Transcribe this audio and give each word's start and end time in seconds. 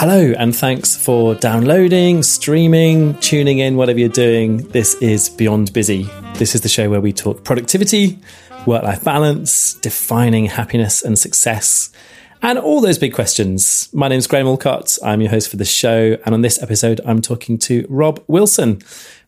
Hello, 0.00 0.32
and 0.38 0.54
thanks 0.54 0.94
for 0.96 1.34
downloading, 1.34 2.22
streaming, 2.22 3.18
tuning 3.18 3.58
in, 3.58 3.74
whatever 3.74 3.98
you're 3.98 4.08
doing. 4.08 4.58
This 4.68 4.94
is 5.02 5.28
Beyond 5.28 5.72
Busy. 5.72 6.08
This 6.36 6.54
is 6.54 6.60
the 6.60 6.68
show 6.68 6.88
where 6.88 7.00
we 7.00 7.12
talk 7.12 7.42
productivity, 7.42 8.16
work 8.64 8.84
life 8.84 9.02
balance, 9.02 9.74
defining 9.74 10.46
happiness 10.46 11.02
and 11.02 11.18
success, 11.18 11.90
and 12.42 12.60
all 12.60 12.80
those 12.80 12.96
big 12.96 13.12
questions. 13.12 13.88
My 13.92 14.06
name 14.06 14.20
is 14.20 14.28
Graham 14.28 14.46
Allcott. 14.46 15.00
I'm 15.02 15.20
your 15.20 15.30
host 15.30 15.50
for 15.50 15.56
the 15.56 15.64
show. 15.64 16.16
And 16.24 16.32
on 16.32 16.42
this 16.42 16.62
episode, 16.62 17.00
I'm 17.04 17.20
talking 17.20 17.58
to 17.58 17.84
Rob 17.88 18.22
Wilson. 18.28 18.80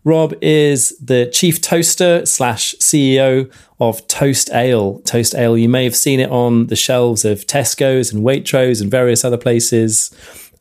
Rob 0.05 0.34
is 0.41 0.96
the 0.98 1.29
chief 1.32 1.61
toaster 1.61 2.25
slash 2.25 2.77
CEO 2.77 3.52
of 3.80 4.07
Toast 4.07 4.50
Ale. 4.55 5.00
Toast 5.00 5.34
Ale, 5.34 5.59
you 5.59 5.68
may 5.68 5.82
have 5.82 5.96
seen 5.96 6.21
it 6.21 6.30
on 6.30 6.68
the 6.68 6.77
shelves 6.77 7.25
of 7.25 7.41
Tesco's 7.41 8.12
and 8.12 8.24
Waitrose 8.24 8.80
and 8.80 8.88
various 8.88 9.24
other 9.24 9.37
places 9.37 10.12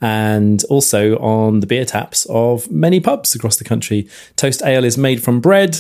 and 0.02 0.64
also 0.66 1.18
on 1.18 1.60
the 1.60 1.68
beer 1.68 1.86
taps 1.86 2.26
of 2.30 2.70
many 2.72 3.00
pubs 3.00 3.36
across 3.36 3.58
the 3.58 3.64
country. 3.64 4.08
Toast 4.36 4.62
Ale 4.64 4.86
is 4.86 4.98
made 4.98 5.22
from 5.22 5.40
bread. 5.42 5.78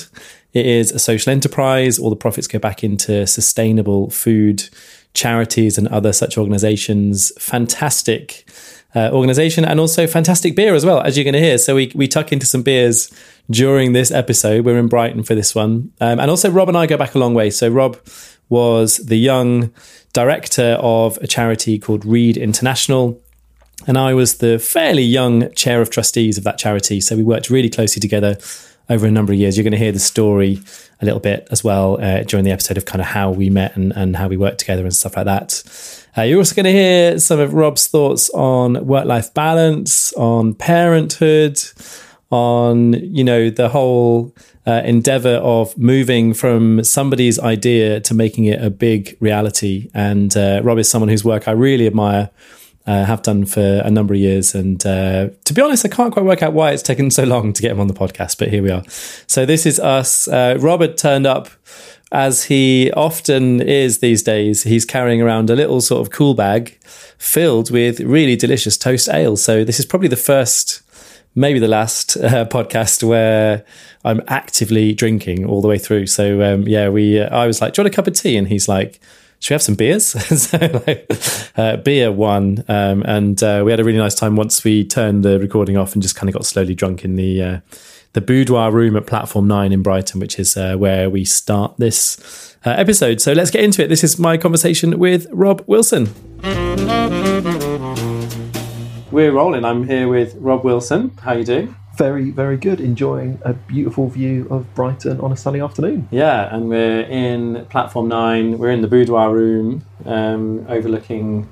It 0.54 0.66
is 0.66 0.92
a 0.92 1.00
social 1.00 1.32
enterprise. 1.32 2.00
All 2.00 2.10
the 2.10 2.16
profits 2.16 2.48
go 2.48 2.60
back 2.60 2.84
into 2.84 3.26
sustainable 3.28 4.10
food 4.10 4.70
charities 5.14 5.78
and 5.78 5.88
other 5.88 6.12
such 6.12 6.38
organizations. 6.38 7.32
Fantastic 7.40 8.50
uh, 8.96 9.10
organization 9.12 9.64
and 9.64 9.80
also 9.80 10.08
fantastic 10.08 10.56
beer 10.56 10.74
as 10.74 10.86
well, 10.86 11.02
as 11.02 11.18
you're 11.18 11.24
going 11.24 11.34
to 11.34 11.40
hear. 11.40 11.58
So 11.58 11.76
we, 11.76 11.92
we 11.96 12.08
tuck 12.08 12.32
into 12.32 12.46
some 12.46 12.64
beers 12.64 13.12
during 13.50 13.94
this 13.94 14.12
episode. 14.12 14.66
We're 14.66 14.80
in 14.80 14.88
Brighton 14.88 15.24
for 15.24 15.36
this 15.36 15.54
one. 15.56 15.92
Um, 16.02 16.20
and 16.20 16.30
also, 16.30 16.50
Rob 16.50 16.70
and 16.70 16.78
I 16.78 16.86
go 16.86 16.98
back 16.98 17.16
a 17.16 17.20
long 17.20 17.34
way. 17.34 17.50
So, 17.50 17.70
Rob 17.70 17.98
was 18.50 18.98
the 18.98 19.18
young 19.18 19.72
director 20.14 20.78
of 20.80 21.18
a 21.18 21.28
charity 21.28 21.78
called 21.78 22.06
Read 22.06 22.38
International 22.38 23.22
and 23.88 23.98
I 23.98 24.14
was 24.14 24.38
the 24.38 24.60
fairly 24.60 25.04
young 25.04 25.52
chair 25.54 25.82
of 25.82 25.90
trustees 25.90 26.38
of 26.38 26.44
that 26.44 26.58
charity. 26.58 27.02
So 27.02 27.16
we 27.16 27.24
worked 27.24 27.50
really 27.50 27.70
closely 27.70 28.00
together 28.00 28.38
over 28.90 29.06
a 29.06 29.12
number 29.12 29.32
of 29.32 29.40
years. 29.40 29.58
You're 29.58 29.64
going 29.64 29.72
to 29.72 29.78
hear 29.78 29.92
the 29.92 30.00
story 30.00 30.60
a 31.02 31.06
little 31.06 31.20
bit 31.20 31.48
as 31.52 31.64
well 31.64 32.02
uh, 32.02 32.24
during 32.24 32.44
the 32.44 32.52
episode 32.52 32.78
of 32.78 32.86
kind 32.86 33.02
of 33.02 33.08
how 33.08 33.32
we 33.32 33.50
met 33.50 33.76
and, 33.76 33.94
and 33.96 34.16
how 34.16 34.28
we 34.28 34.36
worked 34.36 34.60
together 34.60 34.84
and 34.84 34.94
stuff 34.94 35.16
like 35.16 35.26
that. 35.26 35.64
Uh, 36.18 36.24
you're 36.24 36.40
also 36.40 36.56
going 36.56 36.66
to 36.66 36.72
hear 36.72 37.20
some 37.20 37.40
of 37.40 37.54
Rob's 37.54 37.88
thoughts 37.88 38.30
on 38.32 38.86
work 38.86 39.06
life 39.06 39.34
balance, 39.34 40.12
on 40.14 40.56
parenthood, 40.56 41.62
on, 42.32 42.94
you 42.94 43.24
know, 43.24 43.50
the 43.50 43.70
whole 43.70 44.36
uh, 44.66 44.82
endeavor 44.84 45.36
of 45.36 45.78
moving 45.78 46.34
from 46.34 46.84
somebody's 46.84 47.40
idea 47.40 48.00
to 48.02 48.14
making 48.14 48.46
it 48.46 48.62
a 48.62 48.70
big 48.70 49.16
reality. 49.20 49.90
And 49.94 50.36
uh, 50.36 50.62
Rob 50.64 50.80
is 50.80 50.90
someone 50.90 51.10
whose 51.10 51.24
work 51.24 51.48
I 51.48 51.52
really 51.52 51.88
admire 51.88 52.32
uh, 52.90 53.06
have 53.06 53.22
done 53.22 53.46
for 53.46 53.82
a 53.86 53.92
number 53.92 54.16
of 54.16 54.20
years. 54.20 54.56
And 54.56 54.84
uh, 54.84 55.30
to 55.46 55.54
be 55.54 55.62
honest, 55.62 55.86
I 55.86 55.90
can't 55.90 56.12
quite 56.12 56.26
work 56.26 56.42
out 56.42 56.54
why 56.54 56.72
it's 56.72 56.82
taken 56.82 57.12
so 57.12 57.24
long 57.24 57.54
to 57.54 57.62
get 57.62 57.72
him 57.72 57.80
on 57.80 57.88
the 57.88 57.94
podcast, 57.94 58.40
but 58.40 58.48
here 58.48 58.64
we 58.64 58.72
are. 58.72 58.84
So 59.28 59.46
this 59.46 59.68
is 59.68 59.80
us. 59.80 60.28
Uh, 60.28 60.58
Robert 60.60 60.98
turned 60.98 61.28
up 61.28 61.50
as 62.12 62.46
he 62.46 62.92
often 62.94 63.62
is 63.62 64.00
these 64.00 64.24
days. 64.24 64.64
He's 64.64 64.86
carrying 64.86 65.22
around 65.22 65.52
a 65.52 65.56
little 65.56 65.82
sort 65.82 66.02
of 66.02 66.12
cool 66.12 66.34
bag 66.34 66.80
filled 67.20 67.70
with 67.70 68.00
really 68.00 68.36
delicious 68.36 68.76
toast 68.76 69.08
ale. 69.08 69.38
So 69.38 69.64
this 69.64 69.80
is 69.80 69.86
probably 69.86 70.10
the 70.10 70.18
first. 70.18 70.82
Maybe 71.36 71.60
the 71.60 71.68
last 71.68 72.18
uh, 72.18 72.46
podcast 72.46 73.04
where 73.04 73.64
I'm 74.04 74.22
actively 74.28 74.94
drinking 74.94 75.46
all 75.46 75.62
the 75.62 75.68
way 75.68 75.78
through. 75.78 76.08
So 76.08 76.42
um, 76.42 76.68
yeah, 76.68 76.90
we. 76.90 77.22
Uh, 77.22 77.30
I 77.30 77.46
was 77.46 77.62
like, 77.62 77.74
"Do 77.74 77.82
you 77.82 77.84
want 77.84 77.94
a 77.94 77.96
cup 77.96 78.08
of 78.08 78.16
tea?" 78.16 78.36
And 78.36 78.48
he's 78.48 78.68
like, 78.68 79.00
should 79.40 79.52
we 79.52 79.54
have 79.56 79.62
some 79.62 79.76
beers? 79.76 80.06
so 80.42 80.58
like, 80.86 81.10
uh, 81.56 81.78
beer 81.78 82.12
one, 82.12 82.64
um, 82.68 83.04
and 83.04 83.42
uh, 83.42 83.62
we 83.66 83.72
had 83.72 83.80
a 83.80 83.84
really 83.84 83.98
nice 83.98 84.16
time 84.16 84.36
once 84.36 84.64
we 84.64 84.86
turned 84.86 85.24
the 85.24 85.40
recording 85.40 85.78
off 85.78 85.94
and 85.94 86.02
just 86.02 86.16
kind 86.16 86.30
of 86.30 86.34
got 86.34 86.46
slowly 86.46 86.76
drunk 86.76 87.06
in 87.06 87.16
the 87.16 87.42
uh, 87.42 87.60
the 88.14 88.22
boudoir 88.22 88.72
room 88.72 88.98
at 88.98 89.08
Platform 89.08 89.48
Nine 89.48 89.72
in 89.72 89.82
Brighton, 89.82 90.20
which 90.20 90.40
is 90.40 90.58
uh, 90.58 90.76
where 90.76 91.10
we 91.10 91.24
start 91.24 91.78
this 91.78 92.58
uh, 92.66 92.72
episode. 92.72 93.22
So 93.22 93.32
let's 93.32 93.52
get 93.52 93.64
into 93.64 93.84
it. 93.84 93.88
This 93.88 94.04
is 94.04 94.20
my 94.20 94.36
conversation 94.38 95.00
with 95.00 95.28
Rob 95.32 95.64
Wilson. 95.68 96.10
We're 99.12 99.32
rolling. 99.32 99.64
I'm 99.64 99.88
here 99.88 100.08
with 100.08 100.36
Rob 100.36 100.66
Wilson. 100.66 101.18
How 101.22 101.34
you 101.34 101.46
doing? 101.46 101.76
Very, 101.98 102.32
very 102.32 102.58
good. 102.58 102.80
Enjoying 102.80 103.40
a 103.44 103.54
beautiful 103.54 104.08
view 104.10 104.48
of 104.50 104.74
Brighton 104.76 105.20
on 105.20 105.32
a 105.32 105.38
sunny 105.38 105.60
afternoon. 105.62 106.08
Yeah, 106.12 106.54
and 106.56 106.70
we're 106.70 107.02
in 107.02 107.66
platform 107.70 108.08
nine. 108.08 108.58
We're 108.58 108.72
in 108.72 108.82
the 108.82 108.88
boudoir 108.88 109.34
room, 109.34 109.84
um, 110.06 110.66
overlooking 110.70 111.50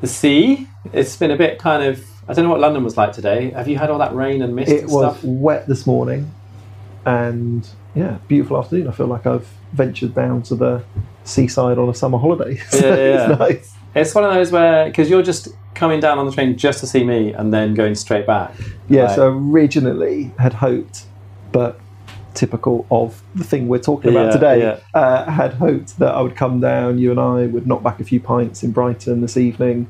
the 0.00 0.06
sea. 0.08 0.66
It's 0.92 1.16
been 1.16 1.30
a 1.30 1.36
bit 1.36 1.58
kind 1.58 1.84
of. 1.84 2.04
I 2.26 2.32
don't 2.32 2.44
know 2.44 2.50
what 2.50 2.60
London 2.60 2.82
was 2.84 2.96
like 2.96 3.12
today. 3.12 3.50
Have 3.50 3.68
you 3.68 3.76
had 3.78 3.90
all 3.90 3.98
that 3.98 4.14
rain 4.14 4.42
and 4.42 4.56
mist? 4.56 4.72
It 4.72 4.84
and 4.84 4.90
was 4.92 5.16
stuff? 5.16 5.24
wet 5.24 5.66
this 5.68 5.86
morning, 5.86 6.32
and 7.04 7.68
yeah, 7.94 8.18
beautiful 8.28 8.58
afternoon. 8.58 8.88
I 8.88 8.92
feel 8.92 9.06
like 9.06 9.26
I've 9.26 9.46
ventured 9.72 10.14
down 10.14 10.42
to 10.44 10.54
the 10.54 10.84
seaside 11.24 11.78
on 11.78 11.88
a 11.88 11.94
summer 11.94 12.18
holiday. 12.18 12.56
so 12.70 12.78
Yeah, 12.78 12.94
yeah. 12.96 13.30
it's 13.30 13.38
nice. 13.38 13.74
It's 13.94 14.14
one 14.14 14.24
of 14.24 14.34
those 14.34 14.50
where 14.50 14.86
because 14.86 15.08
you're 15.08 15.22
just 15.22 15.48
coming 15.74 16.00
down 16.00 16.18
on 16.18 16.26
the 16.26 16.32
train 16.32 16.56
just 16.56 16.80
to 16.80 16.86
see 16.86 17.04
me 17.04 17.32
and 17.32 17.52
then 17.52 17.74
going 17.74 17.94
straight 17.94 18.26
back. 18.26 18.52
Yeah, 18.88 19.02
Right. 19.04 19.16
so 19.16 19.28
originally 19.28 20.32
had 20.38 20.54
hoped, 20.54 21.06
but 21.52 21.80
typical 22.34 22.86
of 22.90 23.22
the 23.34 23.44
thing 23.44 23.68
we're 23.68 23.78
talking 23.78 24.10
about 24.10 24.26
Yeah, 24.26 24.32
today, 24.32 24.58
yeah. 24.60 25.00
uh, 25.00 25.30
had 25.30 25.54
hoped 25.54 25.98
that 25.98 26.14
I 26.14 26.20
would 26.20 26.36
come 26.36 26.60
down, 26.60 26.98
you 26.98 27.10
and 27.10 27.20
I 27.20 27.46
would 27.46 27.66
knock 27.66 27.82
back 27.82 28.00
a 28.00 28.04
few 28.04 28.20
pints 28.20 28.62
in 28.62 28.72
Brighton 28.72 29.20
this 29.20 29.36
evening, 29.36 29.88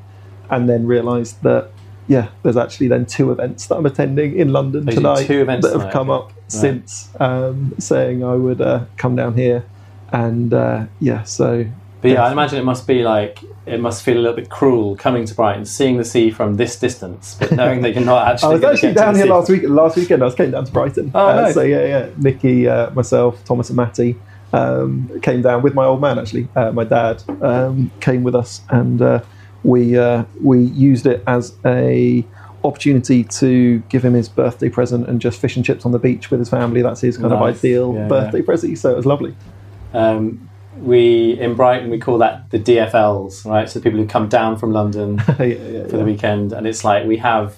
and 0.49 0.69
then 0.69 0.85
realised 0.85 1.41
that, 1.43 1.69
yeah, 2.07 2.27
there's 2.43 2.57
actually 2.57 2.87
then 2.87 3.05
two 3.07 3.31
events 3.31 3.65
that 3.67 3.75
I'm 3.75 3.85
attending 3.85 4.37
in 4.37 4.53
London 4.53 4.85
do 4.85 4.93
tonight 4.95 5.25
two 5.25 5.41
events 5.41 5.65
that 5.65 5.73
have 5.73 5.81
tonight, 5.81 5.93
come 5.93 6.09
okay. 6.11 6.25
up 6.25 6.33
since 6.47 7.09
um, 7.19 7.73
saying 7.79 8.23
I 8.23 8.35
would 8.35 8.61
uh, 8.61 8.85
come 8.97 9.15
down 9.15 9.35
here. 9.35 9.65
And 10.11 10.53
uh, 10.53 10.85
yeah, 10.99 11.23
so 11.23 11.65
But 12.01 12.11
yeah, 12.11 12.23
I 12.25 12.31
imagine 12.31 12.59
it 12.59 12.65
must 12.65 12.85
be 12.87 13.01
like 13.03 13.39
it 13.65 13.79
must 13.79 14.03
feel 14.03 14.17
a 14.17 14.21
little 14.21 14.35
bit 14.35 14.49
cruel 14.49 14.95
coming 14.95 15.25
to 15.25 15.33
Brighton, 15.33 15.65
seeing 15.65 15.97
the 15.97 16.05
sea 16.05 16.29
from 16.29 16.55
this 16.55 16.77
distance, 16.77 17.35
but 17.39 17.51
knowing 17.51 17.81
that 17.81 17.95
you're 17.95 18.03
not 18.05 18.27
actually. 18.31 18.49
I 18.49 18.53
was 18.55 18.63
actually 18.63 18.89
get 18.93 18.99
to 18.99 19.05
down 19.05 19.15
here 19.15 19.25
last 19.25 19.49
week. 19.49 19.63
Last 19.63 19.97
weekend, 19.97 20.21
I 20.21 20.25
was 20.25 20.35
came 20.35 20.51
down 20.51 20.65
to 20.65 20.71
Brighton. 20.71 21.11
Oh, 21.15 21.27
Uh, 21.29 21.41
nice. 21.41 21.53
So 21.55 21.61
yeah, 21.61 21.85
yeah. 21.85 22.09
Nikki, 22.17 22.67
uh, 22.67 22.91
myself, 22.91 23.43
Thomas, 23.45 23.69
and 23.69 23.77
Matty 23.77 24.17
um, 24.53 25.09
came 25.23 25.41
down 25.41 25.63
with 25.63 25.73
my 25.73 25.85
old 25.85 25.99
man. 26.01 26.19
Actually, 26.19 26.47
uh, 26.55 26.71
my 26.71 26.83
dad 26.83 27.23
um, 27.41 27.91
came 28.01 28.23
with 28.23 28.35
us, 28.35 28.61
and 28.69 29.01
uh, 29.01 29.21
we 29.63 29.97
uh, 29.97 30.25
we 30.43 30.59
used 30.61 31.07
it 31.07 31.23
as 31.25 31.55
a 31.65 32.23
opportunity 32.63 33.23
to 33.23 33.79
give 33.89 34.03
him 34.03 34.13
his 34.13 34.27
birthday 34.27 34.69
present 34.69 35.07
and 35.07 35.21
just 35.21 35.39
fish 35.39 35.55
and 35.55 35.63
chips 35.63 35.85
on 35.85 35.91
the 35.91 35.99
beach 35.99 36.29
with 36.31 36.39
his 36.39 36.49
family. 36.49 36.81
That's 36.81 37.01
his 37.01 37.17
kind 37.17 37.29
Nice. 37.29 37.37
of 37.57 37.57
ideal 37.57 37.93
Yeah, 37.95 38.07
birthday 38.07 38.41
present. 38.41 38.77
So 38.77 38.91
it 38.91 38.97
was 38.97 39.05
lovely. 39.05 39.35
Um, 39.93 40.49
we 40.77 41.39
in 41.39 41.55
Brighton 41.55 41.89
we 41.89 41.99
call 41.99 42.17
that 42.19 42.49
the 42.51 42.59
DFLs, 42.59 43.45
right? 43.45 43.69
So 43.69 43.79
people 43.79 43.99
who 43.99 44.07
come 44.07 44.27
down 44.29 44.57
from 44.57 44.71
London 44.71 45.21
yeah, 45.39 45.45
yeah, 45.45 45.87
for 45.87 45.97
the 45.97 46.03
weekend, 46.05 46.51
and 46.53 46.67
it's 46.67 46.83
like 46.83 47.05
we 47.05 47.17
have 47.17 47.55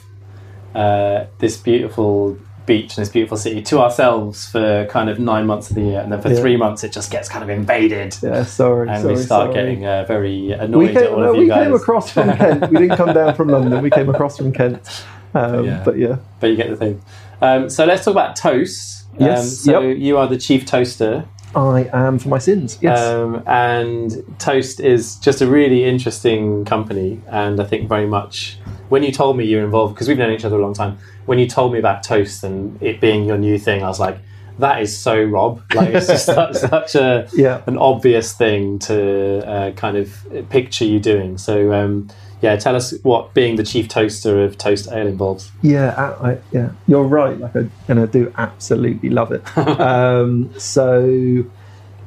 uh, 0.76 1.26
this 1.40 1.58
beautiful 1.58 2.38
beach 2.66 2.98
and 2.98 3.02
this 3.06 3.10
beautiful 3.10 3.38
city 3.38 3.62
to 3.62 3.80
ourselves 3.80 4.46
for 4.50 4.86
kind 4.88 5.10
of 5.10 5.20
nine 5.20 5.46
months 5.48 5.70
of 5.70 5.76
the 5.78 5.82
year, 5.82 6.00
and 6.02 6.12
then 6.12 6.22
for 6.22 6.30
Yeah. 6.30 6.40
three 6.42 6.58
months 6.58 6.84
it 6.84 6.92
just 6.92 7.10
gets 7.12 7.30
kind 7.30 7.44
of 7.44 7.50
invaded, 7.50 8.16
yeah. 8.22 8.44
Sorry, 8.44 8.90
and 8.90 9.02
sorry, 9.02 9.14
we 9.16 9.22
start 9.22 9.44
sorry. 9.46 9.54
getting 9.54 9.86
uh, 9.86 10.04
very 10.06 10.42
We 10.48 10.52
annoyed 10.52 10.88
came, 10.94 10.98
at 10.98 11.10
all 11.12 11.20
no, 11.20 11.30
of 11.30 11.36
you 11.36 11.42
we 11.44 11.48
guys. 11.48 11.64
came 11.66 11.74
across 11.74 12.12
from 12.12 12.34
Kent. 12.38 12.70
We 12.70 12.78
didn't 12.78 12.98
come 12.98 13.14
down 13.14 13.36
from 13.36 13.48
London. 13.48 13.82
We 13.82 13.90
came 13.90 14.10
across 14.10 14.38
from 14.38 14.52
Kent. 14.52 14.82
Um, 15.34 15.66
yeah. 15.66 15.82
But 15.84 15.98
yeah. 15.98 16.18
but 16.40 16.48
you 16.48 16.56
get 16.58 16.70
the 16.70 16.76
thing. 16.76 17.02
Um, 17.42 17.70
so 17.70 17.86
let's 17.86 18.04
talk 18.06 18.12
about 18.12 18.36
toast. 18.36 19.06
Yes, 19.20 19.40
Um, 19.40 19.46
so 19.74 19.80
yep. 19.82 19.98
you 19.98 20.18
are 20.18 20.28
the 20.28 20.38
chief 20.38 20.66
toaster. 20.66 21.26
I 21.58 21.90
am 21.92 22.20
for 22.20 22.30
my 22.30 22.38
sins. 22.38 22.78
Yes. 22.82 23.00
Um, 23.00 23.44
and 23.48 24.12
Toast 24.40 24.80
is 24.80 25.16
just 25.18 25.42
a 25.42 25.48
really 25.48 25.84
interesting 25.84 26.66
company, 26.66 27.22
and 27.28 27.60
I 27.60 27.66
think 27.66 27.90
very 27.90 28.08
much 28.08 28.60
when 28.90 29.04
you 29.04 29.12
told 29.12 29.38
me 29.38 29.46
you 29.46 29.58
were 29.58 29.64
involved 29.64 29.96
because 29.96 30.08
we've 30.08 30.18
known 30.18 30.32
each 30.32 30.46
other 30.46 30.58
a 30.58 30.62
long 30.62 30.74
time. 30.74 30.98
When 31.26 31.40
you 31.40 31.48
told 31.48 31.74
me 31.74 31.80
about 31.80 32.04
Toast 32.04 32.44
and 32.44 32.82
it 32.82 33.02
being 33.02 33.26
your 33.26 33.38
new 33.38 33.58
thing, 33.58 33.84
I 33.84 33.88
was 33.88 34.00
like, 34.00 34.18
"That 34.60 34.82
is 34.82 34.98
so 34.98 35.22
Rob." 35.24 35.62
Like 35.76 35.90
it's 35.90 36.08
just 36.08 36.26
such, 36.26 36.56
such 36.70 36.96
a 36.96 37.28
yeah. 37.34 37.62
an 37.66 37.78
obvious 37.78 38.34
thing 38.34 38.80
to 38.80 39.46
uh, 39.48 39.72
kind 39.72 39.98
of 39.98 40.26
picture 40.50 40.86
you 40.86 41.00
doing. 41.00 41.38
So 41.38 41.74
um, 41.74 42.10
yeah, 42.42 42.56
tell 42.56 42.76
us 42.76 42.94
what 43.02 43.34
being 43.34 43.56
the 43.56 43.64
chief 43.64 43.88
toaster 43.88 44.44
of 44.44 44.58
Toast 44.58 44.90
Ale 44.92 45.08
involves. 45.08 45.52
Yeah, 45.62 45.94
I, 45.96 46.32
I, 46.32 46.38
yeah, 46.52 46.72
you're 46.88 47.04
right. 47.04 47.40
Like, 47.40 47.56
I, 47.56 47.70
and 47.88 48.00
I 48.00 48.06
do 48.06 48.32
absolutely 48.38 49.10
love 49.10 49.32
it. 49.32 49.58
um, 49.58 50.54
so, 50.60 51.44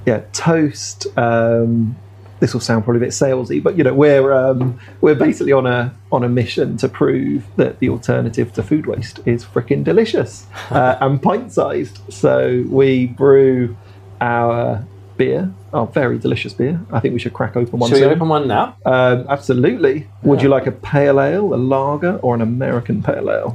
yeah, 0.07 0.23
toast. 0.33 1.07
Um, 1.19 1.97
this 2.39 2.55
will 2.55 2.61
sound 2.61 2.85
probably 2.85 2.99
a 2.99 3.05
bit 3.05 3.11
salesy, 3.11 3.63
but 3.63 3.77
you 3.77 3.85
know, 3.85 3.93
we're 3.93 4.33
um, 4.33 4.81
we're 5.01 5.15
basically 5.15 5.53
on 5.53 5.67
a 5.67 5.95
on 6.11 6.25
a 6.25 6.29
mission 6.29 6.77
to 6.79 6.89
prove 6.89 7.45
that 7.57 7.79
the 7.81 7.89
alternative 7.91 8.53
to 8.55 8.63
food 8.63 8.87
waste 8.87 9.21
is 9.27 9.45
freaking 9.45 9.85
delicious 9.85 10.47
uh, 10.71 10.97
and 11.01 11.23
pint 11.23 11.53
sized. 11.53 12.01
So 12.13 12.65
we 12.69 13.07
brew 13.09 13.77
our 14.21 14.87
beer, 15.21 15.53
our 15.75 15.87
very 15.87 16.19
delicious 16.19 16.53
beer. 16.61 16.81
I 16.91 16.99
think 17.01 17.13
we 17.17 17.21
should 17.21 17.35
crack 17.35 17.55
open 17.57 17.79
one. 17.79 17.91
Should 17.91 18.01
we 18.01 18.07
open 18.17 18.29
one 18.29 18.49
now? 18.49 18.65
Um, 18.87 19.27
absolutely. 19.29 19.97
Would 20.23 20.39
Yeah. 20.39 20.45
you 20.45 20.49
like 20.57 20.67
a 20.67 20.73
pale 20.73 21.21
ale, 21.21 21.53
a 21.55 21.61
lager, 21.75 22.15
or 22.25 22.35
an 22.35 22.41
American 22.41 23.03
pale 23.03 23.29
ale? 23.31 23.51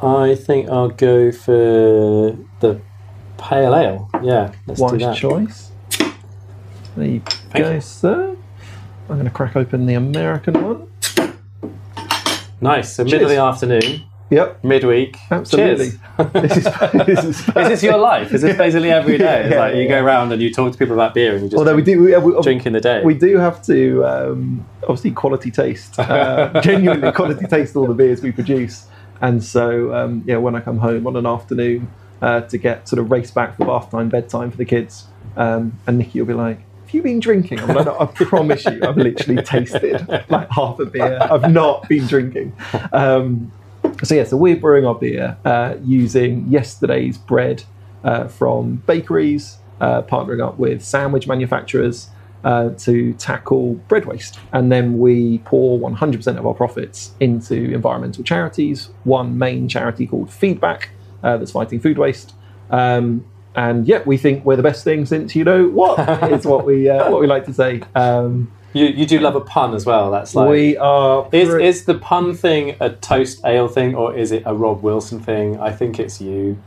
I 0.00 0.36
think 0.46 0.68
I'll 0.70 0.90
go 1.08 1.32
for 1.32 2.36
the 2.62 2.80
pale 3.36 3.74
ale. 3.74 4.08
Yeah, 4.22 4.52
let's 4.68 4.80
do 4.80 4.98
that. 4.98 5.16
choice. 5.16 5.58
There 6.96 7.06
you 7.14 7.20
Thank 7.52 7.64
go, 7.64 7.72
you. 7.72 7.80
sir. 7.80 8.36
I'm 9.08 9.16
going 9.16 9.24
to 9.24 9.30
crack 9.40 9.56
open 9.56 9.86
the 9.86 9.94
American 9.94 10.54
one. 10.68 10.80
Nice. 12.60 12.92
So 12.94 13.02
middle 13.04 13.22
of 13.24 13.28
the 13.30 13.38
afternoon, 13.50 14.02
Yep, 14.30 14.62
midweek. 14.62 15.16
absolutely. 15.30 15.90
Cheers. 15.90 15.98
this 16.32 16.56
is, 16.56 16.64
this 17.06 17.24
is, 17.24 17.48
Is 17.48 17.54
this 17.54 17.82
your 17.82 17.96
life? 17.96 18.32
Is 18.32 18.42
this 18.42 18.56
basically 18.64 18.90
every 18.90 19.16
day? 19.16 19.44
It's 19.44 19.52
Yeah, 19.54 19.60
like 19.60 19.74
you 19.74 19.82
yeah, 19.82 19.88
go 19.88 20.04
around 20.04 20.32
and 20.32 20.42
you 20.42 20.52
talk 20.52 20.72
to 20.72 20.78
people 20.78 20.94
about 20.94 21.14
beer 21.14 21.32
and 21.32 21.44
you 21.44 21.48
just 21.48 21.58
Although 21.58 21.74
we 21.74 21.82
do, 21.82 22.02
we, 22.02 22.16
we, 22.16 22.42
drink 22.42 22.66
in 22.66 22.74
the 22.74 22.80
day. 22.80 23.02
we 23.02 23.14
do 23.14 23.38
have 23.38 23.62
to 23.66 24.04
um, 24.04 24.66
obviously 24.82 25.12
quality 25.12 25.50
taste, 25.50 25.98
uh, 25.98 26.60
genuinely 26.60 27.10
quality 27.12 27.46
taste 27.46 27.74
all 27.74 27.86
the 27.86 27.94
beers 27.94 28.22
we 28.22 28.32
produce. 28.32 28.86
And 29.20 29.42
so, 29.42 29.94
um, 29.94 30.22
yeah, 30.26 30.36
when 30.36 30.54
I 30.54 30.60
come 30.60 30.78
home 30.78 31.06
on 31.06 31.16
an 31.16 31.26
afternoon 31.26 31.90
uh, 32.20 32.42
to 32.42 32.58
get 32.58 32.88
sort 32.88 33.00
of 33.00 33.10
race 33.10 33.30
back 33.30 33.56
for 33.56 33.64
bath 33.64 33.90
time, 33.90 34.08
bedtime 34.08 34.50
for 34.50 34.56
the 34.56 34.64
kids, 34.64 35.06
um, 35.36 35.78
and 35.86 35.98
Nikki 35.98 36.20
will 36.20 36.26
be 36.26 36.34
like, 36.34 36.58
"Have 36.84 36.94
you 36.94 37.02
been 37.02 37.18
drinking?" 37.18 37.60
I'm 37.60 37.68
like, 37.68 37.86
"No, 37.86 37.98
"I 37.98 38.06
promise 38.06 38.64
you, 38.64 38.80
I've 38.82 38.96
literally 38.96 39.42
tasted 39.42 40.06
like 40.28 40.48
half 40.50 40.78
a 40.78 40.86
beer. 40.86 41.18
I've 41.20 41.50
not 41.50 41.88
been 41.88 42.06
drinking." 42.06 42.52
Um, 42.92 43.50
so 44.04 44.14
yeah, 44.14 44.24
so 44.24 44.36
we're 44.36 44.56
brewing 44.56 44.86
our 44.86 44.94
beer 44.94 45.36
uh, 45.44 45.74
using 45.84 46.46
yesterday's 46.48 47.18
bread 47.18 47.64
uh, 48.04 48.28
from 48.28 48.76
bakeries, 48.86 49.58
uh, 49.80 50.02
partnering 50.02 50.44
up 50.44 50.58
with 50.58 50.84
sandwich 50.84 51.26
manufacturers 51.26 52.08
uh, 52.44 52.70
to 52.70 53.12
tackle 53.14 53.74
bread 53.88 54.04
waste, 54.04 54.38
and 54.52 54.70
then 54.70 54.98
we 54.98 55.38
pour 55.38 55.78
100% 55.78 56.38
of 56.38 56.46
our 56.46 56.54
profits 56.54 57.12
into 57.20 57.72
environmental 57.74 58.22
charities. 58.22 58.90
One 59.04 59.36
main 59.38 59.68
charity 59.68 60.06
called 60.06 60.30
Feedback 60.30 60.90
uh, 61.22 61.36
that's 61.36 61.50
fighting 61.50 61.80
food 61.80 61.98
waste. 61.98 62.34
Um, 62.70 63.24
and 63.56 63.88
yeah, 63.88 64.02
we 64.06 64.16
think 64.16 64.44
we're 64.44 64.56
the 64.56 64.62
best 64.62 64.84
thing 64.84 65.04
since 65.04 65.34
you 65.34 65.42
know 65.42 65.68
what 65.68 65.98
is 66.32 66.46
what 66.46 66.64
we 66.64 66.88
uh, 66.88 67.10
what 67.10 67.20
we 67.20 67.26
like 67.26 67.44
to 67.46 67.54
say. 67.54 67.82
Um, 67.94 68.52
you, 68.72 68.86
you 68.86 69.06
do 69.06 69.18
love 69.20 69.34
a 69.34 69.40
pun 69.40 69.74
as 69.74 69.86
well. 69.86 70.10
That's 70.10 70.34
like 70.34 70.48
we 70.50 70.76
are 70.76 71.28
Is, 71.32 71.48
pre- 71.48 71.66
is 71.66 71.84
the 71.84 71.94
pun 71.94 72.34
thing 72.34 72.76
a 72.80 72.90
toast 72.90 73.40
ale 73.44 73.68
thing 73.68 73.94
or 73.94 74.14
is 74.16 74.30
it 74.32 74.42
a 74.46 74.54
Rob 74.54 74.82
Wilson 74.82 75.20
thing? 75.20 75.58
I 75.58 75.72
think 75.72 75.98
it's 75.98 76.20
you. 76.20 76.58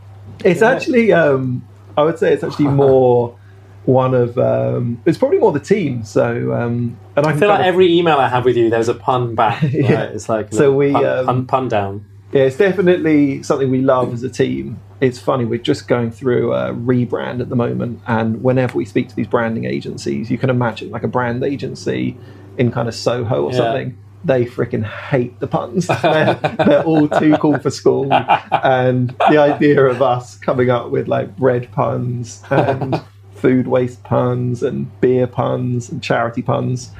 It's 0.44 0.62
actually, 0.62 1.12
um, 1.12 1.68
I 1.96 2.04
would 2.04 2.18
say, 2.18 2.34
it's 2.34 2.44
actually 2.44 2.68
more 2.70 3.38
one 3.86 4.14
of. 4.14 4.38
Um, 4.38 5.02
it's 5.06 5.18
probably 5.18 5.38
more 5.40 5.52
the 5.52 5.60
team. 5.60 6.04
So, 6.04 6.54
um, 6.54 6.98
and 7.16 7.26
I, 7.28 7.32
I 7.32 7.38
feel 7.38 7.50
like 7.50 7.60
of- 7.60 7.66
every 7.66 7.94
email 7.96 8.18
I 8.18 8.28
have 8.30 8.46
with 8.46 8.58
you, 8.58 8.70
there's 8.70 8.90
a 8.90 8.94
pun 8.96 9.36
back. 9.36 9.62
right? 9.64 9.72
Yeah. 9.74 10.04
It's 10.04 10.28
like 10.30 10.54
So 10.54 10.74
we, 10.74 10.92
pun, 10.94 11.06
um, 11.06 11.26
pun, 11.26 11.46
pun 11.46 11.68
down. 11.68 12.06
yeah, 12.32 12.44
it's 12.44 12.58
definitely 12.58 13.44
something 13.44 13.70
we 13.70 13.82
love 13.82 14.14
as 14.14 14.24
a 14.24 14.30
team. 14.30 14.80
It's 15.02 15.20
funny, 15.20 15.46
we're 15.46 15.58
just 15.60 15.88
going 15.88 16.12
through 16.12 16.54
a 16.54 16.74
rebrand 16.74 17.42
at 17.42 17.50
the 17.50 17.56
moment, 17.56 18.00
and 18.08 18.44
whenever 18.44 18.78
we 18.78 18.86
speak 18.86 19.10
to 19.10 19.16
these 19.16 19.28
branding 19.28 19.66
agencies, 19.66 20.30
you 20.30 20.38
can 20.38 20.52
imagine 20.52 20.92
like 20.92 21.02
a 21.04 21.08
brand 21.08 21.44
agency 21.44 22.16
in 22.58 22.72
kind 22.72 22.88
of 22.88 22.94
Soho 22.94 23.46
or 23.46 23.52
Yeah. 23.52 23.58
something. 23.58 23.98
They 24.24 24.46
freaking 24.46 24.84
hate 24.86 25.40
the 25.40 25.48
puns. 25.48 25.88
They're, 26.04 26.36
they're 26.36 26.84
all 26.84 27.10
too 27.10 27.36
cool 27.38 27.58
for 27.58 27.72
school, 27.72 28.14
and 28.52 29.10
the 29.30 29.38
idea 29.40 29.84
of 29.84 30.04
us 30.04 30.38
coming 30.38 30.70
up 30.70 30.92
with 30.92 31.08
like 31.08 31.36
bread 31.36 31.72
puns 31.72 32.44
and 32.52 33.02
food 33.34 33.66
waste 33.66 34.04
puns 34.04 34.62
and 34.62 35.02
beer 35.02 35.26
puns 35.26 35.90
and 35.90 36.04
charity 36.04 36.44
puns 36.44 36.92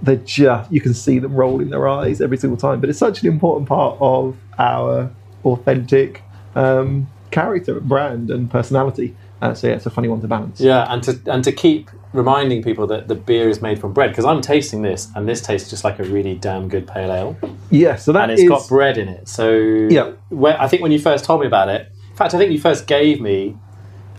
they're 0.00 0.16
just 0.16 0.72
you 0.72 0.80
can 0.80 0.94
see 0.94 1.18
them 1.18 1.34
rolling 1.34 1.68
their 1.68 1.86
eyes 1.86 2.22
every 2.22 2.38
single 2.38 2.56
time 2.56 2.80
but 2.80 2.88
it's 2.88 2.98
such 2.98 3.20
an 3.22 3.28
important 3.28 3.68
part 3.68 3.96
of 4.00 4.34
our 4.58 5.10
authentic 5.44 6.22
um, 6.54 7.06
character 7.32 7.80
brand 7.80 8.30
and 8.30 8.50
personality 8.50 9.16
uh, 9.40 9.52
so 9.54 9.66
yeah 9.68 9.74
it's 9.74 9.86
a 9.86 9.90
funny 9.90 10.08
one 10.08 10.20
to 10.20 10.28
balance 10.28 10.60
Yeah, 10.60 10.86
and 10.92 11.02
to 11.04 11.18
and 11.26 11.42
to 11.44 11.50
keep 11.52 11.90
reminding 12.12 12.62
people 12.62 12.86
that 12.88 13.08
the 13.08 13.14
beer 13.14 13.48
is 13.48 13.62
made 13.62 13.80
from 13.80 13.92
bread 13.94 14.10
because 14.10 14.24
I'm 14.26 14.40
tasting 14.42 14.82
this 14.82 15.08
and 15.16 15.26
this 15.28 15.40
tastes 15.40 15.70
just 15.70 15.82
like 15.82 15.98
a 15.98 16.04
really 16.04 16.34
damn 16.34 16.68
good 16.68 16.86
pale 16.86 17.10
ale 17.10 17.36
yeah 17.70 17.96
so 17.96 18.12
that 18.12 18.24
and 18.24 18.32
it's 18.32 18.42
is- 18.42 18.48
got 18.48 18.68
bread 18.68 18.98
in 18.98 19.08
it. 19.08 19.26
So 19.28 19.50
Yeah. 19.50 20.12
when, 20.28 20.54
I 20.56 20.68
think 20.68 20.82
when 20.82 20.92
you 20.92 20.98
first 21.00 21.24
told 21.24 21.40
me 21.40 21.46
about 21.46 21.68
it, 21.70 21.88
in 22.10 22.16
fact, 22.16 22.34
I 22.34 22.38
think 22.38 22.52
you 22.52 22.60
first 22.60 22.86
gave 22.86 23.20
me 23.20 23.56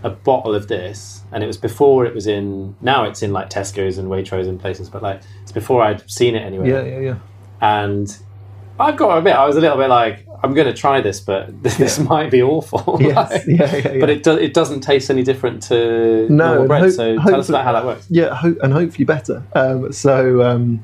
a 0.01 0.09
bottle 0.09 0.54
of 0.56 0.68
this, 0.68 1.21
and 1.31 1.44
it 1.44 1.48
was 1.48 1.56
before 1.56 2.06
it 2.06 2.13
was 2.16 2.25
in. 2.27 2.75
Now 2.81 3.06
it's 3.06 3.21
in 3.21 3.31
like 3.31 3.50
Tesco's 3.50 3.98
and 4.00 4.09
Waitrose 4.09 4.48
and 4.50 4.59
places, 4.59 4.89
but 4.89 5.01
like 5.04 5.21
it's 5.44 5.51
before 5.54 5.81
I'd 5.83 6.01
seen 6.12 6.36
it 6.36 6.42
anywhere. 6.42 6.68
yeah 6.68 6.83
yeah 6.83 7.00
yeah 7.00 7.18
And 7.62 8.07
I've 8.79 8.97
got 8.97 9.11
to 9.13 9.17
admit, 9.19 9.35
I 9.35 9.45
was 9.45 9.55
a 9.55 9.61
little 9.61 9.77
bit 9.77 9.87
like, 9.89 10.25
I'm 10.43 10.53
going 10.53 10.67
to 10.67 10.73
try 10.73 10.99
this, 10.99 11.19
but 11.19 11.61
this 11.63 11.99
might 11.99 12.31
be 12.31 12.41
awful. 12.41 12.97
yes 13.01 13.15
Like- 13.15 13.43
yeah 13.47 13.75
yeah, 13.75 13.91
yeah. 13.93 13.99
But 13.99 14.09
it 14.09 14.23
do, 14.23 14.31
it 14.37 14.53
doesn't 14.53 14.81
taste 14.81 15.09
any 15.09 15.23
different 15.23 15.61
to 15.63 16.27
No, 16.29 16.47
normal 16.55 16.67
bread. 16.67 16.81
hope- 16.83 16.91
so 16.91 17.15
tell 17.19 17.35
us 17.39 17.49
about 17.49 17.63
how 17.65 17.71
that 17.73 17.85
works. 17.85 18.07
yeah, 18.09 18.33
ho- 18.33 18.55
and 18.63 18.73
hopefully 18.73 19.05
better. 19.05 19.43
Um, 19.53 19.91
so 19.93 20.43
um, 20.43 20.83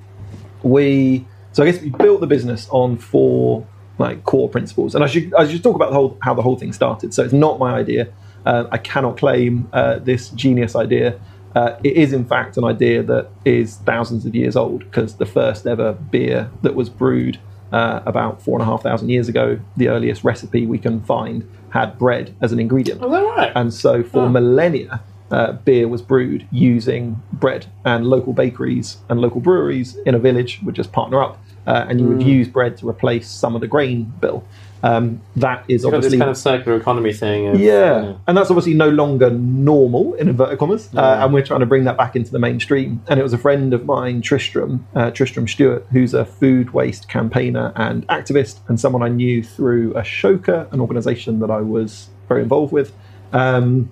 we, 0.63 1.25
so 1.51 1.63
I 1.63 1.71
guess 1.71 1.81
we 1.81 1.89
built 1.89 2.21
the 2.21 2.27
business 2.27 2.67
on 2.71 2.97
four 2.97 3.65
like 3.97 4.23
core 4.23 4.47
principles, 4.47 4.95
and 4.95 5.03
I 5.03 5.07
should 5.07 5.33
I 5.33 5.45
should 5.45 5.61
talk 5.61 5.75
about 5.75 5.89
the 5.89 5.95
whole 5.95 6.17
how 6.21 6.33
the 6.33 6.41
whole 6.41 6.55
thing 6.55 6.71
started. 6.71 7.13
So 7.13 7.21
it's 7.23 7.33
not 7.33 7.59
my 7.59 7.73
idea. 7.73 8.07
Uh, 8.45 8.65
I 8.71 8.77
cannot 8.77 9.17
claim 9.17 9.67
uh, 9.73 9.99
this 9.99 10.29
genius 10.29 10.73
idea. 10.75 11.19
Uh, 11.53 11.75
it 11.83 11.97
is 11.97 12.13
in 12.13 12.23
fact 12.23 12.55
an 12.55 12.63
idea 12.63 13.03
that 13.03 13.29
is 13.43 13.75
thousands 13.77 14.25
of 14.25 14.33
years 14.35 14.55
old 14.55 14.79
because 14.85 15.15
the 15.17 15.25
first 15.25 15.67
ever 15.67 15.93
beer 15.93 16.49
that 16.61 16.75
was 16.75 16.87
brewed 16.89 17.39
uh, 17.71 18.01
about 18.05 18.41
four 18.41 18.59
and 18.59 18.63
a 18.67 18.71
half 18.71 18.81
thousand 18.83 19.09
years 19.09 19.27
ago, 19.29 19.59
the 19.77 19.87
earliest 19.89 20.23
recipe 20.23 20.65
we 20.65 20.77
can 20.79 21.01
find 21.01 21.47
had 21.69 21.97
bread 21.97 22.35
as 22.41 22.51
an 22.51 22.59
ingredient. 22.59 22.99
Oh, 23.03 23.35
right? 23.35 23.51
And 23.55 23.73
so 23.73 24.03
for 24.03 24.23
Oh. 24.23 24.29
millennia, 24.29 25.03
uh, 25.31 25.53
beer 25.53 25.87
was 25.87 26.01
brewed 26.01 26.47
using 26.51 27.21
bread, 27.31 27.67
and 27.85 28.07
local 28.07 28.33
bakeries 28.33 28.97
and 29.09 29.21
local 29.21 29.41
breweries 29.41 29.95
in 30.05 30.15
a 30.15 30.19
village 30.19 30.59
would 30.63 30.73
just 30.75 30.91
partner 30.91 31.21
up, 31.21 31.43
uh, 31.67 31.85
and 31.87 32.01
you 32.01 32.07
would 32.07 32.23
Hmm. 32.23 32.29
use 32.29 32.47
bread 32.47 32.75
to 32.77 32.89
replace 32.89 33.29
some 33.29 33.53
of 33.53 33.61
the 33.61 33.67
grain 33.67 34.11
bill. 34.19 34.43
Um, 34.81 35.21
that 35.35 35.65
is 35.67 35.83
You've 35.83 35.91
got 35.91 35.97
this 35.97 36.05
obviously 36.05 36.17
kind 36.19 36.29
of 36.29 36.37
circular 36.37 36.77
economy 36.77 37.11
thing. 37.13 37.47
Of, 37.47 37.59
yeah, 37.59 38.15
and 38.27 38.37
that's 38.37 38.49
obviously 38.49 38.73
no 38.73 38.89
longer 38.89 39.29
normal 39.29 40.13
in 40.13 40.29
inverted 40.29 40.59
commas, 40.59 40.89
uh, 40.95 41.19
and 41.21 41.33
we're 41.33 41.45
trying 41.45 41.59
to 41.59 41.65
bring 41.65 41.83
that 41.83 41.97
back 41.97 42.15
into 42.15 42.31
the 42.31 42.39
mainstream. 42.39 43.01
And 43.07 43.19
it 43.19 43.23
was 43.23 43.33
a 43.33 43.37
friend 43.37 43.73
of 43.73 43.85
mine, 43.85 44.21
Tristram, 44.21 44.87
uh, 44.95 45.11
Tristram 45.11 45.47
Stuart, 45.47 45.85
who's 45.91 46.13
a 46.13 46.25
food 46.25 46.71
waste 46.71 47.09
campaigner 47.09 47.73
and 47.75 48.07
activist, 48.07 48.59
and 48.67 48.79
someone 48.79 49.03
I 49.03 49.09
knew 49.09 49.43
through 49.43 49.93
Ashoka, 49.93 50.71
an 50.71 50.79
organisation 50.79 51.39
that 51.39 51.51
I 51.51 51.61
was 51.61 52.09
very 52.27 52.41
involved 52.41 52.71
with. 52.71 52.93
Um, 53.33 53.91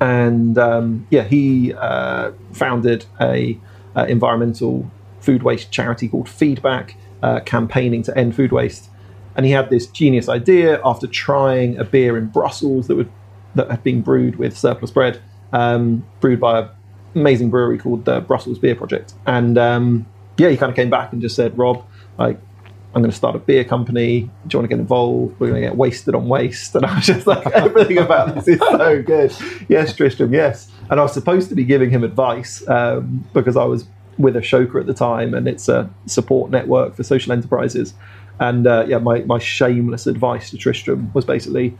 and 0.00 0.56
um, 0.58 1.06
yeah, 1.10 1.24
he 1.24 1.74
uh, 1.74 2.32
founded 2.52 3.04
a 3.20 3.58
uh, 3.94 4.06
environmental 4.08 4.90
food 5.20 5.42
waste 5.42 5.70
charity 5.70 6.08
called 6.08 6.28
Feedback, 6.28 6.96
uh, 7.22 7.40
campaigning 7.40 8.02
to 8.02 8.16
end 8.16 8.34
food 8.34 8.52
waste. 8.52 8.88
And 9.36 9.46
he 9.46 9.52
had 9.52 9.70
this 9.70 9.86
genius 9.86 10.28
idea 10.28 10.80
after 10.84 11.06
trying 11.06 11.78
a 11.78 11.84
beer 11.84 12.16
in 12.16 12.26
Brussels 12.26 12.88
that 12.88 12.96
would 12.96 13.10
that 13.54 13.70
had 13.70 13.82
been 13.82 14.02
brewed 14.02 14.36
with 14.36 14.56
surplus 14.56 14.90
bread, 14.90 15.20
um, 15.52 16.06
brewed 16.20 16.40
by 16.40 16.60
an 16.60 16.68
amazing 17.14 17.50
brewery 17.50 17.78
called 17.78 18.04
the 18.04 18.20
Brussels 18.20 18.58
Beer 18.58 18.74
Project. 18.74 19.14
And 19.26 19.56
um, 19.56 20.06
yeah, 20.36 20.48
he 20.48 20.56
kind 20.56 20.70
of 20.70 20.76
came 20.76 20.90
back 20.90 21.12
and 21.12 21.22
just 21.22 21.34
said, 21.36 21.56
Rob, 21.56 21.84
like, 22.18 22.38
I'm 22.94 23.02
going 23.02 23.10
to 23.10 23.16
start 23.16 23.36
a 23.36 23.38
beer 23.38 23.64
company. 23.64 24.20
Do 24.20 24.28
you 24.52 24.58
want 24.58 24.70
to 24.70 24.74
get 24.74 24.80
involved? 24.80 25.38
We're 25.38 25.48
going 25.48 25.60
to 25.60 25.68
get 25.68 25.76
wasted 25.76 26.14
on 26.14 26.28
waste. 26.28 26.74
And 26.74 26.86
I 26.86 26.94
was 26.94 27.04
just 27.04 27.26
like, 27.26 27.46
everything 27.54 27.98
about 27.98 28.34
this 28.34 28.48
is 28.48 28.58
so 28.58 29.02
good. 29.02 29.34
Yes, 29.68 29.94
Tristram, 29.94 30.32
yes. 30.32 30.70
And 30.90 30.98
I 30.98 31.02
was 31.02 31.12
supposed 31.12 31.48
to 31.50 31.54
be 31.54 31.64
giving 31.64 31.90
him 31.90 32.04
advice 32.04 32.66
um, 32.68 33.26
because 33.34 33.56
I 33.56 33.64
was 33.64 33.86
with 34.16 34.34
Ashoka 34.34 34.80
at 34.80 34.86
the 34.86 34.94
time, 34.94 35.34
and 35.34 35.46
it's 35.46 35.68
a 35.68 35.90
support 36.06 36.50
network 36.50 36.94
for 36.94 37.02
social 37.02 37.32
enterprises. 37.32 37.92
And 38.38 38.66
uh, 38.66 38.84
yeah, 38.86 38.98
my, 38.98 39.20
my 39.20 39.38
shameless 39.38 40.06
advice 40.06 40.50
to 40.50 40.58
Tristram 40.58 41.10
was 41.14 41.24
basically, 41.24 41.76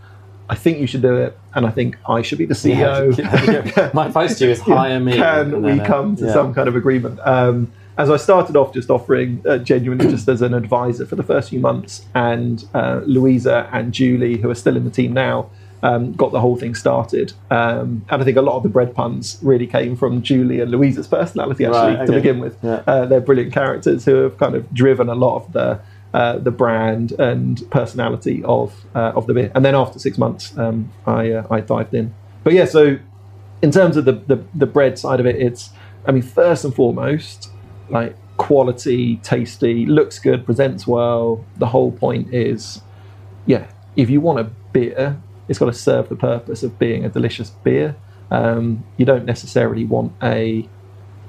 I 0.49 0.55
think 0.55 0.79
you 0.79 0.87
should 0.87 1.03
do 1.03 1.17
it, 1.17 1.39
and 1.55 1.67
I 1.67 1.71
think 1.71 1.97
I 2.09 2.23
should 2.23 2.39
be 2.39 2.47
the 2.47 2.55
CEO. 2.55 3.17
Yeah. 3.77 3.91
My 3.93 4.07
advice 4.07 4.39
to 4.39 4.47
you 4.47 4.51
is 4.51 4.61
hire 4.63 5.01
me. 5.01 5.17
Can 5.17 5.63
we 5.63 5.81
uh, 5.81 5.87
come 5.87 6.17
to 6.17 6.27
yeah. 6.27 6.33
some 6.33 6.55
kind 6.55 6.69
of 6.69 6.77
agreement? 6.77 7.21
Um, 7.25 7.73
as 7.99 8.11
I 8.11 8.17
started 8.17 8.57
off 8.57 8.75
just 8.75 8.91
offering 8.91 9.43
uh, 9.47 9.59
genuinely 9.59 10.09
just 10.11 10.29
as 10.29 10.43
an 10.43 10.55
advisor 10.55 11.07
for 11.07 11.17
the 11.17 11.23
first 11.23 11.51
few 11.51 11.61
months, 11.61 12.05
and 12.15 12.65
uh, 12.75 13.01
Louisa 13.05 13.69
and 13.73 13.93
Julie, 13.93 14.39
who 14.39 14.51
are 14.51 14.55
still 14.55 14.77
in 14.77 14.85
the 14.85 14.91
team 14.91 15.13
now, 15.13 15.51
um, 15.83 16.13
got 16.15 16.33
the 16.33 16.41
whole 16.41 16.57
thing 16.57 16.75
started. 16.75 17.33
Um, 17.51 18.05
and 18.09 18.23
I 18.23 18.25
think 18.25 18.37
a 18.37 18.43
lot 18.43 18.57
of 18.57 18.63
the 18.63 18.69
bread 18.69 18.95
puns 18.95 19.39
really 19.43 19.67
came 19.67 19.97
from 19.97 20.23
Julie 20.23 20.61
and 20.61 20.71
Louisa's 20.71 21.09
personality, 21.09 21.65
actually, 21.65 21.97
Right, 21.97 22.07
to 22.07 22.13
begin 22.13 22.41
with. 22.41 22.57
Yeah. 22.63 22.83
Uh, 22.87 23.07
they're 23.07 23.21
brilliant 23.21 23.53
characters 23.53 24.05
who 24.05 24.17
have 24.17 24.39
kind 24.39 24.55
of 24.55 24.73
driven 24.73 25.09
a 25.09 25.15
lot 25.15 25.37
of 25.37 25.53
the 25.53 25.81
uh, 26.17 26.39
the 26.39 26.51
brand 26.51 27.13
and 27.13 27.63
personality 27.71 28.43
of 28.45 28.87
uh, 28.95 29.13
of 29.15 29.27
the 29.27 29.35
beer. 29.35 29.53
And 29.55 29.63
then 29.63 29.75
after 29.75 29.99
six 29.99 30.17
months, 30.17 30.57
um, 30.57 30.91
I 31.07 31.31
uh, 31.33 31.47
I 31.51 31.61
dived 31.61 31.93
in. 31.93 32.15
But 32.43 32.55
yeah, 32.55 32.65
so 32.65 32.99
in 33.61 33.71
terms 33.71 33.99
of 33.99 34.07
the, 34.07 34.13
the 34.13 34.43
the 34.55 34.65
bread 34.65 34.99
side 34.99 35.21
of 35.21 35.27
it, 35.27 35.37
it's 35.37 35.71
I 36.07 36.13
mean 36.13 36.23
first 36.23 36.65
and 36.65 36.75
foremost 36.75 37.51
like 37.91 38.17
quality, 38.39 39.17
tasty, 39.17 39.85
looks 39.85 40.19
good, 40.19 40.47
presents 40.47 40.87
well. 40.87 41.45
The 41.59 41.67
whole 41.67 41.93
point 41.93 42.33
is, 42.33 42.81
yeah, 43.45 43.67
if 43.95 44.09
you 44.09 44.23
want 44.23 44.39
a 44.41 44.45
beer, 44.73 45.21
it's 45.49 45.59
got 45.59 45.67
to 45.67 45.75
serve 45.75 46.09
the 46.09 46.17
purpose 46.17 46.63
of 46.63 46.79
being 46.79 47.05
a 47.05 47.11
delicious 47.11 47.51
beer. 47.51 47.95
Um, 48.31 48.85
you 48.97 49.05
don't 49.05 49.27
necessarily 49.27 49.85
want 49.85 50.13
a, 50.23 50.67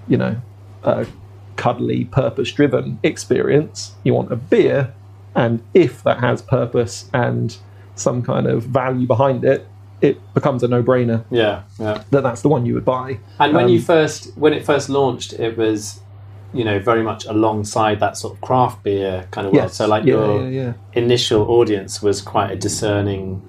you 0.07 0.17
know, 0.17 0.37
cuddly, 1.57 2.05
purpose-driven 2.05 2.99
experience. 3.03 3.95
You 4.03 4.13
want 4.13 4.31
a 4.31 4.37
beer, 4.37 4.93
and 5.35 5.61
if 5.73 6.03
that 6.03 6.19
has 6.19 6.41
purpose 6.41 7.09
and 7.13 7.57
some 7.95 8.21
kind 8.23 8.47
of 8.47 8.63
value 8.63 9.07
behind 9.07 9.43
it, 9.43 9.67
it 9.99 10.17
becomes 10.35 10.61
a 10.61 10.67
no-brainer 10.67 11.25
Yeah, 11.31 11.63
yeah. 11.79 12.03
that 12.11 12.21
that's 12.21 12.43
the 12.43 12.49
one 12.49 12.65
you 12.67 12.75
would 12.75 12.85
buy. 12.85 13.19
And 13.39 13.53
when 13.53 13.65
Um, 13.65 13.71
you 13.71 13.81
first, 13.81 14.37
when 14.37 14.53
it 14.53 14.63
first 14.63 14.89
launched, 14.89 15.33
it 15.33 15.57
was, 15.57 15.99
you 16.53 16.63
know, 16.63 16.77
very 16.79 17.01
much 17.01 17.25
alongside 17.25 17.99
that 17.99 18.15
sort 18.15 18.35
of 18.35 18.41
craft 18.41 18.83
beer 18.83 19.27
kind 19.31 19.47
of 19.47 19.53
world. 19.53 19.65
Yes. 19.65 19.75
So 19.77 19.87
like 19.87 20.05
yeah, 20.05 20.13
your 20.13 20.43
yeah, 20.43 20.61
yeah. 20.61 20.73
initial 20.93 21.49
audience 21.49 22.03
was 22.03 22.21
quite 22.21 22.51
a 22.51 22.55
discerning, 22.55 23.41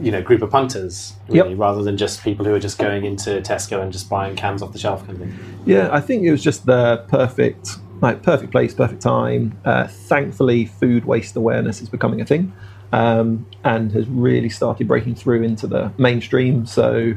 you 0.00 0.10
know, 0.10 0.22
group 0.22 0.42
of 0.42 0.50
punters, 0.50 1.14
really, 1.28 1.54
rather 1.54 1.82
than 1.82 1.96
just 1.96 2.22
people 2.22 2.44
who 2.44 2.54
are 2.54 2.60
just 2.60 2.78
going 2.78 3.04
into 3.04 3.40
Tesco 3.40 3.82
and 3.82 3.92
just 3.92 4.08
buying 4.08 4.36
cans 4.36 4.62
off 4.62 4.72
the 4.72 4.78
shelf 4.78 5.06
kind 5.06 5.12
of 5.12 5.18
thing. 5.18 5.38
Yeah, 5.66 5.88
I 5.92 6.00
think 6.00 6.24
it 6.24 6.30
was 6.30 6.42
just 6.42 6.66
the 6.66 7.04
perfect, 7.08 7.70
like 8.00 8.22
perfect 8.22 8.52
place, 8.52 8.74
perfect 8.74 9.02
time. 9.02 9.58
Uh, 9.64 9.86
thankfully, 9.86 10.66
food 10.66 11.04
waste 11.04 11.36
awareness 11.36 11.80
is 11.80 11.88
becoming 11.88 12.20
a 12.20 12.24
thing, 12.24 12.52
um, 12.92 13.46
and 13.64 13.92
has 13.92 14.08
really 14.08 14.48
started 14.48 14.88
breaking 14.88 15.14
through 15.14 15.42
into 15.42 15.66
the 15.66 15.92
mainstream. 15.98 16.66
So, 16.66 17.14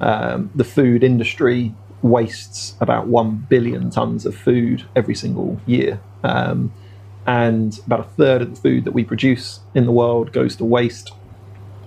um, 0.00 0.50
the 0.54 0.64
food 0.64 1.04
industry 1.04 1.74
wastes 2.02 2.74
about 2.80 3.06
one 3.06 3.46
billion 3.48 3.90
tons 3.90 4.26
of 4.26 4.34
food 4.34 4.84
every 4.96 5.14
single 5.14 5.60
year, 5.66 6.00
um, 6.24 6.72
and 7.26 7.78
about 7.86 8.00
a 8.00 8.04
third 8.04 8.42
of 8.42 8.54
the 8.54 8.60
food 8.60 8.84
that 8.84 8.92
we 8.92 9.04
produce 9.04 9.60
in 9.74 9.86
the 9.86 9.92
world 9.92 10.32
goes 10.32 10.56
to 10.56 10.64
waste. 10.64 11.12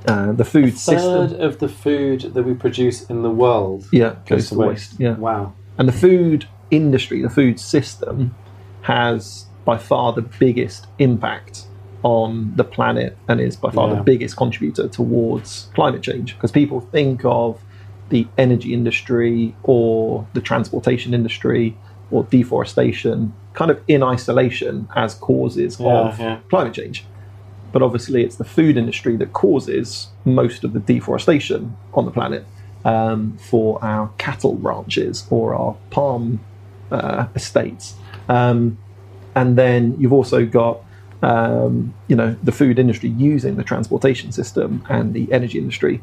Uh, 0.07 0.31
the 0.33 0.45
food 0.45 0.73
Third 0.73 0.79
system, 0.79 1.41
of 1.41 1.59
the 1.59 1.69
food 1.69 2.21
that 2.33 2.43
we 2.43 2.53
produce 2.53 3.03
in 3.09 3.23
the 3.23 3.29
world 3.29 3.87
yeah, 3.91 4.15
goes, 4.27 4.49
to 4.49 4.55
waste. 4.55 4.99
Yeah, 4.99 5.15
Wow. 5.15 5.53
And 5.77 5.87
the 5.87 5.93
food 5.93 6.47
industry, 6.71 7.21
the 7.21 7.29
food 7.29 7.59
system, 7.59 8.35
has 8.81 9.45
by 9.65 9.77
far 9.77 10.13
the 10.13 10.21
biggest 10.21 10.87
impact 10.99 11.65
on 12.03 12.53
the 12.55 12.63
planet 12.63 13.17
and 13.27 13.41
is 13.41 13.55
by 13.55 13.71
far 13.71 13.89
Yeah. 13.89 13.95
the 13.95 14.03
biggest 14.03 14.37
contributor 14.37 14.87
towards 14.87 15.69
climate 15.73 16.03
change. 16.03 16.35
Because 16.35 16.51
people 16.51 16.81
think 16.81 17.25
of 17.25 17.59
the 18.09 18.27
energy 18.37 18.73
industry 18.73 19.55
or 19.63 20.27
the 20.33 20.41
transportation 20.41 21.13
industry 21.15 21.75
or 22.11 22.23
deforestation 22.25 23.33
kind 23.53 23.71
of 23.71 23.81
in 23.87 24.03
isolation 24.03 24.87
as 24.95 25.15
causes 25.15 25.79
Yeah, 25.79 25.87
of 25.87 26.19
yeah. 26.19 26.37
climate 26.49 26.73
change. 26.73 27.05
But 27.75 27.83
obviously, 27.83 28.23
it's 28.23 28.37
the 28.37 28.45
food 28.45 28.77
industry 28.77 29.17
that 29.17 29.33
causes 29.33 30.07
most 30.23 30.63
of 30.63 30.71
the 30.71 30.79
deforestation 30.79 31.75
on 31.93 32.05
the 32.05 32.11
planet 32.11 32.45
um, 32.85 33.37
for 33.37 33.83
our 33.83 34.13
cattle 34.17 34.55
ranches 34.55 35.27
or 35.29 35.53
our 35.53 35.75
palm 35.89 36.39
uh, 36.89 37.27
estates. 37.35 37.95
Um, 38.29 38.77
and 39.35 39.57
then 39.57 39.97
you've 39.99 40.13
also 40.13 40.45
got, 40.45 40.85
um, 41.21 41.93
you 42.07 42.15
know, 42.15 42.37
the 42.41 42.53
food 42.53 42.79
industry 42.79 43.09
using 43.09 43.57
the 43.57 43.63
transportation 43.65 44.31
system 44.31 44.81
and 44.87 45.13
the 45.13 45.29
energy 45.33 45.57
industry. 45.57 46.01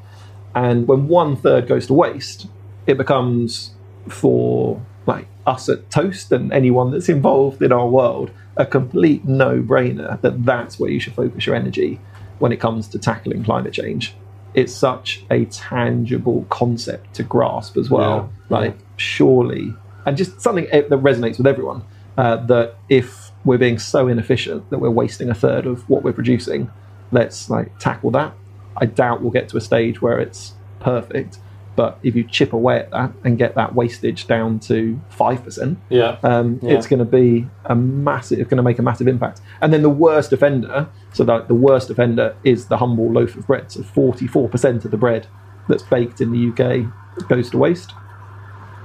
And 0.54 0.86
when 0.86 1.08
one 1.08 1.36
third 1.36 1.68
goes 1.68 1.86
to 1.86 1.94
waste, 1.94 2.48
it 2.86 2.98
becomes 2.98 3.70
for 4.10 4.78
like 5.06 5.26
us 5.46 5.70
at 5.70 5.90
Toast 5.90 6.32
and 6.32 6.52
anyone 6.52 6.90
that's 6.90 7.08
involved 7.08 7.62
in 7.62 7.72
our 7.72 7.88
world 7.88 8.30
a 8.56 8.66
complete 8.66 9.24
no-brainer 9.24 10.20
that 10.20 10.44
that's 10.44 10.78
where 10.78 10.90
you 10.90 11.00
should 11.00 11.14
focus 11.14 11.46
your 11.46 11.54
energy 11.54 11.98
when 12.38 12.52
it 12.52 12.58
comes 12.58 12.88
to 12.88 12.98
tackling 12.98 13.44
climate 13.44 13.72
change. 13.72 14.14
It's 14.54 14.74
such 14.74 15.24
a 15.30 15.46
tangible 15.46 16.44
concept 16.50 17.14
to 17.14 17.22
grasp 17.22 17.76
as 17.76 17.88
well. 17.88 18.30
Yeah, 18.50 18.58
like 18.58 18.76
surely, 18.96 19.74
and 20.04 20.16
just 20.16 20.40
something 20.40 20.66
that 20.70 20.90
resonates 20.90 21.38
with 21.38 21.46
everyone 21.46 21.84
uh, 22.18 22.36
that 22.46 22.76
if 22.88 23.30
we're 23.44 23.58
being 23.58 23.78
so 23.78 24.08
inefficient 24.08 24.68
that 24.70 24.78
we're 24.78 24.90
wasting 24.90 25.30
a 25.30 25.34
third 25.34 25.66
of 25.66 25.88
what 25.88 26.02
we're 26.02 26.12
producing, 26.12 26.70
let's 27.10 27.48
like 27.48 27.78
tackle 27.78 28.10
that. 28.10 28.34
I 28.76 28.86
doubt 28.86 29.22
we'll 29.22 29.30
get 29.30 29.48
to 29.50 29.56
a 29.56 29.60
stage 29.60 30.02
where 30.02 30.18
it's 30.18 30.54
perfect, 30.80 31.38
but 31.74 31.98
if 32.02 32.14
you 32.14 32.24
chip 32.24 32.52
away 32.52 32.78
at 32.80 32.90
that 32.90 33.12
and 33.24 33.38
get 33.38 33.54
that 33.54 33.74
wastage 33.74 34.26
down 34.26 34.58
to 34.60 35.00
five 35.08 35.42
percent, 35.42 35.78
Yeah. 35.88 36.16
um, 36.22 36.58
Yeah. 36.62 36.72
it's 36.74 36.86
going 36.86 36.98
to 36.98 37.04
be 37.04 37.48
a 37.64 37.74
massive. 37.74 38.38
It's 38.40 38.50
going 38.50 38.58
to 38.58 38.62
make 38.62 38.78
a 38.78 38.82
massive 38.82 39.08
impact. 39.08 39.40
And 39.60 39.72
then 39.72 39.82
the 39.82 39.90
worst 39.90 40.32
offender. 40.32 40.88
So 41.14 41.24
that 41.24 41.48
the 41.48 41.54
worst 41.54 41.90
offender 41.90 42.34
is 42.44 42.66
the 42.66 42.78
humble 42.78 43.10
loaf 43.10 43.36
of 43.36 43.46
bread. 43.46 43.70
So 43.72 43.82
forty-four 43.82 44.48
percent 44.48 44.84
of 44.84 44.90
the 44.90 44.96
bread 44.96 45.26
that's 45.68 45.82
baked 45.82 46.20
in 46.20 46.32
the 46.32 46.48
UK 46.50 47.28
goes 47.28 47.50
to 47.50 47.58
waste. 47.58 47.92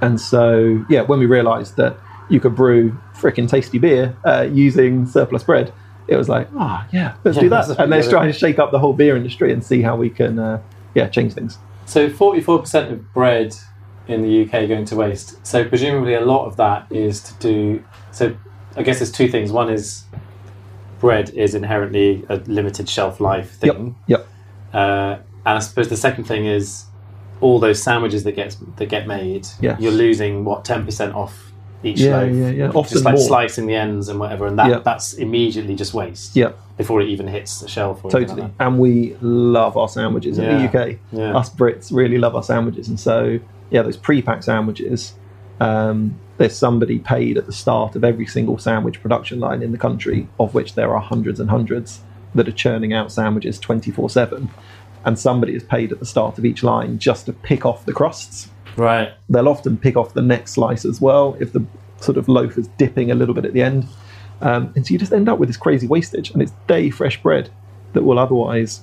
And 0.00 0.20
so 0.20 0.84
yeah, 0.88 1.02
when 1.02 1.18
we 1.18 1.26
realised 1.26 1.76
that 1.76 1.96
you 2.30 2.40
could 2.40 2.54
brew 2.54 2.96
frickin' 3.14 3.48
tasty 3.48 3.78
beer 3.78 4.16
uh, 4.24 4.46
using 4.50 5.06
surplus 5.06 5.42
bread, 5.42 5.72
it 6.06 6.16
was 6.16 6.28
like, 6.28 6.48
ah, 6.56 6.86
yeah, 6.92 7.14
let's 7.24 7.36
Yeah, 7.36 7.42
do 7.44 7.48
that, 7.50 7.78
and 7.78 7.90
let's 7.90 8.08
try 8.08 8.24
and 8.26 8.34
shake 8.34 8.58
up 8.58 8.70
the 8.70 8.78
whole 8.78 8.92
beer 8.92 9.16
industry 9.16 9.52
and 9.52 9.64
see 9.64 9.82
how 9.82 9.96
we 9.96 10.08
can, 10.10 10.38
uh, 10.38 10.60
yeah, 10.94 11.08
change 11.08 11.32
things. 11.34 11.58
So 11.88 12.08
forty-four 12.10 12.58
percent 12.60 12.92
of 12.92 13.12
bread 13.14 13.54
in 14.06 14.22
the 14.22 14.42
UK 14.44 14.68
going 14.68 14.84
to 14.86 14.96
waste. 14.96 15.44
So 15.46 15.66
presumably 15.68 16.14
a 16.14 16.20
lot 16.20 16.44
of 16.46 16.56
that 16.56 16.86
is 16.90 17.20
to 17.22 17.34
do. 17.34 17.84
So 18.12 18.36
I 18.76 18.82
guess 18.82 18.98
there's 18.98 19.10
two 19.12 19.28
things. 19.28 19.50
One 19.50 19.70
is 19.70 20.04
bread 21.00 21.30
is 21.30 21.54
inherently 21.54 22.24
a 22.28 22.36
limited 22.36 22.88
shelf 22.88 23.20
life 23.20 23.52
thing, 23.52 23.94
Yep. 24.06 24.26
uh, 24.74 25.16
and 25.46 25.56
I 25.56 25.58
suppose 25.60 25.88
the 25.88 25.96
second 25.96 26.24
thing 26.24 26.44
is 26.46 26.84
all 27.40 27.58
those 27.60 27.80
sandwiches 27.82 28.24
that 28.24 28.32
get 28.32 28.56
that 28.76 28.86
get 28.86 29.06
made. 29.06 29.46
Yes. 29.60 29.80
You're 29.80 29.92
losing 29.92 30.44
what 30.44 30.64
ten 30.64 30.84
percent 30.84 31.14
off 31.14 31.52
each 31.84 32.00
Yeah, 32.00 32.18
loaf. 32.18 32.34
yeah, 32.34 32.48
yeah. 32.50 32.68
Often 32.70 32.92
just 32.94 33.04
like 33.04 33.14
more. 33.14 33.24
slicing 33.26 33.66
the 33.66 33.74
ends 33.76 34.08
and 34.08 34.18
whatever, 34.18 34.46
and 34.46 34.58
that 34.58 34.68
Yeah. 34.68 34.78
that's 34.80 35.14
immediately 35.14 35.74
just 35.76 35.94
waste. 35.94 36.34
Yep. 36.36 36.58
Before 36.78 37.00
it 37.02 37.08
even 37.08 37.26
hits 37.26 37.60
the 37.60 37.68
shelf. 37.68 38.04
Or 38.04 38.10
Totally. 38.10 38.42
like 38.42 38.52
And 38.58 38.78
we 38.78 39.16
love 39.20 39.76
our 39.76 39.88
sandwiches 39.88 40.38
in 40.38 40.44
the 40.46 40.68
UK. 40.68 40.98
Yeah. 41.12 41.36
Us 41.36 41.50
Brits 41.50 41.92
really 41.92 42.18
love 42.18 42.34
our 42.34 42.42
sandwiches. 42.42 42.88
And 42.88 42.98
so, 42.98 43.38
yeah, 43.70 43.82
those 43.82 43.96
pre 43.96 44.22
packed 44.22 44.44
sandwiches, 44.44 45.14
um, 45.60 46.18
there's 46.38 46.56
somebody 46.56 47.00
paid 47.00 47.36
at 47.36 47.46
the 47.46 47.52
start 47.52 47.96
of 47.96 48.04
every 48.04 48.26
single 48.26 48.58
sandwich 48.58 49.02
production 49.02 49.40
line 49.40 49.62
in 49.62 49.72
the 49.72 49.78
country, 49.78 50.28
of 50.38 50.54
which 50.54 50.74
there 50.74 50.94
are 50.94 51.00
hundreds 51.00 51.40
and 51.40 51.50
hundreds 51.50 52.00
that 52.34 52.48
are 52.48 52.52
churning 52.52 52.92
out 52.92 53.10
sandwiches 53.10 53.58
24 53.58 54.08
7. 54.08 54.48
And 55.04 55.18
somebody 55.18 55.54
is 55.54 55.64
paid 55.64 55.92
at 55.92 55.98
the 55.98 56.06
start 56.06 56.38
of 56.38 56.44
each 56.44 56.62
line 56.62 56.98
just 56.98 57.26
to 57.26 57.32
pick 57.32 57.66
off 57.66 57.84
the 57.84 57.92
crusts. 57.92 58.50
Right. 58.76 59.12
They'll 59.28 59.48
often 59.48 59.76
pick 59.76 59.96
off 59.96 60.14
the 60.14 60.22
next 60.22 60.52
slice 60.52 60.84
as 60.84 61.00
well 61.00 61.36
if 61.40 61.52
the 61.52 61.64
sort 62.00 62.16
of 62.16 62.28
loaf 62.28 62.56
is 62.56 62.68
dipping 62.78 63.10
a 63.10 63.14
little 63.14 63.34
bit 63.34 63.44
at 63.44 63.52
the 63.52 63.62
end. 63.62 63.86
Um, 64.40 64.72
and 64.76 64.86
so 64.86 64.92
you 64.92 64.98
just 64.98 65.12
end 65.12 65.28
up 65.28 65.38
with 65.38 65.48
this 65.48 65.56
crazy 65.56 65.86
wastage, 65.86 66.30
and 66.30 66.42
it's 66.42 66.52
day 66.66 66.90
fresh 66.90 67.20
bread 67.22 67.50
that 67.92 68.02
will 68.02 68.18
otherwise 68.18 68.82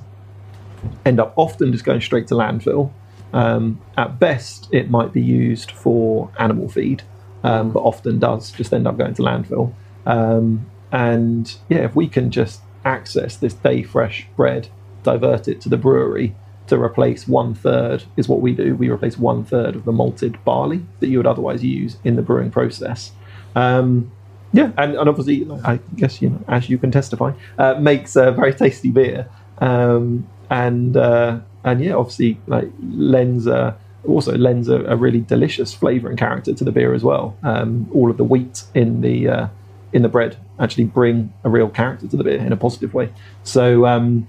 end 1.05 1.19
up 1.19 1.33
often 1.35 1.71
just 1.71 1.85
going 1.85 2.01
straight 2.01 2.27
to 2.27 2.35
landfill. 2.35 2.91
Um, 3.33 3.81
at 3.97 4.19
best, 4.19 4.69
it 4.71 4.89
might 4.89 5.13
be 5.13 5.21
used 5.21 5.71
for 5.71 6.31
animal 6.39 6.69
feed, 6.69 7.03
um, 7.43 7.71
but 7.71 7.79
often 7.81 8.19
does 8.19 8.51
just 8.51 8.73
end 8.73 8.87
up 8.87 8.97
going 8.97 9.13
to 9.15 9.21
landfill. 9.21 9.73
Um, 10.05 10.65
and 10.91 11.53
yeah, 11.69 11.79
if 11.79 11.95
we 11.95 12.07
can 12.07 12.31
just 12.31 12.61
access 12.83 13.37
this 13.37 13.53
day 13.53 13.83
fresh 13.83 14.27
bread, 14.35 14.69
divert 15.03 15.47
it 15.47 15.59
to 15.61 15.69
the 15.69 15.77
brewery 15.77 16.35
to 16.67 16.81
replace 16.81 17.27
one 17.27 17.53
third, 17.53 18.03
is 18.17 18.27
what 18.27 18.41
we 18.41 18.53
do. 18.53 18.75
We 18.75 18.89
replace 18.89 19.17
one 19.17 19.43
third 19.43 19.75
of 19.75 19.85
the 19.85 19.91
malted 19.91 20.43
barley 20.43 20.85
that 20.99 21.07
you 21.07 21.17
would 21.17 21.27
otherwise 21.27 21.63
use 21.63 21.97
in 22.03 22.15
the 22.15 22.21
brewing 22.21 22.51
process. 22.51 23.11
Um, 23.55 24.11
yeah, 24.55 24.71
and, 24.77 24.95
and 24.95 25.09
obviously, 25.09 25.43
like, 25.43 25.65
I 25.65 25.79
guess 25.97 26.21
you 26.21 26.29
know, 26.29 26.39
as 26.47 26.69
you 26.69 26.77
can 26.77 26.89
testify, 26.89 27.33
uh, 27.57 27.73
makes 27.73 28.15
a 28.15 28.31
very 28.31 28.53
tasty 28.53 28.89
beer, 28.89 29.27
um, 29.57 30.25
and 30.49 30.95
uh, 30.95 31.39
and 31.65 31.83
yeah, 31.83 31.93
obviously, 31.93 32.39
like 32.47 32.69
lends 32.81 33.47
a, 33.47 33.77
also 34.07 34.37
lends 34.37 34.69
a, 34.69 34.81
a 34.85 34.95
really 34.95 35.19
delicious 35.19 35.73
flavour 35.73 36.07
and 36.07 36.17
character 36.17 36.53
to 36.53 36.63
the 36.63 36.71
beer 36.71 36.93
as 36.93 37.03
well. 37.03 37.35
Um, 37.43 37.89
all 37.93 38.09
of 38.09 38.15
the 38.15 38.23
wheat 38.23 38.63
in 38.73 39.01
the 39.01 39.27
uh, 39.27 39.47
in 39.91 40.03
the 40.03 40.09
bread 40.09 40.37
actually 40.57 40.85
bring 40.85 41.33
a 41.43 41.49
real 41.49 41.67
character 41.67 42.07
to 42.07 42.15
the 42.15 42.23
beer 42.23 42.39
in 42.39 42.53
a 42.53 42.57
positive 42.57 42.93
way. 42.93 43.09
So 43.43 43.85
um, 43.85 44.25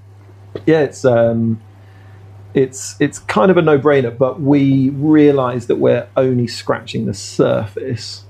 yeah, 0.66 0.80
it's 0.80 1.04
um, 1.04 1.60
it's 2.52 2.96
it's 2.98 3.20
kind 3.20 3.52
of 3.52 3.56
a 3.58 3.62
no-brainer, 3.62 4.18
but 4.18 4.40
we 4.40 4.90
realise 4.90 5.66
that 5.66 5.76
we're 5.76 6.08
only 6.16 6.48
scratching 6.48 7.06
the 7.06 7.14
surface 7.14 8.25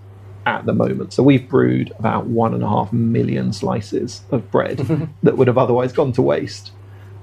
at 0.46 0.64
the 0.64 0.72
moment. 0.72 1.12
So 1.12 1.22
we've 1.22 1.46
brewed 1.48 1.92
about 1.98 2.26
one 2.26 2.54
and 2.54 2.62
a 2.62 2.68
half 2.68 2.92
million 2.92 3.52
slices 3.52 4.22
of 4.30 4.50
bread 4.50 4.78
that 5.24 5.36
would 5.36 5.48
have 5.48 5.58
otherwise 5.58 5.92
gone 5.92 6.12
to 6.12 6.22
waste. 6.22 6.72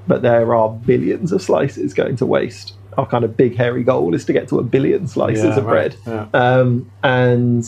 But 0.08 0.22
there 0.22 0.54
are 0.54 0.70
billions 0.70 1.32
of 1.32 1.42
slices 1.42 1.94
going 1.94 2.18
to 2.18 2.26
waste. 2.26 2.74
our 2.98 3.08
kind 3.08 3.24
of 3.24 3.36
big 3.36 3.56
hairy 3.56 3.84
goal 3.84 4.14
is 4.14 4.24
to 4.26 4.34
get 4.34 4.48
to 4.50 4.60
a 4.60 4.64
billion 4.64 5.08
slices 5.08 5.46
Yeah, 5.46 5.58
of 5.58 5.64
bread. 5.64 5.96
right, 6.06 6.36
Um, 6.36 6.92
and 7.02 7.68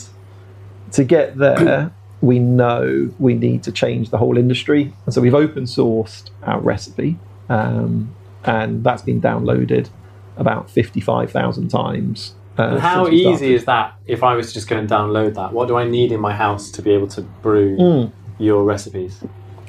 to 0.92 1.02
get 1.02 1.36
there, 1.36 1.90
we 2.20 2.38
know 2.38 3.10
we 3.18 3.34
need 3.34 3.62
to 3.64 3.72
change 3.72 4.10
the 4.10 4.18
whole 4.18 4.36
industry. 4.38 4.92
And 5.04 5.12
so 5.14 5.20
we've 5.20 5.34
open 5.34 5.64
sourced 5.64 6.30
our 6.44 6.60
recipe, 6.60 7.18
um, 7.48 8.14
and 8.44 8.84
that's 8.84 9.02
been 9.02 9.20
downloaded 9.20 9.88
about 10.36 10.70
55,000 10.70 11.68
times. 11.68 12.34
Uh, 12.58 12.78
how 12.78 13.08
easy 13.08 13.54
is 13.54 13.64
that 13.66 13.94
if 14.06 14.22
I 14.22 14.34
was 14.34 14.52
just 14.52 14.68
going 14.68 14.86
to 14.86 14.92
download 14.94 15.34
that? 15.34 15.52
What 15.52 15.68
do 15.68 15.76
I 15.76 15.84
need 15.88 16.12
in 16.12 16.20
my 16.20 16.32
house 16.34 16.70
to 16.72 16.82
be 16.82 16.90
able 16.92 17.08
to 17.08 17.22
brew 17.22 17.76
Mm. 17.76 18.12
your 18.38 18.64
recipes? 18.64 19.22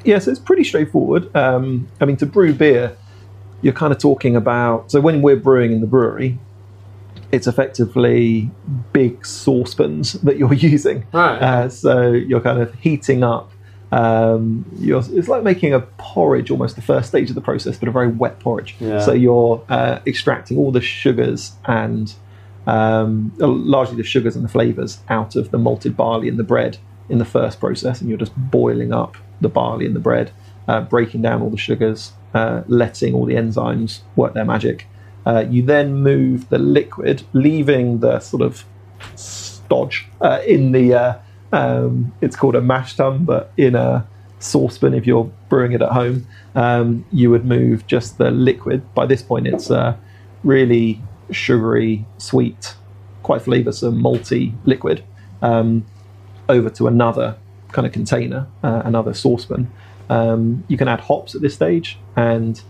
Yeah, 0.06 0.20
so 0.20 0.32
it's 0.32 0.40
pretty 0.40 0.64
straightforward. 0.64 1.36
Um, 1.36 1.88
I 2.00 2.06
mean, 2.06 2.16
to 2.18 2.26
brew 2.26 2.54
beer, 2.54 2.96
you're 3.62 3.74
kind 3.74 3.92
of 3.92 4.00
talking 4.00 4.36
about. 4.36 4.90
So 4.92 5.02
when 5.02 5.22
we're 5.22 5.36
brewing 5.36 5.72
in 5.74 5.82
the 5.82 5.88
brewery, 5.88 6.38
it's 7.32 7.46
effectively 7.48 8.50
big 8.94 9.26
saucepans 9.26 10.14
that 10.14 10.38
you're 10.38 10.54
using. 10.72 11.06
Right. 11.12 11.42
Uh, 11.42 11.70
so 11.70 12.12
you're 12.12 12.40
kind 12.42 12.62
of 12.62 12.74
heating 12.76 13.24
up. 13.24 13.52
Um, 13.92 14.66
you're, 14.80 15.02
it's 15.12 15.28
like 15.28 15.44
making 15.44 15.74
a 15.74 15.80
porridge, 15.80 16.52
almost 16.52 16.76
the 16.76 16.82
first 16.82 17.10
stage 17.10 17.30
of 17.30 17.36
the 17.36 17.42
process, 17.42 17.78
but 17.78 17.88
a 17.90 17.92
very 17.92 18.10
wet 18.10 18.40
porridge. 18.40 18.76
Yeah. 18.80 19.00
So 19.00 19.14
you're 19.14 19.64
uh, 19.70 20.00
extracting 20.06 20.58
all 20.58 20.72
the 20.72 20.82
sugars 20.82 21.54
and 21.66 22.14
um, 22.68 23.32
largely 23.38 23.96
the 23.96 24.04
sugars 24.04 24.36
and 24.36 24.46
the 24.46 24.50
flavors 24.50 25.00
out 25.10 25.36
of 25.36 25.52
the 25.52 25.58
malted 25.58 25.98
barley 25.98 26.28
in 26.28 26.38
the 26.38 26.44
bread 26.44 26.78
in 27.10 27.18
the 27.18 27.26
first 27.26 27.60
process, 27.60 28.02
and 28.02 28.10
you're 28.10 28.20
just 28.20 28.34
boiling 28.36 28.94
up 28.94 29.16
the 29.40 29.50
barley 29.50 29.86
and 29.86 29.96
the 29.96 30.00
bread, 30.00 30.32
uh, 30.68 30.82
breaking 30.82 31.22
down 31.22 31.42
all 31.42 31.50
the 31.50 31.58
sugars, 31.58 32.12
uh, 32.34 32.64
letting 32.68 33.14
all 33.14 33.26
the 33.26 33.36
enzymes 33.36 34.02
work 34.16 34.34
their 34.34 34.46
magic. 34.46 34.86
Uh, 35.26 35.46
you 35.50 35.62
then 35.64 35.96
move 35.96 36.50
the 36.50 36.58
liquid, 36.58 37.24
leaving 37.34 38.00
the 38.00 38.20
sort 38.20 38.42
of 38.42 38.66
stodge 39.16 40.08
uh, 40.22 40.42
in 40.46 40.72
the. 40.72 40.94
Uh, 40.94 41.18
um, 41.54 42.12
it's 42.20 42.36
called 42.36 42.56
a 42.56 42.62
mash 42.62 42.98
tun, 42.98 43.24
but 43.24 43.54
in 43.56 43.76
a 43.76 44.06
saucepan, 44.40 44.94
if 44.94 45.08
you're 45.08 45.32
brewing 45.48 45.72
it 45.72 45.82
at 45.82 45.92
home, 45.92 46.28
um, 46.56 47.06
you 47.12 47.30
would 47.30 47.46
move 47.46 47.88
just 47.88 48.18
the 48.18 48.32
liquid. 48.32 48.94
By 48.94 49.06
this 49.06 49.22
point, 49.22 49.48
it's 49.48 49.72
uh, 49.72 49.96
really 50.44 51.02
sugary, 51.32 52.06
sweet, 52.18 52.76
quite 53.24 53.42
flavoursome, 53.42 54.00
malty 54.02 54.54
liquid 54.66 55.04
um, 55.42 55.86
over 56.50 56.70
to 56.70 56.88
another 56.88 57.38
kind 57.72 57.86
of 57.86 57.94
container, 57.94 58.48
uh, 58.64 58.82
another 58.86 59.14
saucepan. 59.14 59.70
Um, 60.10 60.64
you 60.68 60.78
can 60.78 60.88
add 60.88 61.02
hops 61.02 61.36
at 61.36 61.42
this 61.42 61.54
stage, 61.54 61.98
and 62.16 62.62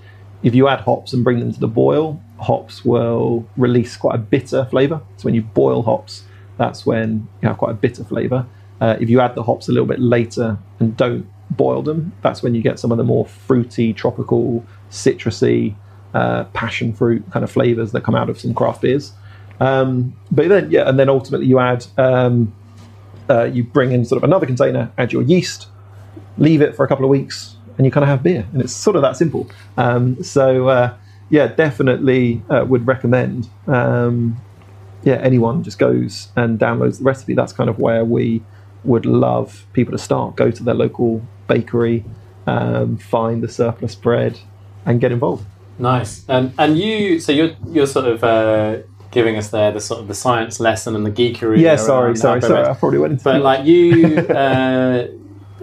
if 0.43 0.55
you 0.55 0.67
add 0.67 0.81
hops 0.81 1.13
and 1.13 1.23
bring 1.23 1.39
them 1.39 1.53
to 1.53 1.59
the 1.59 1.67
boil, 1.67 2.21
hops 2.39 2.83
will 2.83 3.47
release 3.57 3.95
quite 3.97 4.15
a 4.15 4.19
bitter 4.19 4.65
flavour. 4.65 5.01
So 5.17 5.25
when 5.25 5.35
you 5.35 5.41
boil 5.41 5.83
hops, 5.83 6.23
that's 6.57 6.85
when 6.85 7.27
you 7.41 7.47
have 7.47 7.57
quite 7.57 7.71
a 7.71 7.75
bitter 7.75 8.03
flavour. 8.03 8.45
Uh, 8.79 8.95
if 8.99 9.09
you 9.09 9.19
add 9.19 9.35
the 9.35 9.43
hops 9.43 9.67
a 9.69 9.71
little 9.71 9.87
bit 9.87 9.99
later 9.99 10.57
and 10.79 10.95
don't 10.97 11.27
boil 11.51 11.81
them, 11.81 12.13
that's 12.21 12.43
when 12.43 12.53
you 12.53 12.61
get 12.61 12.79
some 12.79 12.91
of 12.91 12.97
the 12.97 13.03
more 13.03 13.25
fruity, 13.25 13.93
tropical, 13.93 14.65
citrusy, 14.91 15.75
uh, 16.13 16.45
passion 16.45 16.93
fruit 16.93 17.23
kind 17.31 17.43
of 17.43 17.51
flavours 17.51 17.91
that 17.91 18.03
come 18.03 18.15
out 18.15 18.29
of 18.29 18.39
some 18.39 18.53
craft 18.53 18.81
beers. 18.81 19.13
Um, 19.59 20.15
but 20.31 20.47
then, 20.49 20.71
yeah, 20.71 20.87
and 20.87 20.99
then 20.99 21.09
ultimately 21.09 21.47
you 21.47 21.59
add, 21.59 21.85
um, 21.97 22.53
uh, 23.29 23.45
you 23.45 23.63
bring 23.63 23.91
in 23.91 24.05
sort 24.05 24.17
of 24.17 24.23
another 24.23 24.45
container, 24.45 24.91
add 24.97 25.11
your 25.11 25.23
yeast, 25.23 25.67
leave 26.37 26.61
it 26.61 26.75
for 26.75 26.85
a 26.85 26.87
couple 26.87 27.05
of 27.05 27.09
weeks, 27.09 27.55
and 27.77 27.85
you 27.85 27.91
kind 27.91 28.03
of 28.03 28.09
have 28.09 28.23
beer. 28.23 28.45
And 28.53 28.61
it's 28.61 28.73
sort 28.73 28.95
of 28.95 29.01
that 29.01 29.17
simple. 29.17 29.49
Um, 29.77 30.23
so, 30.23 30.67
uh, 30.67 30.95
yeah, 31.29 31.47
definitely 31.47 32.41
uh, 32.49 32.65
would 32.67 32.87
recommend. 32.87 33.49
Um, 33.67 34.39
yeah, 35.03 35.15
anyone 35.15 35.63
just 35.63 35.79
goes 35.79 36.29
and 36.35 36.59
downloads 36.59 36.99
the 36.99 37.03
recipe. 37.03 37.33
That's 37.33 37.53
kind 37.53 37.69
of 37.69 37.79
where 37.79 38.05
we 38.05 38.43
would 38.83 39.05
love 39.05 39.65
people 39.73 39.91
to 39.91 39.97
start. 39.97 40.35
Go 40.35 40.51
to 40.51 40.63
their 40.63 40.73
local 40.73 41.21
bakery, 41.47 42.03
um, 42.45 42.97
find 42.97 43.43
the 43.43 43.47
surplus 43.47 43.95
bread, 43.95 44.39
and 44.85 45.01
get 45.01 45.11
involved. 45.11 45.45
Nice. 45.79 46.25
And 46.27 46.53
and 46.57 46.77
you, 46.77 47.19
so 47.19 47.31
you're 47.31 47.51
you're 47.67 47.87
sort 47.87 48.05
of 48.05 48.23
uh, 48.23 48.77
giving 49.11 49.35
us 49.37 49.49
there 49.49 49.71
the 49.71 49.79
sort 49.81 49.99
of 50.01 50.07
the 50.07 50.13
science 50.15 50.59
lesson 50.59 50.95
and 50.95 51.05
the 51.05 51.11
geekery. 51.11 51.59
Yeah, 51.59 51.75
sorry, 51.75 52.15
sorry, 52.15 52.41
sorry. 52.41 52.65
I 52.67 52.73
probably 52.73 52.99
went 52.99 53.13
into 53.13 53.23
But 53.23 53.41
like 53.41 53.65
you, 53.65 54.17
uh, 54.29 55.07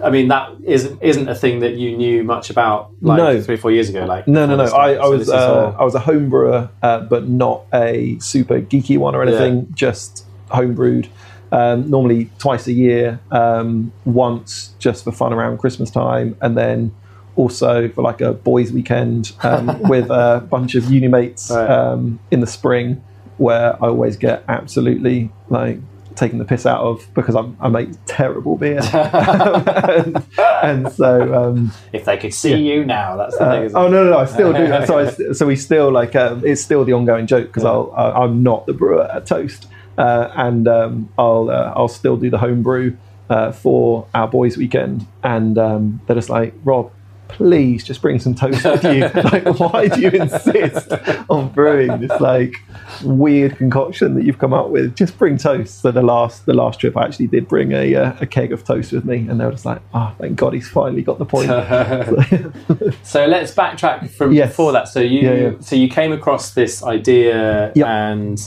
I 0.03 0.09
mean, 0.09 0.27
that 0.29 0.51
isn't 0.63 1.01
isn't 1.01 1.27
a 1.29 1.35
thing 1.35 1.59
that 1.59 1.75
you 1.75 1.95
knew 1.97 2.23
much 2.23 2.49
about 2.49 2.91
like 3.01 3.17
No. 3.17 3.41
three 3.41 3.57
four 3.57 3.71
years 3.71 3.89
ago. 3.89 4.05
Like 4.05 4.27
No, 4.27 4.45
no, 4.45 4.55
no. 4.55 4.63
I, 4.63 4.65
I 4.65 4.95
started. 4.95 5.01
So 5.01 5.09
was 5.17 5.29
uh, 5.29 5.65
all- 5.73 5.81
I 5.81 5.83
was 5.83 5.95
a 5.95 5.99
home 5.99 6.29
brewer, 6.29 6.69
uh, 6.81 6.99
but 7.01 7.27
not 7.27 7.63
a 7.73 8.17
super 8.19 8.61
geeky 8.61 8.97
one 8.97 9.15
or 9.15 9.23
anything. 9.23 9.67
Just 9.73 10.25
home 10.49 10.75
brewed. 10.75 11.09
Um, 11.51 11.89
normally 11.89 12.29
twice 12.39 12.67
a 12.67 12.73
year, 12.73 13.19
um, 13.31 13.93
once 14.03 14.73
just 14.79 15.03
for 15.05 15.13
fun 15.13 15.31
around 15.31 15.59
Christmas 15.59 15.89
time, 15.89 16.35
and 16.41 16.57
then 16.57 16.93
also 17.35 17.89
for 17.89 18.01
like 18.01 18.21
a 18.21 18.33
boys' 18.33 18.71
weekend 18.71 19.31
um, 19.43 19.79
with 19.89 20.09
a 20.09 20.45
bunch 20.49 20.75
of 20.75 20.85
uni 20.91 21.07
mates 21.07 21.51
Right. 21.51 21.69
um, 21.69 22.19
in 22.31 22.39
the 22.39 22.47
spring, 22.47 23.03
where 23.37 23.75
I 23.83 23.87
always 23.87 24.17
get 24.17 24.43
absolutely 24.47 25.31
like 25.49 25.79
taken 26.15 26.37
the 26.37 26.45
piss 26.45 26.65
out 26.65 26.79
of 26.79 27.05
because 27.13 27.35
I'm, 27.35 27.57
I 27.59 27.67
make 27.67 27.89
terrible 28.05 28.55
beer, 28.57 28.79
and, 28.81 30.23
and 30.63 30.91
so. 30.93 31.33
Um, 31.33 31.71
if 31.91 32.05
they 32.05 32.17
could 32.17 32.33
see 32.33 32.55
you 32.55 32.85
now, 32.85 33.17
that's 33.17 33.37
the 33.37 33.43
uh, 33.43 33.51
thing. 33.51 33.63
Isn't 33.65 33.77
oh 33.77 33.87
no, 33.89 34.05
no, 34.05 34.11
no! 34.11 34.17
I 34.19 34.25
still 34.25 34.53
do 34.53 34.67
that. 34.67 34.87
So, 34.87 34.99
I, 34.99 35.33
so 35.33 35.45
we 35.45 35.55
still 35.57 35.91
like 35.91 36.15
um, 36.15 36.45
it's 36.45 36.61
still 36.61 36.85
the 36.85 36.93
ongoing 36.93 37.27
joke 37.27 37.47
because 37.47 37.65
I'll 37.65 37.93
I, 37.95 38.23
I'm 38.23 38.43
not 38.43 38.65
the 38.65 38.73
brewer 38.73 39.03
at 39.11 39.25
Toast, 39.27 39.67
uh, 39.97 40.29
and 40.35 40.67
um, 40.67 41.09
I'll 41.17 41.49
uh, 41.49 41.73
I'll 41.75 41.89
still 41.89 42.15
do 42.17 42.29
the 42.29 42.37
home 42.37 42.63
brew 42.63 42.95
uh, 43.29 43.51
for 43.51 44.07
our 44.13 44.27
boys' 44.29 44.55
weekend, 44.57 45.05
and 45.23 45.57
um, 45.57 45.99
they're 46.07 46.15
just 46.15 46.29
like 46.29 46.53
Rob. 46.63 46.91
Please 47.27 47.83
just 47.83 48.01
bring 48.01 48.19
some 48.19 48.33
toast 48.33 48.63
with 48.63 48.83
you. 48.83 49.01
like, 49.23 49.59
why 49.59 49.87
do 49.87 49.99
you 49.99 50.09
insist 50.09 50.91
on 51.29 51.49
brewing 51.49 51.99
this 51.99 52.21
like 52.21 52.55
weird 53.03 53.57
concoction 53.57 54.13
that 54.15 54.23
you've 54.23 54.37
come 54.37 54.53
up 54.53 54.69
with? 54.69 54.95
Just 54.95 55.17
bring 55.17 55.37
toast. 55.37 55.81
So 55.81 55.91
the 55.91 56.01
last 56.01 56.45
the 56.45 56.53
last 56.53 56.79
trip, 56.79 56.95
I 56.95 57.03
actually 57.03 57.27
did 57.27 57.47
bring 57.47 57.71
a 57.73 57.93
uh, 57.95 58.13
a 58.21 58.25
keg 58.25 58.53
of 58.53 58.63
toast 58.63 58.91
with 58.93 59.03
me, 59.05 59.27
and 59.27 59.39
they 59.39 59.45
were 59.45 59.51
just 59.51 59.65
like, 59.65 59.81
"Oh, 59.93 60.13
thank 60.19 60.37
God, 60.37 60.53
he's 60.53 60.69
finally 60.69 61.01
got 61.01 61.17
the 61.19 61.25
point." 61.25 61.47
so 63.03 63.25
let's 63.25 63.53
backtrack 63.53 64.09
from 64.11 64.31
Yes. 64.33 64.49
before 64.49 64.71
that. 64.71 64.87
So 64.87 64.99
you 64.99 65.19
Yeah, 65.21 65.33
yeah. 65.33 65.51
so 65.59 65.75
you 65.75 65.89
came 65.89 66.11
across 66.11 66.53
this 66.53 66.83
idea 66.83 67.71
Yep. 67.75 67.87
and 67.87 68.41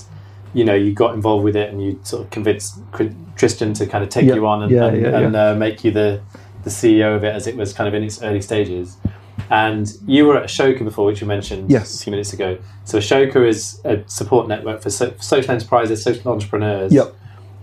you 0.54 0.64
know 0.64 0.74
you 0.74 0.92
got 0.94 1.14
involved 1.14 1.44
with 1.44 1.56
it 1.56 1.70
and 1.70 1.82
you 1.82 1.98
sort 2.04 2.24
of 2.24 2.30
convinced 2.30 2.78
Tristan 3.36 3.74
to 3.74 3.86
kind 3.86 4.02
of 4.02 4.10
take 4.10 4.24
Yep. 4.26 4.36
you 4.36 4.46
on 4.46 4.62
and, 4.62 4.72
Yeah, 4.72 4.86
and, 4.86 5.06
and 5.06 5.36
Uh, 5.36 5.54
make 5.54 5.84
you 5.84 5.90
the 5.90 6.20
the 6.68 6.74
CEO 6.74 7.16
of 7.16 7.24
it 7.24 7.34
as 7.34 7.46
it 7.46 7.56
was 7.56 7.72
kind 7.72 7.88
of 7.88 7.94
in 7.94 8.02
its 8.02 8.22
early 8.22 8.40
stages. 8.42 8.96
And 9.50 9.90
you 10.06 10.26
were 10.26 10.36
at 10.36 10.44
Ashoka 10.44 10.84
before, 10.84 11.06
which 11.06 11.20
you 11.20 11.26
mentioned 11.26 11.70
Yes. 11.70 12.00
a 12.00 12.04
few 12.04 12.10
minutes 12.10 12.32
ago. 12.32 12.58
So 12.84 12.98
Ashoka 12.98 13.46
is 13.46 13.80
a 13.84 14.02
support 14.06 14.46
network 14.48 14.82
for 14.82 14.90
so- 14.90 15.14
social 15.20 15.52
enterprises, 15.52 16.02
social 16.02 16.30
entrepreneurs. 16.30 16.92
Yep. 16.92 17.14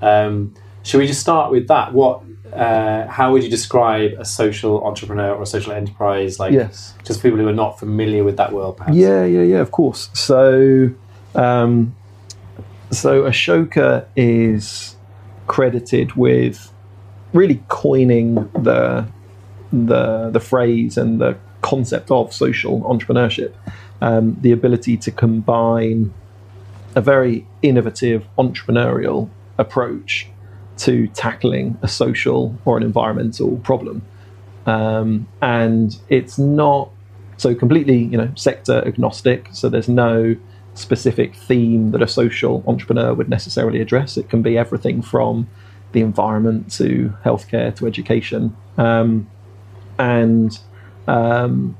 Um, 0.01 0.53
should 0.83 0.97
we 0.99 1.07
just 1.07 1.21
start 1.21 1.51
with 1.51 1.67
that? 1.67 1.93
What? 1.93 2.21
Uh, 2.51 3.05
how 3.07 3.31
would 3.33 3.43
you 3.43 3.49
describe 3.49 4.13
a 4.17 4.25
social 4.25 4.83
entrepreneur 4.83 5.35
or 5.35 5.43
a 5.43 5.45
social 5.45 5.73
enterprise? 5.73 6.39
Like, 6.39 6.53
yes. 6.53 6.93
just 7.03 7.21
people 7.21 7.37
who 7.37 7.47
are 7.47 7.53
not 7.65 7.77
familiar 7.79 8.23
with 8.23 8.37
that 8.37 8.53
world, 8.53 8.77
perhaps. 8.77 8.95
Yeah, 8.95 9.25
yeah, 9.25 9.41
yeah. 9.41 9.57
Of 9.57 9.71
course. 9.71 10.09
So, 10.13 10.89
um, 11.35 11.95
so 12.91 13.23
Ashoka 13.23 14.05
is 14.15 14.95
credited 15.47 16.13
with 16.13 16.71
really 17.35 17.61
coining 17.67 18.35
the 18.53 19.07
the 19.71 20.29
the 20.31 20.39
phrase 20.39 20.97
and 20.97 21.19
the 21.19 21.37
concept 21.61 22.09
of 22.11 22.33
social 22.33 22.81
entrepreneurship. 22.81 23.53
Um, 24.01 24.37
the 24.41 24.51
ability 24.51 24.97
to 24.97 25.11
combine 25.11 26.13
a 26.95 27.01
very 27.01 27.45
innovative 27.61 28.25
entrepreneurial 28.37 29.29
approach 29.57 30.27
to 30.77 31.07
tackling 31.09 31.77
a 31.81 31.87
social 31.87 32.57
or 32.65 32.77
an 32.77 32.83
environmental 32.83 33.57
problem. 33.57 34.01
Um, 34.65 35.27
and 35.41 35.97
it's 36.09 36.37
not 36.37 36.89
so 37.37 37.55
completely, 37.55 37.97
you 37.97 38.17
know, 38.17 38.31
sector 38.35 38.83
agnostic. 38.85 39.49
So 39.53 39.69
there's 39.69 39.89
no 39.89 40.35
specific 40.73 41.35
theme 41.35 41.91
that 41.91 42.01
a 42.01 42.07
social 42.07 42.63
entrepreneur 42.67 43.13
would 43.13 43.29
necessarily 43.29 43.79
address. 43.81 44.17
It 44.17 44.29
can 44.29 44.41
be 44.41 44.57
everything 44.57 45.01
from 45.01 45.47
the 45.95 46.01
environment 46.01 46.71
to 46.79 46.88
healthcare 47.27 47.69
to 47.77 47.81
education, 47.88 48.41
um, 48.77 49.10
and 49.97 50.51
um, 51.08 51.75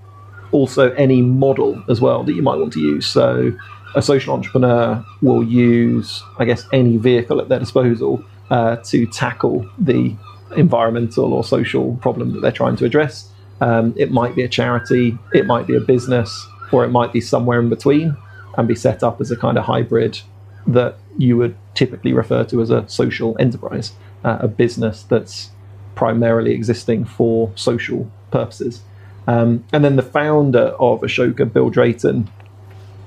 also 0.52 0.84
any 0.94 1.22
model 1.22 1.72
as 1.94 2.00
well 2.06 2.20
that 2.24 2.34
you 2.34 2.44
might 2.50 2.60
want 2.62 2.74
to 2.74 2.80
use. 2.94 3.06
So 3.06 3.52
a 3.94 4.02
social 4.02 4.34
entrepreneur 4.34 5.04
will 5.22 5.44
use, 5.44 6.24
I 6.42 6.46
guess, 6.50 6.62
any 6.72 6.98
vehicle 6.98 7.38
at 7.42 7.48
their 7.50 7.60
disposal 7.60 8.24
uh, 8.50 8.78
to 8.92 8.98
tackle 9.24 9.56
the 9.78 10.16
environmental 10.56 11.34
or 11.34 11.44
social 11.44 11.86
problem 12.06 12.34
that 12.34 12.42
they're 12.42 12.60
trying 12.64 12.78
to 12.78 12.86
address. 12.86 13.14
Um, 13.62 13.94
it 14.04 14.10
might 14.12 14.34
be 14.36 14.44
a 14.44 14.52
charity, 14.60 15.18
it 15.34 15.46
might 15.46 15.66
be 15.68 15.76
a 15.76 15.82
business, 15.94 16.30
or 16.72 16.86
it 16.86 16.92
might 17.00 17.12
be 17.14 17.22
somewhere 17.22 17.60
in 17.60 17.70
between. 17.70 18.16
and 18.58 18.68
be 18.68 18.76
set 18.76 19.04
up 19.04 19.22
as 19.22 19.32
a 19.32 19.38
kind 19.38 19.58
of 19.58 19.66
hybrid 19.66 20.20
that 20.68 20.98
you 21.18 21.38
would 21.38 21.56
typically 21.74 22.14
refer 22.14 22.44
to 22.46 22.62
as 22.62 22.70
a 22.70 22.88
social 22.88 23.36
enterprise, 23.40 23.94
uh, 24.24 24.38
a 24.42 24.48
business 24.48 25.04
that's 25.04 25.52
primarily 25.96 26.52
existing 26.52 27.06
for 27.06 27.52
social 27.56 28.12
purposes. 28.32 28.82
Um, 29.28 29.64
and 29.74 29.84
then 29.84 29.96
the 29.96 30.04
founder 30.04 30.76
of 30.80 31.02
Ashoka, 31.02 31.52
Bill 31.52 31.70
Drayton, 31.70 32.30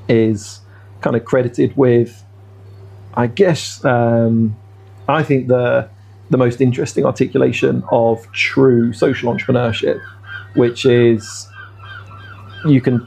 is 0.08 0.60
kind 1.00 1.14
of 1.14 1.24
credited 1.24 1.76
with, 1.76 2.24
I 3.14 3.26
guess, 3.26 3.84
um, 3.84 4.56
I 5.08 5.22
think 5.22 5.48
the 5.48 5.88
the 6.30 6.36
most 6.36 6.60
interesting 6.60 7.06
articulation 7.06 7.82
of 7.90 8.30
true 8.32 8.92
social 8.92 9.32
entrepreneurship, 9.32 10.00
which 10.54 10.84
is 10.84 11.48
you 12.66 12.80
can. 12.80 13.06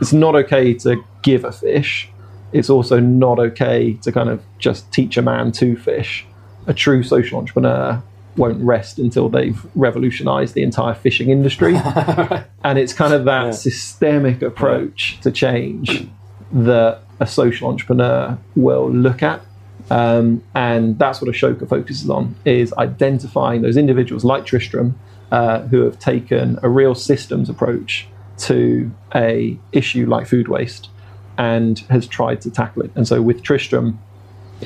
It's 0.00 0.12
not 0.12 0.34
okay 0.34 0.74
to 0.74 1.02
give 1.22 1.44
a 1.44 1.52
fish. 1.52 2.08
It's 2.54 2.70
also 2.70 3.00
not 3.00 3.38
okay 3.38 3.94
to 4.02 4.12
kind 4.12 4.28
of 4.30 4.40
just 4.58 4.90
teach 4.92 5.16
a 5.16 5.22
man 5.22 5.52
to 5.52 5.76
fish. 5.76 6.24
A 6.66 6.72
true 6.72 7.02
social 7.02 7.38
entrepreneur 7.38 8.02
won't 8.36 8.62
rest 8.62 8.98
until 8.98 9.28
they've 9.28 9.64
revolutionized 9.74 10.54
the 10.54 10.62
entire 10.62 10.94
fishing 10.94 11.30
industry. 11.30 11.74
and 12.64 12.78
it's 12.78 12.92
kind 12.92 13.12
of 13.12 13.24
that 13.26 13.44
Yeah. 13.46 13.50
systemic 13.50 14.40
approach 14.40 15.18
to 15.22 15.30
change 15.30 16.06
that 16.52 17.00
a 17.20 17.26
social 17.26 17.68
entrepreneur 17.68 18.38
will 18.56 18.90
look 18.90 19.22
at. 19.22 19.40
Um, 19.90 20.42
and 20.54 20.98
that's 20.98 21.20
what 21.20 21.30
Ashoka 21.30 21.68
focuses 21.68 22.08
on 22.08 22.34
is 22.44 22.72
identifying 22.74 23.62
those 23.62 23.76
individuals 23.76 24.24
like 24.24 24.46
Tristram 24.46 24.98
uh, 25.30 25.62
who 25.62 25.80
have 25.82 25.98
taken 25.98 26.58
a 26.62 26.68
real 26.68 26.94
systems 26.94 27.50
approach 27.50 28.06
to 28.38 28.90
a 29.14 29.58
issue 29.72 30.06
like 30.06 30.26
food 30.26 30.48
waste 30.48 30.88
and 31.38 31.78
has 31.90 32.06
tried 32.06 32.40
to 32.42 32.50
tackle 32.50 32.82
it. 32.82 32.90
And 32.94 33.06
so 33.06 33.20
with 33.22 33.42
Tristram, 33.42 33.98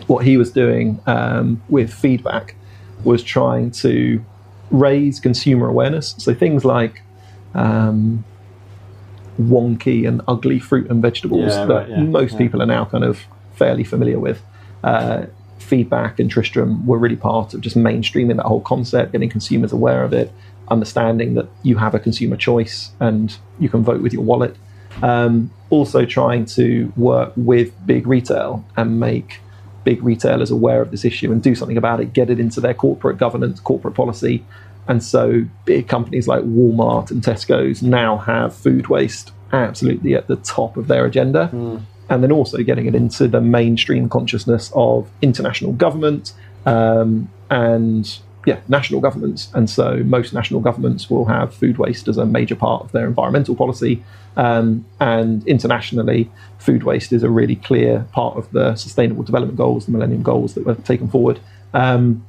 what 0.06 0.24
he 0.24 0.36
was 0.36 0.50
doing 0.50 1.00
um, 1.06 1.62
with 1.68 1.92
feedback 1.92 2.54
was 3.04 3.22
trying 3.22 3.70
to 3.70 4.24
raise 4.70 5.20
consumer 5.20 5.68
awareness. 5.68 6.14
So 6.18 6.34
things 6.34 6.64
like 6.64 7.02
um, 7.54 8.24
wonky 9.40 10.06
and 10.06 10.20
ugly 10.28 10.58
fruit 10.58 10.90
and 10.90 11.00
vegetables 11.00 11.54
Yeah, 11.54 11.66
that 11.66 11.74
right, 11.74 11.88
yeah, 11.88 12.02
most 12.02 12.32
yeah. 12.32 12.38
people 12.38 12.62
are 12.62 12.66
now 12.66 12.84
kind 12.84 13.04
of 13.04 13.20
fairly 13.54 13.84
familiar 13.84 14.18
with. 14.18 14.42
Uh, 14.84 15.26
feedback 15.58 16.18
and 16.18 16.30
Tristram 16.30 16.86
were 16.86 16.98
really 16.98 17.16
part 17.16 17.52
of 17.54 17.60
just 17.60 17.76
mainstreaming 17.76 18.36
that 18.36 18.46
whole 18.46 18.60
concept, 18.60 19.12
getting 19.12 19.28
consumers 19.28 19.72
aware 19.72 20.02
of 20.02 20.12
it, 20.12 20.32
understanding 20.68 21.34
that 21.34 21.48
you 21.62 21.76
have 21.76 21.94
a 21.94 21.98
consumer 21.98 22.36
choice 22.36 22.90
and 23.00 23.36
you 23.58 23.68
can 23.68 23.82
vote 23.82 24.00
with 24.00 24.12
your 24.12 24.22
wallet. 24.22 24.56
Um, 25.02 25.50
also, 25.70 26.04
trying 26.04 26.46
to 26.46 26.92
work 26.96 27.32
with 27.36 27.74
big 27.86 28.06
retail 28.06 28.64
and 28.76 28.98
make 28.98 29.40
big 29.84 30.02
retailers 30.02 30.50
aware 30.50 30.80
of 30.82 30.90
this 30.90 31.04
issue 31.04 31.30
and 31.30 31.42
do 31.42 31.54
something 31.54 31.76
about 31.76 32.00
it, 32.00 32.12
get 32.12 32.30
it 32.30 32.40
into 32.40 32.60
their 32.60 32.74
corporate 32.74 33.18
governance, 33.18 33.60
corporate 33.60 33.94
policy. 33.94 34.44
And 34.86 35.02
so, 35.02 35.44
big 35.66 35.88
companies 35.88 36.26
like 36.26 36.42
Walmart 36.44 37.10
and 37.10 37.22
Tesco's 37.22 37.82
now 37.82 38.16
have 38.18 38.54
food 38.54 38.88
waste 38.88 39.32
absolutely 39.52 40.14
at 40.14 40.26
the 40.26 40.36
top 40.36 40.76
of 40.76 40.88
their 40.88 41.04
agenda. 41.04 41.48
And 42.10 42.22
then 42.22 42.32
also 42.32 42.62
getting 42.62 42.86
it 42.86 42.94
into 42.94 43.28
the 43.28 43.40
mainstream 43.40 44.08
consciousness 44.08 44.72
of 44.74 45.10
international 45.20 45.72
government 45.72 46.32
um, 46.64 47.30
and 47.50 48.18
yeah, 48.46 48.60
national 48.68 49.00
governments. 49.00 49.50
And 49.54 49.68
so 49.68 50.02
most 50.04 50.32
national 50.32 50.60
governments 50.60 51.10
will 51.10 51.26
have 51.26 51.54
food 51.54 51.78
waste 51.78 52.08
as 52.08 52.16
a 52.16 52.26
major 52.26 52.56
part 52.56 52.82
of 52.82 52.92
their 52.92 53.06
environmental 53.06 53.54
policy. 53.54 54.02
Um, 54.36 54.84
and 55.00 55.46
internationally, 55.46 56.30
food 56.58 56.84
waste 56.84 57.12
is 57.12 57.22
a 57.22 57.30
really 57.30 57.56
clear 57.56 58.06
part 58.12 58.36
of 58.36 58.50
the 58.52 58.76
Sustainable 58.76 59.24
Development 59.24 59.56
Goals, 59.56 59.86
the 59.86 59.92
Millennium 59.92 60.22
Goals 60.22 60.54
that 60.54 60.64
were 60.64 60.76
taken 60.76 61.08
forward. 61.08 61.40
Um, 61.74 62.24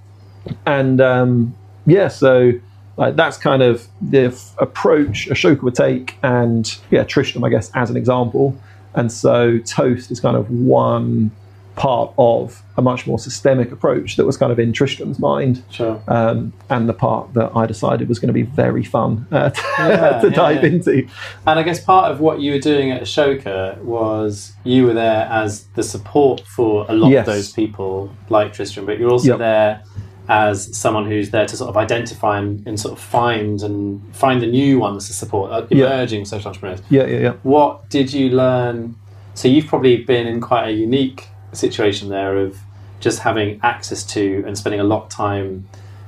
and 0.66 1.00
um, 1.00 1.56
yeah, 1.86 2.08
so 2.08 2.54
like 2.98 3.16
that's 3.16 3.38
kind 3.38 3.62
of 3.62 3.88
the 4.02 4.26
f- 4.26 4.56
approach 4.58 5.30
Ashoka 5.30 5.62
would 5.62 5.76
take, 5.76 6.18
and 6.24 6.78
yeah, 6.92 7.04
Tristram, 7.04 7.44
I 7.44 7.50
guess, 7.50 7.72
as 7.74 7.90
an 7.90 7.98
example. 7.98 8.58
And 8.96 9.12
so 9.12 9.60
Toast 9.60 10.12
is 10.12 10.20
kind 10.20 10.36
of 10.36 10.50
one 10.50 11.32
part 11.80 12.14
of 12.18 12.62
a 12.78 12.82
much 12.82 13.08
more 13.08 13.18
systemic 13.18 13.72
approach 13.72 14.18
that 14.18 14.26
was 14.26 14.36
kind 14.38 14.52
of 14.52 14.60
in 14.60 14.74
Tristram's 14.74 15.18
mind, 15.18 15.64
Sure. 15.72 16.00
um, 16.10 16.52
and 16.70 16.90
the 16.90 16.94
part 16.94 17.34
that 17.36 17.52
I 17.56 17.66
decided 17.66 18.10
was 18.10 18.20
going 18.20 18.28
to 18.28 18.34
be 18.34 18.42
very 18.44 18.84
fun 18.84 19.26
uh, 19.32 19.50
to, 19.50 19.62
Yeah, 19.80 20.20
to 20.22 20.28
yeah, 20.30 20.34
dive 20.36 20.64
yeah. 20.64 20.70
into. 20.70 21.08
And 21.48 21.58
I 21.58 21.64
guess 21.64 21.80
part 21.84 22.12
of 22.12 22.20
what 22.20 22.42
you 22.42 22.52
were 22.52 22.60
doing 22.60 22.92
at 22.92 23.02
Ashoka 23.02 23.78
was 23.82 24.52
you 24.66 24.86
were 24.88 24.94
there 24.94 25.26
as 25.32 25.68
the 25.76 25.84
support 25.84 26.42
for 26.42 26.86
a 26.90 26.94
lot 26.94 27.10
Yes. 27.12 27.26
of 27.28 27.34
those 27.34 27.52
people 27.54 28.14
like 28.30 28.52
Tristram, 28.54 28.86
but 28.86 29.00
you're 29.00 29.10
also 29.10 29.30
Yep. 29.30 29.40
there 29.40 29.82
as 30.28 30.76
someone 30.78 31.06
who's 31.08 31.32
there 31.32 31.46
to 31.48 31.56
sort 31.58 31.70
of 31.70 31.78
identify 31.78 32.38
and, 32.40 32.62
and 32.68 32.78
sort 32.80 32.92
of 32.92 33.00
find 33.00 33.62
and 33.64 34.00
find 34.14 34.42
the 34.42 34.48
new 34.48 34.78
ones 34.80 35.08
to 35.08 35.14
support 35.14 35.50
uh, 35.52 35.66
Yeah. 35.70 35.86
emerging 35.88 36.26
social 36.26 36.50
entrepreneurs. 36.50 36.82
Yeah, 36.90 37.06
yeah, 37.08 37.20
yeah. 37.20 37.34
What 37.44 37.90
did 37.90 38.12
you 38.14 38.30
learn? 38.30 38.96
So 39.34 39.48
you've 39.48 39.68
probably 39.68 40.04
been 40.04 40.28
in 40.28 40.42
quite 40.42 40.68
a 40.68 40.72
unique 40.72 41.28
situation 41.54 42.10
there 42.10 42.38
of 42.38 42.58
just 43.00 43.20
having 43.20 43.60
access 43.64 44.04
to 44.04 44.44
and 44.46 44.58
spending 44.58 44.80
a 44.80 44.84
lot 44.84 45.04
of 45.04 45.10
time 45.10 45.68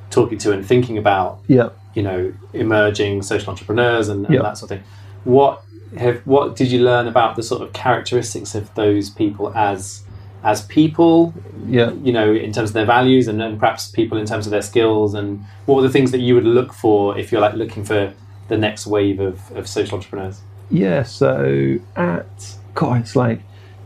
talking 0.10 0.38
to 0.38 0.52
and 0.52 0.66
thinking 0.66 0.98
about 0.98 1.40
Yeah. 1.48 1.70
you 1.96 2.04
know 2.04 2.34
emerging 2.54 3.22
social 3.22 3.50
entrepreneurs 3.50 4.10
and, 4.10 4.26
and 4.26 4.36
Yeah. 4.36 4.42
that 4.42 4.58
sort 4.58 4.72
of 4.72 4.78
thing. 4.80 4.88
What 5.24 5.64
have 5.98 6.22
what 6.26 6.56
did 6.56 6.72
you 6.72 6.80
learn 6.84 7.08
about 7.08 7.36
the 7.36 7.44
sort 7.44 7.62
of 7.62 7.74
characteristics 7.74 8.56
of 8.56 8.74
those 8.76 9.10
people 9.10 9.52
as 9.56 10.04
as 10.44 10.64
people? 10.66 11.34
Yeah. 11.68 11.92
You 12.04 12.12
know, 12.12 12.34
in 12.34 12.52
terms 12.52 12.72
of 12.72 12.74
their 12.74 12.86
values 12.86 13.28
and, 13.28 13.42
and 13.42 13.60
perhaps 13.60 13.90
people 13.92 14.18
in 14.18 14.26
terms 14.26 14.48
of 14.48 14.52
their 14.52 14.64
skills 14.64 15.14
and 15.14 15.44
what 15.66 15.76
were 15.76 15.82
the 15.84 15.90
things 15.90 16.12
that 16.12 16.20
you 16.20 16.34
would 16.36 16.46
look 16.46 16.74
for 16.74 17.18
if 17.18 17.32
you're 17.32 17.42
like 17.42 17.54
looking 17.54 17.84
for 17.84 18.14
the 18.48 18.58
next 18.58 18.88
wave 18.88 19.20
of, 19.20 19.52
of 19.56 19.68
social 19.68 19.96
entrepreneurs? 19.96 20.42
Yeah, 20.72 21.04
so 21.04 21.78
at 21.96 22.56
God, 22.74 23.02
it's 23.02 23.16
like 23.16 23.42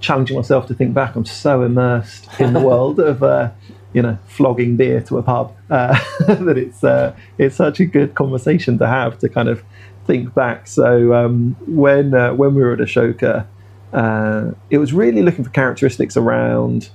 challenging 0.06 0.36
myself 0.36 0.68
to 0.68 0.74
think 0.74 0.94
back. 0.94 1.15
I'm 1.15 1.26
so 1.26 1.63
immersed 1.63 2.28
in 2.39 2.54
the 2.54 2.60
world 2.60 3.00
of 3.00 3.24
uh, 3.24 3.52
you 3.94 4.02
know 4.02 4.18
flogging 4.28 4.76
beer 4.76 5.02
to 5.02 5.18
a 5.18 5.24
pub 5.24 5.56
uh, 5.70 6.00
that 6.28 6.58
it's 6.58 6.84
uh, 6.84 7.15
it's 7.38 7.56
such 7.56 7.80
a 7.80 7.86
good 7.86 8.13
conversation 8.15 8.78
to 8.78 8.88
have 8.88 9.18
to 9.20 9.30
kind 9.30 9.50
of 9.50 9.63
think 10.06 10.34
back. 10.34 10.68
So 10.68 11.13
um, 11.13 11.56
when 11.68 12.13
uh, 12.13 12.34
when 12.34 12.54
we 12.56 12.62
were 12.62 12.74
at 12.74 12.80
Ashoka, 12.80 13.48
uh, 13.94 14.52
it 14.70 14.78
was 14.78 14.94
really 14.94 15.22
looking 15.22 15.44
for 15.44 15.50
characteristics 15.50 16.15
around 16.15 16.89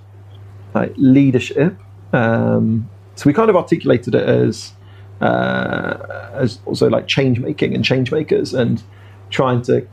like 0.75 0.93
leadership. 0.97 1.77
Um, 2.13 2.89
so 3.17 3.25
we 3.27 3.33
kind 3.33 3.51
of 3.51 3.57
articulated 3.57 4.15
it 4.15 4.29
as 4.29 4.73
uh, 5.21 6.31
as 6.33 6.61
also 6.65 6.89
like 6.89 7.07
change 7.07 7.41
making 7.41 7.75
and 7.75 7.85
change 7.85 8.13
makers 8.13 8.55
and 8.55 8.83
trying 9.31 9.63
to 9.63 9.87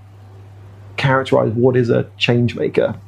characterize 0.97 1.51
what 1.53 1.75
is 1.75 1.89
a 1.89 2.09
change 2.17 2.55
maker 2.55 2.99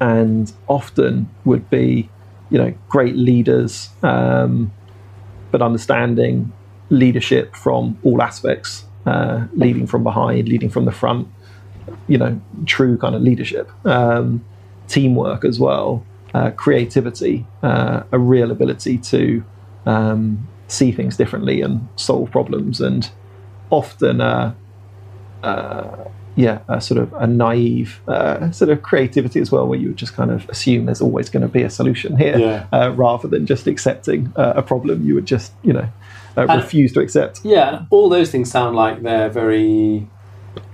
and 0.00 0.52
often 0.68 1.28
would 1.44 1.68
be 1.70 2.08
you 2.50 2.58
know 2.58 2.74
great 2.88 3.16
leaders 3.16 3.90
um, 4.02 4.72
but 5.50 5.62
understanding 5.62 6.52
leadership 6.90 7.54
from 7.54 7.98
all 8.04 8.22
aspects 8.22 8.84
uh, 9.06 9.46
leading 9.54 9.86
from 9.86 10.02
behind 10.02 10.48
leading 10.48 10.68
from 10.68 10.84
the 10.84 10.92
front 10.92 11.28
you 12.08 12.18
know 12.18 12.40
true 12.66 12.96
kind 12.96 13.14
of 13.14 13.22
leadership. 13.22 13.70
Um, 13.86 14.44
teamwork 14.86 15.44
as 15.44 15.58
well 15.58 16.04
uh, 16.34 16.50
creativity 16.50 17.46
uh, 17.62 18.02
a 18.12 18.18
real 18.18 18.50
ability 18.50 18.98
to 18.98 19.42
um, 19.86 20.46
see 20.68 20.92
things 20.92 21.16
differently 21.16 21.62
and 21.62 21.88
solve 21.96 22.30
problems 22.30 22.80
and 22.80 23.10
often 23.70 24.20
uh, 24.20 24.54
uh, 25.42 26.04
yeah, 26.36 26.58
a 26.68 26.80
sort 26.80 26.98
of 27.00 27.12
a 27.14 27.26
naive 27.26 28.00
uh, 28.08 28.50
sort 28.50 28.70
of 28.70 28.82
creativity 28.82 29.40
as 29.40 29.52
well, 29.52 29.66
where 29.66 29.78
you 29.78 29.88
would 29.88 29.96
just 29.96 30.14
kind 30.14 30.30
of 30.30 30.48
assume 30.48 30.86
there's 30.86 31.00
always 31.00 31.28
going 31.30 31.42
to 31.42 31.48
be 31.48 31.62
a 31.62 31.70
solution 31.70 32.16
here, 32.16 32.36
Yeah. 32.38 32.66
uh, 32.72 32.90
rather 32.92 33.28
than 33.28 33.46
just 33.46 33.66
accepting 33.66 34.32
uh, 34.36 34.54
a 34.56 34.62
problem. 34.62 35.06
You 35.06 35.14
would 35.14 35.26
just, 35.26 35.52
you 35.62 35.72
know, 35.72 35.88
uh, 36.36 36.46
refuse 36.46 36.92
to 36.94 37.00
accept. 37.00 37.40
Yeah, 37.44 37.84
all 37.90 38.08
those 38.08 38.30
things 38.30 38.50
sound 38.50 38.74
like 38.76 39.02
they're 39.02 39.30
very 39.30 40.08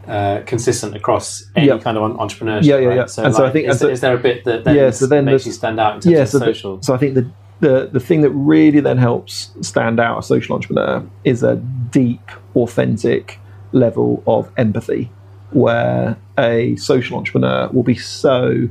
uh, 0.08 0.40
consistent 0.46 0.96
across 0.96 1.44
any 1.54 1.66
Yep. 1.66 1.82
kind 1.82 1.96
of 1.98 2.10
entrepreneurship. 2.16 2.64
Yeah, 2.64 2.78
yeah, 2.78 2.88
right? 2.88 2.96
yeah. 2.96 3.06
So, 3.06 3.24
And 3.24 3.34
so 3.34 3.44
I 3.44 3.50
think- 3.50 3.68
is, 3.68 3.78
so- 3.78 3.88
is 3.88 4.00
there 4.00 4.14
a 4.14 4.18
bit 4.18 4.44
that 4.44 4.64
then, 4.64 4.74
Yeah, 4.74 4.90
so 4.90 5.06
then 5.06 5.24
makes 5.26 5.46
you 5.46 5.52
stand 5.52 5.78
out 5.78 5.96
in 5.96 6.00
terms 6.00 6.12
yeah, 6.14 6.22
of 6.22 6.28
so, 6.28 6.38
the- 6.38 6.44
social? 6.46 6.82
so 6.82 6.94
I 6.94 6.96
think 6.96 7.14
the, 7.14 7.30
the 7.60 7.90
the 7.92 8.00
thing 8.00 8.22
that 8.22 8.30
really 8.30 8.80
then 8.80 8.96
helps 8.96 9.50
stand 9.60 10.00
out 10.00 10.18
a 10.18 10.22
social 10.22 10.54
entrepreneur 10.56 11.04
is 11.24 11.42
a 11.42 11.56
deep, 11.56 12.26
authentic 12.56 13.38
level 13.72 14.22
of 14.26 14.50
empathy, 14.56 15.10
where 15.52 16.16
a 16.38 16.76
social 16.76 17.16
entrepreneur 17.16 17.68
will 17.68 17.82
be 17.82 17.96
so 17.96 18.68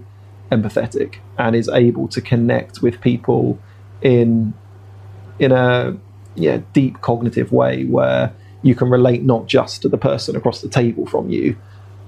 empathetic 0.51 1.15
and 1.37 1.55
is 1.55 1.69
able 1.69 2.07
to 2.07 2.21
connect 2.21 2.81
with 2.81 2.99
people 3.01 3.59
in 4.01 4.53
in 5.37 5.51
a 5.51 5.95
yeah 6.35 6.59
deep 6.73 7.01
cognitive 7.01 7.51
way 7.51 7.85
where 7.85 8.33
you 8.61 8.75
can 8.75 8.89
relate 8.89 9.23
not 9.23 9.45
just 9.45 9.81
to 9.81 9.89
the 9.89 9.97
person 9.97 10.35
across 10.35 10.61
the 10.61 10.69
table 10.69 11.05
from 11.05 11.29
you 11.29 11.55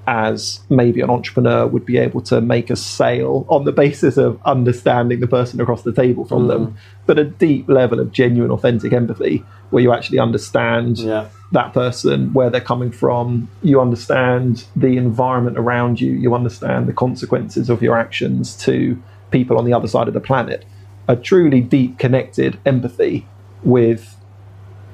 as 0.07 0.61
maybe 0.69 1.01
an 1.01 1.09
entrepreneur 1.09 1.67
would 1.67 1.85
be 1.85 1.97
able 1.97 2.21
to 2.21 2.41
make 2.41 2.69
a 2.69 2.75
sale 2.75 3.45
on 3.49 3.65
the 3.65 3.71
basis 3.71 4.17
of 4.17 4.41
understanding 4.45 5.19
the 5.19 5.27
person 5.27 5.61
across 5.61 5.83
the 5.83 5.93
table 5.93 6.25
from 6.25 6.43
hmm. 6.43 6.47
them, 6.47 6.77
but 7.05 7.19
a 7.19 7.23
deep 7.23 7.69
level 7.69 7.99
of 7.99 8.11
genuine, 8.11 8.51
authentic 8.51 8.93
empathy 8.93 9.43
where 9.69 9.83
you 9.83 9.93
actually 9.93 10.19
understand 10.19 10.97
Yeah. 10.97 11.27
That 11.51 11.73
person, 11.73 12.31
where 12.33 12.49
they're 12.49 12.61
coming 12.61 12.91
from. 12.91 13.49
You 13.61 13.81
understand 13.81 14.65
the 14.75 14.97
environment 14.97 15.57
around 15.57 15.99
you. 15.99 16.13
You 16.13 16.33
understand 16.33 16.87
the 16.87 16.93
consequences 16.93 17.69
of 17.69 17.81
your 17.81 17.97
actions 17.97 18.55
to 18.65 19.01
people 19.31 19.57
on 19.57 19.65
the 19.65 19.73
other 19.73 19.87
side 19.87 20.07
of 20.07 20.13
the 20.13 20.21
planet. 20.21 20.65
A 21.07 21.15
truly 21.15 21.61
deep, 21.61 21.99
connected 21.99 22.57
empathy 22.65 23.27
with 23.63 24.15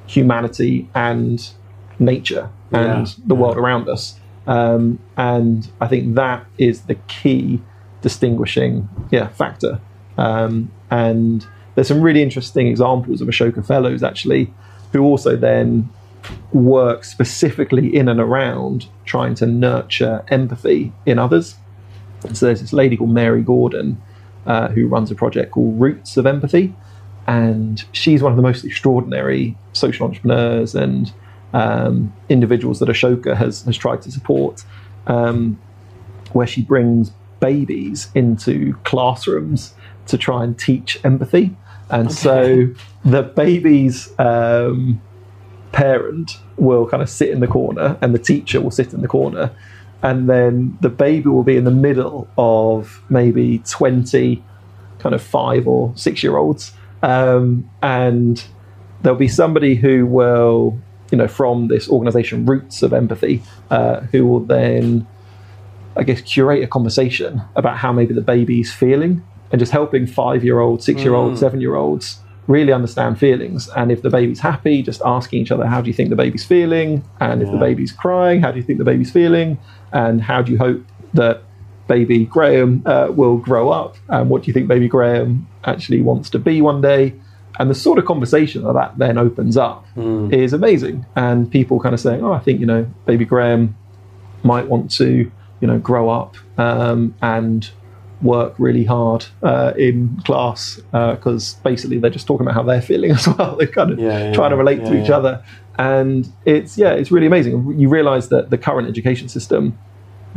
humanity 0.08 0.89
and 0.96 1.48
nature 2.00 2.50
and 2.72 3.08
Yeah. 3.08 3.13
the 3.26 3.36
world 3.36 3.58
around 3.58 3.88
us. 3.89 4.20
Um, 4.48 5.00
and 5.17 5.67
I 5.82 5.88
think 5.88 6.15
that 6.15 6.46
is 6.58 6.82
the 6.82 6.96
key 7.08 7.62
distinguishing 8.02 8.88
yeah, 9.12 9.28
factor. 9.28 9.80
Um, 10.17 10.72
and 10.89 11.46
there's 11.76 11.88
some 11.88 12.02
really 12.02 12.24
interesting 12.24 12.67
examples 12.67 13.22
of 13.22 13.28
Ashoka 13.28 13.65
Fellows 13.65 14.02
actually, 14.04 14.54
who 14.93 15.04
also 15.04 15.36
then 15.36 15.89
work 16.52 17.04
specifically 17.04 17.96
in 17.96 18.08
and 18.08 18.20
around 18.20 18.88
trying 19.06 19.36
to 19.36 19.46
nurture 19.46 20.24
empathy 20.30 20.92
in 21.06 21.20
others. 21.20 21.56
So 22.34 22.48
there's 22.48 22.62
this 22.62 22.74
lady 22.74 22.98
called 22.98 23.12
Mary 23.12 23.42
Gordon 23.42 24.02
uh, 24.46 24.70
who 24.70 24.88
runs 24.88 25.12
a 25.12 25.16
project 25.16 25.52
called 25.52 25.80
Roots 25.80 26.18
of 26.18 26.26
Empathy, 26.26 26.74
and 27.28 27.84
she's 27.92 28.24
one 28.24 28.32
of 28.32 28.38
the 28.38 28.42
most 28.42 28.63
extraordinary 28.63 29.58
social 29.74 30.08
entrepreneurs 30.08 30.74
and 30.74 31.12
um, 31.54 32.13
individuals 32.30 32.80
that 32.80 32.90
Ashoka 32.90 33.36
has 33.36 33.63
has 33.63 33.78
tried 33.78 34.02
to 34.04 34.12
support, 34.12 34.63
um, 35.08 35.60
where 36.32 36.48
she 36.48 36.62
brings 36.62 37.12
babies 37.40 38.10
into 38.16 38.76
classrooms 38.84 39.74
to 40.08 40.18
try 40.18 40.44
and 40.44 40.58
teach 40.58 41.00
empathy, 41.04 41.56
and 41.90 42.12
so 42.12 42.68
the 43.04 43.24
babies. 43.24 44.18
Um, 44.20 45.02
parent 45.71 46.39
will 46.58 46.88
kind 46.88 47.03
of 47.03 47.10
sit 47.10 47.30
in 47.30 47.39
the 47.39 47.47
corner 47.47 47.97
and 48.01 48.13
the 48.13 48.19
teacher 48.19 48.62
will 48.62 48.71
sit 48.71 48.93
in 48.93 49.01
the 49.01 49.08
corner. 49.08 49.51
And 50.03 50.30
then 50.30 50.77
the 50.82 50.89
baby 50.89 51.27
will 51.30 51.43
be 51.43 51.58
in 51.58 51.63
the 51.63 51.71
middle 51.71 52.27
of 52.38 53.01
maybe 53.10 53.60
20 53.60 54.43
kind 54.99 55.15
of 55.15 55.21
five 55.21 55.67
or 55.67 55.91
six 55.95 56.23
year 56.23 56.38
olds. 56.38 56.71
Um, 57.03 57.69
and 57.82 58.43
there'll 59.01 59.17
be 59.17 59.27
somebody 59.27 59.75
who 59.75 60.06
will 60.06 60.77
you 61.12 61.17
know 61.17 61.27
from 61.27 61.67
this 61.67 61.89
organization 61.89 62.45
roots 62.45 62.84
of 62.84 62.93
empathy 62.93 63.41
uh, 63.69 64.01
who 64.12 64.25
will 64.25 64.39
then 64.39 65.08
i 65.95 66.03
guess 66.03 66.21
curate 66.21 66.63
a 66.63 66.67
conversation 66.67 67.41
about 67.56 67.77
how 67.77 67.91
maybe 67.91 68.13
the 68.13 68.21
baby's 68.21 68.73
feeling 68.73 69.23
and 69.51 69.60
just 69.60 69.71
helping 69.71 70.06
five 70.06 70.43
year 70.43 70.60
olds 70.60 70.86
six 70.86 71.01
year 71.01 71.13
olds 71.13 71.39
seven 71.39 71.62
year 71.62 71.75
olds 71.75 72.19
really 72.47 72.71
understand 72.71 73.19
feelings. 73.19 73.69
And 73.69 73.91
if 73.91 74.01
the 74.01 74.10
baby's 74.10 74.39
happy 74.39 74.81
just 74.81 75.01
asking 75.05 75.41
each 75.41 75.51
other 75.51 75.65
how 75.65 75.81
do 75.81 75.88
you 75.88 75.93
think 75.93 76.10
the 76.10 76.15
baby's 76.15 76.45
feeling? 76.45 77.03
And 77.19 77.41
if 77.41 77.51
the 77.51 77.57
baby's 77.57 77.91
crying 77.91 78.41
how 78.41 78.51
do 78.51 78.57
you 78.57 78.63
think 78.63 78.79
the 78.79 78.86
baby's 78.86 79.12
feeling? 79.12 79.57
And 79.91 80.21
how 80.21 80.41
do 80.41 80.51
you 80.51 80.57
hope 80.57 80.83
that 81.13 81.43
baby 81.88 82.25
graham 82.25 82.83
uh, 82.86 83.07
will 83.12 83.38
grow 83.38 83.69
up? 83.69 83.97
And 84.10 84.29
what 84.29 84.43
do 84.43 84.47
you 84.47 84.53
think 84.53 84.67
baby 84.67 84.88
graham 84.88 85.47
actually 85.65 86.01
wants 86.01 86.29
to 86.31 86.39
be 86.39 86.62
one 86.62 86.81
day? 86.81 87.13
And 87.60 87.69
the 87.69 87.75
sort 87.75 87.97
of 87.97 88.05
conversation 88.05 88.63
that 88.63 88.73
that 88.73 88.97
then 88.97 89.17
opens 89.17 89.57
up 89.57 89.86
is 90.31 90.53
amazing. 90.53 91.05
And 91.15 91.51
people 91.51 91.79
kind 91.79 91.93
of 91.93 91.99
saying 91.99 92.23
oh 92.23 92.31
i 92.31 92.39
think 92.39 92.60
you 92.60 92.65
know 92.65 92.86
baby 93.05 93.25
graham 93.25 93.75
might 94.43 94.67
want 94.67 94.91
to 94.91 95.31
you 95.60 95.67
know 95.67 95.79
grow 95.79 96.10
up 96.10 96.36
um, 96.57 97.15
and 97.21 97.71
work 98.21 98.56
really 98.58 98.84
hard 98.84 99.25
uh, 99.43 99.73
in 99.77 100.19
class 100.25 100.80
because 100.91 101.56
basically 101.63 101.99
they're 101.99 102.10
just 102.10 102.27
talking 102.27 102.45
about 102.45 102.56
how 102.56 102.63
they're 102.63 102.82
feeling 102.82 103.12
as 103.19 103.27
well. 103.27 103.56
They're 103.56 103.67
kind 103.67 103.91
of 103.91 103.99
Yeah, 103.99 104.30
yeah, 104.30 104.34
trying 104.34 104.51
to 104.51 104.58
relate 104.58 104.80
yeah, 104.80 104.89
to 104.89 105.03
each 105.03 105.10
other. 105.10 105.43
And 105.77 106.27
it's 106.45 106.77
yeah 106.77 106.93
it's 106.93 107.12
really 107.12 107.27
amazing. 107.27 107.80
You 107.80 107.89
realize 107.89 108.30
that 108.30 108.49
the 108.49 108.58
current 108.58 108.88
education 108.88 109.30
system 109.30 109.77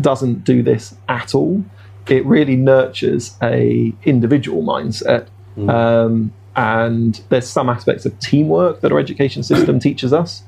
doesn't 0.01 0.45
do 0.45 0.63
this 0.63 0.95
at 1.09 1.35
all. 1.35 1.65
It 2.09 2.25
really 2.27 2.57
nurtures 2.57 3.37
a 3.43 3.95
individual 4.05 4.63
mindset 4.63 5.29
um, 5.69 6.33
and 6.57 7.21
there's 7.29 7.49
some 7.49 7.69
aspects 7.69 8.07
of 8.07 8.19
teamwork 8.19 8.81
that 8.81 8.93
our 8.93 8.99
education 8.99 9.43
system 9.43 9.79
teaches 9.79 10.13
us 10.13 10.43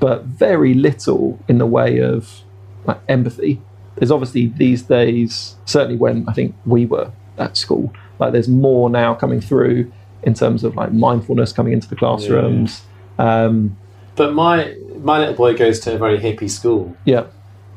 but 0.00 0.24
very 0.24 0.74
little 0.74 1.38
in 1.48 1.58
the 1.58 1.66
way 1.66 1.98
of 2.00 2.42
like 2.86 3.00
empathy. 3.08 3.60
There's 3.96 4.10
obviously 4.10 4.48
these 4.48 4.82
days, 4.82 5.56
certainly 5.64 5.96
when 5.96 6.28
I 6.28 6.32
think 6.32 6.54
we 6.66 6.86
were 6.86 7.10
at 7.38 7.56
school, 7.56 7.92
like 8.18 8.32
there's 8.32 8.48
more 8.48 8.90
now 8.90 9.14
coming 9.14 9.40
through 9.40 9.92
in 10.22 10.34
terms 10.34 10.64
of 10.64 10.74
like 10.76 10.92
mindfulness 10.92 11.52
coming 11.52 11.72
into 11.72 11.88
the 11.88 11.96
classrooms. 11.96 12.82
Um, 13.18 13.76
But 14.16 14.32
my 14.32 14.76
my 15.02 15.18
little 15.18 15.34
boy 15.34 15.56
goes 15.56 15.80
to 15.80 15.94
a 15.94 15.98
very 15.98 16.18
hippie 16.18 16.50
school, 16.50 16.96
yeah, 17.04 17.26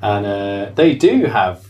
and 0.02 0.26
uh, 0.26 0.72
they 0.76 0.96
do 0.96 1.26
have 1.26 1.66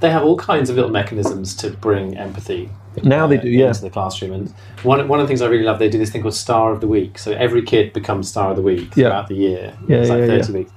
they 0.00 0.10
have 0.10 0.22
all 0.22 0.36
kinds 0.36 0.70
of 0.70 0.76
little 0.76 0.90
mechanisms 0.90 1.54
to 1.56 1.70
bring 1.70 2.16
empathy. 2.16 2.70
Now 3.02 3.26
they 3.26 3.38
uh, 3.38 3.42
do, 3.42 3.48
yeah. 3.48 3.68
into 3.68 3.82
the 3.82 3.90
classroom. 3.90 4.32
And 4.32 4.54
one 4.82 5.08
one 5.08 5.20
of 5.20 5.24
the 5.24 5.28
things 5.28 5.40
I 5.42 5.46
really 5.46 5.64
love, 5.64 5.78
they 5.78 5.88
do 5.88 5.98
this 5.98 6.10
thing 6.10 6.22
called 6.22 6.34
Star 6.34 6.72
of 6.72 6.80
the 6.80 6.86
Week. 6.88 7.18
So 7.18 7.32
every 7.32 7.62
kid 7.62 7.92
becomes 7.92 8.28
Star 8.28 8.50
of 8.50 8.56
the 8.56 8.62
Week 8.62 8.94
Yeah. 8.94 9.08
throughout 9.08 9.28
the 9.28 9.36
year. 9.36 9.76
Yeah, 9.88 9.96
it's 9.98 10.10
like 10.10 10.20
yeah, 10.20 10.26
thirty 10.26 10.52
weeks, 10.52 10.72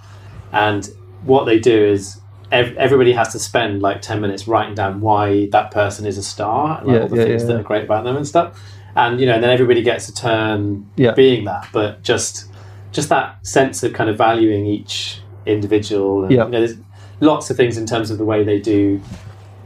and 0.51 0.89
what 1.23 1.45
they 1.45 1.59
do 1.59 1.85
is. 1.85 2.20
Ev- 2.51 2.75
Everybody 2.77 3.13
has 3.13 3.31
to 3.33 3.39
spend 3.39 3.81
like 3.81 4.01
ten 4.01 4.21
minutes 4.21 4.47
writing 4.47 4.75
down 4.75 5.01
why 5.01 5.47
that 5.51 5.71
person 5.71 6.05
is 6.05 6.17
a 6.17 6.23
star, 6.23 6.79
and 6.79 6.87
like, 6.87 6.95
Yeah, 6.95 7.01
all 7.03 7.07
the 7.07 7.15
yeah, 7.17 7.23
things 7.25 7.41
yeah, 7.43 7.47
that 7.47 7.59
are 7.59 7.63
great 7.63 7.83
about 7.83 8.03
them 8.03 8.15
and 8.17 8.27
stuff. 8.27 8.59
And 8.95 9.19
you 9.19 9.25
know, 9.25 9.39
then 9.39 9.49
everybody 9.49 9.81
gets 9.81 10.09
a 10.09 10.13
turn 10.13 10.89
being 11.13 11.45
that, 11.45 11.67
but 11.71 12.01
just 12.03 12.45
just 12.91 13.09
that 13.09 13.45
sense 13.47 13.83
of 13.83 13.93
kind 13.93 14.09
of 14.09 14.17
valuing 14.17 14.65
each 14.65 15.21
individual. 15.45 16.23
And, 16.23 16.31
you 16.45 16.51
know, 16.51 16.59
there's 16.65 16.77
lots 17.21 17.49
of 17.49 17.55
things 17.57 17.77
in 17.77 17.85
terms 17.85 18.11
of 18.11 18.17
the 18.17 18.25
way 18.25 18.43
they 18.43 18.59
do 18.59 18.99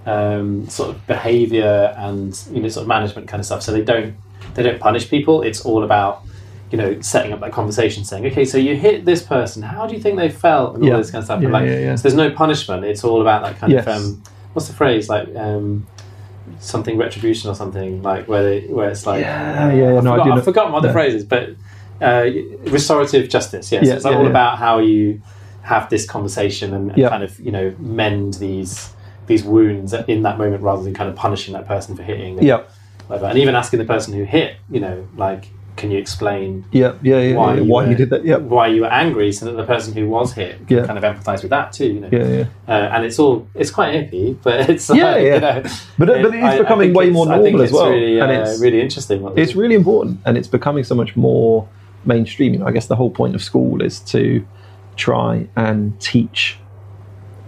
um, 0.05 0.67
sort 0.69 0.89
of 0.89 1.07
behaviour 1.07 1.93
and 1.97 2.39
you 2.51 2.61
know 2.61 2.67
sort 2.67 2.83
of 2.83 2.87
management 2.87 3.27
kind 3.27 3.39
of 3.39 3.45
stuff. 3.45 3.61
So 3.63 3.71
they 3.71 3.83
don't 3.83 4.15
they 4.53 4.63
don't 4.63 4.79
punish 4.79 5.09
people. 5.09 5.41
It's 5.41 5.65
all 5.65 5.83
about 5.83 6.23
you 6.71 6.77
know 6.77 6.99
setting 7.01 7.31
up 7.33 7.39
that 7.41 7.51
conversation, 7.51 8.03
saying, 8.03 8.25
okay, 8.27 8.45
so 8.45 8.57
you 8.57 8.75
hit 8.75 9.05
this 9.05 9.21
person. 9.23 9.61
How 9.61 9.85
do 9.87 9.93
you 9.95 10.01
think 10.01 10.17
they 10.17 10.29
felt? 10.29 10.75
And 10.75 10.83
all 10.83 10.89
Yeah. 10.89 10.97
this 10.97 11.11
kind 11.11 11.19
of 11.21 11.25
stuff. 11.25 11.41
Yeah, 11.41 11.49
like, 11.49 11.67
yeah, 11.69 11.79
yeah. 11.79 11.95
So 11.95 12.03
there's 12.03 12.15
no 12.15 12.31
punishment. 12.31 12.83
It's 12.85 13.03
all 13.03 13.21
about 13.21 13.43
that 13.43 13.59
kind 13.59 13.71
Yes. 13.73 13.85
of 13.87 13.93
um, 13.95 14.23
what's 14.53 14.67
the 14.67 14.73
phrase 14.73 15.09
like. 15.09 15.33
Um, 15.35 15.87
Something 16.59 16.97
retribution 16.97 17.49
or 17.49 17.55
something 17.55 18.03
like 18.03 18.27
where 18.27 18.43
they, 18.43 18.67
where 18.67 18.89
it's 18.89 19.05
like 19.07 19.21
Yeah, 19.21 19.73
yeah, 19.73 19.73
yeah, 19.91 19.97
I've, 19.97 20.03
no, 20.03 20.11
forgot, 20.15 20.37
I've 20.37 20.43
forgotten 20.43 20.71
what 20.73 20.81
the 20.81 20.87
no. 20.89 20.93
phrase 20.93 21.15
is, 21.15 21.23
but 21.25 21.49
uh, 22.01 22.29
restorative 22.69 23.29
justice. 23.29 23.71
Yes, 23.71 23.87
Yeah, 23.87 23.95
it's 23.95 24.05
like 24.05 24.13
yeah, 24.13 24.19
all 24.19 24.27
about 24.27 24.59
how 24.59 24.77
you 24.79 25.21
have 25.63 25.89
this 25.89 26.05
conversation 26.07 26.73
and, 26.73 26.91
and 26.91 27.09
kind 27.09 27.23
of 27.23 27.39
you 27.39 27.51
know 27.51 27.73
mend 27.79 28.35
these 28.35 28.93
these 29.25 29.43
wounds 29.43 29.91
in 30.07 30.21
that 30.21 30.37
moment 30.37 30.61
rather 30.61 30.83
than 30.83 30.93
kind 30.93 31.09
of 31.09 31.15
punishing 31.15 31.53
that 31.55 31.67
person 31.67 31.95
for 31.95 32.03
hitting. 32.03 32.37
and 32.37 32.47
yeah, 32.47 32.61
whatever. 33.07 33.25
and 33.25 33.39
even 33.39 33.55
asking 33.55 33.79
the 33.79 33.85
person 33.85 34.13
who 34.13 34.23
hit, 34.23 34.55
you 34.69 34.79
know, 34.79 35.07
like, 35.17 35.47
can 35.75 35.91
you 35.91 35.97
explain 35.97 36.63
yeah, 36.71 36.93
yeah, 37.03 37.19
yeah. 37.19 37.35
why, 37.35 37.53
yeah, 37.55 37.61
you, 37.61 37.65
why 37.71 37.83
were, 37.83 37.89
you 37.91 37.95
did 37.97 38.09
that? 38.09 38.23
Yeah, 38.23 38.37
why 38.37 38.67
you 38.67 38.81
were 38.81 38.87
angry, 38.91 39.31
so 39.33 39.45
that 39.45 39.51
the 39.53 39.65
person 39.65 39.93
who 39.93 40.07
was 40.07 40.33
hit 40.33 40.65
can 40.67 40.77
Yeah. 40.77 40.85
kind 40.85 40.97
of 40.97 41.03
empathise 41.03 41.41
with 41.41 41.49
that 41.51 41.73
too. 41.73 41.87
You 41.93 41.99
know, 42.01 42.09
yeah, 42.11 42.27
yeah. 42.27 42.45
uh, 42.67 42.71
and 42.93 43.05
it's 43.05 43.19
all 43.19 43.47
it's 43.53 43.71
quite 43.71 43.93
hippie, 43.93 44.37
but 44.41 44.69
it's 44.69 44.89
Yeah, 44.89 45.11
like, 45.11 45.23
yeah. 45.23 45.33
You 45.35 45.39
know, 45.41 45.63
But 45.97 46.09
it- 46.09 46.23
but 46.23 46.33
it 46.33 46.37
is 46.37 46.43
I- 46.43 46.55
I 46.55 46.57
becoming 46.59 46.87
think 46.89 46.97
way 46.97 47.09
more 47.09 47.27
I 47.29 47.37
normal 47.37 47.61
as 47.61 47.71
well, 47.71 47.89
Really, 47.89 48.19
and 48.19 48.31
uh, 48.31 48.35
it's- 48.35 48.61
really 48.61 48.81
interesting. 48.81 49.21
What 49.21 49.37
it's 49.37 49.51
do. 49.53 49.59
really 49.59 49.75
important 49.75 50.19
and 50.25 50.37
it's 50.37 50.47
becoming 50.47 50.83
so 50.83 50.95
much 50.95 51.15
more 51.15 51.67
mainstream. 52.05 52.53
You 52.53 52.59
know, 52.59 52.67
I 52.67 52.71
guess 52.71 52.87
the 52.87 52.95
whole 52.95 53.09
point 53.11 53.35
of 53.35 53.41
school 53.43 53.81
is 53.81 53.99
to 54.15 54.45
try 54.95 55.47
and 55.57 55.99
teach 55.99 56.57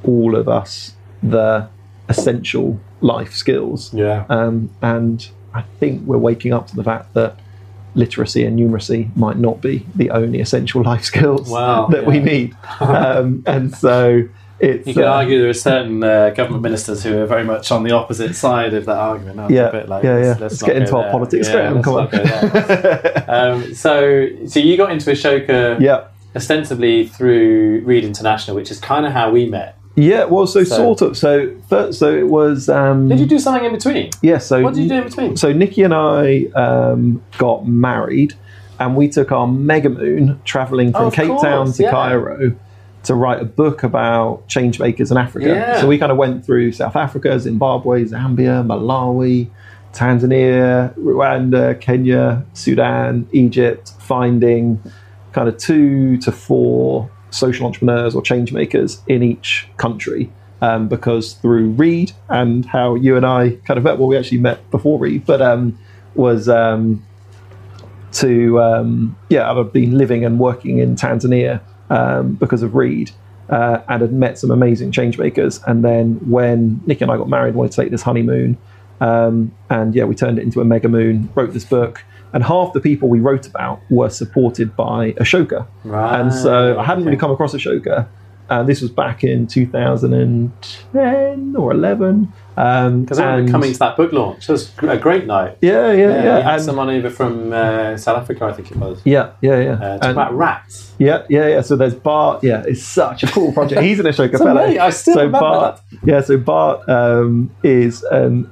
all 0.03 0.35
of 0.35 0.47
us 0.49 0.93
the 1.23 1.67
essential 2.09 2.79
life 3.01 3.33
skills. 3.33 3.93
yeah. 3.93 4.25
Um, 4.29 4.69
and 4.81 5.27
I 5.53 5.61
think 5.79 6.05
we're 6.05 6.17
waking 6.17 6.53
up 6.53 6.67
to 6.67 6.75
the 6.75 6.83
fact 6.83 7.13
that 7.13 7.37
literacy 7.97 8.45
and 8.45 8.57
numeracy 8.59 9.13
might 9.17 9.37
not 9.37 9.61
be 9.61 9.85
the 9.95 10.09
only 10.11 10.39
essential 10.39 10.83
life 10.83 11.03
skills 11.03 11.49
Wow, 11.49 11.87
that 11.87 12.05
we 12.05 12.19
need. 12.19 12.55
Um, 12.79 13.43
and 13.45 13.75
so 13.75 14.23
it's 14.59 14.87
You 14.87 14.93
could 14.93 15.03
uh, 15.03 15.13
argue 15.13 15.39
there 15.39 15.49
are 15.49 15.53
certain 15.53 16.03
uh, 16.03 16.29
government 16.31 16.63
ministers 16.63 17.03
who 17.03 17.17
are 17.19 17.25
very 17.25 17.43
much 17.43 17.71
on 17.71 17.83
the 17.83 17.91
opposite 17.91 18.35
side 18.35 18.73
of 18.73 18.85
that 18.85 18.97
argument. 18.97 19.39
aren't 19.39 19.51
yeah, 19.53 19.67
A 19.67 19.71
bit 19.71 19.89
like, 19.89 20.03
yeah, 20.03 20.17
yeah. 20.17 20.27
let's- 20.29 20.41
Let's, 20.41 20.61
not 20.61 20.67
get 20.67 20.73
go 20.73 20.79
into 20.81 20.95
our 20.97 21.03
there. 21.03 21.11
politics. 21.11 21.47
Yeah, 21.47 21.53
Graham, 21.53 21.73
let's 21.75 21.85
come 21.85 21.95
on. 21.95 22.09
go 22.09 22.23
there. 22.23 23.25
um, 23.27 23.73
so, 23.75 24.27
so 24.47 24.59
you 24.59 24.77
got 24.77 24.91
into 24.91 25.09
Ashoka 25.11 25.79
yeah. 25.79 26.05
ostensibly 26.35 27.07
through 27.07 27.81
Read 27.85 28.03
International, 28.03 28.55
which 28.55 28.71
is 28.71 28.79
kind 28.79 29.05
of 29.05 29.11
how 29.11 29.29
we 29.31 29.45
met. 29.47 29.76
Yeah, 29.97 30.25
well, 30.25 30.45
so, 30.45 30.63
So- 30.63 30.75
sort 30.75 31.01
of. 31.01 31.17
So, 31.17 31.51
first, 31.67 31.97
so 31.97 32.15
it 32.15 32.27
was. 32.27 32.69
Um, 32.69 33.09
Did 33.09 33.19
you 33.19 33.25
do 33.25 33.39
something 33.39 33.65
in 33.65 33.71
between? 33.73 34.11
Yeah. 34.21 34.37
So 34.37 34.61
What 34.61 34.75
did 34.75 34.83
you 34.83 34.89
do 34.89 34.95
in 34.95 35.03
between? 35.05 35.37
So 35.37 35.51
Nikki 35.51 35.81
and 35.81 35.93
I 35.93 36.45
um, 36.55 37.23
got 37.39 37.67
married, 37.67 38.35
and 38.79 38.95
we 38.95 39.09
took 39.09 39.31
our 39.31 39.47
mega 39.47 39.89
moon 39.89 40.39
traveling 40.45 40.91
from 40.91 41.07
Of 41.07 41.13
Cape 41.13 41.27
course, 41.27 41.41
Town 41.41 41.71
to 41.73 41.83
yeah. 41.83 41.89
Cairo 41.91 42.55
to 43.03 43.15
write 43.15 43.41
a 43.41 43.45
book 43.45 43.81
about 43.83 44.47
change 44.47 44.79
makers 44.79 45.09
in 45.11 45.17
Africa. 45.17 45.47
Yeah. 45.47 45.81
So 45.81 45.87
we 45.87 45.97
kind 45.97 46.11
of 46.11 46.17
went 46.17 46.45
through 46.45 46.73
South 46.73 46.95
Africa, 46.95 47.39
Zimbabwe, 47.39 48.03
Zambia, 48.03 48.63
Malawi, 48.67 49.49
Tanzania, 49.93 50.93
Rwanda, 50.95 51.79
Kenya, 51.79 52.45
Sudan, 52.53 53.27
Egypt, 53.31 53.93
finding 53.99 54.79
kind 55.31 55.47
of 55.49 55.57
two 55.57 56.17
to 56.17 56.31
four 56.31 57.09
social 57.29 57.65
entrepreneurs 57.65 58.15
or 58.15 58.21
change 58.21 58.51
makers 58.51 59.01
in 59.07 59.23
each 59.23 59.67
country. 59.77 60.31
Um, 60.59 60.87
because 60.87 61.33
through 61.33 61.69
Read 61.69 62.13
and 62.29 62.65
how 62.65 62.95
you 62.95 63.15
and 63.15 63.23
I 63.23 63.51
kind 63.65 63.77
of 63.77 63.83
met, 63.83 63.99
well, 63.99 64.07
we 64.07 64.17
actually 64.17 64.39
met 64.39 64.71
before 64.71 64.97
Read, 64.97 65.23
but 65.23 65.39
um, 65.39 65.77
was 66.15 66.49
um, 66.49 67.05
to 68.13 68.59
um, 68.59 69.15
yeah, 69.29 69.51
I've 69.51 69.71
been 69.71 69.97
living 69.97 70.25
and 70.25 70.39
working 70.39 70.79
in 70.79 70.95
Tanzania 70.95 71.61
um, 71.89 72.33
because 72.33 72.63
of 72.63 72.73
Read, 72.73 73.11
uh, 73.49 73.81
and 73.87 74.01
had 74.01 74.11
met 74.11 74.39
some 74.39 74.51
amazing 74.51 74.91
change 74.91 75.17
makers. 75.17 75.61
And 75.67 75.85
then 75.85 76.15
when 76.29 76.81
Nick 76.85 77.01
and 77.01 77.11
I 77.11 77.17
got 77.17 77.29
married, 77.29 77.53
wanted 77.53 77.73
to 77.73 77.81
take 77.81 77.91
this 77.91 78.01
honeymoon, 78.01 78.57
um, 78.99 79.51
and 79.69 79.93
yeah, 79.93 80.05
we 80.05 80.15
turned 80.15 80.39
it 80.39 80.41
into 80.41 80.59
a 80.59 80.65
mega 80.65 80.89
moon. 80.89 81.29
Wrote 81.35 81.53
this 81.53 81.65
book, 81.65 82.03
and 82.37 82.43
half 82.43 82.71
the 82.71 82.79
people 82.79 83.09
we 83.09 83.19
wrote 83.19 83.47
about 83.47 83.79
were 83.89 84.11
supported 84.11 84.75
by 84.75 85.11
Ashoka. 85.13 85.65
Right. 85.83 86.19
And 86.19 86.31
so 86.31 86.77
I 86.77 86.83
hadn't 86.83 87.03
really 87.03 87.17
come 87.17 87.31
across 87.31 87.55
Ashoka. 87.55 88.05
And 88.47 88.69
this 88.69 88.79
was 88.79 88.91
back 88.91 89.23
in 89.23 89.47
2010 89.47 91.55
or 91.57 91.71
11. 91.71 92.31
Um, 92.55 93.01
Because 93.01 93.17
I 93.19 93.25
remember 93.31 93.51
coming 93.51 93.73
to 93.73 93.79
that 93.79 93.97
book 93.97 94.13
launch. 94.13 94.47
It 94.47 94.51
was 94.51 94.71
a 94.83 94.97
great 94.97 95.25
night. 95.25 95.57
Yeah, 95.61 95.91
yeah, 95.91 96.09
yeah. 96.09 96.23
Yeah, 96.23 96.53
and- 96.53 96.61
someone 96.61 96.89
over 96.91 97.09
from 97.09 97.51
uh, 97.53 97.97
South 97.97 98.19
Africa, 98.19 98.45
I 98.45 98.53
think 98.53 98.69
it 98.71 98.77
was. 98.77 99.01
yeah, 99.03 99.31
yeah, 99.41 99.59
yeah. 99.59 99.71
Uh, 99.73 99.97
And- 100.03 100.11
about 100.11 100.33
rats. 100.35 100.93
Yeah, 100.99 101.23
yeah, 101.29 101.47
yeah. 101.47 101.61
So 101.61 101.75
there's 101.75 101.95
Bart. 101.95 102.43
Yeah, 102.43 102.63
it's 102.67 102.83
such 102.83 103.23
a 103.23 103.27
cool 103.27 103.51
project. 103.51 103.81
He's 103.81 103.99
an 103.99 104.05
Ashoka 104.07 104.37
fellow. 104.37 104.61
I 104.61 104.89
still 104.91 105.15
so 105.15 105.19
remember 105.25 105.39
Bart, 105.39 105.79
Yeah, 106.03 106.21
so 106.21 106.37
Bart 106.37 106.87
um, 106.89 107.49
is 107.63 108.03
an 108.03 108.47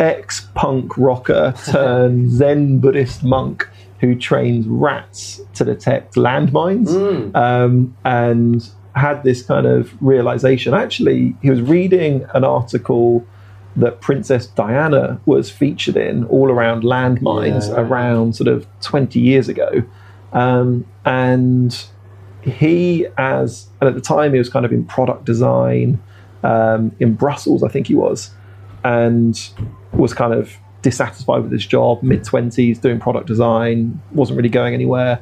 ex-punk 0.00 0.96
rocker 0.98 1.54
turned 1.70 2.30
Zen 2.30 2.78
Buddhist 2.78 3.22
monk 3.22 3.68
who 4.00 4.14
trains 4.14 4.66
rats 4.66 5.40
to 5.54 5.64
detect 5.64 6.14
landmines, 6.14 6.88
Mm. 6.88 7.36
um, 7.36 7.94
and 8.04 8.66
had 8.94 9.22
this 9.24 9.42
kind 9.42 9.66
of 9.66 9.92
realization. 10.02 10.72
Actually, 10.74 11.36
he 11.42 11.50
was 11.50 11.60
reading 11.60 12.24
an 12.34 12.42
article 12.42 13.24
that 13.76 14.00
Princess 14.00 14.46
Diana 14.46 15.20
was 15.26 15.50
featured 15.50 15.96
in 15.96 16.24
all 16.24 16.50
around 16.50 16.82
landmines 16.82 17.68
Yeah. 17.68 17.80
around 17.82 18.34
sort 18.34 18.48
of 18.48 18.66
20 18.80 19.20
years 19.20 19.48
ago. 19.48 19.82
Um, 20.32 20.86
and 21.04 21.78
he, 22.40 23.06
as, 23.18 23.68
and 23.80 23.88
at 23.88 23.94
the 23.94 24.00
time, 24.00 24.32
he 24.32 24.38
was 24.38 24.48
kind 24.48 24.64
of 24.64 24.72
in 24.72 24.84
product 24.84 25.24
design 25.26 26.00
um, 26.42 26.90
in 26.98 27.14
Brussels, 27.14 27.62
I 27.62 27.68
think 27.68 27.86
he 27.86 27.94
was, 27.94 28.30
and 28.82 29.38
was 29.92 30.14
kind 30.14 30.32
of 30.32 30.52
dissatisfied 30.82 31.42
with 31.42 31.52
his 31.52 31.66
job, 31.66 32.02
mid 32.02 32.22
20s, 32.22 32.80
doing 32.80 32.98
product 32.98 33.26
design, 33.26 34.00
wasn't 34.12 34.36
really 34.36 34.48
going 34.48 34.74
anywhere. 34.74 35.20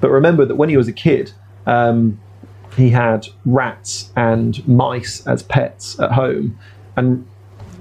But 0.00 0.10
remember 0.10 0.44
that 0.44 0.56
when 0.56 0.68
he 0.68 0.76
was 0.76 0.88
a 0.88 0.92
kid, 0.92 1.32
um, 1.66 2.20
he 2.76 2.90
had 2.90 3.26
rats 3.44 4.10
and 4.16 4.66
mice 4.66 5.26
as 5.26 5.42
pets 5.42 5.98
at 6.00 6.12
home, 6.12 6.58
and 6.96 7.26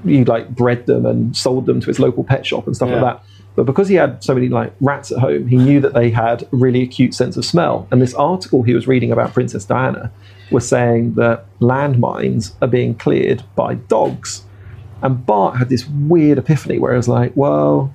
he 0.03 0.25
like 0.25 0.49
bred 0.49 0.85
them 0.87 1.05
and 1.05 1.35
sold 1.35 1.65
them 1.65 1.79
to 1.79 1.87
his 1.87 1.99
local 1.99 2.23
pet 2.23 2.45
shop 2.45 2.65
and 2.67 2.75
stuff 2.75 2.89
Yeah. 2.89 3.01
like 3.01 3.15
that. 3.17 3.23
But 3.55 3.65
because 3.65 3.89
he 3.89 3.95
had 3.95 4.23
so 4.23 4.33
many 4.33 4.47
like 4.47 4.73
rats 4.79 5.11
at 5.11 5.19
home, 5.19 5.47
he 5.47 5.57
knew 5.57 5.79
that 5.81 5.93
they 5.93 6.09
had 6.09 6.43
a 6.43 6.47
really 6.55 6.81
acute 6.81 7.13
sense 7.13 7.35
of 7.35 7.43
smell. 7.45 7.87
And 7.91 8.01
this 8.01 8.13
article 8.13 8.63
he 8.63 8.73
was 8.73 8.87
reading 8.87 9.11
about 9.11 9.33
Princess 9.33 9.65
Diana 9.65 10.11
was 10.51 10.67
saying 10.67 11.15
that 11.15 11.45
landmines 11.59 12.53
are 12.61 12.67
being 12.67 12.95
cleared 12.95 13.43
by 13.55 13.75
dogs. 13.75 14.43
And 15.01 15.25
Bart 15.25 15.57
had 15.57 15.69
this 15.69 15.87
weird 15.87 16.37
epiphany 16.37 16.79
where 16.79 16.93
he 16.93 16.97
was 16.97 17.07
like, 17.07 17.31
well, 17.35 17.91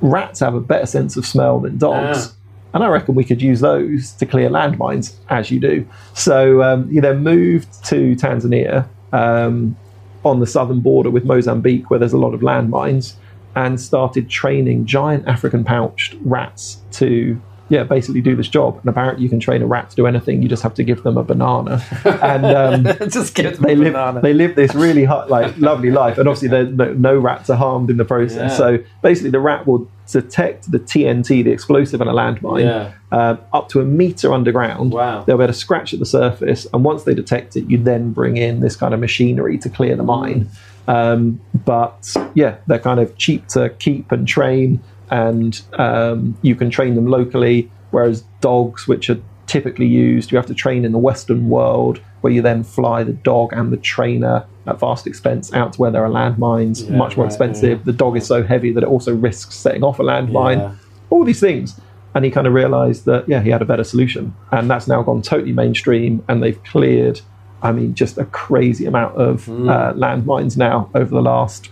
rats 0.00 0.40
have 0.40 0.54
a 0.54 0.60
better 0.60 0.86
sense 0.86 1.16
of 1.16 1.24
smell 1.26 1.60
than 1.60 1.78
dogs. 1.78 2.26
Yeah. 2.26 2.32
And 2.74 2.84
I 2.84 2.88
reckon 2.88 3.14
we 3.14 3.24
could 3.24 3.40
use 3.40 3.60
those 3.60 4.12
to 4.12 4.26
clear 4.26 4.50
landmines, 4.50 5.14
as 5.30 5.50
you 5.50 5.58
do. 5.58 5.88
So 6.12 6.62
um, 6.62 6.90
he 6.90 7.00
then 7.00 7.22
moved 7.22 7.84
to 7.86 8.14
Tanzania 8.16 8.86
um, 9.12 9.76
on 10.24 10.40
the 10.40 10.46
southern 10.46 10.80
border 10.80 11.08
with 11.08 11.24
Mozambique, 11.24 11.88
where 11.88 11.98
there's 11.98 12.12
a 12.12 12.18
lot 12.18 12.34
of 12.34 12.40
landmines, 12.40 13.14
and 13.54 13.80
started 13.80 14.28
training 14.28 14.84
giant 14.84 15.26
African 15.26 15.64
pouched 15.64 16.16
rats 16.20 16.82
to, 16.92 17.40
yeah, 17.68 17.82
basically 17.84 18.20
do 18.20 18.36
this 18.36 18.48
job. 18.48 18.78
And 18.80 18.88
apparently, 18.88 19.22
you 19.24 19.28
can 19.28 19.40
train 19.40 19.62
a 19.62 19.66
rat 19.66 19.90
to 19.90 19.96
do 19.96 20.06
anything. 20.06 20.42
You 20.42 20.48
just 20.48 20.62
have 20.62 20.74
to 20.74 20.84
give 20.84 21.02
them 21.02 21.16
a 21.16 21.22
banana, 21.24 21.82
and 22.04 22.44
um, 22.46 22.84
Just 23.10 23.34
give 23.34 23.54
them 23.56 23.62
they 23.62 23.72
a 23.72 23.76
live 23.76 23.92
banana. 23.92 24.20
they 24.20 24.32
live 24.34 24.54
this 24.54 24.74
really 24.74 25.04
hot, 25.04 25.30
like 25.30 25.56
lovely 25.58 25.90
life, 25.90 26.18
and 26.18 26.28
obviously 26.28 26.48
no, 26.66 26.92
no 26.94 27.18
rats 27.18 27.50
are 27.50 27.56
harmed 27.56 27.90
in 27.90 27.96
the 27.96 28.04
process. 28.04 28.52
Yeah. 28.52 28.56
So 28.56 28.78
basically, 29.02 29.30
the 29.30 29.40
rat 29.40 29.66
will 29.66 29.88
detect 30.10 30.70
the 30.70 30.78
TNT, 30.78 31.42
the 31.42 31.50
explosive 31.50 32.00
in 32.00 32.06
a 32.06 32.12
landmine, 32.12 32.60
Yeah. 32.64 32.92
um, 33.10 33.38
up 33.52 33.68
to 33.70 33.80
a 33.80 33.84
meter 33.84 34.32
underground. 34.32 34.92
Wow. 34.92 35.24
They'll 35.24 35.36
be 35.36 35.42
able 35.42 35.52
to 35.52 35.58
scratch 35.58 35.92
at 35.92 35.98
the 35.98 36.06
surface, 36.06 36.66
and 36.72 36.84
once 36.84 37.02
they 37.02 37.14
detect 37.14 37.56
it, 37.56 37.68
you 37.68 37.78
then 37.78 38.12
bring 38.12 38.36
in 38.36 38.60
this 38.60 38.76
kind 38.76 38.94
of 38.94 39.00
machinery 39.00 39.58
to 39.58 39.68
clear 39.68 39.96
the 39.96 40.04
mine. 40.04 40.48
Um, 40.88 41.40
but 41.64 42.14
yeah, 42.34 42.58
they're 42.68 42.78
kind 42.78 43.00
of 43.00 43.16
cheap 43.18 43.48
to 43.48 43.70
keep 43.70 44.12
and 44.12 44.28
train, 44.28 44.80
and 45.10 45.60
um, 45.78 46.36
you 46.42 46.54
can 46.54 46.70
train 46.70 46.94
them 46.94 47.06
locally. 47.06 47.70
Whereas 47.90 48.22
dogs, 48.40 48.86
which 48.88 49.08
are 49.10 49.18
typically 49.46 49.86
used, 49.86 50.32
you 50.32 50.36
have 50.36 50.46
to 50.46 50.54
train 50.54 50.84
in 50.84 50.92
the 50.92 50.98
Western 50.98 51.48
world, 51.48 52.00
where 52.20 52.32
you 52.32 52.42
then 52.42 52.64
fly 52.64 53.04
the 53.04 53.12
dog 53.12 53.52
and 53.52 53.72
the 53.72 53.76
trainer 53.76 54.44
at 54.66 54.80
vast 54.80 55.06
expense 55.06 55.52
out 55.54 55.74
to 55.74 55.80
where 55.80 55.90
there 55.92 56.04
are 56.04 56.10
landmines, 56.10 56.88
Yeah, 56.90 56.96
much 56.96 57.16
more 57.16 57.24
right, 57.24 57.32
expensive. 57.32 57.78
yeah. 57.78 57.84
The 57.84 57.92
dog 57.92 58.16
is 58.16 58.26
so 58.26 58.42
heavy 58.42 58.72
that 58.72 58.82
it 58.82 58.88
also 58.88 59.14
risks 59.14 59.54
setting 59.54 59.84
off 59.84 60.00
a 60.00 60.02
landmine 60.02 60.56
Yeah. 60.58 60.72
all 61.10 61.24
these 61.24 61.38
things. 61.40 61.80
And 62.14 62.24
he 62.24 62.30
kind 62.30 62.46
of 62.46 62.54
realized 62.54 63.04
that, 63.04 63.28
yeah, 63.28 63.40
he 63.40 63.50
had 63.50 63.62
a 63.62 63.66
better 63.66 63.84
solution. 63.84 64.34
And 64.50 64.68
that's 64.68 64.88
now 64.88 65.02
gone 65.02 65.22
totally 65.22 65.52
mainstream. 65.52 66.24
And 66.28 66.42
they've 66.42 66.60
cleared, 66.64 67.20
I 67.62 67.70
mean, 67.72 67.94
just 67.94 68.18
a 68.18 68.24
crazy 68.24 68.86
amount 68.86 69.14
of 69.16 69.48
uh, 69.48 69.92
landmines 69.94 70.56
now 70.56 70.90
over 70.94 71.14
the 71.14 71.22
last, 71.22 71.68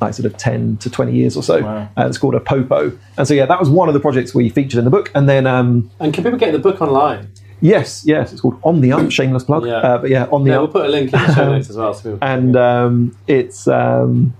like, 0.00 0.14
sort 0.14 0.26
of 0.26 0.36
10 0.36 0.76
to 0.78 0.90
20 0.90 1.12
years 1.12 1.36
or 1.36 1.42
so. 1.42 1.62
Wow. 1.62 1.88
Uh, 1.96 2.06
it's 2.06 2.18
called 2.18 2.34
APOPO. 2.34 2.98
And 3.18 3.26
so, 3.28 3.34
yeah, 3.34 3.46
that 3.46 3.58
was 3.60 3.68
one 3.70 3.88
of 3.88 3.94
the 3.94 4.00
projects 4.00 4.34
we 4.34 4.48
featured 4.48 4.78
in 4.78 4.84
the 4.84 4.90
book. 4.90 5.10
And 5.14 5.28
then, 5.28 5.46
um, 5.46 5.90
And 6.00 6.12
can 6.14 6.24
people 6.24 6.38
get 6.38 6.52
the 6.52 6.58
book 6.58 6.80
online? 6.80 7.28
yes, 7.60 8.02
yes, 8.06 8.32
it's 8.32 8.40
called 8.42 8.58
On 8.64 8.80
the 8.82 8.92
Up, 8.92 9.10
shameless 9.10 9.44
plug. 9.44 9.64
Yeah. 9.66 9.76
Uh, 9.76 9.98
but 9.98 10.10
yeah, 10.10 10.26
On 10.30 10.44
the 10.44 10.50
Yeah, 10.50 10.58
we'll 10.58 10.68
put 10.68 10.86
a 10.86 10.88
link 10.88 11.12
in 11.12 11.18
the 11.20 11.34
show 11.34 11.50
notes 11.52 11.70
as 11.70 11.76
well. 11.76 11.94
So 11.94 12.02
people 12.02 12.18
can 12.18 12.28
and 12.46 12.56
um, 12.56 13.16
it's 13.26 13.66
um, 13.66 14.34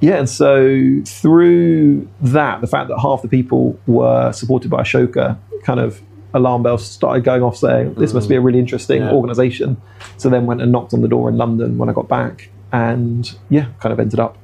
yeah, 0.00 0.16
and 0.18 0.28
so 0.28 1.00
through 1.06 2.08
that, 2.20 2.60
the 2.60 2.66
fact 2.66 2.88
that 2.88 2.98
half 2.98 3.22
the 3.22 3.28
people 3.28 3.78
were 3.86 4.32
supported 4.32 4.70
by 4.70 4.82
Ashoka, 4.82 5.38
kind 5.64 5.80
of 5.80 6.00
alarm 6.34 6.62
bells 6.62 6.84
started 6.86 7.24
going 7.24 7.42
off, 7.42 7.56
saying 7.56 7.94
this 7.94 8.12
must 8.12 8.28
be 8.28 8.34
a 8.34 8.40
really 8.40 8.58
interesting 8.58 9.02
Yeah. 9.02 9.12
organisation. 9.12 9.76
So 10.16 10.28
then 10.28 10.46
went 10.46 10.60
and 10.60 10.70
knocked 10.72 10.92
on 10.92 11.00
the 11.00 11.08
door 11.08 11.28
in 11.28 11.36
London 11.38 11.78
when 11.78 11.88
I 11.88 11.92
got 11.92 12.08
back, 12.08 12.50
and 12.74 13.36
yeah, 13.50 13.68
kind 13.78 13.92
of 13.92 14.00
ended 14.00 14.18
up 14.18 14.36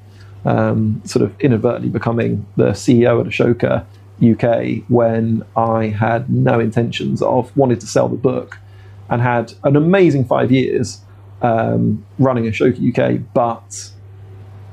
um, 0.44 1.02
sort 1.04 1.24
of 1.24 1.38
inadvertently 1.40 1.88
becoming 1.88 2.46
the 2.54 2.68
CEO 2.68 3.20
at 3.20 3.26
Ashoka 3.26 3.84
UK 4.22 4.84
when 4.88 5.42
I 5.56 5.88
had 5.88 6.30
no 6.30 6.60
intentions 6.60 7.22
of 7.22 7.54
wanting 7.56 7.80
to 7.80 7.86
sell 7.88 8.08
the 8.08 8.16
book 8.16 8.58
and 9.08 9.20
had 9.20 9.54
an 9.64 9.74
amazing 9.74 10.26
five 10.26 10.52
years 10.52 11.00
um, 11.42 12.06
running 12.20 12.44
Ashoka 12.44 12.78
UK, 12.78 13.20
but 13.34 13.90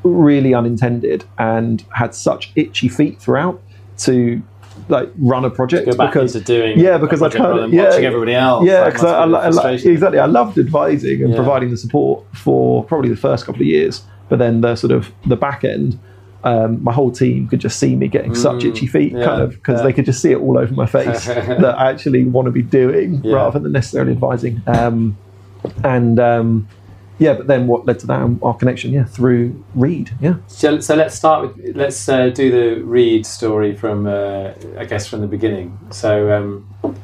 really 0.03 0.53
unintended 0.53 1.25
and 1.39 1.83
had 1.95 2.13
such 2.13 2.51
itchy 2.55 2.87
feet 2.87 3.19
throughout 3.19 3.59
to 3.97 4.43
like 4.89 5.09
run 5.17 5.43
a 5.45 5.49
project 5.49 5.85
go 5.85 5.95
back 5.95 6.13
because 6.13 6.35
into 6.35 6.45
doing 6.45 6.79
yeah 6.79 6.97
because 6.97 7.21
a 7.21 7.25
I 7.25 7.29
project 7.29 7.43
kind 7.43 7.59
of 7.59 7.69
than 7.71 7.77
yeah 7.77 7.83
watching 7.89 8.05
everybody 8.05 8.33
else. 8.33 8.65
yeah 8.65 8.85
because 8.85 9.03
I, 9.03 9.23
I, 9.23 9.69
I 9.69 9.71
exactly 9.73 10.19
I 10.19 10.25
loved 10.25 10.57
advising 10.57 11.21
and 11.21 11.29
Yeah. 11.31 11.35
providing 11.35 11.69
the 11.71 11.77
support 11.77 12.25
for 12.35 12.83
probably 12.85 13.09
the 13.09 13.15
first 13.17 13.45
couple 13.45 13.61
of 13.61 13.67
years 13.67 14.05
but 14.29 14.39
then 14.39 14.61
the 14.61 14.75
sort 14.75 14.91
of 14.91 15.11
the 15.25 15.35
back 15.35 15.63
end 15.63 15.99
um, 16.43 16.81
my 16.83 16.93
whole 16.93 17.11
team 17.11 17.47
could 17.47 17.59
just 17.59 17.79
see 17.79 17.95
me 17.95 18.07
getting 18.07 18.33
such 18.33 18.63
Mm, 18.63 18.69
itchy 18.69 18.87
feet 18.87 19.13
yeah, 19.13 19.25
kind 19.25 19.41
of 19.41 19.51
because 19.55 19.81
they 19.83 19.91
could 19.91 20.05
just 20.05 20.21
see 20.21 20.31
it 20.31 20.37
all 20.37 20.57
over 20.57 20.73
my 20.73 20.85
face 20.85 21.25
that 21.63 21.75
I 21.77 21.89
actually 21.89 22.25
want 22.25 22.45
to 22.45 22.51
be 22.51 22.61
doing 22.61 23.21
rather 23.23 23.59
than 23.59 23.71
necessarily 23.71 24.11
advising 24.13 24.61
um, 24.67 25.17
and 25.83 26.19
um, 26.19 26.67
yeah 27.19 27.33
but 27.33 27.47
then 27.47 27.67
what 27.67 27.85
led 27.85 27.99
to 27.99 28.07
that 28.07 28.39
our 28.43 28.55
connection 28.55 28.91
yeah 28.91 29.03
through 29.05 29.63
Read 29.75 30.11
yeah 30.21 30.35
So, 30.47 30.79
so 30.79 30.95
let's 30.95 31.15
start 31.15 31.55
with 31.55 31.75
let's 31.75 32.07
uh, 32.09 32.29
do 32.29 32.51
the 32.51 32.81
Read 32.83 33.25
story 33.25 33.75
from 33.75 34.07
uh, 34.07 34.51
I 34.77 34.85
guess 34.85 35.07
from 35.07 35.21
the 35.21 35.27
beginning. 35.27 35.77
So 35.91 36.31
um, 36.31 36.95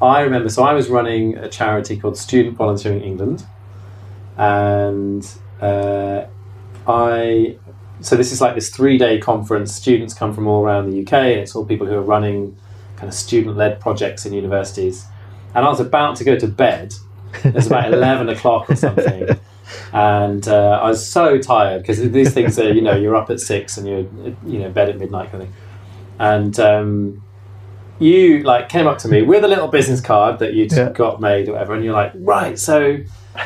I 0.00 0.20
remember. 0.22 0.48
So 0.48 0.64
I 0.64 0.72
was 0.72 0.88
running 0.88 1.36
a 1.38 1.48
charity 1.48 1.96
called 1.96 2.16
Student 2.18 2.56
Volunteering 2.56 3.02
England, 3.02 3.46
and 4.36 5.24
uh, 5.60 6.26
I. 6.86 7.56
So 8.00 8.16
this 8.16 8.32
is 8.32 8.40
like 8.40 8.56
this 8.56 8.68
three-day 8.68 9.20
conference. 9.20 9.72
Students 9.72 10.12
come 10.12 10.34
from 10.34 10.48
all 10.48 10.64
around 10.64 10.90
the 10.90 11.00
UK, 11.02 11.12
and 11.12 11.40
it's 11.40 11.54
all 11.54 11.64
people 11.64 11.86
who 11.86 11.94
are 11.94 12.02
running 12.02 12.56
kind 12.96 13.08
of 13.08 13.14
student-led 13.14 13.78
projects 13.80 14.26
in 14.26 14.32
universities. 14.32 15.06
and 15.54 15.64
I 15.64 15.68
was 15.68 15.80
about 15.80 16.16
to 16.16 16.24
go 16.24 16.36
to 16.36 16.48
bed. 16.48 16.94
It 17.44 17.54
was 17.54 17.66
about 17.68 17.92
eleven 17.98 18.28
o'clock 18.28 18.68
or 18.70 18.74
something, 18.76 19.28
and 19.92 20.46
uh, 20.48 20.80
I 20.82 20.88
was 20.88 21.04
so 21.06 21.38
tired 21.38 21.82
because 21.82 21.98
these 22.10 22.32
things 22.34 22.58
are 22.58 22.72
you 22.72 22.80
know 22.82 22.96
you're 22.96 23.16
up 23.16 23.30
at 23.30 23.40
six 23.40 23.76
and 23.78 23.86
you're 23.88 24.06
you 24.46 24.58
know 24.60 24.70
bed 24.70 24.88
at 24.88 24.98
midnight 24.98 25.30
kind 25.30 25.44
of 25.44 25.48
thing, 25.48 25.56
and. 26.18 26.60
Um, 26.60 27.22
you 27.98 28.42
like 28.42 28.68
came 28.68 28.88
up 28.88 28.98
to 28.98 29.06
me 29.06 29.22
with 29.22 29.44
a 29.44 29.48
little 29.48 29.68
business 29.68 30.00
card 30.00 30.40
that 30.40 30.54
you'd 30.54 30.72
Yeah. 30.72 30.88
got 30.90 31.20
made 31.20 31.48
or 31.48 31.52
whatever, 31.52 31.74
and 31.74 31.84
you're 31.84 31.92
like, 31.92 32.10
right, 32.16 32.58
so 32.58 32.98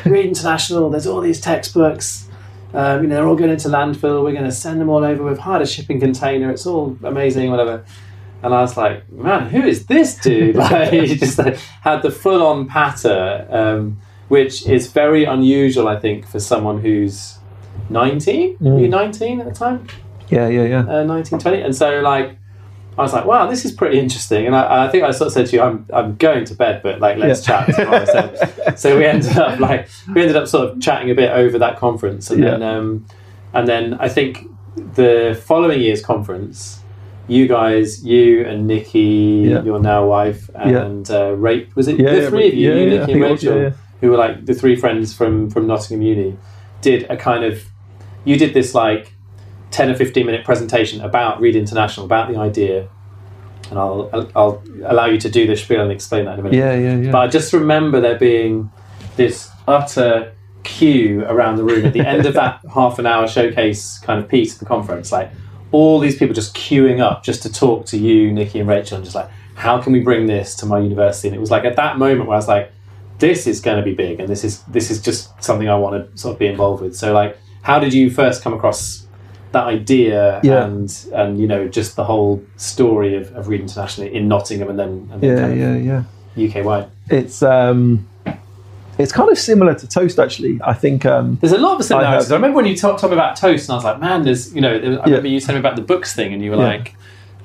Read 0.05 0.25
International, 0.25 0.89
there's 0.89 1.05
all 1.05 1.21
these 1.21 1.39
textbooks. 1.39 2.27
Um, 2.73 3.03
you 3.03 3.07
know, 3.09 3.15
they're 3.15 3.27
all 3.27 3.35
going 3.35 3.51
into 3.51 3.67
landfill. 3.67 4.23
We're 4.23 4.31
going 4.31 4.45
to 4.45 4.51
send 4.51 4.81
them 4.81 4.89
all 4.89 5.03
over. 5.03 5.23
We've 5.23 5.37
hired 5.37 5.61
a 5.61 5.65
shipping 5.67 5.99
container. 5.99 6.49
It's 6.49 6.65
all 6.65 6.97
amazing, 7.03 7.51
whatever. 7.51 7.85
And 8.41 8.53
I 8.53 8.61
was 8.61 8.75
like, 8.75 9.07
man, 9.11 9.47
who 9.47 9.61
is 9.61 9.85
this 9.85 10.15
dude? 10.17 10.55
Like, 10.63 10.91
he 10.91 11.15
just 11.15 11.37
like, 11.37 11.57
had 11.81 12.01
the 12.01 12.09
full 12.09 12.41
on 12.43 12.67
patter, 12.67 13.45
um, 13.51 13.99
which 14.27 14.65
is 14.67 14.91
very 14.91 15.23
unusual, 15.25 15.87
I 15.87 15.97
think, 15.99 16.27
for 16.27 16.39
someone 16.39 16.81
who's 16.81 17.37
19. 17.89 18.57
Were 18.59 18.79
you 18.79 18.87
19 18.89 19.39
at 19.41 19.47
the 19.47 19.53
time? 19.53 19.87
Yeah, 20.29 20.47
yeah, 20.49 20.63
yeah. 20.63 20.79
uh, 20.79 21.03
1920. 21.05 21.61
And 21.61 21.75
so, 21.75 22.01
like, 22.01 22.37
I 22.97 23.01
was 23.03 23.13
like, 23.13 23.25
wow, 23.25 23.47
this 23.47 23.63
is 23.63 23.71
pretty 23.71 23.99
interesting. 23.99 24.45
And 24.47 24.55
I, 24.55 24.85
I 24.87 24.89
think 24.89 25.03
I 25.03 25.11
sort 25.11 25.27
of 25.27 25.33
said 25.33 25.45
to 25.47 25.55
you, 25.55 25.61
I'm, 25.61 25.85
I'm 25.93 26.15
going 26.15 26.45
to 26.45 26.55
bed, 26.55 26.81
but 26.83 26.99
like, 26.99 27.17
let's 27.17 27.47
Yeah. 27.47 27.65
chat. 27.65 28.07
So, 28.07 28.73
so 28.75 28.97
we 28.97 29.05
ended 29.05 29.37
up 29.37 29.59
like, 29.59 29.87
we 30.13 30.21
ended 30.21 30.35
up 30.35 30.47
sort 30.47 30.69
of 30.69 30.81
chatting 30.81 31.09
a 31.11 31.15
bit 31.15 31.29
over 31.31 31.59
that 31.59 31.77
conference. 31.77 32.29
And 32.31 32.43
then, 32.43 32.63
um, 32.63 33.05
and 33.53 33.67
then 33.67 33.93
I 33.99 34.09
think 34.09 34.47
the 34.95 35.39
following 35.45 35.79
year's 35.79 36.01
conference, 36.03 36.81
you 37.27 37.47
guys, 37.47 38.03
you 38.03 38.43
and 38.45 38.67
Nikki, 38.67 39.45
Yeah. 39.47 39.61
your 39.63 39.79
now 39.79 40.05
wife, 40.07 40.49
Yeah. 40.55 40.83
and 40.85 41.09
uh, 41.11 41.33
Rape, 41.35 41.75
was 41.75 41.87
it 41.87 41.99
Yeah, 41.99 42.15
the 42.15 42.21
yeah, 42.23 42.29
three 42.29 42.47
of 42.47 42.53
you, 42.55 42.69
yeah, 42.69 42.75
you, 42.75 42.81
yeah, 42.91 42.99
Nikki, 42.99 43.11
and 43.13 43.21
Rachel, 43.21 43.55
yeah, 43.57 43.61
yeah. 43.63 43.71
Who 44.01 44.09
were 44.09 44.17
like 44.17 44.45
the 44.45 44.53
three 44.53 44.75
friends 44.75 45.13
from, 45.13 45.49
from 45.49 45.67
Nottingham 45.67 46.01
Uni, 46.01 46.37
did 46.81 47.09
a 47.09 47.17
kind 47.17 47.43
of, 47.43 47.65
you 48.25 48.37
did 48.37 48.53
this 48.53 48.73
like 48.75 49.13
10 49.71 49.91
or 49.91 49.95
15 49.95 50.25
minute 50.25 50.45
presentation 50.45 51.01
about 51.01 51.39
Read 51.41 51.55
International, 51.55 52.05
about 52.05 52.31
the 52.31 52.37
idea. 52.37 52.87
And 53.69 53.77
I'll, 53.77 54.09
I'll, 54.13 54.31
I'll 54.35 54.63
allow 54.85 55.05
you 55.07 55.19
to 55.19 55.29
do 55.29 55.45
the 55.45 55.55
spiel 55.55 55.81
and 55.81 55.91
explain 55.91 56.25
that 56.25 56.35
in 56.35 56.39
a 56.39 56.43
minute. 56.43 56.57
Yeah, 56.57 56.73
yeah, 56.73 56.95
yeah. 56.97 57.11
But 57.11 57.19
I 57.19 57.27
just 57.27 57.51
remember 57.51 57.99
there 57.99 58.17
being 58.17 58.71
this 59.17 59.49
utter 59.67 60.33
queue 60.63 61.23
around 61.25 61.55
the 61.55 61.63
room 61.63 61.85
at 61.85 61.93
the 61.93 62.05
end 62.05 62.25
of 62.25 62.33
that 62.35 62.61
half 62.73 62.99
an 62.99 63.05
hour 63.05 63.27
showcase 63.27 63.99
kind 63.99 64.23
of 64.23 64.29
piece 64.29 64.53
of 64.53 64.59
the 64.59 64.65
conference. 64.65 65.11
Like 65.11 65.31
all 65.71 65.99
these 65.99 66.17
people 66.17 66.33
just 66.33 66.55
queuing 66.55 66.99
up 66.99 67.23
just 67.23 67.41
to 67.43 67.51
talk 67.51 67.85
to 67.87 67.97
you, 67.97 68.31
Nikki 68.31 68.59
and 68.59 68.69
Rachel, 68.69 68.95
and 68.95 69.03
just 69.03 69.15
like, 69.15 69.29
how 69.55 69.81
can 69.81 69.91
we 69.91 69.99
bring 69.99 70.27
this 70.27 70.55
to 70.57 70.65
my 70.65 70.79
university? 70.79 71.27
And 71.27 71.35
it 71.35 71.39
was 71.39 71.51
like 71.51 71.65
at 71.65 71.75
that 71.75 71.97
moment 71.97 72.27
where 72.27 72.35
I 72.35 72.37
was 72.37 72.47
like, 72.47 72.71
this 73.19 73.47
is 73.47 73.59
going 73.61 73.77
to 73.77 73.83
be 73.83 73.93
big, 73.93 74.19
and 74.19 74.29
this 74.29 74.43
is 74.43 74.61
this 74.63 74.91
is 74.91 75.01
just 75.01 75.31
something 75.43 75.67
I 75.69 75.75
want 75.75 76.11
to 76.11 76.17
sort 76.17 76.33
of 76.33 76.39
be 76.39 76.47
involved 76.47 76.81
with. 76.83 76.95
So 76.95 77.13
like, 77.13 77.37
how 77.61 77.79
did 77.79 77.93
you 77.93 78.09
first 78.09 78.43
come 78.43 78.53
across 78.53 79.05
that 79.53 79.65
idea 79.65 80.39
Yeah. 80.43 80.65
and 80.65 80.93
and 81.13 81.39
you 81.39 81.47
know 81.47 81.67
just 81.67 81.95
the 81.95 82.03
whole 82.03 82.43
story 82.57 83.15
of, 83.15 83.33
of 83.35 83.47
Read 83.47 83.61
Internationally 83.61 84.13
in 84.13 84.27
Nottingham 84.27 84.69
and 84.69 84.77
then 84.77 85.09
and 85.11 85.21
then 85.21 85.57
yeah, 85.57 85.73
yeah, 85.75 86.03
yeah. 86.35 86.49
UK 86.49 86.65
wide? 86.65 86.87
It's 87.09 87.41
um, 87.41 88.07
it's 88.97 89.11
kind 89.11 89.29
of 89.31 89.37
similar 89.37 89.73
to 89.75 89.87
toast 89.87 90.19
actually. 90.19 90.59
I 90.63 90.73
think 90.73 91.05
um, 91.05 91.37
There's 91.41 91.53
a 91.53 91.57
lot 91.57 91.79
of 91.79 91.85
similarities. 91.85 92.25
have- 92.25 92.31
I, 92.33 92.35
remember 92.35 92.57
when 92.57 92.65
you 92.65 92.75
talked 92.75 93.03
me 93.03 93.11
about 93.13 93.35
toast, 93.37 93.69
and 93.69 93.73
I 93.73 93.75
was 93.75 93.83
like, 93.85 93.99
man, 93.99 94.23
there's 94.23 94.53
you 94.53 94.61
know, 94.61 94.73
I 94.73 94.79
Yeah. 94.79 94.99
remember 95.05 95.27
you 95.27 95.39
telling 95.39 95.61
me 95.61 95.67
about 95.67 95.75
the 95.75 95.81
books 95.93 96.13
thing, 96.15 96.33
and 96.33 96.41
you 96.43 96.51
were 96.51 96.57
Yeah. 96.57 96.63
like. 96.67 96.95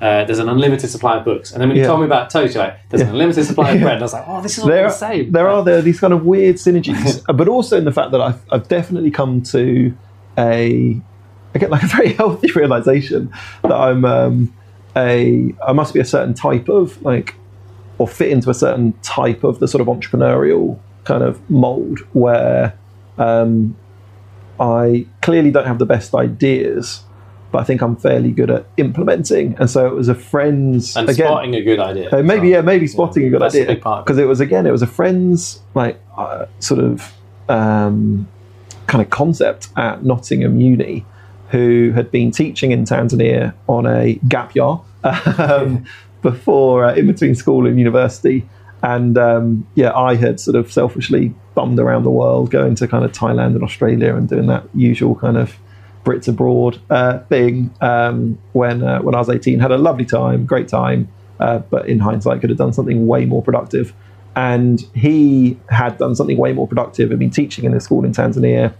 Uh, 0.03 0.25
there's 0.25 0.39
an 0.39 0.49
unlimited 0.49 0.89
supply 0.89 1.17
of 1.17 1.23
books, 1.23 1.51
and 1.53 1.61
then 1.61 1.69
when 1.69 1.77
you 1.77 1.83
Yeah. 1.83 1.87
told 1.87 2.01
me 2.01 2.05
about 2.05 2.29
toast, 2.29 2.53
you're 2.55 2.63
like, 2.65 2.75
"There's 2.89 3.01
an 3.01 3.09
unlimited 3.09 3.45
supply 3.45 3.69
of 3.71 3.75
Yeah. 3.79 3.83
bread." 3.83 3.93
And 3.93 4.03
I 4.03 4.05
was 4.05 4.13
like, 4.13 4.25
"Oh, 4.27 4.41
this 4.41 4.57
is 4.57 4.63
all 4.63 4.69
there, 4.69 4.83
the 4.89 4.89
same." 5.07 5.31
there 5.31 5.47
are 5.47 5.63
there 5.63 5.81
these 5.81 5.99
kind 5.99 6.11
of 6.13 6.25
weird 6.25 6.57
synergies, 6.57 7.21
uh, 7.29 7.33
but 7.33 7.47
also 7.47 7.77
in 7.77 7.85
the 7.85 7.91
fact 7.91 8.11
that 8.11 8.21
I've, 8.21 8.41
I've 8.51 8.67
definitely 8.67 9.11
come 9.11 9.41
to 9.43 9.95
a 10.37 11.01
I 11.55 11.59
get 11.59 11.69
like 11.69 11.83
a 11.83 11.87
very 11.87 12.13
healthy 12.21 12.51
realization 12.51 13.31
that 13.61 13.71
I'm 13.73 14.03
um, 14.03 14.53
a 14.97 15.53
I 15.65 15.71
must 15.73 15.93
be 15.93 15.99
a 16.01 16.05
certain 16.05 16.33
type 16.33 16.67
of 16.67 17.01
like 17.01 17.35
or 17.97 18.07
fit 18.07 18.29
into 18.31 18.49
a 18.49 18.53
certain 18.55 18.93
type 19.03 19.43
of 19.45 19.59
the 19.59 19.67
sort 19.67 19.81
of 19.81 19.87
entrepreneurial 19.87 20.79
kind 21.05 21.23
of 21.23 21.39
mold 21.49 21.99
where 22.13 22.77
um, 23.17 23.77
I 24.59 25.05
clearly 25.21 25.51
don't 25.51 25.67
have 25.67 25.79
the 25.79 25.85
best 25.85 26.13
ideas, 26.15 27.03
but 27.53 27.59
I 27.59 27.63
think 27.65 27.81
I'm 27.81 27.95
fairly 27.95 28.31
good 28.31 28.49
at 28.49 28.65
implementing. 28.77 29.55
And 29.59 29.69
so 29.69 29.85
it 29.85 29.93
was 29.93 30.09
a 30.09 30.15
friend's 30.15 30.97
and 30.97 31.07
again. 31.07 31.27
spotting 31.27 31.53
a 31.53 31.61
good 31.61 31.79
idea. 31.79 32.09
Uh, 32.11 32.23
maybe 32.23 32.49
yeah, 32.49 32.61
maybe 32.61 32.87
spotting 32.87 33.25
a 33.27 33.29
good 33.29 33.41
That's 33.41 33.53
a 33.53 33.61
idea 33.61 33.75
big 33.75 33.81
part 33.83 33.99
of 33.99 34.01
it. 34.01 34.05
because 34.05 34.17
it 34.17 34.25
was 34.25 34.39
again 34.39 34.65
it 34.65 34.71
was 34.71 34.81
a 34.81 34.87
friend's 34.87 35.61
like 35.75 36.01
uh, 36.17 36.47
sort 36.59 36.81
of 36.81 37.13
um, 37.47 38.27
kind 38.87 39.03
of 39.03 39.11
concept 39.11 39.69
at 39.77 40.03
Nottingham 40.03 40.59
Uni 40.59 41.05
who 41.49 41.91
had 41.93 42.09
been 42.09 42.31
teaching 42.31 42.71
in 42.71 42.85
Tanzania 42.85 43.53
on 43.69 43.85
a 43.85 44.15
gap 44.27 44.55
year 44.55 44.79
um, 45.37 45.85
before 46.23 46.85
uh, 46.85 46.95
in 46.95 47.05
between 47.05 47.35
school 47.35 47.67
and 47.67 47.77
university 47.77 48.49
and 48.81 49.15
um, 49.15 49.67
yeah 49.75 49.95
I 49.95 50.15
had 50.15 50.39
sort 50.39 50.55
of 50.55 50.71
selfishly 50.71 51.35
bummed 51.53 51.77
around 51.77 52.01
the 52.01 52.09
world 52.09 52.49
going 52.49 52.73
to 52.73 52.87
kind 52.87 53.05
of 53.05 53.11
Thailand 53.11 53.53
and 53.53 53.63
Australia 53.63 54.15
and 54.15 54.27
doing 54.27 54.47
that 54.47 54.63
usual 54.73 55.13
kind 55.13 55.37
of 55.37 55.55
Brits 56.03 56.27
abroad 56.27 56.81
uh, 56.89 57.19
thing 57.19 57.73
um, 57.81 58.37
when 58.51 58.83
uh, 58.83 59.01
when 59.01 59.15
I 59.15 59.19
was 59.19 59.29
18. 59.29 59.59
Had 59.59 59.71
a 59.71 59.77
lovely 59.77 60.05
time, 60.05 60.45
great 60.45 60.67
time, 60.67 61.07
uh, 61.39 61.59
but 61.59 61.87
in 61.87 61.99
hindsight 61.99 62.41
could 62.41 62.49
have 62.49 62.57
done 62.57 62.73
something 62.73 63.07
way 63.07 63.25
more 63.25 63.41
productive. 63.41 63.93
And 64.35 64.81
he 64.95 65.59
had 65.69 65.97
done 65.97 66.15
something 66.15 66.37
way 66.37 66.53
more 66.53 66.67
productive. 66.67 67.09
Had 67.09 67.19
been 67.19 67.29
teaching 67.29 67.65
in 67.65 67.73
a 67.73 67.79
school 67.79 68.03
in 68.03 68.11
Tanzania. 68.11 68.73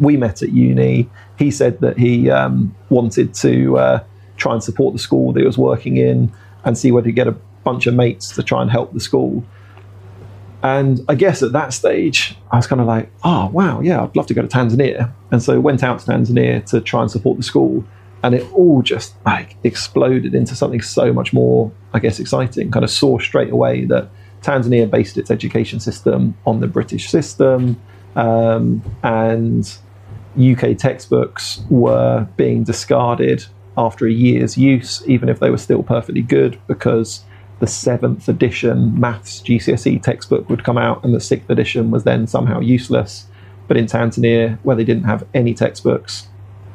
We 0.00 0.16
met 0.16 0.42
at 0.42 0.50
uni. 0.50 1.08
He 1.38 1.50
said 1.50 1.80
that 1.80 1.98
he 1.98 2.30
um, 2.30 2.74
wanted 2.88 3.34
to 3.34 3.78
uh, 3.78 4.04
try 4.36 4.54
and 4.54 4.62
support 4.62 4.92
the 4.94 4.98
school 4.98 5.32
that 5.32 5.40
he 5.40 5.46
was 5.46 5.58
working 5.58 5.96
in 5.96 6.32
and 6.64 6.76
see 6.76 6.90
whether 6.90 7.06
he 7.06 7.12
could 7.12 7.16
get 7.16 7.28
a 7.28 7.36
bunch 7.64 7.86
of 7.86 7.94
mates 7.94 8.34
to 8.34 8.42
try 8.42 8.62
and 8.62 8.70
help 8.70 8.92
the 8.92 9.00
school. 9.00 9.44
And 10.62 11.00
I 11.08 11.14
guess 11.14 11.42
at 11.42 11.52
that 11.52 11.72
stage, 11.72 12.36
I 12.50 12.56
was 12.56 12.66
kind 12.66 12.80
of 12.80 12.86
like, 12.86 13.10
oh, 13.22 13.48
wow, 13.52 13.80
yeah, 13.80 14.02
I'd 14.02 14.16
love 14.16 14.26
to 14.26 14.34
go 14.34 14.42
to 14.42 14.48
Tanzania. 14.48 15.12
And 15.30 15.42
so 15.42 15.60
went 15.60 15.82
out 15.84 16.00
to 16.00 16.06
Tanzania 16.06 16.64
to 16.66 16.80
try 16.80 17.02
and 17.02 17.10
support 17.10 17.36
the 17.36 17.44
school. 17.44 17.84
And 18.24 18.34
it 18.34 18.50
all 18.52 18.82
just 18.82 19.14
like 19.24 19.56
exploded 19.62 20.34
into 20.34 20.56
something 20.56 20.82
so 20.82 21.12
much 21.12 21.32
more, 21.32 21.70
I 21.92 22.00
guess, 22.00 22.18
exciting. 22.18 22.72
Kind 22.72 22.84
of 22.84 22.90
saw 22.90 23.18
straight 23.18 23.50
away 23.50 23.84
that 23.84 24.10
Tanzania 24.42 24.90
based 24.90 25.16
its 25.16 25.30
education 25.30 25.78
system 25.78 26.36
on 26.44 26.58
the 26.58 26.66
British 26.66 27.08
system. 27.08 27.80
Um, 28.16 28.82
and 29.04 29.78
UK 30.36 30.76
textbooks 30.76 31.60
were 31.70 32.26
being 32.36 32.64
discarded 32.64 33.46
after 33.76 34.06
a 34.06 34.10
year's 34.10 34.58
use, 34.58 35.02
even 35.06 35.28
if 35.28 35.38
they 35.38 35.50
were 35.50 35.58
still 35.58 35.84
perfectly 35.84 36.22
good, 36.22 36.60
because 36.66 37.22
the 37.60 37.66
seventh 37.66 38.28
edition 38.28 38.98
maths 38.98 39.40
GCSE 39.40 40.02
textbook 40.02 40.48
would 40.48 40.64
come 40.64 40.78
out 40.78 41.04
and 41.04 41.14
the 41.14 41.20
sixth 41.20 41.50
edition 41.50 41.90
was 41.90 42.04
then 42.04 42.26
somehow 42.26 42.60
useless. 42.60 43.26
But 43.66 43.76
in 43.76 43.86
Tanzania, 43.86 44.58
where 44.62 44.76
they 44.76 44.84
didn't 44.84 45.04
have 45.04 45.26
any 45.34 45.54
textbooks, 45.54 46.28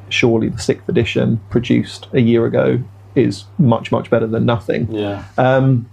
surely 0.10 0.50
the 0.50 0.60
sixth 0.60 0.88
edition 0.88 1.40
produced 1.50 2.08
a 2.14 2.20
year 2.20 2.46
ago 2.46 2.84
is 3.16 3.46
much, 3.58 3.92
much 3.92 4.10
better 4.10 4.28
than 4.28 4.46
nothing. 4.46 4.92
Yeah. 4.92 5.24
Um, 5.38 5.90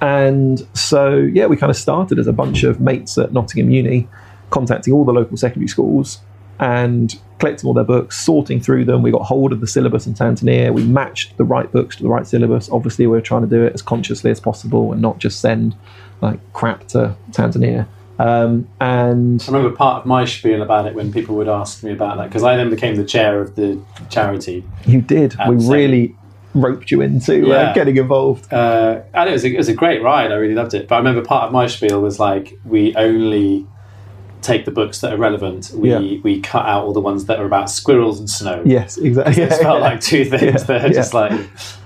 and 0.00 0.66
so, 0.74 1.16
yeah, 1.16 1.46
we 1.46 1.56
kind 1.56 1.70
of 1.70 1.76
started 1.76 2.18
as 2.18 2.26
a 2.26 2.32
bunch 2.32 2.62
of 2.62 2.80
mates 2.80 3.18
at 3.18 3.32
Nottingham 3.32 3.70
Uni, 3.70 4.08
contacting 4.50 4.92
all 4.92 5.04
the 5.04 5.12
local 5.12 5.36
secondary 5.36 5.68
schools 5.68 6.20
and 6.62 7.18
collecting 7.38 7.66
all 7.66 7.74
their 7.74 7.82
books, 7.84 8.18
sorting 8.24 8.60
through 8.60 8.84
them. 8.84 9.02
We 9.02 9.10
got 9.10 9.22
hold 9.22 9.52
of 9.52 9.60
the 9.60 9.66
syllabus 9.66 10.06
in 10.06 10.14
Tanzania. 10.14 10.72
We 10.72 10.84
matched 10.84 11.36
the 11.36 11.44
right 11.44 11.70
books 11.70 11.96
to 11.96 12.02
the 12.04 12.08
right 12.08 12.26
syllabus. 12.26 12.70
Obviously, 12.70 13.06
we 13.08 13.18
are 13.18 13.22
trying 13.22 13.42
to 13.42 13.48
do 13.48 13.64
it 13.64 13.74
as 13.74 13.82
consciously 13.82 14.30
as 14.30 14.38
possible 14.40 14.92
and 14.92 15.02
not 15.02 15.18
just 15.18 15.40
send 15.40 15.74
like 16.20 16.38
crap 16.52 16.86
to 16.88 17.16
Tanzania. 17.32 17.86
Um, 18.20 18.68
and 18.80 19.42
I 19.42 19.46
remember 19.50 19.74
part 19.74 20.02
of 20.02 20.06
my 20.06 20.24
spiel 20.24 20.62
about 20.62 20.86
it 20.86 20.94
when 20.94 21.12
people 21.12 21.34
would 21.36 21.48
ask 21.48 21.82
me 21.82 21.90
about 21.90 22.18
that 22.18 22.28
because 22.28 22.44
I 22.44 22.56
then 22.56 22.70
became 22.70 22.94
the 22.94 23.04
chair 23.04 23.40
of 23.40 23.56
the 23.56 23.82
charity, 24.08 24.62
you 24.86 25.00
did. 25.00 25.34
We 25.48 25.58
so- 25.58 25.72
really 25.72 26.14
roped 26.54 26.90
you 26.92 27.00
into 27.00 27.38
Yeah. 27.48 27.54
uh, 27.54 27.74
getting 27.74 27.96
involved. 27.96 28.52
uh, 28.52 29.00
and 29.14 29.28
it 29.28 29.32
was, 29.32 29.42
a, 29.44 29.48
it 29.52 29.56
was 29.56 29.68
a 29.70 29.74
great 29.74 30.02
ride. 30.02 30.30
I 30.30 30.34
really 30.34 30.54
loved 30.54 30.74
it. 30.74 30.86
But 30.86 30.96
I 30.96 30.98
remember 30.98 31.22
part 31.22 31.44
of 31.46 31.52
my 31.52 31.66
spiel 31.66 32.00
was 32.02 32.20
like, 32.20 32.56
we 32.64 32.94
only 32.94 33.66
take 34.42 34.64
the 34.64 34.70
books 34.70 35.00
that 35.00 35.12
are 35.12 35.16
relevant. 35.16 35.70
We 35.74 35.90
Yeah. 35.90 36.20
we 36.22 36.40
cut 36.40 36.66
out 36.66 36.84
all 36.84 36.92
the 36.92 37.00
ones 37.00 37.24
that 37.26 37.38
are 37.38 37.46
about 37.46 37.70
squirrels 37.70 38.18
and 38.18 38.28
snow. 38.28 38.62
Yes, 38.64 38.98
exactly. 38.98 39.42
It 39.44 39.52
felt 39.54 39.80
like 39.80 40.00
two 40.00 40.24
things 40.24 40.64
that 40.64 40.84
are 40.84 40.90
just 40.92 41.14
like 41.14 41.32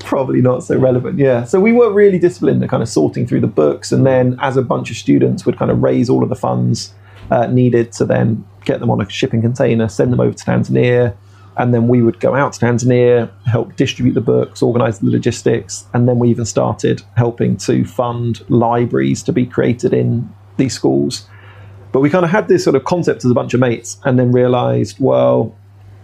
probably 0.00 0.40
not 0.40 0.64
so 0.64 0.76
relevant. 0.78 1.18
Yeah. 1.18 1.44
So 1.44 1.60
we 1.60 1.72
were 1.72 1.92
really 1.92 2.18
disciplined 2.18 2.62
at 2.62 2.68
kind 2.68 2.82
of 2.82 2.88
sorting 2.88 3.26
through 3.26 3.40
the 3.40 3.46
books, 3.46 3.92
and 3.92 4.04
then 4.06 4.36
as 4.40 4.56
a 4.56 4.62
bunch 4.62 4.90
of 4.90 4.96
students 4.96 5.44
would 5.46 5.56
kind 5.58 5.70
of 5.70 5.82
raise 5.82 6.08
all 6.10 6.22
of 6.22 6.28
the 6.28 6.36
funds 6.36 6.92
uh, 7.30 7.46
needed 7.46 7.92
to 7.92 8.04
then 8.04 8.44
get 8.64 8.80
them 8.80 8.90
on 8.90 9.00
a 9.00 9.08
shipping 9.08 9.42
container, 9.42 9.88
send 9.88 10.12
them 10.12 10.20
over 10.20 10.32
to 10.32 10.44
Tanzania. 10.44 11.14
And 11.58 11.72
then 11.72 11.88
we 11.88 12.02
would 12.02 12.20
go 12.20 12.34
out 12.34 12.52
to 12.52 12.60
Tanzania, 12.66 13.30
help 13.46 13.76
distribute 13.76 14.12
the 14.12 14.20
books, 14.20 14.60
organize 14.60 14.98
the 14.98 15.08
logistics, 15.10 15.86
and 15.94 16.06
then 16.06 16.18
we 16.18 16.28
even 16.28 16.44
started 16.44 17.00
helping 17.16 17.56
to 17.58 17.84
fund 17.86 18.42
libraries 18.50 19.22
to 19.22 19.32
be 19.32 19.46
created 19.46 19.94
in 19.94 20.28
these 20.58 20.74
schools. 20.74 21.26
But 21.96 22.02
we 22.02 22.10
kind 22.10 22.26
of 22.26 22.30
had 22.30 22.46
this 22.46 22.62
sort 22.62 22.76
of 22.76 22.84
concept 22.84 23.24
as 23.24 23.30
a 23.30 23.34
bunch 23.34 23.54
of 23.54 23.60
mates, 23.60 23.98
and 24.04 24.18
then 24.18 24.30
realized, 24.30 24.98
well, 25.00 25.56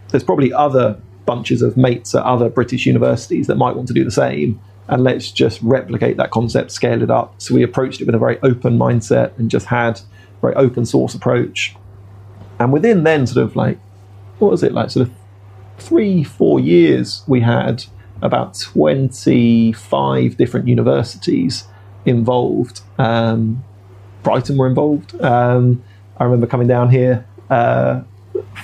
there's 0.09 0.24
probably 0.24 0.51
other 0.51 0.99
bunches 1.26 1.61
of 1.61 1.76
mates 1.76 2.14
at 2.14 2.22
other 2.22 2.49
British 2.49 2.86
universities 2.86 3.47
that 3.49 3.57
might 3.57 3.76
want 3.76 3.88
to 3.88 3.93
do 3.93 4.03
the 4.03 4.11
same. 4.11 4.59
And 4.88 5.05
let's 5.05 5.30
just 5.30 5.61
replicate 5.61 6.16
that 6.16 6.30
concept, 6.30 6.70
scale 6.70 7.03
it 7.03 7.11
up. 7.11 7.34
So 7.43 7.55
we 7.55 7.62
approached 7.62 8.01
it 8.01 8.07
with 8.07 8.14
a 8.14 8.18
very 8.18 8.38
open 8.43 8.78
mindset 8.78 9.38
and 9.38 9.51
just 9.51 9.66
had 9.66 9.99
a 9.99 10.40
very 10.40 10.55
open 10.55 10.86
source 10.86 11.14
approach. 11.14 11.76
And 12.59 12.72
within 12.72 13.05
then, 13.05 13.26
sort 13.26 13.45
of 13.45 13.55
like, 13.55 13.78
what 14.38 14.51
was 14.51 14.62
it 14.62 14.72
like, 14.72 14.88
sort 14.88 15.09
of 15.09 15.14
three, 15.76 16.24
four 16.24 16.59
years, 16.59 17.22
we 17.26 17.40
had 17.40 17.84
about 18.22 18.59
25 18.59 20.38
different 20.38 20.68
universities 20.68 21.64
involved. 22.07 22.80
Um, 22.97 23.62
Brighton 24.22 24.56
were 24.56 24.66
involved. 24.66 25.20
Um, 25.20 25.82
I 26.18 26.24
remember 26.24 26.46
coming 26.46 26.68
down 26.68 26.90
here 26.90 27.26
uh, 27.50 28.02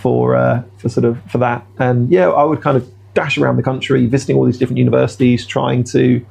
for 0.01 0.37
uh, 0.37 0.63
for 0.79 0.89
sort 0.89 1.05
of 1.05 1.21
for 1.31 1.39
that, 1.39 1.67
and 1.79 2.11
yeah, 2.11 2.29
I 2.29 2.45
would 2.45 2.61
kind 2.61 2.77
of 2.77 2.91
dash 3.15 3.39
around 3.39 3.57
the 3.57 3.63
country, 3.63 4.07
visiting 4.07 4.37
all 4.37 4.45
these 4.45 4.59
different 4.59 4.79
universities, 4.79 5.47
trying 5.47 5.85
to 5.85 6.25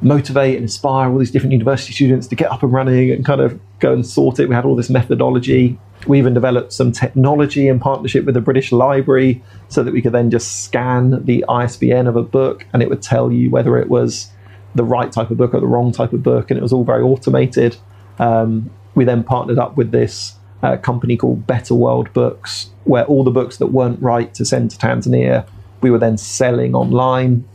motivate 0.00 0.56
and 0.56 0.64
inspire 0.64 1.08
all 1.08 1.18
these 1.18 1.30
different 1.30 1.52
university 1.52 1.92
students 1.92 2.26
to 2.26 2.34
get 2.34 2.50
up 2.50 2.62
and 2.62 2.72
running 2.72 3.10
and 3.12 3.24
kind 3.24 3.40
of 3.40 3.58
go 3.78 3.92
and 3.92 4.04
sort 4.04 4.40
it. 4.40 4.48
We 4.48 4.54
had 4.54 4.64
all 4.64 4.74
this 4.74 4.90
methodology. 4.90 5.78
We 6.08 6.18
even 6.18 6.34
developed 6.34 6.72
some 6.72 6.90
technology 6.90 7.68
in 7.68 7.78
partnership 7.78 8.24
with 8.24 8.34
the 8.34 8.40
British 8.40 8.72
Library 8.72 9.42
so 9.68 9.82
that 9.84 9.92
we 9.92 10.02
could 10.02 10.12
then 10.12 10.30
just 10.30 10.64
scan 10.64 11.24
the 11.24 11.44
ISBN 11.48 12.06
of 12.06 12.16
a 12.16 12.22
book 12.22 12.66
and 12.72 12.82
it 12.82 12.88
would 12.88 13.02
tell 13.02 13.30
you 13.30 13.50
whether 13.50 13.78
it 13.78 13.88
was 13.88 14.30
the 14.76 14.84
right 14.84 15.10
type 15.10 15.30
of 15.30 15.38
book 15.38 15.54
or 15.54 15.60
the 15.60 15.66
wrong 15.66 15.90
type 15.90 16.12
of 16.12 16.22
book, 16.22 16.50
and 16.50 16.58
it 16.58 16.62
was 16.62 16.72
all 16.72 16.84
very 16.84 17.02
automated. 17.02 17.76
Um, 18.18 18.70
we 18.94 19.04
then 19.04 19.22
partnered 19.22 19.58
up 19.58 19.76
with 19.76 19.90
this 19.90 20.34
uh, 20.62 20.76
company 20.78 21.16
called 21.16 21.46
Better 21.46 21.74
World 21.74 22.12
Books, 22.12 22.70
where 22.84 23.04
all 23.04 23.24
the 23.24 23.30
books 23.30 23.58
that 23.58 23.66
weren't 23.66 24.00
right 24.00 24.32
to 24.34 24.44
send 24.44 24.70
to 24.72 24.78
Tanzania, 24.78 25.46
we 25.80 25.90
were 25.90 25.98
then 25.98 26.16
selling 26.16 26.74
online. 26.74 27.46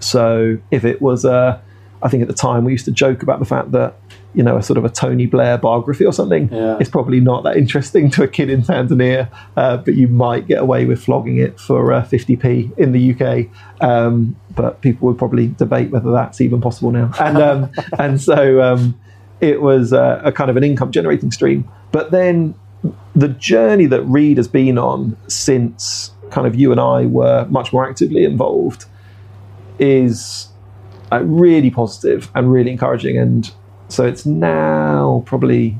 So 0.00 0.58
if 0.70 0.84
it 0.84 1.00
was 1.00 1.24
a, 1.24 1.62
I 2.02 2.08
think 2.08 2.22
at 2.22 2.28
the 2.28 2.34
time 2.34 2.64
we 2.64 2.72
used 2.72 2.84
to 2.86 2.92
joke 2.92 3.22
about 3.22 3.38
the 3.38 3.46
fact 3.46 3.72
that 3.72 3.96
you 4.36 4.42
know 4.42 4.58
a 4.58 4.62
sort 4.62 4.76
of 4.76 4.84
a 4.84 4.90
Tony 4.90 5.24
Blair 5.26 5.56
biography 5.56 6.04
or 6.04 6.12
something. 6.12 6.52
Yeah. 6.52 6.76
It's 6.78 6.90
probably 6.90 7.20
not 7.20 7.42
that 7.44 7.56
interesting 7.56 8.10
to 8.10 8.22
a 8.22 8.28
kid 8.28 8.50
in 8.50 8.62
Tanzania, 8.62 9.30
uh, 9.56 9.78
but 9.78 9.94
you 9.94 10.08
might 10.08 10.46
get 10.46 10.60
away 10.60 10.84
with 10.84 11.02
flogging 11.02 11.38
it 11.38 11.58
for 11.58 11.92
uh, 11.92 12.02
50p 12.04 12.76
in 12.78 12.92
the 12.92 13.14
UK. 13.14 13.48
Um, 13.80 14.36
but 14.54 14.82
people 14.82 15.08
would 15.08 15.16
probably 15.18 15.48
debate 15.48 15.90
whether 15.90 16.12
that's 16.12 16.40
even 16.40 16.60
possible 16.60 16.92
now. 16.92 17.10
And 17.18 17.38
um, 17.38 17.70
and 17.98 18.20
so 18.20 18.62
um, 18.62 19.00
it 19.40 19.60
was 19.60 19.92
uh, 19.92 20.20
a 20.24 20.32
kind 20.32 20.50
of 20.50 20.56
an 20.56 20.64
income 20.64 20.90
generating 20.90 21.30
stream. 21.30 21.70
But 21.92 22.10
then 22.10 22.54
the 23.14 23.28
journey 23.28 23.86
that 23.86 24.02
Read 24.02 24.36
has 24.36 24.48
been 24.48 24.76
on 24.78 25.16
since 25.28 26.10
kind 26.30 26.46
of 26.46 26.54
you 26.54 26.70
and 26.72 26.80
I 26.80 27.06
were 27.06 27.46
much 27.50 27.72
more 27.72 27.88
actively 27.88 28.24
involved 28.24 28.84
is 29.78 30.48
uh, 31.12 31.22
really 31.22 31.70
positive 31.70 32.30
and 32.34 32.52
really 32.52 32.70
encouraging. 32.70 33.18
And 33.18 33.50
so 33.88 34.04
it's 34.04 34.26
now 34.26 35.22
probably 35.26 35.78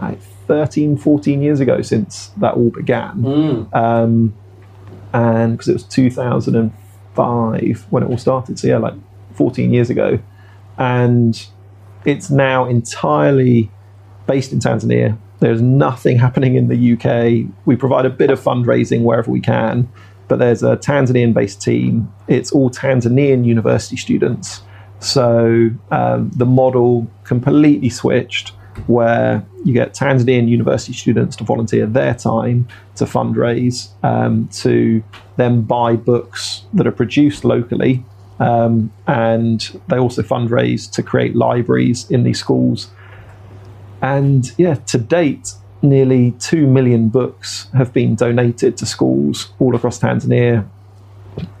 like 0.00 0.20
13, 0.46 0.96
14 0.96 1.42
years 1.42 1.60
ago 1.60 1.82
since 1.82 2.28
that 2.38 2.54
all 2.54 2.70
began. 2.70 3.22
Mm. 3.22 3.74
Um, 3.74 4.34
and 5.12 5.52
because 5.52 5.68
it 5.68 5.74
was 5.74 5.84
2005 5.84 7.86
when 7.90 8.02
it 8.02 8.06
all 8.06 8.18
started. 8.18 8.58
So, 8.58 8.66
yeah, 8.66 8.78
like 8.78 8.94
14 9.34 9.72
years 9.72 9.90
ago. 9.90 10.18
And 10.76 11.46
it's 12.04 12.30
now 12.30 12.66
entirely 12.66 13.70
based 14.26 14.52
in 14.52 14.58
Tanzania. 14.58 15.18
There's 15.40 15.60
nothing 15.60 16.18
happening 16.18 16.54
in 16.54 16.68
the 16.68 16.92
UK. 16.94 17.50
We 17.66 17.76
provide 17.76 18.06
a 18.06 18.10
bit 18.10 18.30
of 18.30 18.40
fundraising 18.40 19.02
wherever 19.02 19.30
we 19.30 19.40
can, 19.40 19.88
but 20.28 20.38
there's 20.38 20.62
a 20.62 20.76
Tanzanian 20.76 21.34
based 21.34 21.60
team. 21.60 22.12
It's 22.28 22.52
all 22.52 22.70
Tanzanian 22.70 23.44
university 23.44 23.96
students. 23.96 24.62
So 25.00 25.70
um, 25.90 26.30
the 26.34 26.46
model 26.46 27.10
completely 27.24 27.90
switched 27.90 28.52
where 28.86 29.44
you 29.64 29.72
get 29.72 29.94
Tanzanian 29.94 30.48
university 30.48 30.92
students 30.92 31.36
to 31.36 31.44
volunteer 31.44 31.86
their 31.86 32.14
time 32.14 32.66
to 32.96 33.04
fundraise, 33.04 33.88
um, 34.02 34.48
to 34.48 35.02
then 35.36 35.62
buy 35.62 35.96
books 35.96 36.64
that 36.72 36.86
are 36.86 36.92
produced 36.92 37.44
locally. 37.44 38.04
Um, 38.40 38.92
and 39.06 39.80
they 39.88 39.98
also 39.98 40.22
fundraise 40.22 40.90
to 40.92 41.02
create 41.02 41.36
libraries 41.36 42.10
in 42.10 42.24
these 42.24 42.38
schools. 42.38 42.90
And 44.02 44.50
yeah, 44.58 44.74
to 44.74 44.98
date, 44.98 45.52
nearly 45.82 46.32
2 46.40 46.66
million 46.66 47.08
books 47.08 47.68
have 47.74 47.92
been 47.92 48.14
donated 48.16 48.76
to 48.78 48.86
schools 48.86 49.52
all 49.58 49.74
across 49.76 50.00
Tanzania. 50.00 50.68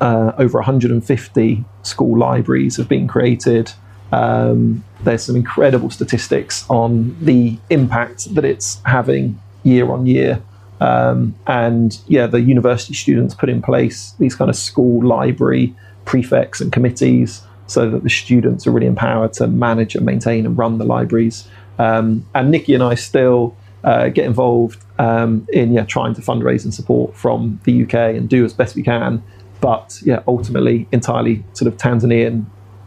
Uh, 0.00 0.32
over 0.38 0.58
150 0.58 1.64
school 1.82 2.18
libraries 2.18 2.76
have 2.76 2.88
been 2.88 3.06
created. 3.06 3.72
Um, 4.12 4.84
there's 5.02 5.24
some 5.24 5.36
incredible 5.36 5.90
statistics 5.90 6.68
on 6.70 7.16
the 7.24 7.58
impact 7.70 8.34
that 8.34 8.44
it's 8.44 8.80
having 8.84 9.40
year 9.62 9.90
on 9.90 10.06
year. 10.06 10.42
Um, 10.80 11.34
and 11.46 11.98
yeah, 12.08 12.26
the 12.26 12.40
university 12.40 12.94
students 12.94 13.34
put 13.34 13.48
in 13.48 13.62
place 13.62 14.12
these 14.18 14.34
kind 14.34 14.50
of 14.50 14.56
school 14.56 15.04
library 15.04 15.74
prefects 16.04 16.60
and 16.60 16.72
committees 16.72 17.42
so 17.66 17.88
that 17.90 18.02
the 18.02 18.10
students 18.10 18.66
are 18.66 18.70
really 18.70 18.86
empowered 18.86 19.32
to 19.34 19.46
manage 19.46 19.94
and 19.94 20.04
maintain 20.04 20.44
and 20.46 20.56
run 20.58 20.78
the 20.78 20.84
libraries. 20.84 21.48
Um, 21.78 22.26
and 22.34 22.50
Nikki 22.50 22.74
and 22.74 22.82
I 22.82 22.94
still 22.94 23.56
uh, 23.82 24.08
get 24.08 24.26
involved 24.26 24.82
um, 24.98 25.46
in 25.52 25.72
yeah 25.72 25.84
trying 25.84 26.14
to 26.14 26.20
fundraise 26.22 26.64
and 26.64 26.72
support 26.72 27.16
from 27.16 27.60
the 27.64 27.82
UK 27.82 27.94
and 27.94 28.28
do 28.28 28.44
as 28.44 28.52
best 28.52 28.76
we 28.76 28.82
can. 28.82 29.22
But 29.60 30.00
yeah, 30.04 30.22
ultimately 30.26 30.86
entirely 30.92 31.42
sort 31.54 31.72
of 31.72 31.78
Tanzanian 31.78 32.44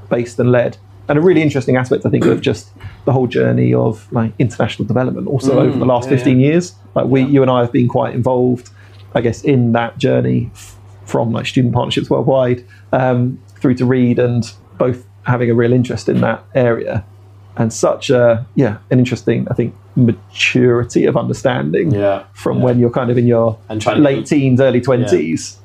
based 0.09 0.39
and 0.39 0.51
led. 0.51 0.77
And 1.09 1.17
a 1.17 1.21
really 1.21 1.41
interesting 1.41 1.77
aspect, 1.77 2.05
I 2.05 2.09
think, 2.09 2.25
of 2.25 2.41
just 2.41 2.69
the 3.05 3.13
whole 3.13 3.27
journey 3.27 3.73
of 3.73 4.11
like 4.11 4.33
international 4.39 4.85
development. 4.85 5.27
Also 5.27 5.55
Mm, 5.55 5.67
over 5.67 5.77
the 5.79 5.85
last 5.85 6.09
yeah, 6.09 6.17
15 6.17 6.39
yeah. 6.39 6.47
years, 6.47 6.75
like 6.95 7.05
we, 7.07 7.23
you 7.23 7.41
and 7.41 7.49
I 7.49 7.61
have 7.61 7.71
been 7.71 7.87
quite 7.87 8.13
involved, 8.13 8.69
I 9.15 9.21
guess, 9.21 9.41
in 9.43 9.71
that 9.71 9.97
journey 9.97 10.51
f- 10.53 10.75
from 11.05 11.31
like 11.31 11.45
student 11.45 11.73
partnerships 11.73 12.09
worldwide 12.09 12.65
um, 12.91 13.39
through 13.59 13.75
to 13.75 13.85
Read, 13.85 14.19
and 14.19 14.43
both 14.77 15.05
having 15.23 15.49
a 15.49 15.53
real 15.53 15.73
interest 15.73 16.07
in 16.07 16.21
that 16.21 16.43
area, 16.55 17.03
and 17.57 17.73
such 17.73 18.09
a 18.09 18.45
yeah, 18.55 18.77
an 18.91 18.99
interesting, 18.99 19.47
I 19.49 19.53
think, 19.53 19.75
maturity 19.95 21.05
of 21.05 21.17
understanding 21.17 21.91
Yeah. 21.91 22.23
from 22.33 22.57
yeah. 22.59 22.63
when 22.65 22.79
you're 22.79 22.91
kind 22.91 23.09
of 23.11 23.17
in 23.17 23.27
your 23.27 23.57
late 23.97 24.25
teens, 24.25 24.61
early 24.61 24.81
twenties, 24.81 25.57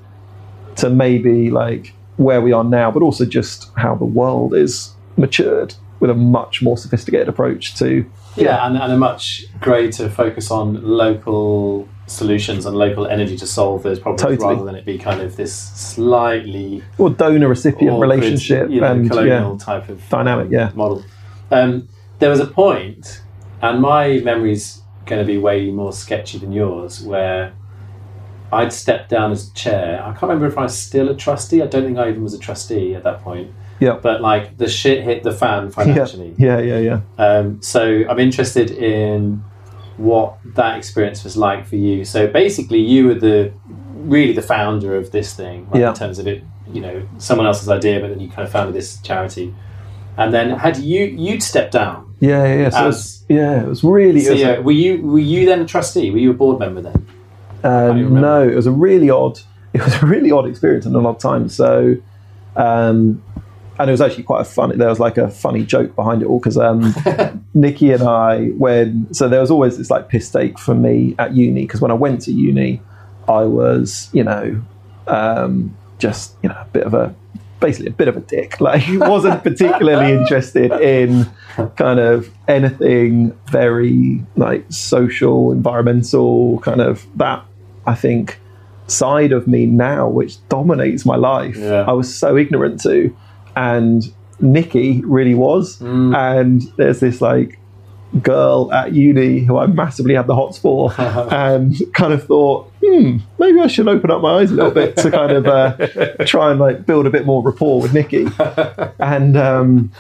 to 0.77 0.91
maybe 0.91 1.51
like 1.51 1.93
where 2.16 2.41
we 2.41 2.53
are 2.53 2.64
now, 2.64 2.91
but 2.91 3.03
also 3.03 3.25
just 3.25 3.70
how 3.77 3.95
the 3.95 4.05
world 4.05 4.55
is 4.55 4.93
matured 5.16 5.75
with 6.01 6.11
a 6.11 6.14
much 6.14 6.62
more 6.62 6.77
sophisticated 6.77 7.29
approach 7.29 7.77
to 7.77 8.05
Yeah, 8.37 8.66
and, 8.66 8.77
and 8.77 8.93
a 8.93 8.97
much 8.97 9.45
greater 9.61 10.09
focus 10.09 10.51
on 10.51 10.83
local 10.83 11.89
solutions 12.13 12.67
and 12.67 12.77
local 12.77 13.07
energy 13.07 13.37
to 13.37 13.47
solve 13.47 13.83
those 13.83 13.99
problems 13.99 14.23
Totally. 14.23 14.55
rather 14.55 14.65
than 14.65 14.75
it 14.75 14.85
be 14.85 14.99
kind 14.99 15.21
of 15.21 15.37
this 15.37 15.55
slightly 15.55 16.83
or 16.99 17.11
donor 17.11 17.49
recipient 17.49 18.01
relationship 18.01 18.71
you 18.71 18.81
know, 18.81 18.93
and 18.93 19.09
colonial 19.09 19.53
yeah, 19.53 19.65
type 19.65 19.89
of 19.89 20.07
Dynamic, 20.09 20.47
um, 20.47 20.53
yeah. 20.53 20.71
model. 20.75 21.05
Um, 21.51 21.89
there 22.19 22.31
was 22.31 22.41
a 22.41 22.47
point, 22.47 23.23
and 23.61 23.81
my 23.81 24.19
memory's 24.19 24.83
going 25.07 25.21
to 25.21 25.27
be 25.27 25.39
way 25.39 25.71
more 25.71 25.93
sketchy 25.93 26.39
than 26.39 26.53
yours, 26.53 27.03
where 27.03 27.53
I'd 28.53 28.73
stepped 28.73 29.09
down 29.09 29.33
as 29.33 29.51
chair. 29.51 30.01
I 30.03 30.13
can't 30.13 30.23
remember 30.23 30.47
if 30.47 30.59
I 30.59 30.63
was 30.63 30.79
still 30.79 31.09
a 31.09 31.17
trustee. 31.17 31.63
I 31.63 31.67
don't 31.67 31.85
think 31.85 31.99
I 31.99 32.11
even 32.11 32.23
was 32.23 32.35
a 32.35 32.39
trustee 32.39 32.95
at 32.95 33.03
that 33.05 33.23
point. 33.23 33.51
Yeah. 33.81 33.99
But 34.01 34.21
like 34.21 34.59
the 34.59 34.69
shit 34.69 35.03
hit 35.03 35.23
the 35.23 35.33
fan 35.33 35.71
financially. 35.79 36.35
yeah, 36.39 36.61
yeah, 36.61 36.79
yeah. 36.79 37.01
Um, 37.19 37.61
so 37.63 38.05
I'm 38.09 38.19
interested 38.19 38.71
in 38.71 39.43
what 39.97 40.36
that 40.55 40.76
experience 40.78 41.24
was 41.24 41.36
like 41.36 41.66
for 41.66 41.76
you. 41.76 42.05
So 42.05 42.26
basically, 42.26 42.80
you 42.80 43.09
were 43.09 43.14
the 43.14 43.53
really 43.95 44.32
the 44.32 44.43
founder 44.43 44.97
of 44.97 45.11
this 45.12 45.34
thing, 45.34 45.68
like 45.70 45.80
Yeah. 45.80 45.88
in 45.90 45.95
terms 45.95 46.18
of 46.18 46.26
it. 46.26 46.43
You 46.72 46.80
know, 46.80 47.03
someone 47.18 47.47
else's 47.47 47.68
idea, 47.68 48.01
but 48.01 48.09
then 48.09 48.20
you 48.20 48.28
kind 48.28 48.43
of 48.47 48.51
founded 48.51 48.74
this 48.74 48.99
charity. 49.03 49.55
And 50.16 50.32
then 50.32 50.51
had 50.51 50.76
you 50.78 51.05
you'd 51.07 51.43
stepped 51.43 51.72
down 51.72 52.14
Yeah, 52.20 52.45
yeah, 52.47 52.55
yeah. 52.62 52.70
So 52.70 52.82
it 52.82 52.86
was, 52.86 52.97
as 52.97 53.24
yeah, 53.28 53.62
it 53.62 53.68
was 53.68 53.84
really. 53.84 54.24
It 54.24 54.30
was 54.30 54.40
CEO? 54.40 54.62
Were 54.62 54.72
you 54.72 55.03
were 55.03 55.18
you 55.18 55.45
then 55.47 55.61
a 55.61 55.66
trustee? 55.66 56.11
Were 56.11 56.18
you 56.18 56.30
a 56.30 56.34
board 56.34 56.59
member 56.59 56.80
then? 56.82 57.07
Um, 57.64 58.20
no, 58.20 58.47
it 58.49 58.55
was 58.55 58.66
a 58.66 58.72
really 58.72 59.11
odd. 59.11 59.38
It 59.74 59.82
was 59.82 60.03
a 60.03 60.07
really 60.07 60.30
odd 60.30 60.47
experience 60.47 60.84
and 60.84 60.95
a 60.95 60.99
lot 60.99 61.16
of 61.16 61.18
time. 61.18 61.49
So, 61.49 61.97
um, 62.57 63.22
and 63.79 63.89
it 63.89 63.93
was 63.93 64.01
actually 64.01 64.25
quite 64.25 64.43
a 64.43 64.45
funny. 64.45 64.77
There 64.77 64.89
was 64.89 65.01
like 65.01 65.18
a 65.18 65.29
funny 65.29 65.64
joke 65.64 65.95
behind 65.97 66.23
it 66.23 66.27
all 66.27 66.39
because 66.39 66.59
um, 66.59 66.95
Nikki 67.55 67.91
and 67.93 68.03
I, 68.03 68.49
when 68.51 69.12
so 69.14 69.29
there 69.29 69.41
was 69.41 69.51
always 69.51 69.79
this 69.79 69.91
like 69.91 70.09
piss 70.09 70.31
take 70.31 70.59
for 70.59 70.75
me 70.75 71.14
at 71.18 71.35
uni 71.35 71.62
because 71.62 71.81
when 71.81 71.91
I 71.91 71.95
went 71.95 72.20
to 72.23 72.33
uni, 72.33 72.81
I 73.29 73.43
was 73.43 74.09
you 74.12 74.25
know 74.25 74.61
um, 75.07 75.77
just 75.99 76.35
you 76.43 76.49
know 76.49 76.57
a 76.61 76.66
bit 76.73 76.85
of 76.85 76.95
a 76.95 77.14
basically 77.61 77.89
a 77.89 77.95
bit 77.95 78.09
of 78.09 78.16
a 78.16 78.20
dick. 78.20 78.57
Like 78.61 78.83
he 78.83 78.99
wasn't 78.99 79.43
particularly 79.43 80.12
interested 80.18 80.70
in 80.73 81.27
kind 81.77 81.99
of 81.99 82.31
anything 82.49 83.37
very 83.51 84.25
like 84.37 84.64
social, 84.70 85.53
environmental, 85.53 86.59
kind 86.61 86.81
of 86.81 87.07
that. 87.16 87.45
I 87.87 87.95
think 87.97 88.39
side 88.87 89.33
of 89.33 89.49
me 89.49 89.66
now, 89.66 90.09
which 90.09 90.37
dominates 90.49 91.05
my 91.07 91.16
life, 91.16 91.57
Yeah. 91.57 91.85
I 91.89 91.93
was 91.93 92.14
so 92.14 92.37
ignorant 92.37 92.81
to, 92.83 93.16
and 93.57 94.13
Nikki 94.41 95.03
really 95.05 95.35
was. 95.35 95.81
And 96.15 96.63
there's 96.77 97.01
this 97.01 97.21
like 97.21 97.59
girl 98.21 98.71
at 98.73 98.93
uni 98.93 99.41
who 99.41 99.57
I 99.57 99.67
massively 99.67 100.15
had 100.15 100.27
the 100.27 100.35
hots 100.35 100.59
for, 100.59 100.93
and 100.99 101.75
kind 101.95 102.13
of 102.13 102.27
thought, 102.27 102.71
hmm, 102.85 103.19
maybe 103.39 103.61
I 103.61 103.69
should 103.69 103.89
open 103.89 104.11
up 104.11 104.21
my 104.21 104.41
eyes 104.41 104.51
a 104.51 104.55
little 104.55 104.71
bit 104.71 104.97
to 104.99 105.11
kind 105.11 105.33
of 105.33 105.47
uh, 105.47 105.77
try 106.27 106.51
and 106.51 106.61
like 106.61 106.85
build 106.85 107.07
a 107.07 107.11
bit 107.11 107.25
more 107.25 107.43
rapport 107.43 107.81
with 107.81 107.95
Nikki. 107.95 108.27
And 108.99 109.37
um, 109.37 109.93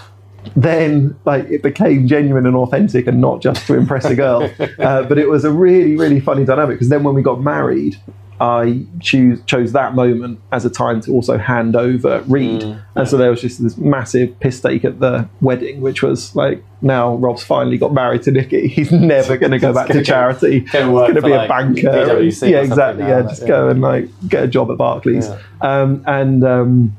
then 0.54 1.16
like 1.24 1.44
it 1.46 1.62
became 1.62 2.06
genuine 2.06 2.46
and 2.46 2.56
authentic 2.56 3.06
and 3.06 3.20
not 3.20 3.42
just 3.42 3.66
to 3.66 3.74
impress 3.74 4.04
a 4.04 4.14
girl. 4.14 4.50
Uh, 4.78 5.02
but 5.02 5.18
it 5.18 5.28
was 5.28 5.44
a 5.44 5.50
really, 5.50 5.96
really 5.96 6.20
funny 6.20 6.44
dynamic 6.44 6.76
because 6.76 6.88
then 6.88 7.02
when 7.02 7.14
we 7.14 7.22
got 7.22 7.40
married, 7.40 7.96
I 8.42 8.84
choose, 8.98 9.40
chose 9.44 9.70
that 9.70 9.94
moment 9.94 10.40
as 10.50 10.64
a 10.64 10.70
time 10.70 11.00
to 11.02 11.12
also 11.12 11.38
hand 11.38 11.76
over 11.76 12.24
Read. 12.26 12.64
And 12.96 13.08
so 13.08 13.16
there 13.16 13.30
was 13.30 13.40
just 13.40 13.62
this 13.62 13.76
massive 13.76 14.38
piss 14.40 14.60
take 14.60 14.84
at 14.84 14.98
the 14.98 15.28
wedding, 15.40 15.80
which 15.80 16.02
was 16.02 16.34
like, 16.34 16.64
now 16.80 17.14
Rob's 17.14 17.44
finally 17.44 17.78
got 17.78 17.92
married 17.92 18.24
to 18.24 18.32
Nikki. 18.32 18.66
He's 18.76 18.90
never 18.90 19.36
going 19.36 19.52
to 19.52 19.60
go 19.60 19.72
back 19.72 19.86
to 19.88 20.02
charity. 20.02 20.58
He's 20.58 20.72
going 20.72 21.14
to 21.14 21.22
be 21.22 21.30
a 21.30 21.46
banker. 21.46 21.88
Or 21.88 22.20
yeah, 22.20 22.62
exactly. 22.62 23.04
now, 23.04 23.08
Yeah, 23.08 23.16
like, 23.18 23.28
just 23.28 23.42
yeah. 23.42 23.48
go 23.48 23.68
and 23.68 23.80
like 23.80 24.08
get 24.26 24.42
a 24.42 24.48
job 24.48 24.72
at 24.72 24.76
Barclays. 24.76 25.28
Yeah. 25.28 25.38
Um, 25.60 26.02
and 26.08 26.42
um, 26.42 26.96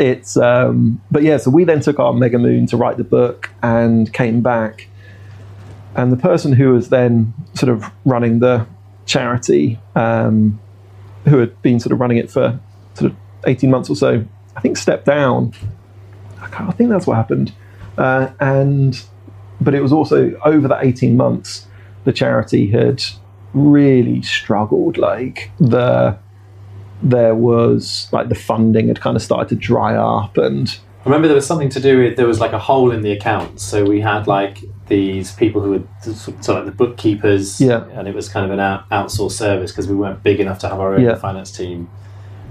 it's 0.00 0.36
um, 0.36 1.00
but 1.08 1.22
yeah. 1.22 1.36
So 1.36 1.52
we 1.52 1.62
then 1.62 1.78
took 1.82 2.00
our 2.00 2.12
Mega 2.12 2.40
Moon 2.40 2.66
to 2.66 2.76
write 2.76 2.96
the 2.96 3.04
book 3.04 3.50
and 3.62 4.12
came 4.12 4.40
back, 4.40 4.88
and 5.94 6.10
the 6.10 6.16
person 6.16 6.52
who 6.52 6.72
was 6.72 6.88
then 6.88 7.32
sort 7.54 7.70
of 7.70 7.84
running 8.04 8.40
the 8.40 8.66
charity, 9.06 9.78
um, 9.94 10.58
who 11.24 11.38
had 11.38 11.60
been 11.62 11.80
sort 11.80 11.92
of 11.92 12.00
running 12.00 12.18
it 12.18 12.30
for 12.30 12.58
sort 12.94 13.10
of 13.10 13.16
eighteen 13.46 13.70
months 13.70 13.90
or 13.90 13.96
so, 13.96 14.24
I 14.56 14.60
think 14.60 14.76
stepped 14.76 15.06
down. 15.06 15.52
I, 16.40 16.68
I 16.68 16.72
think 16.72 16.90
that's 16.90 17.06
what 17.06 17.16
happened, 17.16 17.52
uh, 17.98 18.28
and 18.40 19.02
but 19.60 19.74
it 19.74 19.82
was 19.82 19.92
also 19.92 20.34
over 20.44 20.68
that 20.68 20.84
eighteen 20.84 21.16
months, 21.16 21.66
the 22.04 22.12
charity 22.12 22.70
had 22.70 23.02
really 23.52 24.22
struggled. 24.22 24.98
Like 24.98 25.50
the 25.58 26.18
there 27.02 27.34
was 27.34 28.08
like 28.12 28.28
the 28.28 28.34
funding 28.34 28.88
had 28.88 29.00
kind 29.00 29.16
of 29.16 29.22
started 29.22 29.48
to 29.50 29.56
dry 29.56 29.94
up 29.94 30.38
and 30.38 30.78
I 31.04 31.08
remember 31.10 31.28
there 31.28 31.34
was 31.34 31.46
something 31.46 31.68
to 31.68 31.80
do 31.80 31.98
with 31.98 32.16
there 32.16 32.26
was 32.26 32.40
like 32.40 32.54
a 32.54 32.58
hole 32.58 32.90
in 32.90 33.02
the 33.02 33.12
account, 33.12 33.60
so 33.60 33.84
we 33.84 34.00
had 34.00 34.26
like 34.26 34.64
these 34.88 35.32
people 35.32 35.60
who 35.62 35.70
were 35.70 35.82
so 36.40 36.54
like 36.54 36.66
the 36.66 36.70
bookkeepers, 36.72 37.60
Yeah. 37.60 37.84
and 37.94 38.06
it 38.06 38.14
was 38.14 38.28
kind 38.28 38.44
of 38.44 38.52
an 38.52 38.60
out, 38.60 38.88
outsourced 38.90 39.32
service 39.32 39.72
because 39.72 39.88
we 39.88 39.94
weren't 39.96 40.22
big 40.22 40.40
enough 40.40 40.58
to 40.60 40.68
have 40.68 40.78
our 40.80 40.94
own 40.94 41.02
Yeah. 41.02 41.14
finance 41.16 41.50
team. 41.50 41.88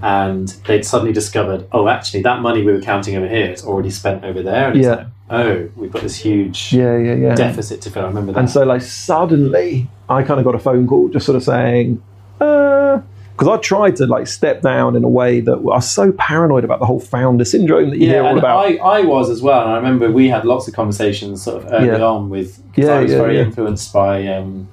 And 0.02 0.48
they'd 0.66 0.84
suddenly 0.84 1.12
discovered, 1.12 1.66
oh, 1.72 1.88
actually, 1.88 2.22
that 2.22 2.40
money 2.42 2.62
we 2.62 2.72
were 2.72 2.80
counting 2.80 3.16
over 3.16 3.26
here 3.28 3.46
is 3.52 3.64
already 3.64 3.90
spent 3.90 4.24
over 4.24 4.42
there. 4.42 4.68
And 4.68 4.76
it's 4.76 4.84
Yeah. 4.86 4.94
like, 4.96 5.06
oh, 5.30 5.68
we've 5.76 5.90
got 5.92 6.02
this 6.02 6.16
huge 6.16 6.72
yeah 6.72 6.98
yeah 6.98 7.14
yeah 7.14 7.34
deficit 7.34 7.80
to 7.82 7.90
fill. 7.90 8.02
I 8.04 8.08
remember 8.08 8.32
that. 8.32 8.40
and 8.40 8.50
so 8.50 8.62
like 8.64 8.82
suddenly 8.82 9.88
i 10.10 10.22
kind 10.22 10.38
of 10.38 10.44
got 10.44 10.54
a 10.54 10.58
phone 10.58 10.86
call 10.86 11.08
just 11.08 11.24
sort 11.24 11.34
of 11.36 11.42
saying 11.42 12.02
uh, 12.42 13.00
because 13.36 13.48
i 13.48 13.56
tried 13.58 13.96
to 13.96 14.06
like 14.06 14.26
step 14.26 14.62
down 14.62 14.94
in 14.96 15.02
a 15.04 15.08
way 15.08 15.40
that 15.40 15.54
i 15.54 15.56
was 15.56 15.90
so 15.90 16.12
paranoid 16.12 16.62
about 16.64 16.78
the 16.78 16.86
whole 16.86 17.00
founder 17.00 17.44
syndrome 17.44 17.90
that 17.90 17.98
you 17.98 18.06
hear 18.06 18.22
all 18.24 18.38
about 18.38 18.58
I, 18.58 18.76
I 18.76 19.00
was 19.02 19.28
as 19.30 19.42
well. 19.42 19.62
And 19.62 19.70
I 19.72 19.76
remember 19.76 20.10
we 20.10 20.28
had 20.28 20.44
lots 20.44 20.68
of 20.68 20.74
conversations 20.74 21.42
sort 21.42 21.62
of 21.64 21.72
early 21.72 21.86
Yeah. 21.88 22.02
on 22.04 22.30
with. 22.30 22.56
'cause 22.74 22.84
Yeah, 22.84 22.94
I 22.94 23.00
was 23.02 23.10
yeah, 23.12 23.18
very 23.18 23.36
yeah. 23.36 23.42
influenced 23.44 23.92
by 23.92 24.26
um, 24.28 24.68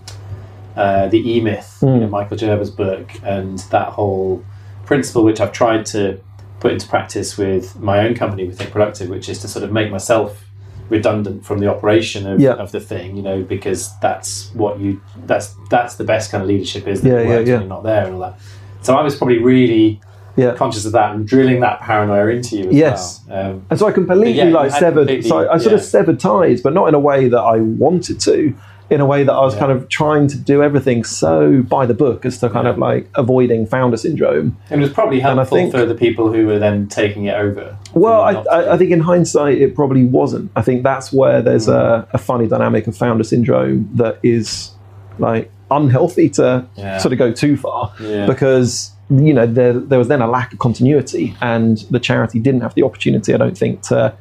uh, 0.75 1.07
the 1.07 1.19
E 1.29 1.41
Myth, 1.41 1.79
you 1.81 1.87
Mm. 1.87 1.99
know, 2.01 2.07
Michael 2.07 2.37
Gerber's 2.37 2.69
book, 2.69 3.09
and 3.23 3.59
that 3.71 3.89
whole 3.89 4.43
principle, 4.85 5.23
which 5.23 5.41
I've 5.41 5.51
tried 5.51 5.85
to 5.87 6.17
put 6.59 6.71
into 6.71 6.87
practice 6.87 7.37
with 7.37 7.79
my 7.79 7.99
own 8.05 8.13
company, 8.13 8.45
with 8.47 8.57
Think 8.59 8.71
Productive, 8.71 9.09
which 9.09 9.27
is 9.27 9.39
to 9.39 9.47
sort 9.47 9.63
of 9.65 9.71
make 9.71 9.89
myself 9.91 10.45
redundant 10.91 11.43
from 11.45 11.57
the 11.59 11.67
operation 11.67 12.27
of, 12.27 12.39
Yeah. 12.39 12.51
of 12.53 12.71
the 12.71 12.79
thing, 12.79 13.15
you 13.17 13.23
know, 13.23 13.41
because 13.41 13.89
that's 14.01 14.51
what 14.53 14.79
you 14.79 15.01
that's 15.25 15.55
that's 15.69 15.95
the 15.95 16.03
best 16.03 16.29
kind 16.31 16.43
of 16.43 16.47
leadership 16.49 16.87
is 16.87 17.01
that 17.01 17.09
Yeah, 17.09 17.21
yeah, 17.21 17.27
works 17.29 17.47
yeah. 17.47 17.53
when 17.55 17.61
you're 17.61 17.69
not 17.77 17.83
there 17.83 18.05
and 18.05 18.13
all 18.15 18.19
that. 18.21 18.35
So 18.81 18.95
I 18.95 19.01
was 19.01 19.15
probably 19.15 19.39
really 19.39 20.01
yeah 20.35 20.53
conscious 20.55 20.85
of 20.85 20.91
that 20.93 21.13
and 21.15 21.25
drilling 21.27 21.59
that 21.61 21.79
paranoia 21.81 22.27
into 22.27 22.57
you 22.57 22.69
as 22.69 22.75
Yes. 22.75 23.21
well. 23.27 23.51
Um, 23.51 23.65
and 23.69 23.79
so 23.79 23.87
i 23.87 23.91
completely 23.91 24.31
Yeah, 24.33 24.45
like 24.45 24.71
had 24.71 24.79
severed 24.79 25.25
so 25.25 25.49
i 25.51 25.57
sort 25.57 25.73
of 25.75 25.81
severed 25.81 26.19
ties 26.21 26.61
but 26.61 26.73
not 26.73 26.87
in 26.87 26.93
a 26.95 26.99
way 27.09 27.27
that 27.27 27.43
i 27.55 27.57
wanted 27.57 28.17
to 28.21 28.53
in 28.91 28.99
a 29.01 29.05
way 29.05 29.23
that 29.23 29.33
i 29.33 29.39
was 29.41 29.53
Yeah. 29.55 29.61
kind 29.61 29.71
of 29.71 29.87
trying 29.89 30.27
to 30.27 30.37
do 30.37 30.61
everything 30.61 31.03
so 31.05 31.63
by 31.63 31.85
the 31.85 31.93
book 31.93 32.25
as 32.25 32.37
to 32.39 32.49
kind 32.49 32.65
Yeah. 32.65 32.71
of 32.73 32.77
like 32.77 33.09
avoiding 33.15 33.65
founder 33.65 33.97
syndrome 33.97 34.57
And 34.69 34.81
It 34.81 34.83
was 34.83 34.93
probably 34.93 35.19
helpful 35.21 35.57
think- 35.57 35.71
for 35.71 35.85
the 35.85 35.95
people 35.95 36.31
who 36.33 36.45
were 36.45 36.59
then 36.59 36.87
taking 36.87 37.23
it 37.25 37.35
over. 37.35 37.75
Well, 37.93 38.21
I, 38.21 38.31
I, 38.57 38.73
I 38.73 38.77
think 38.77 38.91
in 38.91 38.99
hindsight, 38.99 39.57
it 39.65 39.75
probably 39.75 40.05
wasn't. 40.05 40.51
I 40.55 40.61
think 40.61 40.83
that's 40.83 41.11
where 41.11 41.41
there's 41.41 41.67
mm. 41.67 41.73
a, 41.73 42.07
a 42.13 42.17
funny 42.17 42.47
dynamic 42.47 42.87
of 42.87 42.95
founder 42.95 43.23
syndrome 43.23 43.89
that 43.95 44.17
is 44.23 44.71
like 45.19 45.49
unhealthy 45.69 46.27
to 46.37 46.65
Yeah. 46.75 46.97
sort 46.99 47.13
of 47.13 47.19
go 47.19 47.31
too 47.31 47.55
far 47.57 47.93
because 48.27 48.91
you 49.09 49.33
know 49.33 49.45
there, 49.45 49.73
there 49.73 49.99
was 49.99 50.07
then 50.09 50.21
a 50.21 50.27
lack 50.27 50.51
of 50.53 50.59
continuity 50.59 51.35
and 51.41 51.73
the 51.89 51.99
charity 51.99 52.39
didn't 52.39 52.61
have 52.61 52.73
the 52.75 52.83
opportunity 52.83 53.33
i 53.33 53.37
don't 53.37 53.57
think 53.57 53.81
to 53.81 54.13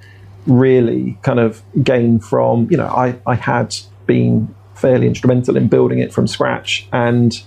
really 0.47 1.17
kind 1.23 1.39
of 1.39 1.63
gain 1.85 2.19
from 2.19 2.67
you 2.71 2.77
know 2.77 2.87
i, 2.87 3.15
I 3.27 3.35
had 3.37 3.77
been 4.07 4.53
fairly 4.81 5.07
instrumental 5.07 5.57
in 5.57 5.69
building 5.69 5.99
it 5.99 6.13
from 6.13 6.27
scratch 6.27 6.89
and 6.93 7.43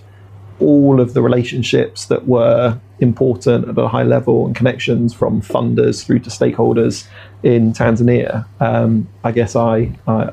all 0.59 0.99
of 1.01 1.13
the 1.13 1.21
relationships 1.21 2.05
that 2.05 2.27
were 2.27 2.79
important 2.99 3.67
at 3.67 3.77
a 3.77 3.87
high 3.87 4.03
level 4.03 4.45
and 4.45 4.55
connections 4.55 5.13
from 5.13 5.41
funders 5.41 6.05
through 6.05 6.19
to 6.19 6.29
stakeholders 6.29 7.07
in 7.41 7.73
Tanzania, 7.73 8.45
um, 8.61 9.07
I 9.23 9.31
guess 9.31 9.55
I, 9.55 9.91
I, 10.07 10.29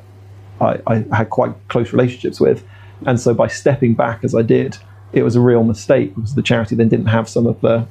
I, 0.61 0.79
I 0.87 1.17
had 1.17 1.31
quite 1.31 1.53
close 1.69 1.93
relationships 1.93 2.39
with. 2.39 2.63
And 3.07 3.19
so 3.19 3.33
by 3.35 3.49
stepping 3.49 3.95
back 3.95 4.23
as 4.23 4.35
I 4.35 4.43
did, 4.43 4.77
it 5.13 5.23
was 5.23 5.35
a 5.37 5.41
real 5.41 5.65
mistake 5.65 6.15
because 6.15 6.35
the 6.35 6.43
charity 6.43 6.77
then 6.77 6.89
didn't 6.91 7.07
have 7.07 7.29
some 7.29 7.47
of 7.47 7.61
the 7.63 7.87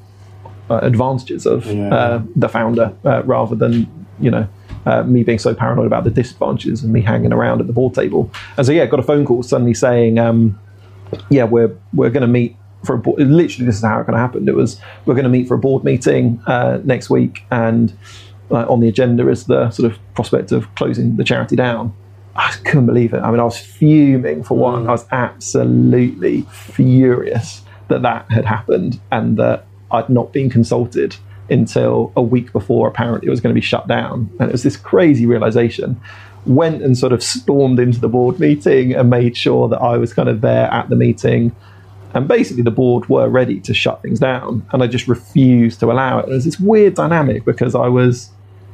uh, 0.69 0.79
advantages 0.83 1.45
of 1.47 1.65
Yeah. 1.65 1.93
uh, 1.93 2.21
the 2.35 2.47
founder 2.47 2.93
uh, 3.03 3.23
rather 3.25 3.55
than, 3.55 3.73
you 4.19 4.29
know, 4.31 4.47
uh, 4.85 5.03
me 5.03 5.23
being 5.23 5.39
so 5.39 5.53
paranoid 5.53 5.87
about 5.87 6.03
the 6.03 6.09
disadvantages 6.09 6.83
and 6.83 6.93
me 6.93 7.01
hanging 7.01 7.33
around 7.33 7.61
at 7.61 7.67
the 7.67 7.73
board 7.73 7.93
table. 7.93 8.31
And 8.57 8.65
so, 8.65 8.71
yeah, 8.71 8.85
got 8.85 8.99
a 8.99 9.03
phone 9.03 9.25
call 9.25 9.43
suddenly 9.43 9.73
saying, 9.73 10.19
um, 10.19 10.59
yeah, 11.29 11.43
we're 11.43 11.75
we're 11.93 12.09
going 12.09 12.21
to 12.21 12.27
meet 12.27 12.55
for 12.85 12.95
a 12.95 12.97
board. 12.97 13.19
Literally, 13.19 13.65
this 13.65 13.77
is 13.77 13.83
how 13.83 13.99
it 13.99 14.05
kind 14.05 14.15
of 14.15 14.19
happened. 14.19 14.47
It 14.47 14.55
was 14.55 14.79
we're 15.05 15.15
going 15.15 15.23
to 15.23 15.29
meet 15.29 15.47
for 15.47 15.55
a 15.55 15.59
board 15.59 15.83
meeting 15.83 16.41
uh, 16.47 16.79
next 16.83 17.09
week, 17.09 17.43
and 17.51 17.93
uh, 18.51 18.65
on 18.67 18.79
the 18.79 18.87
agenda 18.87 19.27
is 19.29 19.45
the 19.45 19.69
sort 19.71 19.91
of 19.91 19.99
prospect 20.13 20.51
of 20.51 20.73
closing 20.75 21.17
the 21.17 21.23
charity 21.23 21.55
down. 21.55 21.93
I 22.35 22.51
couldn't 22.63 22.85
believe 22.85 23.13
it. 23.13 23.19
I 23.19 23.31
mean, 23.31 23.39
I 23.39 23.43
was 23.43 23.59
fuming 23.59 24.43
for 24.43 24.55
one. 24.55 24.87
I 24.87 24.91
was 24.91 25.05
absolutely 25.11 26.43
furious 26.43 27.63
that 27.89 28.01
that 28.03 28.31
had 28.31 28.45
happened 28.45 28.99
and 29.11 29.35
that 29.37 29.65
I'd 29.91 30.09
not 30.09 30.31
been 30.31 30.49
consulted 30.49 31.17
until 31.51 32.11
a 32.15 32.21
week 32.21 32.51
before 32.53 32.87
apparently 32.87 33.27
it 33.27 33.29
was 33.31 33.41
going 33.41 33.53
to 33.53 33.59
be 33.59 33.65
shut 33.65 33.87
down. 33.87 34.29
And 34.39 34.49
it 34.49 34.51
was 34.51 34.63
this 34.63 34.77
crazy 34.77 35.25
realization. 35.25 35.99
Went 36.45 36.81
and 36.81 36.97
sort 36.97 37.11
of 37.11 37.21
stormed 37.21 37.79
into 37.79 37.99
the 37.99 38.07
board 38.07 38.39
meeting 38.39 38.93
and 38.93 39.09
made 39.09 39.35
sure 39.35 39.67
that 39.69 39.81
I 39.81 39.97
was 39.97 40.13
kind 40.13 40.29
of 40.29 40.41
there 40.41 40.65
at 40.73 40.89
the 40.89 40.95
meeting. 40.95 41.55
And 42.13 42.27
basically, 42.27 42.63
the 42.63 42.71
board 42.71 43.07
were 43.07 43.29
ready 43.29 43.59
to 43.61 43.73
shut 43.73 44.01
things 44.01 44.19
down. 44.19 44.65
And 44.71 44.81
I 44.81 44.87
just 44.87 45.07
refused 45.07 45.79
to 45.81 45.91
allow 45.91 46.19
it. 46.19 46.23
And 46.23 46.31
it 46.31 46.35
was 46.35 46.45
this 46.45 46.59
weird 46.59 46.95
dynamic 46.95 47.45
because 47.45 47.75
I 47.75 47.87
was 47.87 48.31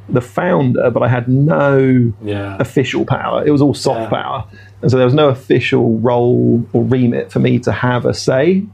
the 0.08 0.20
founder, 0.20 0.90
but 0.90 1.02
I 1.02 1.08
had 1.08 1.28
no 1.28 2.12
yeah. 2.22 2.56
official 2.60 3.04
power. 3.04 3.44
It 3.44 3.50
was 3.50 3.60
all 3.60 3.74
soft 3.74 4.12
Yeah. 4.12 4.22
power. 4.22 4.44
And 4.80 4.90
so 4.90 4.96
there 4.96 5.04
was 5.06 5.14
no 5.14 5.28
official 5.28 5.98
role 5.98 6.64
or 6.72 6.84
remit 6.84 7.32
for 7.32 7.40
me 7.40 7.58
to 7.60 7.72
have 7.72 8.06
a 8.06 8.14
say. 8.14 8.64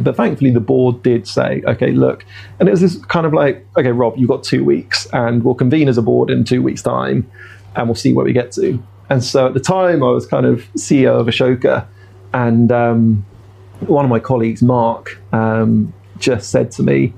But 0.00 0.16
thankfully, 0.16 0.50
the 0.50 0.60
board 0.60 1.02
did 1.02 1.26
say, 1.26 1.62
okay, 1.66 1.92
look. 1.92 2.24
And 2.58 2.68
it 2.68 2.72
was 2.72 2.80
this 2.80 2.96
kind 3.06 3.26
of 3.26 3.32
like, 3.32 3.66
okay, 3.76 3.92
Rob, 3.92 4.16
you've 4.16 4.28
got 4.28 4.44
two 4.44 4.64
weeks, 4.64 5.06
and 5.12 5.44
we'll 5.44 5.54
convene 5.54 5.88
as 5.88 5.98
a 5.98 6.02
board 6.02 6.30
in 6.30 6.44
two 6.44 6.62
weeks' 6.62 6.82
time, 6.82 7.30
and 7.76 7.86
we'll 7.86 7.94
see 7.94 8.12
where 8.12 8.24
we 8.24 8.32
get 8.32 8.52
to. 8.52 8.82
And 9.10 9.22
so 9.22 9.46
at 9.46 9.54
the 9.54 9.60
time, 9.60 10.02
I 10.02 10.10
was 10.10 10.26
kind 10.26 10.46
of 10.46 10.64
CEO 10.76 11.20
of 11.20 11.26
Ashoka, 11.26 11.86
and 12.32 12.72
um, 12.72 13.24
one 13.80 14.04
of 14.04 14.10
my 14.10 14.18
colleagues, 14.18 14.62
Mark, 14.62 15.20
um, 15.32 15.92
just 16.18 16.50
said 16.50 16.70
to 16.72 16.82
me, 16.82 17.12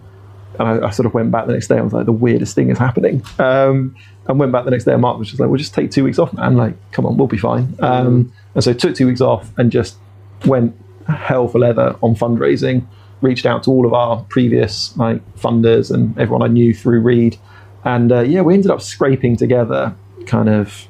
and 0.58 0.68
I, 0.68 0.88
I 0.88 0.90
sort 0.90 1.06
of 1.06 1.14
went 1.14 1.30
back 1.30 1.46
the 1.46 1.52
next 1.52 1.68
day. 1.68 1.78
I 1.78 1.82
was 1.82 1.92
like, 1.92 2.06
the 2.06 2.12
weirdest 2.12 2.54
thing 2.54 2.70
is 2.70 2.78
happening. 2.78 3.22
Um, 3.38 3.94
and 4.28 4.40
went 4.40 4.52
back 4.52 4.64
the 4.64 4.70
next 4.70 4.84
day, 4.84 4.92
and 4.92 5.02
Mark 5.02 5.18
was 5.18 5.28
just 5.28 5.38
like, 5.38 5.48
"We'll 5.48 5.58
just 5.58 5.74
take 5.74 5.90
two 5.90 6.02
weeks 6.04 6.18
off, 6.18 6.32
man. 6.32 6.56
Like, 6.56 6.74
come 6.90 7.06
on, 7.06 7.16
we'll 7.16 7.28
be 7.28 7.38
fine." 7.38 7.76
Um, 7.80 8.32
and 8.54 8.64
so 8.64 8.72
took 8.72 8.94
two 8.94 9.06
weeks 9.06 9.20
off 9.20 9.50
and 9.56 9.70
just 9.70 9.96
went 10.44 10.76
hell 11.08 11.48
for 11.48 11.58
leather 11.58 11.96
on 12.02 12.14
fundraising. 12.14 12.86
reached 13.22 13.46
out 13.46 13.62
to 13.64 13.70
all 13.70 13.86
of 13.86 13.94
our 13.94 14.22
previous 14.28 14.96
like 14.96 15.22
funders 15.36 15.90
and 15.90 16.16
everyone 16.18 16.42
I 16.42 16.48
knew 16.48 16.74
through 16.74 17.00
Read, 17.00 17.38
and 17.84 18.12
uh, 18.12 18.20
yeah, 18.20 18.42
we 18.42 18.54
ended 18.54 18.70
up 18.70 18.82
scraping 18.82 19.36
together 19.36 19.94
kind 20.26 20.48
of 20.48 20.88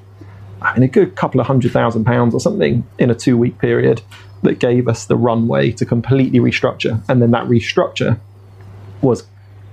I 0.60 0.74
mean, 0.74 0.82
a 0.82 0.88
good 0.88 1.14
couple 1.14 1.40
of 1.40 1.46
hundred 1.46 1.72
thousand 1.72 2.04
pounds 2.04 2.34
or 2.34 2.40
something 2.40 2.84
in 2.98 3.10
a 3.10 3.14
two 3.14 3.36
week 3.36 3.58
period 3.58 4.02
that 4.42 4.58
gave 4.58 4.88
us 4.88 5.06
the 5.06 5.16
runway 5.16 5.72
to 5.72 5.84
completely 5.84 6.38
restructure. 6.40 7.02
And 7.08 7.20
then 7.20 7.30
that 7.32 7.44
restructure 7.44 8.18
was 9.02 9.26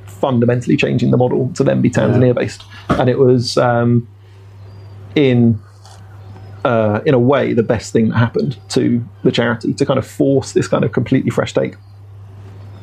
fundamentally 0.06 0.78
changing 0.78 1.12
the 1.12 1.18
model 1.18 1.52
to 1.56 1.64
then 1.64 1.82
be 1.82 1.90
Tanzania 1.90 2.34
based. 2.36 2.64
And 2.90 3.10
it 3.10 3.20
was 3.20 3.58
um, 3.58 4.08
in 5.16 5.60
uh, 6.64 7.02
in 7.06 7.14
a 7.14 7.20
way 7.20 7.54
the 7.54 7.64
best 7.64 7.92
thing 7.94 8.10
that 8.10 8.18
happened 8.18 8.58
to 8.70 9.04
the 9.24 9.32
charity 9.32 9.74
to 9.74 9.86
kind 9.86 9.98
of 10.00 10.08
force 10.08 10.54
this 10.54 10.68
kind 10.68 10.84
of 10.84 10.92
completely 10.92 11.30
fresh 11.30 11.54
take. 11.54 11.76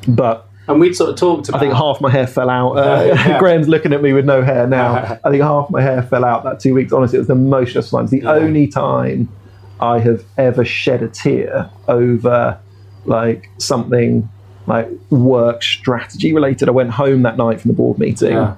But 0.09 0.47
And 0.69 0.81
we'd 0.81 0.95
sort 0.95 1.11
of 1.11 1.17
talked 1.17 1.49
about. 1.49 1.59
I 1.59 1.61
think 1.61 1.75
half 1.75 2.01
my 2.01 2.11
hair 2.11 2.27
fell 2.27 2.51
out. 2.51 2.73
Uh, 2.73 3.05
Yeah. 3.15 3.39
Graham's 3.41 3.69
looking 3.69 3.93
at 3.93 4.03
me 4.03 4.13
with 4.13 4.25
no 4.25 4.43
hair 4.43 4.67
now. 4.67 5.19
I 5.25 5.31
think 5.31 5.43
half 5.43 5.71
my 5.71 5.83
hair 5.83 6.03
fell 6.03 6.25
out 6.25 6.45
that 6.45 6.61
two 6.61 6.75
weeks. 6.75 6.93
Honestly, 6.93 7.17
it 7.17 7.21
was 7.21 7.29
the 7.29 7.35
most 7.35 7.71
stressful 7.71 7.99
time. 7.99 8.05
It's 8.05 8.11
the 8.13 8.19
Yeah. 8.23 8.31
only 8.33 8.67
time 8.67 9.29
I 9.81 9.99
have 9.99 10.25
ever 10.37 10.65
shed 10.65 11.03
a 11.03 11.09
tear 11.09 11.71
over 11.89 12.59
like 13.07 13.49
something 13.59 14.29
like 14.67 14.89
work 15.11 15.63
strategy 15.63 16.33
related. 16.35 16.69
I 16.69 16.73
went 16.73 16.91
home 16.91 17.23
that 17.23 17.37
night 17.39 17.61
from 17.61 17.71
the 17.71 17.77
board 17.77 17.99
meeting 17.99 18.33
Yeah. 18.33 18.57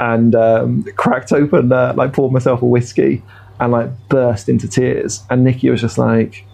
and 0.00 0.34
um, 0.34 0.84
cracked 0.96 1.32
open, 1.32 1.72
uh, 1.72 1.94
like 1.96 2.12
poured 2.12 2.32
myself 2.32 2.60
a 2.60 2.66
whiskey 2.66 3.22
and 3.60 3.72
like 3.72 3.90
burst 4.08 4.48
into 4.48 4.68
tears. 4.68 5.22
And 5.30 5.44
Nikki 5.44 5.70
was 5.70 5.80
just 5.80 5.98
like, 5.98 6.44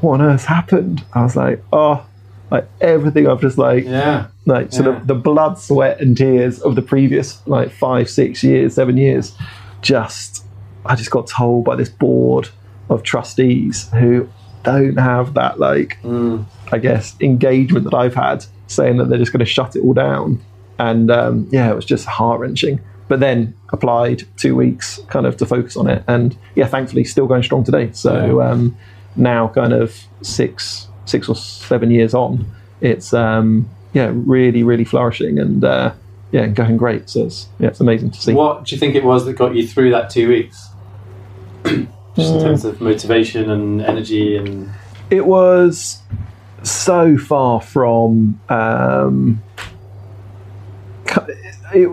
"What 0.00 0.20
on 0.20 0.26
earth 0.26 0.44
happened?" 0.44 1.04
I 1.14 1.22
was 1.22 1.36
like, 1.36 1.62
"Oh." 1.72 2.04
Like 2.48 2.68
everything, 2.80 3.26
I've 3.26 3.40
just 3.40 3.58
like 3.58 3.84
Yeah. 3.86 4.26
like 4.44 4.72
sort 4.72 4.86
Yeah. 4.86 5.00
of 5.00 5.06
the 5.08 5.16
blood, 5.16 5.58
sweat, 5.58 6.00
and 6.00 6.16
tears 6.16 6.60
of 6.60 6.76
the 6.76 6.80
previous 6.82 7.42
like 7.44 7.72
five, 7.72 8.08
six 8.08 8.44
years, 8.44 8.74
seven 8.74 8.96
years. 8.96 9.34
Just, 9.82 10.44
I 10.84 10.94
just 10.94 11.10
got 11.10 11.26
told 11.26 11.64
by 11.64 11.74
this 11.74 11.88
board 11.88 12.48
of 12.88 13.02
trustees 13.02 13.88
who 13.98 14.28
don't 14.62 14.96
have 14.96 15.34
that 15.34 15.58
like, 15.58 15.98
I 16.72 16.78
guess, 16.80 17.16
engagement 17.20 17.84
that 17.90 17.94
I've 17.94 18.14
had, 18.14 18.44
saying 18.68 18.98
that 18.98 19.08
they're 19.08 19.18
just 19.18 19.32
going 19.32 19.40
to 19.40 19.44
shut 19.44 19.74
it 19.74 19.80
all 19.82 19.92
down. 19.94 20.40
And 20.78 21.10
um, 21.10 21.48
yeah, 21.50 21.68
it 21.70 21.74
was 21.74 21.84
just 21.84 22.06
heart 22.06 22.38
wrenching. 22.38 22.78
But 23.08 23.20
then 23.20 23.54
applied 23.72 24.24
two 24.36 24.56
weeks 24.56 24.98
kind 25.08 25.26
of 25.26 25.36
to 25.36 25.46
focus 25.46 25.76
on 25.76 25.88
it, 25.88 26.02
and 26.08 26.36
yeah, 26.54 26.66
thankfully 26.66 27.04
still 27.04 27.26
going 27.26 27.42
strong 27.42 27.62
today. 27.62 27.90
So 27.92 28.42
um, 28.42 28.76
now, 29.14 29.48
kind 29.48 29.72
of 29.72 29.96
six, 30.22 30.88
six 31.04 31.28
or 31.28 31.36
seven 31.36 31.90
years 31.90 32.14
on, 32.14 32.46
it's 32.80 33.14
um, 33.14 33.68
yeah, 33.92 34.10
really, 34.12 34.62
really 34.64 34.84
flourishing 34.84 35.38
and 35.38 35.64
uh, 35.64 35.92
yeah, 36.32 36.46
going 36.46 36.76
great. 36.76 37.08
So 37.08 37.26
it's 37.26 37.48
yeah, 37.60 37.68
it's 37.68 37.80
amazing 37.80 38.10
to 38.10 38.20
see. 38.20 38.32
What 38.34 38.64
do 38.64 38.74
you 38.74 38.80
think 38.80 38.96
it 38.96 39.04
was 39.04 39.24
that 39.24 39.34
got 39.34 39.54
you 39.54 39.66
through 39.66 39.90
that 39.90 40.10
two 40.10 40.28
weeks? 40.28 40.68
Just 41.64 42.32
in 42.32 42.40
terms 42.40 42.64
of 42.64 42.80
motivation 42.80 43.50
and 43.50 43.82
energy 43.82 44.38
and 44.38 44.72
it 45.10 45.26
was 45.26 46.02
so 46.62 47.16
far 47.16 47.60
from 47.60 48.40
um, 48.48 49.42
it, 51.72 51.88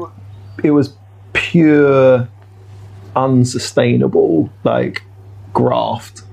it 0.63 0.71
was 0.71 0.95
pure 1.33 2.27
unsustainable 3.15 4.49
like 4.63 5.03
graft 5.53 6.23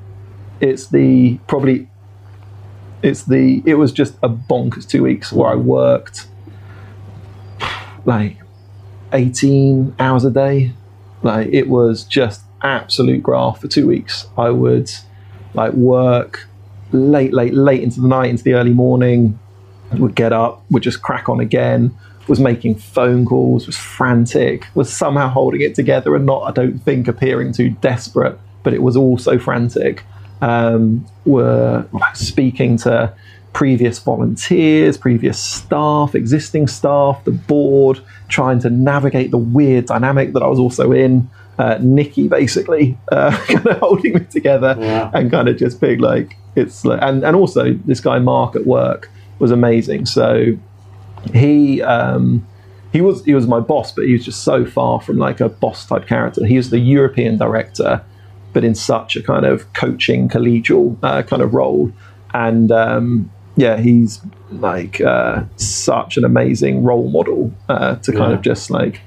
it's 0.61 0.87
the 0.89 1.39
probably 1.47 1.89
it's 3.03 3.25
the 3.25 3.63
it 3.67 3.75
was 3.75 3.93
just 3.93 4.15
a 4.23 4.29
bonkers 4.29 4.89
two 4.89 5.03
weeks 5.03 5.33
where 5.33 5.51
i 5.51 5.55
worked 5.55 6.27
like 8.07 8.39
18 9.13 9.95
hours 9.99 10.25
a 10.25 10.31
day 10.31 10.73
like 11.23 11.49
it 11.53 11.69
was 11.69 12.05
just 12.05 12.43
absolute 12.63 13.23
graft 13.23 13.61
for 13.61 13.69
two 13.69 13.87
weeks 13.87 14.27
i 14.39 14.49
would 14.49 14.91
like 15.55 15.73
work 15.75 16.47
late, 16.93 17.33
late, 17.33 17.55
late 17.55 17.83
into 17.83 18.01
the 18.01 18.09
night, 18.09 18.31
into 18.31 18.43
the 18.43 18.55
early 18.55 18.73
morning. 18.73 19.39
Would 19.93 20.15
get 20.15 20.33
up, 20.33 20.65
would 20.71 20.85
just 20.85 21.03
crack 21.03 21.29
on 21.29 21.41
again. 21.41 21.97
Was 22.29 22.39
making 22.39 22.77
phone 22.77 23.25
calls, 23.27 23.67
was 23.67 23.77
frantic, 23.77 24.67
was 24.75 24.93
somehow 24.93 25.29
holding 25.29 25.63
it 25.63 25.75
together 25.75 26.15
and 26.15 26.27
not, 26.27 26.43
I 26.43 26.53
don't 26.53 26.79
think, 26.79 27.09
appearing 27.09 27.53
too 27.53 27.71
desperate, 27.81 28.39
but 28.63 28.73
it 28.73 28.83
was 28.83 28.97
also 28.97 29.39
frantic. 29.39 30.05
Um, 30.43 31.07
were 31.27 31.87
speaking 32.15 32.77
to 32.79 33.13
previous 33.53 33.99
volunteers, 33.99 34.97
previous 34.97 35.39
staff, 35.43 36.15
existing 36.15 36.69
staff, 36.69 37.25
the 37.25 37.33
board, 37.33 38.01
trying 38.29 38.61
to 38.61 38.71
navigate 38.71 39.33
the 39.33 39.39
weird 39.39 39.87
dynamic 39.87 40.33
that 40.35 40.43
I 40.43 40.47
was 40.47 40.59
also 40.59 40.93
in. 40.93 41.29
Uh, 41.59 41.79
Nikki 41.83 42.29
basically 42.29 42.97
uh, 43.13 43.37
kind 43.49 43.67
of 43.67 43.79
holding 43.81 44.15
me 44.15 44.21
together 44.31 44.77
Yeah. 44.79 45.11
and 45.13 45.31
kind 45.31 45.49
of 45.49 45.57
just 45.59 45.81
being 45.81 45.99
like 45.99 46.37
it's 46.57 46.85
like, 46.85 47.01
and 47.03 47.23
and 47.25 47.37
also 47.37 47.75
this 47.85 48.01
guy 48.01 48.19
Mark 48.19 48.57
at 48.57 48.67
work 48.67 49.11
was 49.41 49.51
amazing. 49.51 50.07
So 50.07 50.57
he 51.35 51.83
um, 51.83 52.47
he 52.93 53.01
was 53.01 53.25
he 53.25 53.35
was 53.35 53.47
my 53.47 53.61
boss, 53.61 53.93
but 53.93 54.05
he 54.07 54.13
was 54.13 54.25
just 54.25 54.43
so 54.43 54.65
far 54.65 55.01
from 55.01 55.19
like 55.19 55.41
a 55.41 55.49
boss 55.49 55.87
type 55.87 56.07
character. 56.07 56.45
He 56.47 56.57
was 56.57 56.71
the 56.71 56.79
European 56.79 57.37
director, 57.39 58.03
but 58.53 58.65
in 58.65 58.75
such 58.75 59.17
a 59.17 59.23
kind 59.23 59.47
of 59.47 59.73
coaching 59.75 60.29
collegial 60.29 60.97
uh, 61.03 61.23
kind 61.23 61.43
of 61.43 61.55
role, 61.55 61.93
and 62.35 62.73
um, 62.73 63.31
yeah, 63.57 63.79
he's 63.79 64.21
like 64.51 65.01
uh, 65.01 65.45
such 65.57 66.17
an 66.17 66.25
amazing 66.25 66.83
role 66.83 67.09
model 67.09 67.53
uh, 67.69 67.97
to 67.97 68.13
kind 68.13 68.31
Yeah. 68.33 68.37
of 68.39 68.43
just 68.43 68.71
like 68.71 69.01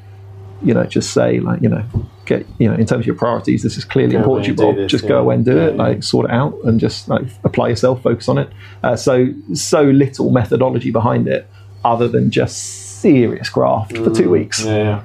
you 0.62 0.74
know 0.74 0.86
just 0.86 1.12
say 1.12 1.42
like 1.42 1.62
you 1.62 1.68
know 1.68 1.84
get 2.26 2.46
you 2.58 2.70
know 2.70 2.74
in 2.76 2.86
terms 2.86 3.02
of 3.02 3.06
your 3.06 3.16
priorities 3.18 3.64
this 3.64 3.76
is 3.76 3.84
clearly 3.84 4.14
Go 4.14 4.20
important 4.20 4.46
to 4.46 4.52
you 4.52 4.74
Bob 4.74 4.88
just 4.88 5.04
yeah. 5.04 5.10
go 5.10 5.20
away 5.20 5.36
and 5.36 5.44
do 5.44 5.58
Yeah, 5.58 5.66
it 5.68 5.76
like 5.76 6.04
sort 6.04 6.26
it 6.28 6.32
out 6.32 6.58
and 6.64 6.80
just 6.80 7.10
like 7.10 7.26
apply 7.44 7.68
yourself 7.68 8.02
focus 8.02 8.30
on 8.30 8.38
it 8.38 8.50
uh, 8.82 8.96
so 8.96 9.28
so 9.54 9.82
little 9.82 10.32
methodology 10.32 10.90
behind 10.90 11.28
it 11.28 11.50
other 11.84 12.08
than 12.08 12.32
just 12.32 13.00
serious 13.02 13.50
graft 13.50 13.98
for 13.98 14.10
two 14.10 14.30
weeks 14.30 14.64
Mm. 14.64 14.66
Yeah. 14.66 15.04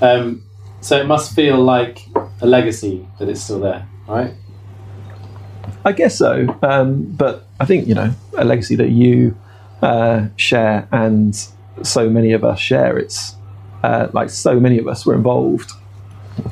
yeah. 0.00 0.10
Um, 0.10 0.42
so 0.80 0.98
it 1.00 1.06
must 1.06 1.34
feel 1.34 1.58
like 1.58 2.06
a 2.40 2.46
legacy 2.46 3.06
that 3.18 3.28
it's 3.28 3.42
still 3.42 3.60
there, 3.60 3.86
right? 4.06 4.32
I 5.84 5.92
guess 5.92 6.16
so. 6.16 6.56
Um, 6.62 7.04
but 7.04 7.46
I 7.60 7.64
think, 7.64 7.86
you 7.88 7.94
know, 7.94 8.12
a 8.36 8.44
legacy 8.44 8.76
that 8.76 8.90
you 8.90 9.36
uh, 9.82 10.28
share 10.36 10.88
and 10.92 11.36
so 11.82 12.08
many 12.10 12.32
of 12.32 12.44
us 12.44 12.58
share, 12.58 12.98
it's 12.98 13.34
uh, 13.82 14.08
like 14.12 14.30
so 14.30 14.58
many 14.60 14.78
of 14.78 14.86
us 14.88 15.04
were 15.06 15.14
involved 15.14 15.72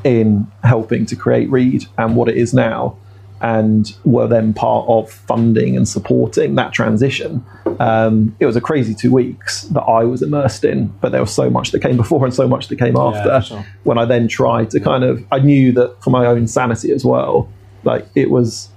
in 0.02 0.46
helping 0.62 1.06
to 1.06 1.16
create 1.16 1.50
Read 1.50 1.86
and 1.98 2.16
what 2.16 2.28
it 2.28 2.36
is 2.36 2.54
now, 2.54 2.96
and 3.40 3.94
were 4.04 4.26
then 4.26 4.54
part 4.54 4.86
of 4.88 5.10
funding 5.10 5.76
and 5.76 5.88
supporting 5.88 6.54
that 6.54 6.72
transition. 6.72 7.44
Um, 7.78 8.34
it 8.40 8.46
was 8.46 8.56
a 8.56 8.60
crazy 8.60 8.94
two 8.94 9.12
weeks 9.12 9.62
that 9.64 9.82
I 9.82 10.04
was 10.04 10.22
immersed 10.22 10.64
in, 10.64 10.88
but 11.00 11.12
there 11.12 11.20
was 11.20 11.34
so 11.34 11.50
much 11.50 11.72
that 11.72 11.80
came 11.80 11.96
before 11.96 12.24
and 12.24 12.32
so 12.32 12.48
much 12.48 12.68
that 12.68 12.78
came 12.78 12.96
after. 12.96 13.40
sure. 13.42 13.66
When 13.82 13.98
I 13.98 14.04
then 14.04 14.28
tried 14.28 14.70
to 14.70 14.80
kind 14.80 15.04
of, 15.04 15.24
I 15.30 15.40
knew 15.40 15.72
that 15.72 16.02
for 16.02 16.10
my 16.10 16.26
own 16.26 16.46
sanity 16.46 16.92
as 16.92 17.04
well, 17.04 17.48
like 17.84 18.06
it 18.14 18.30
was 18.30 18.70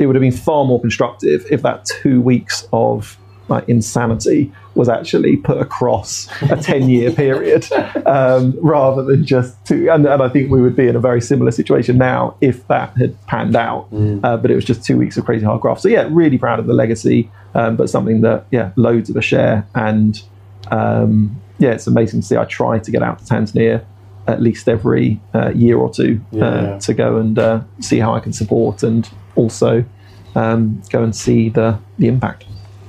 it 0.00 0.06
would 0.06 0.16
have 0.16 0.22
been 0.22 0.32
far 0.32 0.64
more 0.64 0.80
constructive 0.80 1.46
if 1.50 1.62
that 1.62 1.84
two 1.84 2.20
weeks 2.22 2.66
of 2.72 3.18
like 3.48 3.68
insanity 3.68 4.50
was 4.74 4.88
actually 4.88 5.36
put 5.36 5.58
across 5.58 6.28
a 6.42 6.56
10 6.56 6.88
year 6.88 7.10
period 7.24 7.66
um, 8.06 8.56
rather 8.62 9.02
than 9.02 9.24
just 9.26 9.56
two 9.66 9.90
and, 9.90 10.06
and 10.06 10.22
i 10.22 10.28
think 10.28 10.50
we 10.50 10.60
would 10.62 10.76
be 10.76 10.86
in 10.86 10.94
a 10.96 11.00
very 11.00 11.20
similar 11.20 11.50
situation 11.50 11.98
now 11.98 12.36
if 12.40 12.66
that 12.68 12.96
had 12.96 13.14
panned 13.26 13.56
out. 13.56 13.88
Uh, 13.92 14.36
but 14.36 14.50
it 14.50 14.54
was 14.54 14.64
just 14.64 14.84
two 14.84 14.96
weeks 14.96 15.16
of 15.16 15.24
crazy 15.24 15.44
hard 15.44 15.60
graft. 15.60 15.80
So 15.82 15.88
yeah 15.88 16.06
really 16.10 16.38
proud 16.38 16.58
of 16.58 16.66
the 16.66 16.74
legacy 16.74 17.30
um, 17.54 17.76
but 17.76 17.90
something 17.90 18.20
that 18.20 18.46
yeah 18.50 18.70
loads 18.76 19.10
of 19.10 19.16
us 19.16 19.24
share. 19.24 19.66
And 19.74 20.22
um, 20.70 21.40
yeah 21.58 21.70
it's 21.72 21.86
amazing 21.86 22.20
to 22.20 22.26
see. 22.26 22.36
I 22.36 22.44
try 22.44 22.78
to 22.78 22.90
get 22.90 23.02
out 23.02 23.18
to 23.18 23.24
tanzania 23.24 23.84
at 24.26 24.40
least 24.40 24.68
every 24.68 25.18
uh, 25.34 25.50
year 25.50 25.76
or 25.78 25.92
two 25.92 26.20
Yeah, 26.30 26.44
uh, 26.44 26.62
yeah. 26.62 26.78
to 26.78 26.94
go 26.94 27.16
and 27.16 27.38
uh, 27.38 27.60
see 27.80 27.98
how 27.98 28.14
I 28.14 28.20
can 28.20 28.32
support 28.32 28.82
and 28.82 29.08
also 29.34 29.84
um, 30.36 30.80
go 30.90 31.02
and 31.02 31.14
see 31.14 31.48
the 31.48 31.78
the 31.98 32.06
impact. 32.06 32.44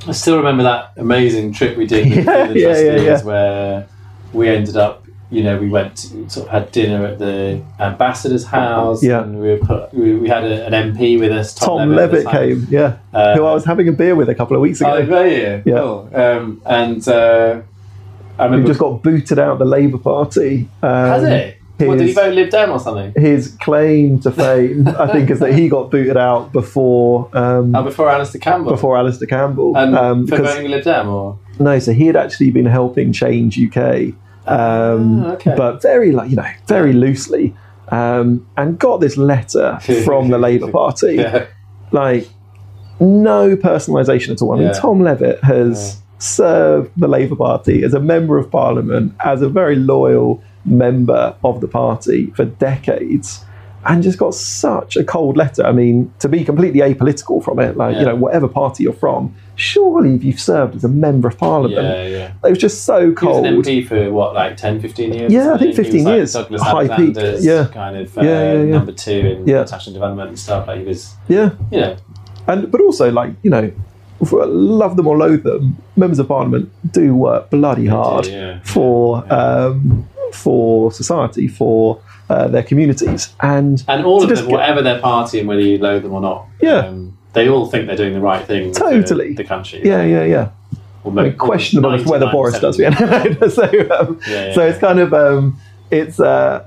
I 0.07 0.11
still 0.13 0.37
remember 0.37 0.63
that 0.63 0.93
amazing 0.97 1.53
trip 1.53 1.77
we 1.77 1.85
did 1.85 2.09
with 2.15 2.25
Yeah, 2.25 2.47
the 2.47 2.59
yeah, 2.59 2.67
yeah, 2.67 2.73
trustees 2.91 3.05
yeah. 3.05 3.23
where 3.23 3.87
we 4.33 4.49
ended 4.49 4.75
up, 4.77 5.05
you 5.29 5.43
know, 5.43 5.57
we 5.57 5.69
went 5.69 5.95
to, 5.97 6.29
sort 6.29 6.47
of 6.47 6.51
had 6.51 6.71
dinner 6.71 7.05
at 7.05 7.19
the 7.19 7.61
ambassador's 7.79 8.45
house. 8.45 9.03
Yeah. 9.03 9.21
And 9.23 9.39
we 9.39 9.49
were 9.49 9.57
put, 9.57 9.93
we, 9.93 10.15
we 10.15 10.27
had 10.27 10.43
a, 10.43 10.65
an 10.65 10.73
MP 10.93 11.19
with 11.19 11.31
us. 11.31 11.53
Tom 11.53 11.81
at 11.81 11.85
the 11.89 11.95
Levitt 11.95 12.27
came, 12.27 12.67
yeah, 12.69 12.97
Uh, 13.13 13.35
who 13.35 13.45
I 13.45 13.53
was 13.53 13.63
having 13.65 13.87
a 13.87 13.91
beer 13.91 14.15
with 14.15 14.29
a 14.29 14.35
couple 14.35 14.55
of 14.55 14.61
weeks 14.61 14.81
ago. 14.81 14.91
Oh, 14.91 15.05
were 15.05 15.27
you? 15.27 15.63
Yeah. 15.65 15.77
Cool. 15.79 16.09
Um, 16.13 16.61
and 16.65 17.07
uh, 17.07 17.61
I 18.39 18.45
remember. 18.45 18.67
just 18.67 18.79
got 18.79 19.03
booted 19.03 19.37
out 19.37 19.53
of 19.53 19.59
the 19.59 19.65
Labour 19.65 19.99
Party. 19.99 20.67
Um, 20.81 20.89
Has 20.89 21.23
it? 21.23 21.57
What, 21.87 21.97
did 21.97 22.07
he 22.07 22.13
vote 22.13 22.33
Lib 22.33 22.49
Dem 22.49 22.69
or 22.71 22.79
something? 22.79 23.13
His 23.21 23.55
claim 23.61 24.19
to 24.21 24.31
fame, 24.31 24.87
I 24.87 25.07
think, 25.11 25.29
is 25.29 25.39
that 25.39 25.53
he 25.53 25.69
got 25.69 25.91
booted 25.91 26.17
out 26.17 26.51
before 26.51 27.29
um, 27.37 27.75
Oh, 27.75 27.83
before 27.83 28.09
Alastair 28.09 28.39
Campbell. 28.41 28.71
before 28.71 28.97
Alastair 28.97 29.27
Campbell. 29.27 29.75
And 29.77 29.95
um, 29.95 30.27
for 30.27 30.37
because 30.37 30.53
voting 30.55 30.71
Lib 30.71 30.83
Dem 30.83 31.07
or? 31.09 31.39
No, 31.59 31.77
so 31.79 31.93
he 31.93 32.07
had 32.07 32.15
actually 32.15 32.51
been 32.51 32.65
helping 32.65 33.11
change 33.13 33.59
UK, 33.59 34.13
um, 34.47 35.23
Ah, 35.23 35.31
okay. 35.33 35.53
but 35.55 35.81
very 35.81 36.11
like 36.11 36.29
you 36.29 36.35
know 36.35 36.45
very 36.67 36.93
loosely, 36.93 37.55
um, 37.89 38.47
and 38.57 38.79
got 38.79 38.99
this 39.01 39.17
letter 39.17 39.79
from 40.05 40.29
the 40.29 40.37
Labour 40.37 40.71
Party, 40.71 41.15
Yeah. 41.15 41.45
like 41.91 42.27
no 42.99 43.55
personalisation 43.55 44.31
at 44.31 44.41
all. 44.41 44.53
I 44.53 44.55
mean, 44.57 44.67
Yeah. 44.67 44.73
Tom 44.73 45.01
Levitt 45.01 45.43
has 45.43 45.97
served 46.19 46.91
the 46.97 47.07
Labour 47.07 47.35
Party 47.35 47.83
as 47.83 47.93
a 47.95 47.99
member 47.99 48.37
of 48.37 48.51
Parliament, 48.51 49.13
as 49.25 49.41
a 49.41 49.49
very 49.49 49.75
loyal 49.75 50.41
member 50.65 51.35
of 51.43 51.61
the 51.61 51.67
party 51.67 52.27
for 52.35 52.45
decades. 52.45 53.43
And 53.83 54.03
just 54.03 54.19
got 54.19 54.35
such 54.35 54.95
a 54.95 55.03
cold 55.03 55.37
letter. 55.37 55.65
I 55.65 55.71
mean, 55.71 56.13
to 56.19 56.29
be 56.29 56.43
completely 56.43 56.81
apolitical 56.81 57.43
from 57.43 57.57
it, 57.57 57.77
like, 57.77 57.97
you 57.97 58.05
know, 58.05 58.13
whatever 58.15 58.47
party 58.47 58.83
you're 58.83 58.93
from, 58.93 59.33
surely 59.55 60.13
if 60.13 60.23
you've 60.23 60.39
served 60.39 60.75
as 60.75 60.83
a 60.83 60.87
member 60.87 61.27
of 61.29 61.39
parliament, 61.39 61.81
Yeah, 61.81 62.05
yeah. 62.05 62.33
it 62.45 62.49
was 62.49 62.59
just 62.59 62.83
so 62.85 63.11
cold. 63.11 63.43
He 63.47 63.55
was 63.55 63.67
an 63.67 63.73
MP 63.73 63.87
for 63.87 64.11
what, 64.11 64.35
like 64.35 64.55
10, 64.55 64.81
15 64.81 65.13
years? 65.15 65.33
Yeah, 65.33 65.55
I 65.55 65.57
think 65.57 65.75
15 65.75 65.91
he 65.93 65.97
was, 65.97 66.05
like, 66.05 66.15
years. 66.15 66.33
Douglas 66.33 66.61
High 66.61 66.95
peak, 66.95 67.15
yeah. 67.39 67.67
kind 67.73 67.97
of 67.97 68.15
uh, 68.15 68.21
Yeah, 68.21 68.29
yeah, 68.29 68.53
yeah. 68.61 68.65
number 68.65 68.91
two 68.91 69.11
in 69.11 69.47
Yeah. 69.47 69.61
international 69.61 69.93
development 69.93 70.29
and 70.29 70.37
stuff. 70.37 70.67
Like 70.67 70.81
he 70.81 70.85
was, 70.85 71.15
Yeah. 71.27 71.49
you 71.71 71.79
know, 71.79 71.95
and 72.47 72.71
but 72.71 72.81
also 72.81 73.11
like 73.11 73.31
you 73.41 73.49
know 73.49 73.71
love 74.31 74.95
them 74.97 75.07
or 75.07 75.17
loathe 75.17 75.43
them 75.43 75.75
members 75.95 76.19
of 76.19 76.27
parliament 76.27 76.69
do 76.91 77.15
work 77.15 77.49
bloody 77.49 77.87
hard 77.87 78.27
yeah. 78.27 78.59
for 78.63 79.23
um, 79.33 80.07
for 80.33 80.91
society 80.91 81.47
for 81.47 81.99
uh, 82.29 82.47
their 82.47 82.63
communities 82.63 83.33
and 83.41 83.83
and 83.87 84.05
all 84.05 84.23
of 84.23 84.29
them, 84.29 84.37
get- 84.37 84.47
whatever 84.51 84.81
their 84.81 84.99
party 84.99 85.39
and 85.39 85.47
whether 85.47 85.61
you 85.61 85.77
loathe 85.77 86.03
them 86.03 86.13
or 86.13 86.21
not, 86.21 86.45
Yeah. 86.61 86.87
um, 86.87 87.17
they 87.33 87.47
all 87.49 87.65
think 87.65 87.87
they're 87.87 87.95
doing 87.97 88.13
the 88.13 88.21
right 88.21 88.45
thing. 88.45 88.71
Totally. 88.71 89.33
the 89.33 89.43
country. 89.43 89.81
yeah 89.83 90.03
yeah 90.03 90.23
yeah 90.23 90.49
Or 91.03 91.11
I 91.19 91.23
mean, 91.23 91.37
questionable 91.37 91.93
as 91.93 92.05
whether 92.05 92.29
Boris 92.31 92.59
does 92.59 92.75
so 92.77 92.83
um, 92.85 94.19
Yeah, 94.27 94.47
yeah, 94.47 94.53
so 94.53 94.61
it's 94.67 94.79
kind 94.79 94.99
of 94.99 95.13
um, 95.13 95.57
it's 95.89 96.19
uh, 96.19 96.65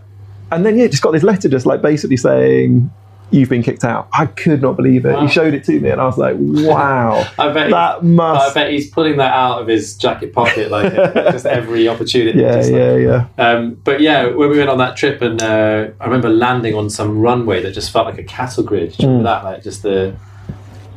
and 0.52 0.64
then 0.66 0.76
yeah 0.78 0.86
just 0.88 1.02
got 1.02 1.12
this 1.12 1.22
letter 1.22 1.48
just 1.48 1.66
like 1.66 1.80
basically 1.82 2.16
saying 2.16 2.90
you've 3.30 3.48
been 3.48 3.62
kicked 3.62 3.82
out 3.84 4.06
I 4.12 4.26
could 4.26 4.62
not 4.62 4.76
believe 4.76 5.04
it 5.06 5.12
Wow. 5.14 5.22
he 5.22 5.28
showed 5.28 5.54
it 5.54 5.64
to 5.64 5.80
me 5.80 5.88
and 5.90 6.00
I 6.00 6.04
was 6.04 6.18
like 6.18 6.36
wow 6.38 7.24
I 7.38 7.48
bet. 7.52 7.70
that 7.70 7.96
I 7.98 8.00
must 8.02 8.54
bet 8.54 8.70
he's 8.70 8.90
pulling 8.90 9.16
that 9.16 9.32
out 9.32 9.60
of 9.62 9.66
his 9.66 9.96
jacket 9.96 10.32
pocket 10.32 10.70
like 10.70 10.92
just 11.32 11.46
every 11.46 11.88
opportunity. 11.88 12.38
yeah 12.40 12.56
like- 12.56 12.70
yeah 12.70 12.96
yeah 12.96 13.26
Um, 13.38 13.74
but 13.82 14.00
yeah, 14.00 14.26
when 14.26 14.50
we 14.50 14.58
went 14.58 14.70
on 14.70 14.78
that 14.78 14.96
trip, 14.96 15.20
and 15.22 15.42
uh, 15.42 15.88
I 16.00 16.04
remember 16.04 16.28
landing 16.28 16.74
on 16.74 16.88
some 16.90 17.18
runway 17.20 17.62
that 17.62 17.72
just 17.72 17.90
felt 17.92 18.06
like 18.06 18.18
a 18.18 18.24
cattle 18.24 18.62
grid. 18.62 18.92
Do 18.92 19.02
you 19.02 19.08
Mm. 19.08 19.18
remember 19.18 19.24
that? 19.24 19.44
Like 19.44 19.62
just 19.62 19.82
the, 19.82 20.14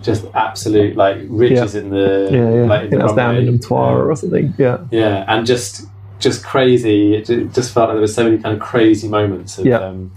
just 0.04 0.26
absolute 0.36 0.96
like 0.96 1.18
ridges 1.28 1.76
in 1.76 1.90
the 1.90 2.30
yeah 2.32 2.50
yeah 2.54 2.66
like 2.66 2.82
I 2.82 2.84
in 2.84 2.90
the 2.92 3.14
down 3.16 3.36
in 3.38 3.60
or 3.72 4.16
something 4.16 4.54
yeah 4.58 4.78
Yeah, 4.92 5.26
and 5.28 5.46
just 5.46 5.86
just 6.20 6.44
crazy. 6.44 7.16
It 7.16 7.26
just 7.54 7.74
felt 7.74 7.90
like 7.90 7.96
there 7.96 8.02
were 8.02 8.08
so 8.08 8.24
many 8.24 8.38
kind 8.38 8.56
of 8.56 8.62
crazy 8.62 9.08
moments 9.08 9.58
of, 9.58 9.66
Yeah. 9.66 9.80
um, 9.80 10.12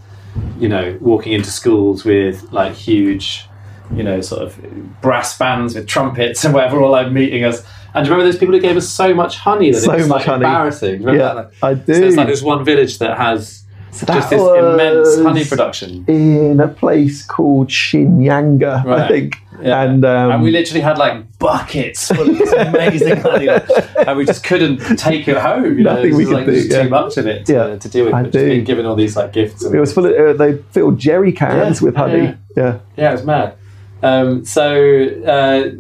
you 0.59 0.69
know, 0.69 0.97
walking 1.01 1.33
into 1.33 1.51
schools 1.51 2.05
with 2.05 2.51
like 2.53 2.75
huge, 2.75 3.47
you 3.95 4.03
know, 4.03 4.21
sort 4.21 4.43
of 4.43 5.01
brass 5.01 5.37
bands 5.39 5.75
with 5.75 5.87
trumpets 5.87 6.45
and 6.45 6.55
whatever, 6.55 6.81
all 6.81 6.91
like 6.93 7.11
meeting 7.11 7.45
us. 7.45 7.65
And 7.95 8.05
do 8.05 8.09
you 8.11 8.15
remember 8.15 8.31
those 8.31 8.39
people 8.39 8.55
who 8.55 8.61
gave 8.61 8.77
us 8.77 8.89
so 8.89 9.13
much 9.15 9.37
honey 9.39 9.73
that 9.73 9.81
So 9.81 9.93
it 9.93 9.97
was 9.99 10.09
much 10.09 10.19
like 10.19 10.27
honey. 10.27 10.45
embarrassing? 10.45 11.01
Remember 11.01 11.19
yeah 11.21 11.35
that? 11.35 11.51
I 11.63 11.75
do 11.75 11.95
so 11.95 12.03
it's 12.05 12.17
like 12.17 12.29
this 12.29 12.43
one 12.43 12.65
village 12.65 12.99
that 12.99 13.17
has 13.19 13.65
So 13.91 14.07
just 14.07 14.31
this 14.31 14.41
immense 14.41 15.21
honey 15.21 15.45
production. 15.45 16.05
in 16.07 16.61
a 16.61 16.69
place 16.69 17.25
called 17.25 17.69
Shinyanga, 17.69 18.87
I 18.87 19.09
think. 19.09 19.37
Yeah. 19.63 19.83
And, 19.83 20.05
um, 20.05 20.31
and 20.33 20.43
we 20.43 20.51
literally 20.51 20.81
had 20.81 20.99
like 20.99 21.39
buckets 21.39 22.09
full 22.09 22.31
of 22.31 22.39
this 22.39 22.53
amazing 22.53 23.17
honey, 23.21 23.49
and 23.49 24.17
we 24.19 24.25
just 24.25 24.45
couldn't 24.45 24.79
take 24.99 25.27
it 25.29 25.37
home. 25.37 25.79
You 25.79 25.85
know, 25.85 25.95
Nothing 25.95 26.13
it 26.13 26.17
was 26.17 26.19
we 26.19 26.25
could 26.27 26.35
like, 26.35 26.47
do, 26.47 26.53
yeah. 26.69 26.83
too 26.83 26.89
much 26.89 27.17
of 27.17 27.27
it 27.27 27.47
to, 27.47 27.53
Yeah, 27.53 27.77
to 27.79 27.89
deal 27.89 28.05
with. 28.07 28.15
I 28.15 28.23
do. 28.25 28.49
been 28.49 28.65
given 28.65 28.87
all 28.87 28.97
these 28.97 29.17
like 29.17 29.33
gifts. 29.33 29.63
And, 29.65 29.75
it 29.75 29.81
was 29.81 29.93
full 29.93 30.07
of, 30.07 30.13
uh, 30.15 30.33
they 30.33 30.59
filled 30.73 30.99
jerry 30.99 31.33
cans 31.33 31.81
with 31.83 31.97
honey. 31.97 32.37
yeah. 32.57 32.79
Yeah. 32.97 33.11
it 33.11 33.13
was 33.13 33.25
mad. 33.25 33.55
Um, 34.03 34.45
so 34.45 35.07
uh, 35.27 35.71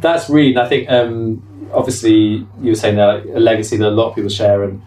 that's 0.00 0.30
really, 0.30 0.50
And 0.50 0.58
I 0.60 0.68
think 0.68 0.88
um, 0.90 1.68
obviously 1.72 2.46
you 2.60 2.70
were 2.70 2.74
saying 2.74 2.96
that 2.96 3.26
like, 3.26 3.36
a 3.36 3.40
legacy 3.40 3.76
that 3.76 3.88
a 3.88 3.90
lot 3.90 4.08
of 4.10 4.14
people 4.14 4.30
share, 4.30 4.62
and 4.64 4.80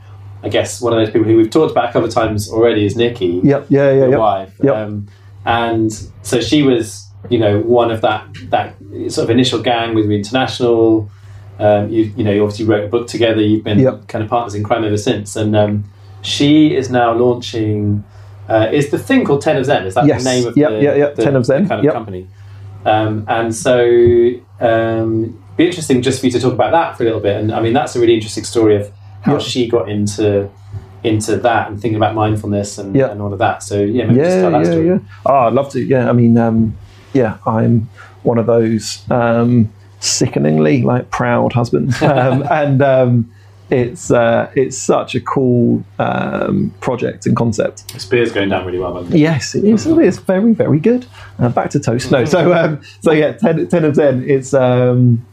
I 0.44 0.50
guess 0.50 0.82
one 0.82 0.94
of 0.94 1.00
those 1.00 1.12
people 1.12 1.28
who 1.28 1.38
we've 1.38 1.50
talked 1.52 1.72
about 1.72 1.90
a 1.90 1.94
couple 1.94 2.08
of 2.08 2.14
times 2.14 2.50
already 2.52 2.86
is 2.86 2.96
Nikki. 2.96 3.40
Yep. 3.44 3.68
Yeah. 3.70 3.92
Yeah. 3.92 3.94
your 3.94 4.10
Yep. 4.10 4.20
wife. 4.20 4.54
Yep. 4.64 4.76
Um, 4.76 5.08
and 5.46 5.92
so 6.24 6.42
she 6.42 6.64
was, 6.64 7.08
you 7.30 7.38
know, 7.40 7.60
one 7.60 7.92
of 7.92 8.02
that 8.02 8.26
that 8.50 8.76
sort 9.10 9.26
of 9.26 9.30
initial 9.30 9.62
gang 9.62 9.94
with 9.96 10.10
international. 10.12 11.10
Um, 11.60 11.90
you, 11.90 12.12
you 12.18 12.24
know, 12.24 12.32
you 12.32 12.42
obviously 12.44 12.66
wrote 12.66 12.86
a 12.86 12.88
book 12.88 13.08
together. 13.08 13.40
You've 13.42 13.64
been 13.64 13.78
Yep. 13.80 14.08
kind 14.08 14.24
of 14.24 14.30
partners 14.30 14.56
in 14.56 14.64
crime 14.64 14.84
ever 14.84 14.98
since. 14.98 15.36
And 15.36 15.56
um, 15.56 15.84
she 16.24 16.76
is 16.76 16.90
now 16.90 17.14
launching. 17.14 18.04
Uh, 18.50 18.68
is 18.72 18.90
the 18.90 18.98
thing 18.98 19.24
called 19.26 19.42
Ten 19.42 19.58
of 19.58 19.66
Zen? 19.66 19.86
Is 19.86 19.94
that 19.94 20.06
Yes. 20.08 20.24
the 20.24 20.30
name 20.30 20.48
of 20.48 20.58
Yep, 20.58 20.70
the, 20.72 20.82
yeah, 20.84 20.96
yeah, 20.96 21.10
the- 21.12 21.24
10 21.24 21.36
of 21.36 21.46
Zen. 21.46 21.68
kind 21.68 21.80
of 21.80 21.86
Yep. 21.86 21.94
company? 21.94 22.28
Um, 22.86 23.26
and 23.28 23.54
so, 23.54 24.32
um, 24.60 25.38
be 25.58 25.66
interesting 25.68 26.02
just 26.02 26.20
for 26.20 26.26
you 26.26 26.32
to 26.32 26.40
talk 26.40 26.54
about 26.54 26.72
that 26.72 26.98
for 26.98 27.04
a 27.04 27.06
little 27.06 27.20
bit. 27.22 27.38
And 27.40 27.52
I 27.52 27.62
mean, 27.62 27.74
that's 27.74 27.96
a 27.96 28.00
really 28.00 28.16
interesting 28.16 28.44
story 28.44 28.76
of 28.78 28.90
how 29.22 29.34
Yep. 29.34 29.42
she 29.42 29.68
got 29.68 29.90
into 29.90 30.50
into 31.04 31.36
that 31.36 31.68
and 31.68 31.82
thinking 31.82 31.96
about 31.98 32.14
mindfulness 32.14 32.78
and, 32.78 32.96
Yep. 32.96 33.12
and 33.14 33.22
all 33.24 33.34
of 33.34 33.40
that. 33.40 33.64
So 33.64 33.82
yeah, 33.82 34.06
maybe 34.06 34.20
just 34.20 34.36
Yeah. 34.36 34.42
tell 34.44 34.52
that 34.52 34.66
Yeah. 34.66 34.72
story. 34.72 34.88
Yeah. 34.88 34.98
Oh, 35.26 35.34
I'd 35.48 35.54
love 35.54 35.70
to. 35.72 35.82
Yeah. 35.82 36.08
I 36.08 36.14
mean, 36.14 36.38
um, 36.38 36.76
yeah, 37.14 37.38
I'm 37.46 37.90
one 38.24 38.38
of 38.38 38.46
those 38.46 39.10
um, 39.10 39.72
sickeningly 40.00 40.84
like 40.84 41.10
proud 41.12 41.54
husbands, 41.54 42.02
um, 42.02 42.44
and 42.50 42.82
um, 42.82 43.32
it's 43.70 44.12
uh, 44.12 44.52
it's 44.56 44.78
such 44.78 45.16
a 45.16 45.22
cool 45.22 45.84
um, 45.98 46.74
project 46.82 47.26
and 47.26 47.36
concept. 47.36 47.90
Spear's 48.00 48.32
going 48.32 48.50
down 48.50 48.66
really 48.66 48.80
well. 48.80 48.94
By 48.94 49.04
the 49.04 49.12
way. 49.12 49.20
Yes, 49.20 49.56
it 49.56 49.64
is. 49.64 49.88
It's 49.88 50.18
very, 50.18 50.54
very 50.54 50.80
good. 50.80 51.06
Uh, 51.40 51.50
back 51.50 51.70
to 51.72 51.80
toast. 51.80 52.12
No, 52.12 52.26
so 52.26 52.54
um, 52.54 52.82
so 53.02 53.12
yeah, 53.12 53.32
10, 53.32 53.68
10 53.68 53.86
of 53.86 53.96
ten. 53.96 54.30
It's 54.30 54.54
um, 54.54 55.26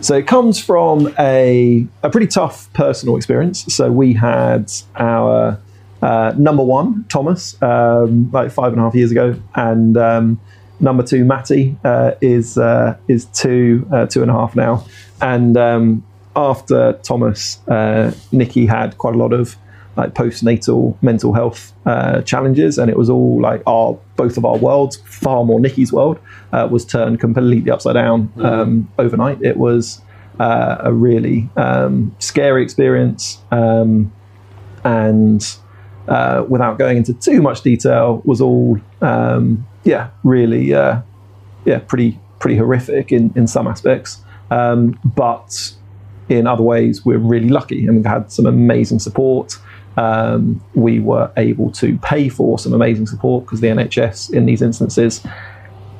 so 0.00 0.16
it 0.16 0.26
comes 0.26 0.62
from 0.62 1.14
a 1.18 1.86
a 2.02 2.10
pretty 2.10 2.26
tough 2.26 2.72
personal 2.72 3.16
experience. 3.16 3.64
So 3.72 3.90
we 3.90 4.14
had 4.14 4.72
our 4.96 5.60
uh, 6.02 6.34
number 6.36 6.64
one 6.64 7.04
Thomas 7.08 7.60
um, 7.62 8.30
like 8.32 8.50
five 8.50 8.72
and 8.72 8.80
a 8.80 8.84
half 8.84 8.94
years 8.94 9.10
ago, 9.10 9.36
and 9.54 9.96
um, 9.96 10.40
number 10.80 11.02
two 11.02 11.24
Matty 11.24 11.76
uh, 11.84 12.12
is 12.20 12.58
uh, 12.58 12.96
is 13.08 13.26
two 13.26 13.86
uh, 13.92 14.06
two 14.06 14.22
and 14.22 14.30
a 14.30 14.34
half 14.34 14.54
now, 14.56 14.84
and 15.20 15.56
um, 15.56 16.04
after 16.36 16.94
Thomas, 17.02 17.66
uh, 17.68 18.12
Nikki 18.32 18.66
had 18.66 18.96
quite 18.98 19.14
a 19.14 19.18
lot 19.18 19.32
of 19.32 19.56
like 19.96 20.14
postnatal 20.14 20.96
mental 21.02 21.34
health 21.34 21.72
uh, 21.84 22.22
challenges, 22.22 22.78
and 22.78 22.88
it 22.88 22.96
was 22.96 23.10
all 23.10 23.40
like 23.40 23.62
our 23.66 23.98
both 24.16 24.36
of 24.36 24.44
our 24.44 24.56
worlds, 24.56 24.96
far 25.04 25.44
more 25.44 25.60
Nikki's 25.60 25.92
world, 25.92 26.18
uh, 26.52 26.68
was 26.70 26.84
turned 26.84 27.18
completely 27.18 27.70
upside 27.70 27.94
down 27.94 28.32
um, 28.38 28.90
overnight. 28.98 29.42
It 29.42 29.56
was 29.56 30.00
uh, 30.38 30.76
a 30.80 30.92
really 30.92 31.48
um, 31.56 32.14
scary 32.20 32.62
experience, 32.62 33.42
um, 33.50 34.12
and 34.84 35.44
uh, 36.06 36.44
without 36.48 36.78
going 36.78 36.98
into 36.98 37.12
too 37.12 37.42
much 37.42 37.62
detail, 37.62 38.22
was 38.24 38.40
all 38.40 38.80
um, 39.02 39.66
yeah, 39.92 40.04
really 40.24 40.64
uh, 40.74 41.00
yeah, 41.64 41.78
pretty 41.90 42.10
pretty 42.40 42.56
horrific 42.62 43.10
in 43.12 43.32
in 43.34 43.46
some 43.46 43.66
aspects, 43.66 44.10
um, 44.50 44.98
but 45.04 45.50
in 46.28 46.46
other 46.46 46.62
ways, 46.62 47.04
we're 47.06 47.24
really 47.34 47.48
lucky 47.48 47.86
and 47.86 47.96
we've 47.96 48.04
had 48.16 48.30
some 48.30 48.46
amazing 48.46 48.98
support. 49.00 49.58
Um, 49.96 50.60
we 50.74 51.00
were 51.00 51.30
able 51.36 51.70
to 51.82 51.88
pay 52.12 52.28
for 52.28 52.58
some 52.58 52.72
amazing 52.74 53.06
support 53.06 53.44
because 53.44 53.60
the 53.60 53.68
NHS 53.68 54.32
in 54.32 54.44
these 54.46 54.62
instances 54.62 55.24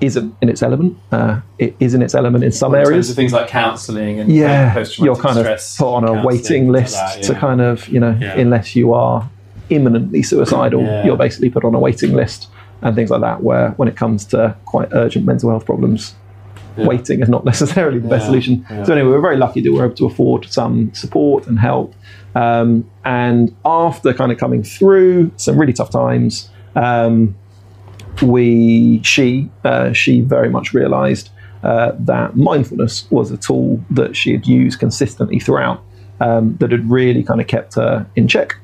isn't 0.01 0.33
in 0.43 0.49
its 0.49 0.63
element. 0.63 0.97
Uh, 1.11 1.41
it 1.59 1.75
is 1.81 1.95
in 1.95 2.03
its 2.03 2.15
element 2.15 2.45
in 2.45 2.53
some 2.53 2.73
In 2.75 2.79
terms 2.81 2.89
areas. 2.91 3.15
things 3.15 3.33
like 3.33 3.49
counselling 3.49 4.21
and 4.21 4.31
Yeah, 4.31 4.73
post-traumatic 4.75 5.05
you're 5.05 5.23
kind 5.35 5.39
of 5.39 5.47
put 5.79 5.95
on 5.99 6.05
a 6.05 6.25
waiting 6.25 6.69
like 6.69 6.83
list 6.83 6.95
that, 6.95 7.23
to 7.25 7.35
kind 7.35 7.61
of, 7.61 7.89
you 7.89 7.99
know, 7.99 8.17
Yeah. 8.21 8.39
unless 8.39 8.77
you 8.77 8.93
are 8.93 9.29
imminently 9.71 10.23
suicidal, 10.23 10.83
Yeah. 10.83 11.05
you're 11.07 11.17
basically 11.17 11.51
put 11.51 11.65
on 11.65 11.75
a 11.75 11.81
waiting 11.81 12.13
list 12.15 12.49
and 12.83 12.95
things 12.97 13.11
like 13.11 13.21
that. 13.21 13.43
Where 13.43 13.71
when 13.73 13.89
it 13.89 13.97
comes 13.97 14.25
to 14.27 14.57
quite 14.65 14.89
urgent 14.93 15.25
mental 15.27 15.51
health 15.51 15.65
problems, 15.67 16.15
Yeah. 16.77 16.87
waiting 16.87 17.21
is 17.21 17.29
not 17.29 17.45
necessarily 17.53 17.99
the 17.99 18.09
best 18.09 18.23
Yeah, 18.23 18.27
solution. 18.27 18.67
yeah. 18.71 18.85
So 18.85 18.93
anyway, 18.93 19.11
we're 19.11 19.21
very 19.21 19.37
lucky 19.37 19.61
that 19.63 19.73
we're 19.73 19.85
able 19.87 19.95
to 19.97 20.07
afford 20.07 20.47
some 20.51 20.93
support 20.95 21.47
and 21.49 21.59
help. 21.59 21.95
Um, 22.35 22.85
and 23.05 23.55
after 23.65 24.13
kind 24.15 24.31
of 24.31 24.39
coming 24.39 24.63
through 24.63 25.33
some 25.37 25.59
really 25.59 25.73
tough 25.73 25.91
times, 25.91 26.51
um, 26.77 27.35
we 28.23 29.01
she 29.03 29.51
uh, 29.65 29.93
she 29.93 30.21
very 30.21 30.49
much 30.51 30.73
realised 30.75 31.31
uh, 31.63 31.93
that 31.99 32.37
mindfulness 32.37 33.11
was 33.11 33.31
a 33.31 33.37
tool 33.37 33.83
that 33.91 34.17
she 34.17 34.33
had 34.33 34.47
used 34.47 34.79
consistently 34.79 35.39
throughout 35.41 35.83
um, 36.21 36.57
that 36.61 36.71
had 36.73 36.89
really 36.91 37.23
kind 37.23 37.41
of 37.41 37.47
kept 37.47 37.75
her 37.75 38.07
in 38.17 38.29
check. 38.29 38.57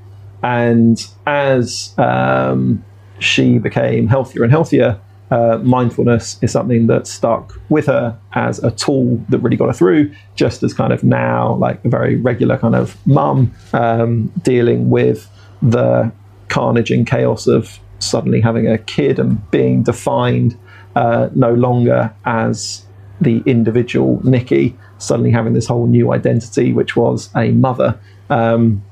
And 0.42 1.04
as 1.26 1.94
um, 1.98 2.84
she 3.18 3.58
became 3.58 4.06
healthier 4.06 4.42
and 4.42 4.52
healthier, 4.52 5.00
uh, 5.30 5.58
mindfulness 5.62 6.38
is 6.42 6.52
something 6.52 6.86
that 6.86 7.06
stuck 7.06 7.58
with 7.68 7.86
her 7.86 8.16
as 8.34 8.62
a 8.62 8.70
tool 8.70 9.16
that 9.28 9.38
really 9.38 9.56
got 9.56 9.66
her 9.66 9.72
through, 9.72 10.12
just 10.34 10.62
as 10.62 10.74
kind 10.74 10.92
of 10.92 11.02
now, 11.02 11.54
like 11.54 11.84
a 11.84 11.88
very 11.88 12.16
regular 12.16 12.58
kind 12.58 12.74
of 12.74 12.96
mum 13.06 13.52
um, 13.72 14.32
dealing 14.42 14.90
with 14.90 15.28
the 15.62 16.12
carnage 16.48 16.90
and 16.90 17.06
chaos 17.06 17.46
of 17.46 17.78
suddenly 17.98 18.40
having 18.40 18.68
a 18.68 18.78
kid 18.78 19.18
and 19.18 19.50
being 19.50 19.82
defined 19.82 20.58
uh, 20.94 21.28
no 21.34 21.54
longer 21.54 22.14
as 22.26 22.84
the 23.20 23.42
individual 23.46 24.20
Nikki, 24.24 24.76
suddenly 24.98 25.30
having 25.30 25.54
this 25.54 25.66
whole 25.66 25.86
new 25.86 26.12
identity, 26.12 26.72
which 26.72 26.96
was 26.96 27.30
a 27.34 27.50
mother. 27.52 27.98
Um, 28.30 28.84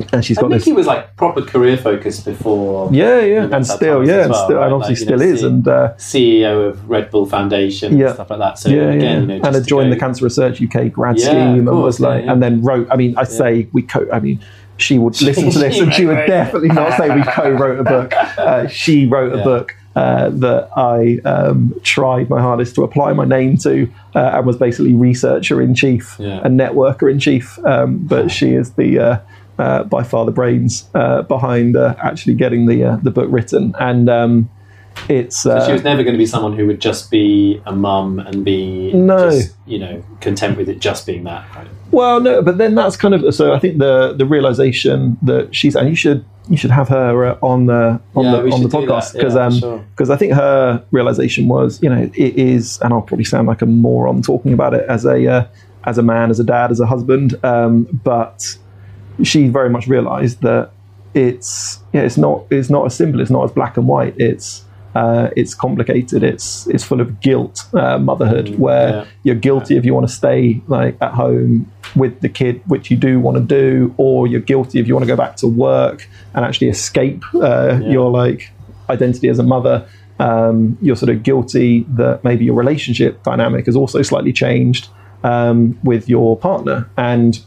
and 0.12 0.24
she's 0.24 0.36
got 0.36 0.46
And 0.46 0.54
this. 0.54 0.66
Nikki 0.66 0.76
was 0.76 0.86
like 0.86 1.16
proper 1.16 1.42
career 1.42 1.76
focused 1.76 2.24
before. 2.24 2.88
Yeah, 2.92 3.20
yeah, 3.20 3.48
and 3.52 3.66
still, 3.66 4.06
yeah, 4.06 4.14
as 4.14 4.26
and 4.26 4.34
still, 4.34 4.56
right? 4.56 4.64
and 4.66 4.74
obviously 4.74 5.06
Like, 5.06 5.20
you 5.22 5.26
know, 5.26 5.32
still 5.32 5.34
is, 5.34 5.42
and 5.42 5.68
uh, 5.68 5.94
CEO 5.96 6.68
of 6.68 6.88
Red 6.88 7.10
Bull 7.10 7.26
Foundation 7.26 7.96
Yeah. 7.98 8.06
and 8.06 8.14
stuff 8.14 8.30
like 8.30 8.38
that. 8.38 8.58
So 8.58 8.68
yeah, 8.68 8.82
again, 8.90 9.00
yeah, 9.00 9.20
you 9.20 9.26
know, 9.40 9.46
and 9.46 9.54
had 9.54 9.66
joined 9.66 9.90
go- 9.90 9.94
the 9.94 10.00
Cancer 10.00 10.24
Research 10.24 10.60
UK 10.62 10.90
grad 10.92 11.18
Yeah, 11.18 11.24
scheme, 11.26 11.58
and 11.60 11.68
course, 11.68 11.84
was 11.84 12.00
like, 12.00 12.24
yeah. 12.24 12.32
and 12.32 12.42
then 12.42 12.62
wrote. 12.62 12.88
I 12.90 12.96
mean, 12.96 13.14
I 13.16 13.24
say 13.24 13.68
we 13.72 13.82
co. 13.82 14.06
I 14.12 14.20
mean, 14.20 14.40
she 14.76 14.98
would 14.98 15.20
listen 15.20 15.50
to 15.50 15.58
this, 15.58 15.78
and 15.80 15.92
she 15.92 16.06
would 16.06 16.26
definitely 16.26 16.68
not 16.68 16.96
say 16.96 17.14
we 17.14 17.22
co-wrote 17.26 17.80
a 17.80 17.84
book. 17.84 18.12
Uh, 18.14 18.66
she 18.68 19.06
wrote 19.06 19.32
a 19.38 19.42
book. 19.44 19.74
Uh, 19.96 20.30
that 20.30 20.70
I 20.76 21.18
um, 21.28 21.74
tried 21.82 22.30
my 22.30 22.40
hardest 22.40 22.76
to 22.76 22.84
apply 22.84 23.12
my 23.12 23.24
name 23.24 23.56
to, 23.58 23.90
uh, 24.14 24.18
and 24.34 24.46
was 24.46 24.56
basically 24.56 24.94
researcher 24.94 25.60
in 25.60 25.74
chief 25.74 26.16
and 26.20 26.58
networker 26.58 27.10
in 27.10 27.18
chief. 27.18 27.58
Um, 27.66 27.98
but 28.06 28.30
she 28.30 28.50
is 28.54 28.70
the 28.74 29.20
uh, 29.60 29.62
uh, 29.62 29.84
by 29.84 30.02
far 30.02 30.24
the 30.24 30.32
brains 30.32 30.88
uh, 30.94 31.22
behind 31.22 31.76
uh, 31.76 31.94
actually 32.02 32.34
getting 32.34 32.66
the 32.66 32.84
uh, 32.84 32.96
the 33.02 33.10
book 33.10 33.28
written, 33.30 33.74
and 33.78 34.08
um, 34.08 34.48
it's 35.08 35.46
uh, 35.46 35.66
she 35.66 35.72
was 35.72 35.84
never 35.84 36.02
going 36.02 36.14
to 36.14 36.18
be 36.18 36.26
someone 36.26 36.56
who 36.56 36.66
would 36.66 36.80
just 36.80 37.10
be 37.10 37.60
a 37.66 37.72
mum 37.72 38.18
and 38.18 38.44
be 38.44 38.92
No. 38.92 39.30
just, 39.30 39.56
you 39.66 39.78
know, 39.78 40.02
content 40.20 40.56
with 40.56 40.68
it 40.68 40.80
just 40.80 41.06
being 41.06 41.24
that. 41.24 41.44
Well, 41.90 42.20
no, 42.20 42.42
but 42.42 42.58
then 42.58 42.74
that's 42.74 42.96
kind 42.96 43.14
of 43.14 43.34
so. 43.34 43.52
I 43.52 43.58
think 43.58 43.78
the 43.78 44.14
the 44.16 44.26
realization 44.26 45.18
that 45.22 45.54
she's 45.54 45.74
and 45.76 45.88
you 45.88 45.96
should 45.96 46.24
you 46.48 46.56
should 46.56 46.70
have 46.70 46.88
her 46.88 47.24
uh, 47.26 47.38
on 47.42 47.66
the 47.66 48.00
on 48.14 48.24
Yeah, 48.24 48.30
the 48.42 48.50
on 48.50 48.62
the 48.62 48.68
podcast 48.68 49.12
because 49.12 49.34
Yeah, 49.34 49.46
um 49.46 49.58
sure. 49.58 49.84
because 49.90 50.10
I 50.10 50.16
think 50.16 50.32
her 50.34 50.84
realization 50.92 51.48
was 51.48 51.82
you 51.82 51.88
know 51.90 52.10
it 52.14 52.34
is 52.38 52.78
and 52.82 52.92
I'll 52.92 53.02
probably 53.02 53.24
sound 53.24 53.46
like 53.48 53.62
a 53.62 53.66
moron 53.66 54.22
talking 54.22 54.52
about 54.52 54.74
it 54.74 54.84
as 54.88 55.04
a 55.04 55.26
uh, 55.26 55.46
as 55.84 55.98
a 55.98 56.02
man 56.02 56.30
as 56.30 56.38
a 56.40 56.44
dad 56.44 56.70
as 56.70 56.80
a 56.80 56.86
husband 56.86 57.34
um, 57.44 57.86
but 58.04 58.40
she 59.24 59.48
very 59.48 59.70
much 59.70 59.86
realized 59.86 60.42
that 60.42 60.70
it's 61.14 61.80
yeah 61.92 62.02
it's 62.02 62.16
not 62.16 62.44
it's 62.50 62.70
not 62.70 62.86
as 62.86 62.94
simple 62.94 63.20
it's 63.20 63.30
not 63.30 63.44
as 63.44 63.50
black 63.50 63.76
and 63.76 63.88
white 63.88 64.14
it's 64.18 64.64
uh, 64.92 65.30
it's 65.36 65.54
complicated. 65.54 66.24
It's 66.24 66.66
it's 66.66 66.82
full 66.82 67.00
of 67.00 67.20
guilt, 67.20 67.64
uh, 67.74 67.98
motherhood, 68.00 68.58
where 68.58 68.88
Mm, 68.92 69.04
yeah. 69.04 69.10
you're 69.22 69.34
guilty 69.36 69.76
if 69.76 69.84
you 69.84 69.94
want 69.94 70.08
to 70.08 70.12
stay 70.12 70.60
like 70.66 70.96
at 71.00 71.12
home 71.12 71.70
with 71.94 72.20
the 72.22 72.28
kid, 72.28 72.60
which 72.66 72.90
you 72.90 72.96
do 72.96 73.20
want 73.20 73.36
to 73.36 73.42
do, 73.42 73.94
or 73.98 74.26
you're 74.26 74.40
guilty 74.40 74.80
if 74.80 74.88
you 74.88 74.94
want 74.94 75.04
to 75.04 75.06
go 75.06 75.14
back 75.16 75.36
to 75.36 75.46
work 75.46 76.08
and 76.34 76.44
actually 76.44 76.68
escape 76.70 77.22
uh, 77.36 77.78
your 77.84 78.10
like 78.10 78.50
identity 78.88 79.28
as 79.28 79.38
a 79.38 79.44
mother. 79.44 79.86
Um, 80.18 80.76
you're 80.82 80.96
sort 80.96 81.10
of 81.10 81.22
guilty 81.22 81.86
that 81.90 82.24
maybe 82.24 82.44
your 82.44 82.56
relationship 82.56 83.22
dynamic 83.22 83.66
has 83.66 83.76
also 83.76 84.02
slightly 84.02 84.32
changed 84.32 84.88
um, 85.22 85.78
with 85.84 86.08
your 86.08 86.36
partner, 86.36 86.90
and 86.96 87.38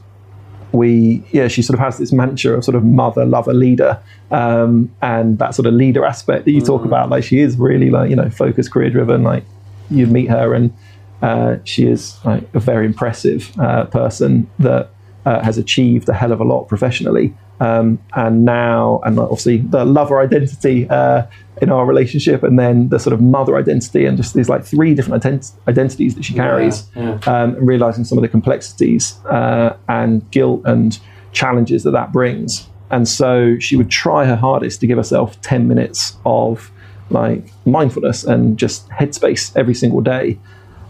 we 0.73 1.23
yeah 1.31 1.47
she 1.47 1.61
sort 1.61 1.79
of 1.79 1.85
has 1.85 1.99
this 1.99 2.11
mantra 2.11 2.57
of 2.57 2.65
sort 2.65 2.75
of 2.75 2.83
mother 2.83 3.25
lover 3.25 3.53
leader 3.53 4.01
um, 4.31 4.93
and 5.01 5.37
that 5.37 5.53
sort 5.53 5.67
of 5.67 5.73
leader 5.73 6.03
aspect 6.03 6.45
that 6.45 6.51
you 6.51 6.61
talk 6.61 6.83
about. 6.83 7.09
Like 7.09 7.23
she 7.23 7.39
is 7.39 7.57
really 7.57 7.89
like 7.89 8.09
you 8.09 8.15
know 8.15 8.29
focused 8.29 8.71
career 8.71 8.89
driven 8.89 9.23
like 9.23 9.45
you'd 9.89 10.11
meet 10.11 10.29
her 10.29 10.53
and 10.53 10.73
uh, 11.21 11.57
she 11.63 11.87
is 11.87 12.17
like 12.25 12.43
a 12.53 12.59
very 12.59 12.85
impressive 12.85 13.57
uh, 13.59 13.85
person 13.85 14.49
that 14.59 14.89
uh, 15.25 15.41
has 15.41 15.57
achieved 15.57 16.09
a 16.09 16.13
hell 16.13 16.31
of 16.31 16.41
a 16.41 16.43
lot 16.43 16.65
professionally 16.67 17.33
um, 17.59 17.99
and 18.15 18.45
now 18.45 18.99
and 19.03 19.19
obviously 19.19 19.57
the 19.57 19.85
lover 19.85 20.19
identity 20.19 20.89
uh, 20.89 21.23
in 21.61 21.69
our 21.69 21.85
relationship 21.85 22.43
and 22.43 22.57
then 22.57 22.89
the 22.89 22.99
sort 22.99 23.13
of 23.13 23.21
mother 23.21 23.55
identity 23.57 24.05
and 24.05 24.17
just 24.17 24.33
these 24.33 24.49
like 24.49 24.65
three 24.65 24.93
different 24.93 25.23
ident- 25.23 25.53
identities 25.67 26.15
that 26.15 26.25
she 26.25 26.33
carries 26.33 26.89
yeah. 26.95 27.19
um, 27.27 27.55
and 27.55 27.67
realizing 27.67 28.03
some 28.03 28.17
of 28.17 28.21
the 28.21 28.27
complexities 28.27 29.17
uh, 29.25 29.75
and 29.87 30.29
guilt 30.31 30.61
and 30.65 30.99
challenges 31.31 31.83
that 31.83 31.91
that 31.91 32.11
brings. 32.11 32.67
And 32.91 33.07
so 33.07 33.57
she 33.59 33.75
would 33.75 33.89
try 33.89 34.25
her 34.25 34.35
hardest 34.35 34.81
to 34.81 34.87
give 34.87 34.97
herself 34.97 35.39
10 35.41 35.67
minutes 35.67 36.17
of 36.25 36.71
like 37.09 37.51
mindfulness 37.65 38.23
and 38.23 38.57
just 38.57 38.87
headspace 38.89 39.55
every 39.55 39.73
single 39.73 40.01
day. 40.01 40.39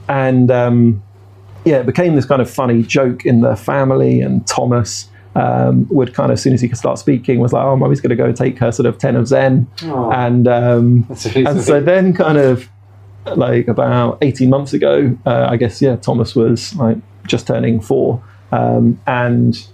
And 0.07 0.51
um, 0.51 1.03
yeah, 1.65 1.77
it 1.77 1.85
became 1.85 2.15
this 2.15 2.25
kind 2.25 2.41
of 2.41 2.49
funny 2.49 2.83
joke 2.83 3.25
in 3.25 3.41
the 3.41 3.55
family. 3.55 4.21
And 4.21 4.45
Thomas 4.47 5.09
um, 5.35 5.87
would 5.89 6.13
kind 6.13 6.31
of, 6.31 6.35
as 6.35 6.41
soon 6.41 6.53
as 6.53 6.61
he 6.61 6.67
could 6.67 6.77
start 6.77 6.99
speaking, 6.99 7.39
was 7.39 7.53
like, 7.53 7.63
oh, 7.63 7.75
mommy's 7.75 8.01
going 8.01 8.09
to 8.11 8.15
go 8.15 8.31
take 8.31 8.59
her 8.59 8.71
sort 8.71 8.85
of 8.85 8.97
10 8.97 9.15
of 9.15 9.27
Zen. 9.27 9.67
Aw. 9.83 10.11
And 10.11 10.47
um, 10.47 11.07
really 11.25 11.45
and 11.45 11.61
so 11.61 11.81
then 11.81 12.13
kind 12.13 12.37
of 12.37 12.69
like 13.25 13.67
about 13.67 14.17
18 14.21 14.49
months 14.49 14.73
ago 14.73 15.17
uh, 15.25 15.47
i 15.49 15.57
guess 15.57 15.81
yeah 15.81 15.95
thomas 15.95 16.35
was 16.35 16.75
like 16.75 16.97
just 17.25 17.47
turning 17.47 17.79
four 17.79 18.21
um, 18.51 18.99
and 19.07 19.67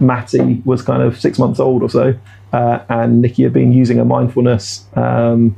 matty 0.00 0.62
was 0.64 0.82
kind 0.82 1.02
of 1.02 1.20
six 1.20 1.38
months 1.38 1.60
old 1.60 1.82
or 1.82 1.90
so 1.90 2.14
uh, 2.52 2.78
and 2.88 3.20
nikki 3.20 3.42
had 3.42 3.52
been 3.52 3.72
using 3.72 3.98
her 3.98 4.04
mindfulness 4.04 4.86
um, 4.94 5.54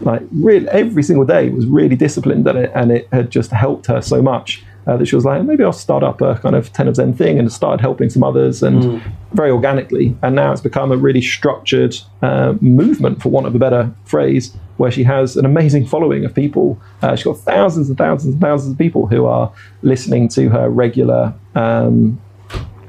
like 0.00 0.22
really 0.32 0.68
every 0.68 1.02
single 1.02 1.24
day 1.24 1.48
was 1.48 1.66
really 1.66 1.96
disciplined 1.96 2.46
at 2.46 2.56
it 2.56 2.70
and 2.74 2.92
it 2.92 3.08
had 3.12 3.30
just 3.30 3.50
helped 3.50 3.86
her 3.86 4.00
so 4.00 4.22
much 4.22 4.64
uh, 4.86 4.96
that 4.96 5.06
she 5.06 5.14
was 5.14 5.24
like 5.24 5.42
maybe 5.44 5.62
i'll 5.64 5.72
start 5.72 6.02
up 6.02 6.20
a 6.20 6.34
kind 6.36 6.56
of 6.56 6.72
10 6.72 6.88
of 6.88 6.96
zen 6.96 7.14
thing 7.14 7.38
and 7.38 7.52
started 7.52 7.80
helping 7.80 8.10
some 8.10 8.24
others 8.24 8.62
and 8.62 9.02
very 9.34 9.50
organically. 9.50 10.16
And 10.22 10.34
now 10.34 10.52
it's 10.52 10.60
become 10.60 10.92
a 10.92 10.96
really 10.96 11.20
structured 11.20 11.96
uh, 12.22 12.54
movement 12.60 13.22
for 13.22 13.30
want 13.30 13.46
of 13.46 13.54
a 13.54 13.58
better 13.58 13.92
phrase 14.04 14.54
where 14.76 14.90
she 14.90 15.04
has 15.04 15.36
an 15.36 15.44
amazing 15.44 15.86
following 15.86 16.24
of 16.24 16.34
people. 16.34 16.80
Uh, 17.02 17.16
she's 17.16 17.24
got 17.24 17.38
thousands 17.38 17.88
and 17.88 17.98
thousands 17.98 18.34
and 18.34 18.42
thousands 18.42 18.72
of 18.72 18.78
people 18.78 19.06
who 19.06 19.26
are 19.26 19.52
listening 19.82 20.28
to 20.28 20.48
her 20.48 20.68
regular 20.68 21.34
um, 21.54 22.20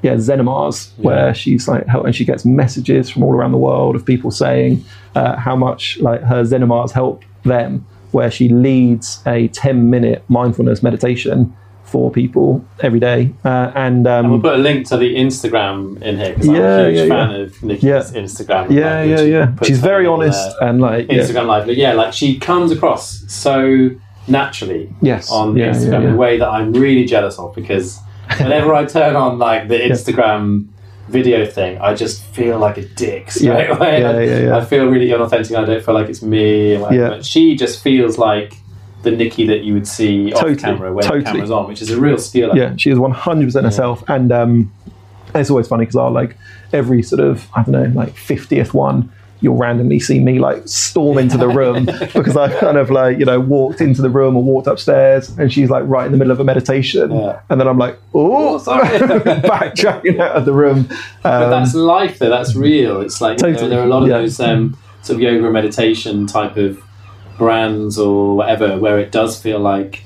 yeah, 0.02 0.16
Zenemars, 0.16 0.92
where 0.98 1.34
she's 1.34 1.66
like, 1.66 1.86
and 1.88 2.14
she 2.14 2.26
gets 2.26 2.44
messages 2.44 3.10
from 3.10 3.24
all 3.24 3.32
around 3.32 3.54
the 3.54 3.58
world 3.58 3.96
of 3.96 4.06
people 4.06 4.32
saying 4.32 4.84
uh, 5.16 5.38
how 5.38 5.56
much 5.56 5.98
like 6.00 6.20
her 6.24 6.44
Zenemars 6.44 6.92
help 6.92 7.24
them. 7.44 7.86
Where 8.12 8.30
she 8.30 8.50
leads 8.50 9.24
a 9.26 9.48
ten-minute 9.48 10.24
mindfulness 10.28 10.84
meditation 10.84 11.56
for 11.94 12.10
people 12.12 12.66
every 12.82 13.00
day, 13.00 13.32
uh, 13.46 13.72
and 13.76 14.08
um, 14.08 14.32
We'll 14.32 14.42
put 14.42 14.56
a 14.56 14.64
link 14.70 14.88
to 14.88 14.98
the 14.98 15.16
Instagram 15.16 16.02
in 16.02 16.18
here 16.18 16.34
because 16.34 16.50
I'm 16.50 16.56
Yeah, 16.56 16.78
a 16.80 16.90
huge 16.90 16.98
yeah, 17.08 17.16
fan 17.16 17.30
yeah. 17.32 17.38
of 17.46 17.64
Nikki's. 17.64 18.12
Instagram. 18.24 18.72
yeah, 18.72 19.00
like, 19.02 19.10
yeah, 19.12 19.22
yeah. 19.22 19.56
She's 19.64 19.80
very 19.80 20.08
honest 20.08 20.44
and 20.60 20.82
like, 20.82 21.12
yeah, 21.12 21.20
Instagram 21.20 21.46
live, 21.46 21.66
but 21.68 21.76
yeah, 21.78 21.94
like 21.94 22.12
she 22.12 22.40
comes 22.40 22.72
across 22.72 23.04
so 23.32 23.92
naturally 24.28 24.90
yes, 25.02 25.30
on 25.32 25.54
Instagram 25.54 26.04
in 26.08 26.14
a 26.14 26.18
way 26.18 26.38
that 26.40 26.50
I'm 26.50 26.74
really 26.74 27.06
jealous 27.06 27.38
of 27.38 27.54
because 27.54 28.00
whenever 28.40 28.74
I 28.74 28.86
turn 28.86 29.16
on 29.16 29.38
like 29.38 29.68
the 29.68 29.78
Instagram 29.78 30.70
video 31.10 31.46
thing, 31.46 31.78
I 31.80 31.94
just 31.94 32.24
feel 32.38 32.58
like 32.58 32.78
a 32.80 32.86
dick 33.04 33.30
straight 33.30 33.68
Yeah, 33.68 33.76
away. 33.78 34.02
yeah, 34.02 34.10
I, 34.10 34.22
yeah, 34.24 34.40
yeah. 34.48 34.58
I 34.58 34.66
feel 34.66 34.88
really 34.88 35.14
unauthentic. 35.14 35.56
I 35.56 35.64
don't 35.66 35.84
feel 35.86 35.94
like 35.94 36.10
it's 36.10 36.24
me. 36.24 36.74
and 36.74 36.82
whatever. 36.82 37.02
Yeah. 37.04 37.10
But 37.10 37.26
she 37.26 37.56
just 37.56 37.84
feels 37.84 38.18
like 38.18 38.56
the 39.04 39.12
Nikki 39.12 39.46
that 39.48 39.64
you 39.64 39.74
would 39.74 39.88
see 39.88 40.32
Totally, 40.32 40.54
off 40.54 40.60
camera 40.60 40.94
when 40.94 41.04
totally. 41.04 41.22
the 41.24 41.26
camera's 41.32 41.52
on, 41.52 41.68
which 41.68 41.82
is 41.82 41.92
a 41.92 42.00
real. 42.00 42.18
I 42.18 42.56
yeah, 42.56 42.76
she 42.78 42.90
is 42.90 42.98
one 42.98 43.12
hundred 43.12 43.46
percent 43.46 43.66
herself, 43.66 44.04
and 44.10 44.32
um, 44.32 44.74
it's 45.36 45.50
always 45.50 45.68
funny 45.68 45.84
because 45.84 45.96
I'll 45.96 46.12
like 46.12 46.38
every 46.72 47.04
sort 47.04 47.20
of 47.22 47.48
I 47.56 47.64
don't 47.64 47.72
know 47.74 48.00
like 48.02 48.16
fiftieth 48.16 48.74
one. 48.74 49.12
You'll 49.42 49.58
randomly 49.58 50.00
see 50.00 50.20
me 50.22 50.40
like 50.40 50.66
storm 50.70 51.18
into 51.18 51.38
the 51.38 51.50
room 51.50 51.84
because 52.14 52.38
I 52.38 52.58
kind 52.62 52.78
of 52.78 52.90
like 52.90 53.20
you 53.20 53.26
know 53.26 53.42
walked 53.42 53.82
into 53.82 54.02
the 54.02 54.10
room 54.10 54.38
or 54.38 54.44
walked 54.44 54.68
upstairs, 54.68 55.30
and 55.38 55.52
she's 55.52 55.70
like 55.70 55.84
right 55.86 56.06
in 56.06 56.14
the 56.14 56.18
middle 56.18 56.32
of 56.32 56.40
a 56.40 56.46
meditation, 56.46 57.12
Yeah. 57.12 57.42
and 57.50 57.60
then 57.60 57.68
I'm 57.68 57.78
like, 57.78 58.00
oh, 58.14 58.58
sorry. 58.58 58.88
backtracking 59.00 60.20
out 60.20 60.36
of 60.38 60.46
the 60.46 60.54
room. 60.54 60.88
But 61.24 61.44
Um, 61.44 61.50
that's 61.50 61.76
life, 61.76 62.20
though. 62.20 62.30
That's 62.30 62.56
real. 62.56 63.02
It's 63.02 63.20
like 63.20 63.42
you 63.42 63.52
know, 63.52 63.68
there 63.70 63.80
are 63.82 63.86
a 63.86 63.88
lot 63.88 64.04
of 64.04 64.10
yeah. 64.10 64.20
those 64.20 64.40
um, 64.40 64.78
sort 65.02 65.16
of 65.18 65.22
yoga 65.22 65.44
and 65.44 65.54
meditation 65.54 66.26
type 66.26 66.56
of 66.56 66.82
brands 67.38 67.98
or 67.98 68.36
whatever, 68.38 68.78
where 68.78 69.00
it 69.00 69.12
does 69.12 69.42
feel 69.42 69.60
like 69.60 70.04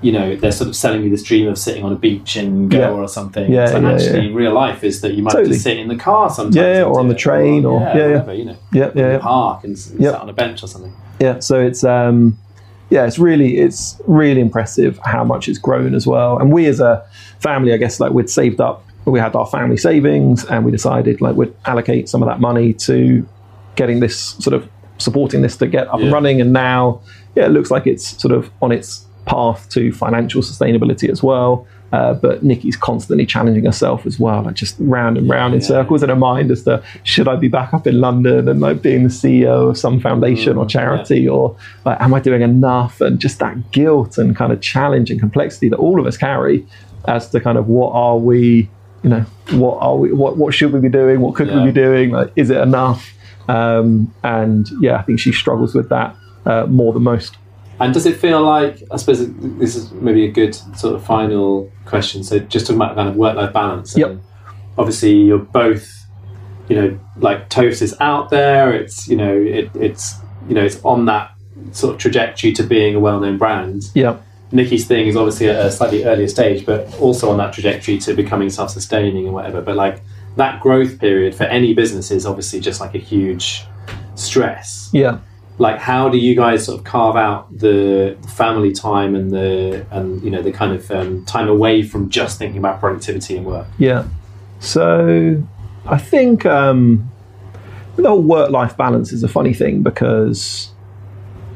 you 0.00 0.10
know 0.10 0.34
they're 0.34 0.50
sort 0.50 0.68
of 0.68 0.74
selling 0.74 1.04
you 1.04 1.10
this 1.10 1.22
dream 1.22 1.46
of 1.46 1.56
sitting 1.56 1.84
on 1.84 1.92
a 1.92 1.96
beach 1.96 2.36
in 2.36 2.68
Goa 2.68 2.80
Yeah. 2.80 2.90
or 2.90 3.08
something. 3.08 3.50
Yeah, 3.52 3.66
like 3.70 3.82
yeah, 3.82 3.92
actually, 3.92 4.32
real 4.32 4.52
life 4.52 4.82
is 4.82 5.00
that 5.02 5.14
you 5.14 5.22
might 5.22 5.30
have 5.32 5.40
Totally. 5.40 5.56
to 5.56 5.60
sit 5.62 5.76
in 5.78 5.88
the 5.88 5.96
car 5.96 6.28
sometimes. 6.28 6.56
Yeah, 6.56 6.82
or 6.82 6.98
on 6.98 7.08
the 7.08 7.14
train 7.14 7.64
or- 7.64 7.80
yeah, 7.80 7.96
yeah. 7.96 8.06
whatever, 8.08 8.34
you 8.34 8.44
know, 8.46 8.56
yeah, 8.72 8.90
in 8.90 8.98
yeah, 8.98 9.06
the 9.08 9.12
yeah. 9.14 9.18
park 9.18 9.62
and 9.64 9.76
Yep. 9.76 10.12
sit 10.12 10.14
on 10.20 10.28
a 10.28 10.32
bench 10.32 10.62
or 10.62 10.66
something. 10.66 10.92
yeah 11.20 11.38
so 11.38 11.60
it's 11.60 11.84
um 11.84 12.36
yeah 12.90 13.06
it's 13.06 13.18
really 13.18 13.58
it's 13.58 14.00
really 14.08 14.40
impressive 14.40 14.98
how 15.04 15.22
much 15.22 15.48
it's 15.48 15.58
grown 15.58 15.94
as 15.94 16.04
well 16.06 16.36
and 16.38 16.50
we 16.52 16.66
as 16.66 16.80
a 16.80 17.04
family 17.38 17.72
i 17.72 17.76
guess 17.76 18.00
like 18.00 18.12
we'd 18.12 18.28
saved 18.30 18.60
up 18.60 18.84
we 19.04 19.20
had 19.20 19.36
our 19.36 19.46
family 19.46 19.76
savings 19.76 20.44
and 20.46 20.64
we 20.64 20.70
decided 20.72 21.20
like 21.20 21.36
we'd 21.36 21.54
allocate 21.64 22.08
some 22.08 22.22
of 22.24 22.28
that 22.28 22.40
money 22.40 22.72
to 22.72 23.24
getting 23.76 24.00
this 24.00 24.16
sort 24.44 24.54
of 24.54 24.68
supporting 25.02 25.42
this 25.42 25.56
to 25.58 25.66
get 25.66 25.88
up 25.88 26.00
and 26.00 26.12
running 26.12 26.40
and 26.40 26.52
now 26.52 27.00
yeah, 27.34 27.46
it 27.46 27.50
looks 27.50 27.70
like 27.70 27.86
it's 27.86 28.20
sort 28.20 28.32
of 28.32 28.50
on 28.60 28.72
its 28.72 29.06
path 29.26 29.68
to 29.70 29.90
financial 29.92 30.42
sustainability 30.42 31.08
as 31.08 31.22
well. 31.22 31.66
Uh, 31.92 32.14
but 32.14 32.42
Nikki's 32.42 32.74
constantly 32.76 33.26
challenging 33.26 33.66
herself 33.66 34.06
as 34.06 34.18
well, 34.18 34.42
like 34.42 34.54
just 34.54 34.76
round 34.78 35.18
and 35.18 35.28
round 35.28 35.52
in 35.54 35.60
Yeah. 35.60 35.66
circles 35.66 36.02
in 36.02 36.08
her 36.08 36.16
mind 36.16 36.50
as 36.50 36.62
to 36.64 36.82
should 37.04 37.28
I 37.28 37.36
be 37.36 37.48
back 37.48 37.74
up 37.74 37.86
in 37.86 38.00
London 38.00 38.48
and 38.48 38.60
like 38.60 38.80
being 38.80 39.02
the 39.02 39.10
CEO 39.10 39.68
of 39.70 39.76
some 39.78 40.00
foundation 40.00 40.56
or 40.56 40.64
Mm, 40.64 40.70
charity, 40.70 41.28
or 41.28 41.54
like 41.84 42.00
am 42.00 42.14
I 42.14 42.20
doing 42.20 42.40
enough? 42.42 43.00
And 43.02 43.18
just 43.18 43.38
that 43.40 43.70
guilt 43.72 44.16
and 44.16 44.34
kind 44.34 44.52
of 44.54 44.60
challenge 44.62 45.10
and 45.10 45.20
complexity 45.20 45.68
that 45.68 45.76
all 45.78 46.00
of 46.00 46.06
us 46.06 46.16
carry 46.16 46.64
as 47.08 47.28
to 47.30 47.40
kind 47.40 47.58
of 47.58 47.68
what 47.68 47.92
are 47.94 48.16
we, 48.16 48.68
you 49.02 49.10
know, 49.10 49.24
what 49.50 49.76
are 49.82 49.96
we, 49.96 50.12
what 50.12 50.38
what 50.38 50.54
should 50.54 50.72
we 50.72 50.80
be 50.80 50.88
doing? 50.88 51.20
What 51.20 51.34
could 51.34 51.48
Yeah. 51.48 51.58
we 51.60 51.66
be 51.66 51.72
doing? 51.72 52.10
Like, 52.12 52.32
is 52.36 52.48
it 52.48 52.56
enough? 52.58 53.12
Um, 53.48 54.14
and 54.22 54.68
yeah, 54.80 54.96
I 54.96 55.02
think 55.02 55.20
she 55.20 55.32
struggles 55.32 55.74
with 55.74 55.88
that 55.88 56.16
uh, 56.46 56.66
more 56.66 56.92
than 56.92 57.02
most. 57.02 57.36
And 57.80 57.92
does 57.92 58.06
it 58.06 58.16
feel 58.16 58.42
like, 58.42 58.82
I 58.90 58.96
suppose 58.96 59.26
this 59.34 59.74
is 59.74 59.90
maybe 59.92 60.24
a 60.24 60.30
good 60.30 60.54
sort 60.54 60.94
of 60.94 61.04
final 61.04 61.70
question. 61.84 62.22
So 62.22 62.38
just 62.38 62.66
talking 62.66 62.80
about 62.80 62.94
kind 62.94 63.08
of 63.08 63.16
work 63.16 63.36
life 63.36 63.52
balance. 63.52 63.96
Yep. 63.96 64.18
Obviously, 64.78 65.14
you're 65.14 65.38
both, 65.38 66.06
you 66.68 66.76
know, 66.76 67.00
like 67.16 67.48
Toast 67.48 67.82
is 67.82 67.94
out 68.00 68.30
there. 68.30 68.72
It's, 68.72 69.08
you 69.08 69.16
know, 69.16 69.34
it, 69.34 69.70
it's, 69.74 70.14
you 70.48 70.54
know, 70.54 70.62
it's 70.62 70.82
on 70.84 71.06
that 71.06 71.32
sort 71.72 71.94
of 71.94 72.00
trajectory 72.00 72.52
to 72.52 72.62
being 72.62 72.94
a 72.94 73.00
well 73.00 73.20
known 73.20 73.38
brand. 73.38 73.90
Yeah, 73.94 74.18
Nikki's 74.52 74.86
thing 74.86 75.08
is 75.08 75.16
obviously 75.16 75.48
at 75.48 75.64
a 75.64 75.70
slightly 75.70 76.04
earlier 76.04 76.28
stage, 76.28 76.64
but 76.66 76.92
also 77.00 77.30
on 77.30 77.38
that 77.38 77.52
trajectory 77.52 77.98
to 77.98 78.14
becoming 78.14 78.50
self 78.50 78.70
sustaining 78.70 79.24
and 79.24 79.34
whatever. 79.34 79.62
But 79.62 79.76
like 79.76 80.02
that 80.36 80.60
growth 80.60 80.98
period 80.98 81.34
for 81.34 81.44
any 81.44 81.74
business 81.74 82.10
is 82.10 82.26
obviously 82.26 82.60
just 82.60 82.80
like 82.80 82.94
a 82.94 82.98
huge 82.98 83.64
stress 84.14 84.90
yeah. 84.92 85.18
like 85.58 85.78
how 85.78 86.08
do 86.08 86.18
you 86.18 86.34
guys 86.34 86.64
sort 86.64 86.78
of 86.78 86.84
carve 86.84 87.16
out 87.16 87.46
the 87.58 88.16
family 88.36 88.72
time 88.72 89.14
and 89.14 89.30
the 89.30 89.86
and 89.90 90.22
you 90.22 90.30
know 90.30 90.42
the 90.42 90.52
kind 90.52 90.72
of 90.72 90.90
um, 90.90 91.24
time 91.24 91.48
away 91.48 91.82
from 91.82 92.08
just 92.08 92.38
thinking 92.38 92.58
about 92.58 92.80
productivity 92.80 93.36
and 93.36 93.46
work 93.46 93.66
Yeah. 93.78 94.04
So 94.62 95.42
I 95.86 95.98
think 95.98 96.46
um, 96.46 97.10
the 97.96 98.08
whole 98.08 98.22
work 98.22 98.50
life 98.50 98.76
balance 98.76 99.12
is 99.12 99.24
a 99.24 99.28
funny 99.28 99.52
thing 99.52 99.82
because 99.82 100.70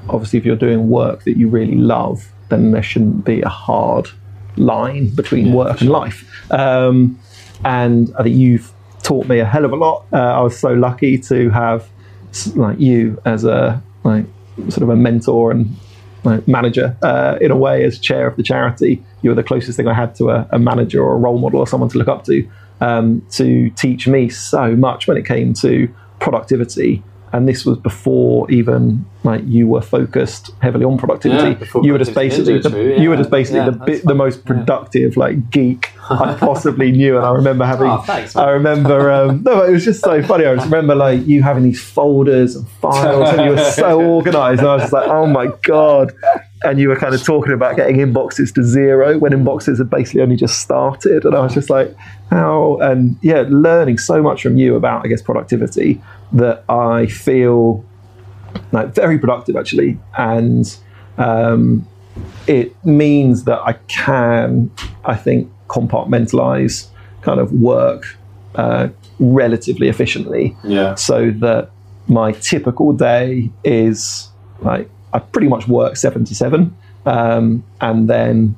obviously, 0.08 0.40
if 0.40 0.44
you're 0.44 0.56
doing 0.56 0.88
work 0.88 1.22
that 1.24 1.36
you 1.36 1.48
really 1.48 1.76
love, 1.76 2.28
then 2.48 2.72
there 2.72 2.82
shouldn't 2.82 3.24
be 3.24 3.42
a 3.42 3.48
hard 3.48 4.08
line 4.56 5.14
between 5.14 5.46
Yeah, 5.46 5.54
work 5.54 5.78
for 5.78 5.84
and 5.84 5.92
life. 5.92 6.50
Um, 6.50 7.18
and 7.66 8.14
I 8.16 8.22
think 8.22 8.36
you've 8.36 8.72
taught 9.02 9.26
me 9.26 9.40
a 9.40 9.44
hell 9.44 9.64
of 9.64 9.72
a 9.72 9.76
lot. 9.76 10.06
Uh, 10.12 10.16
I 10.16 10.40
was 10.40 10.58
so 10.58 10.72
lucky 10.72 11.18
to 11.18 11.50
have 11.50 11.88
like 12.54 12.78
you 12.78 13.20
as 13.24 13.44
a 13.44 13.82
like 14.04 14.24
sort 14.68 14.82
of 14.82 14.88
a 14.90 14.96
mentor 14.96 15.50
and 15.50 15.74
like, 16.22 16.46
manager 16.46 16.96
uh, 17.02 17.38
in 17.40 17.50
a 17.50 17.56
way 17.56 17.84
as 17.84 17.98
chair 17.98 18.26
of 18.26 18.36
the 18.36 18.42
charity. 18.42 19.02
You 19.22 19.30
were 19.30 19.36
the 19.36 19.42
closest 19.42 19.76
thing 19.76 19.88
I 19.88 19.94
had 19.94 20.14
to 20.16 20.30
a, 20.30 20.48
a 20.52 20.58
manager 20.58 21.02
or 21.02 21.14
a 21.14 21.18
role 21.18 21.38
model 21.38 21.58
or 21.60 21.66
someone 21.66 21.90
to 21.90 21.98
look 21.98 22.08
up 22.08 22.24
to 22.24 22.48
um, 22.80 23.26
to 23.32 23.70
teach 23.70 24.06
me 24.06 24.28
so 24.28 24.76
much 24.76 25.08
when 25.08 25.16
it 25.16 25.26
came 25.26 25.52
to 25.54 25.92
productivity. 26.20 27.02
And 27.32 27.48
this 27.48 27.66
was 27.66 27.78
before 27.78 28.48
even 28.50 29.04
like 29.24 29.42
you 29.44 29.66
were 29.66 29.82
focused 29.82 30.52
heavily 30.62 30.84
on 30.84 30.96
productivity. 30.98 31.58
Yeah, 31.60 31.82
you 31.82 31.92
were 31.92 31.98
just 31.98 32.14
productivity 32.14 32.54
basically 32.54 32.58
the, 32.60 32.68
industry, 32.68 33.02
you 33.02 33.10
were 33.10 33.16
just 33.16 33.30
basically 33.30 33.58
Yeah, 33.58 33.70
the 33.70 33.72
that's 33.72 33.90
bit, 33.90 34.02
the 34.02 34.08
fun. 34.08 34.16
most 34.16 34.38
Yeah. 34.38 34.44
productive 34.46 35.16
like 35.16 35.50
geek 35.50 35.90
I 36.10 36.36
possibly 36.38 36.92
knew. 36.92 37.16
And 37.16 37.24
I 37.24 37.30
remember 37.32 37.64
having 37.64 37.88
Oh, 37.88 37.98
thanks. 37.98 38.36
I 38.36 38.50
remember 38.50 39.10
um, 39.10 39.42
no, 39.44 39.62
it 39.62 39.72
was 39.72 39.84
just 39.84 40.02
so 40.02 40.22
funny. 40.22 40.46
I 40.46 40.54
just 40.54 40.66
remember 40.66 40.94
like 40.94 41.26
you 41.26 41.42
having 41.42 41.64
these 41.64 41.82
folders 41.82 42.56
and 42.56 42.68
files, 42.68 43.30
and 43.30 43.44
you 43.44 43.50
were 43.50 43.70
so 43.70 44.00
organised. 44.14 44.60
And 44.60 44.68
I 44.68 44.74
was 44.74 44.82
just 44.82 44.92
like, 44.92 45.08
oh 45.08 45.26
my 45.26 45.48
god. 45.62 46.12
And 46.62 46.78
you 46.80 46.88
were 46.88 46.96
kind 46.96 47.14
of 47.14 47.22
talking 47.22 47.52
about 47.52 47.76
getting 47.76 47.96
inboxes 47.96 48.52
to 48.54 48.64
zero 48.64 49.18
when 49.18 49.32
inboxes 49.32 49.78
had 49.78 49.90
basically 49.90 50.22
only 50.22 50.36
just 50.36 50.60
started. 50.60 51.24
And 51.24 51.34
I 51.34 51.40
was 51.40 51.54
just 51.54 51.70
like, 51.70 51.94
how? 52.30 52.78
And 52.80 53.16
yeah, 53.22 53.44
learning 53.48 53.98
so 53.98 54.22
much 54.22 54.42
from 54.42 54.56
you 54.56 54.74
about, 54.74 55.04
I 55.04 55.08
guess, 55.08 55.22
productivity 55.22 56.00
that 56.32 56.64
I 56.68 57.06
feel 57.06 57.84
like 58.72 58.94
very 58.94 59.18
productive 59.18 59.56
actually. 59.56 59.98
And 60.16 60.76
um, 61.18 61.86
it 62.46 62.74
means 62.84 63.44
that 63.44 63.60
I 63.60 63.74
can, 63.88 64.70
I 65.04 65.14
think, 65.14 65.50
compartmentalize 65.68 66.88
kind 67.22 67.40
of 67.40 67.52
work 67.52 68.16
uh, 68.54 68.88
relatively 69.18 69.88
efficiently. 69.88 70.56
Yeah. 70.64 70.94
So 70.94 71.30
that 71.30 71.70
my 72.08 72.32
typical 72.32 72.92
day 72.92 73.50
is 73.64 74.28
like 74.60 74.88
I 75.12 75.18
pretty 75.18 75.48
much 75.48 75.68
work 75.68 75.96
seven 75.96 76.24
to 76.24 76.34
seven, 76.34 76.76
um, 77.04 77.64
and 77.80 78.08
then 78.08 78.56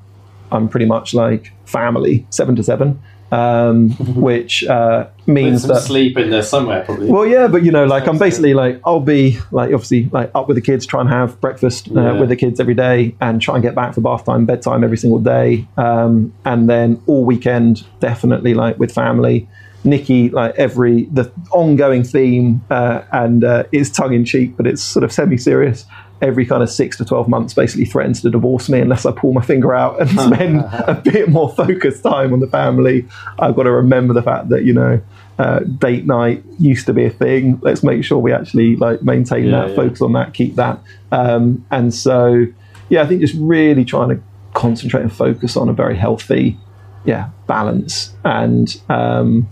I'm 0.51 0.69
pretty 0.69 0.87
much 0.87 1.15
like 1.15 1.53
family 1.65 2.27
seven 2.31 2.57
to 2.57 2.63
seven, 2.63 3.01
um, 3.31 3.91
which 4.15 4.65
uh, 4.65 5.09
means 5.27 5.63
some 5.63 5.75
that 5.75 5.83
sleep 5.83 6.17
in 6.19 6.31
there 6.31 6.43
somewhere 6.43 6.85
probably 6.85 7.11
well, 7.11 7.27
yeah, 7.27 7.49
but 7.49 7.63
you 7.63 7.71
know, 7.71 7.85
like 7.85 8.07
I'm 8.07 8.19
basically 8.19 8.55
like 8.55 8.81
I'll 8.85 9.01
be 9.01 9.39
like 9.53 9.73
obviously 9.73 10.09
like 10.13 10.31
up 10.35 10.49
with 10.49 10.57
the 10.57 10.61
kids, 10.63 10.87
try 10.87 11.01
and 11.01 11.09
have 11.11 11.41
breakfast 11.41 11.89
uh, 11.91 12.01
Yeah. 12.01 12.13
with 12.21 12.29
the 12.29 12.37
kids 12.37 12.61
every 12.61 12.75
day, 12.75 13.15
and 13.21 13.41
try 13.41 13.55
and 13.55 13.63
get 13.63 13.75
back 13.75 13.95
for 13.95 14.01
bath 14.01 14.25
time, 14.25 14.47
bedtime 14.47 14.85
every 14.85 14.97
single 14.99 15.21
day, 15.21 15.67
um, 15.77 16.33
and 16.45 16.69
then 16.69 17.01
all 17.07 17.25
weekend 17.25 17.85
definitely 18.01 18.55
like 18.55 18.79
with 18.79 18.93
family. 18.93 19.49
Nikki, 19.85 20.29
like 20.29 20.57
every 20.57 21.05
the 21.05 21.31
ongoing 21.53 22.03
theme, 22.03 22.63
uh, 22.69 23.03
and 23.13 23.45
uh, 23.45 23.63
it's 23.71 23.91
tongue 23.91 24.13
in 24.13 24.25
cheek, 24.25 24.57
but 24.57 24.67
it's 24.67 24.83
sort 24.83 25.05
of 25.05 25.13
semi 25.13 25.39
serious. 25.39 25.87
Every 26.21 26.45
kind 26.47 26.63
of 26.63 26.71
six 26.71 26.97
to 26.99 27.05
twelve 27.05 27.29
months, 27.29 27.55
basically 27.55 27.85
threatens 27.85 28.23
to 28.23 28.31
divorce 28.31 28.69
me 28.69 28.81
unless 28.81 29.07
I 29.07 29.13
pull 29.13 29.33
my 29.33 29.43
finger 29.43 29.75
out 29.75 30.01
and 30.01 30.11
spend 30.11 30.61
a 30.89 31.01
bit 31.05 31.29
more 31.29 31.49
focused 31.55 32.03
time 32.03 32.33
on 32.33 32.41
the 32.41 32.49
family. 32.49 33.07
I've 33.39 33.55
got 33.55 33.65
to 33.65 33.71
remember 33.73 34.15
the 34.15 34.23
fact 34.23 34.49
that 34.49 34.65
you 34.65 34.73
know 34.73 35.01
uh, 35.39 35.61
date 35.61 36.07
night 36.07 36.43
used 36.59 36.87
to 36.87 36.93
be 36.93 37.05
a 37.05 37.11
thing. 37.11 37.61
Let's 37.63 37.85
make 37.85 38.03
sure 38.03 38.19
we 38.19 38.33
actually 38.33 38.75
like 38.77 39.03
maintain 39.03 39.45
Yeah, 39.45 39.51
that, 39.61 39.69
yeah. 39.71 39.77
focus 39.77 40.03
on 40.03 40.13
that, 40.15 40.35
keep 40.35 40.57
that. 40.57 40.81
Um, 41.13 41.65
and 41.71 41.95
so, 41.95 42.47
yeah, 42.89 43.03
I 43.03 43.07
think 43.07 43.21
just 43.21 43.37
really 43.39 43.85
trying 43.85 44.09
to 44.09 44.21
concentrate 44.55 45.03
and 45.03 45.13
focus 45.13 45.57
on 45.57 45.69
a 45.69 45.73
very 45.73 45.97
healthy, 45.97 46.59
yeah, 47.05 47.31
balance 47.47 48.13
and 48.25 48.81
um, 48.89 49.49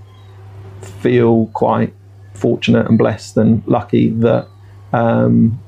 feel 1.01 1.47
quite 1.55 1.93
fortunate 2.35 2.89
and 2.89 2.99
blessed 2.99 3.37
and 3.37 3.63
lucky 3.69 4.11
that 4.11 4.49
um, 4.93 5.61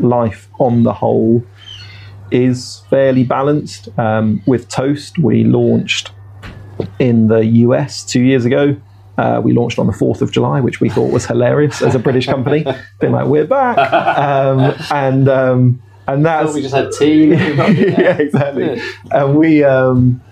life 0.00 0.48
on 0.58 0.82
the 0.82 0.92
whole 0.92 1.44
is 2.30 2.82
fairly 2.90 3.24
balanced. 3.24 3.88
Um, 3.98 4.42
with 4.46 4.68
Toast, 4.68 5.18
we 5.18 5.44
launched 5.44 6.10
in 6.98 7.28
the 7.28 7.44
US 7.44 8.04
two 8.04 8.22
years 8.22 8.44
ago. 8.44 8.76
Uh, 9.16 9.40
we 9.42 9.52
launched 9.52 9.80
on 9.80 9.86
the 9.88 9.92
4th 9.92 10.20
of 10.22 10.30
July, 10.30 10.60
which 10.60 10.80
we 10.80 10.88
thought 10.88 11.12
was 11.12 11.26
hilarious 11.26 11.82
as 11.82 11.94
a 11.96 11.98
British 11.98 12.26
company. 12.26 12.64
Been 13.00 13.12
like, 13.12 13.26
we're 13.26 13.46
back. 13.46 13.76
Um, 13.92 14.74
and, 14.92 15.28
um, 15.28 15.82
and 16.06 16.24
that's. 16.24 16.54
we 16.54 16.62
just 16.62 16.74
had 16.74 16.92
tea 16.92 17.26
yeah, 17.30 18.16
exactly. 18.16 18.80
And 19.10 19.36
we, 19.36 19.64
um, 19.64 20.22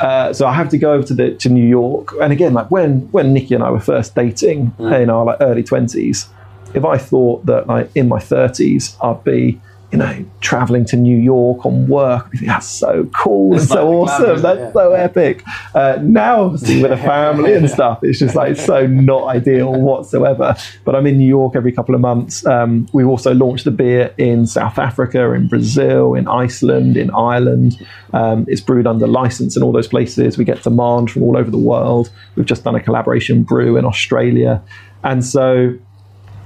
uh, 0.00 0.32
so 0.32 0.46
I 0.46 0.52
have 0.52 0.68
to 0.70 0.78
go 0.78 0.92
over 0.92 1.06
to 1.06 1.14
the 1.14 1.34
to 1.36 1.48
New 1.48 1.66
York, 1.66 2.12
and 2.20 2.32
again, 2.32 2.52
like 2.52 2.70
when 2.70 3.02
when 3.12 3.32
Nikki 3.32 3.54
and 3.54 3.62
I 3.62 3.70
were 3.70 3.80
first 3.80 4.14
dating 4.14 4.74
in 4.78 5.08
our 5.08 5.24
like 5.24 5.38
early 5.40 5.62
twenties, 5.62 6.28
if 6.74 6.84
I 6.84 6.98
thought 6.98 7.46
that 7.46 7.66
like 7.66 7.90
in 7.94 8.08
my 8.08 8.18
thirties 8.18 8.96
I'd 9.02 9.24
be 9.24 9.60
you 9.94 9.98
know 9.98 10.24
traveling 10.40 10.84
to 10.84 10.96
New 10.96 11.16
York 11.16 11.64
on 11.64 11.86
work, 11.86 12.28
that's 12.44 12.66
so 12.66 13.08
cool 13.16 13.52
and 13.52 13.60
It's 13.60 13.70
so 13.70 13.76
like 13.76 14.10
awesome, 14.10 14.24
glamour, 14.24 14.40
that's 14.40 14.58
yeah. 14.58 14.72
so 14.72 14.92
epic. 14.92 15.42
Uh, 15.72 15.98
now, 16.02 16.42
obviously, 16.46 16.82
with 16.82 16.90
a 16.90 16.96
family 16.96 17.54
and 17.54 17.70
stuff, 17.78 18.00
it's 18.02 18.18
just 18.18 18.34
like 18.34 18.56
so 18.56 18.88
not 18.88 19.28
ideal 19.28 19.72
whatsoever. 19.72 20.56
But 20.84 20.96
I'm 20.96 21.06
in 21.06 21.16
New 21.16 21.28
York 21.28 21.54
every 21.54 21.70
couple 21.70 21.94
of 21.94 22.00
months. 22.00 22.44
Um, 22.44 22.88
we've 22.92 23.06
also 23.06 23.32
launched 23.34 23.66
the 23.66 23.70
beer 23.70 24.12
in 24.18 24.48
South 24.48 24.80
Africa, 24.80 25.30
in 25.30 25.46
Brazil, 25.46 26.14
in 26.14 26.26
Iceland, 26.26 26.96
in 26.96 27.10
Ireland. 27.12 27.86
Um, 28.12 28.46
it's 28.48 28.60
brewed 28.60 28.88
under 28.88 29.06
license 29.06 29.56
in 29.56 29.62
all 29.62 29.70
those 29.70 29.88
places. 29.88 30.36
We 30.36 30.44
get 30.44 30.60
demand 30.64 31.12
from 31.12 31.22
all 31.22 31.36
over 31.36 31.52
the 31.52 31.64
world. 31.72 32.10
We've 32.34 32.46
just 32.46 32.64
done 32.64 32.74
a 32.74 32.82
collaboration 32.82 33.44
brew 33.44 33.76
in 33.76 33.84
Australia. 33.84 34.60
And 35.04 35.24
so 35.24 35.78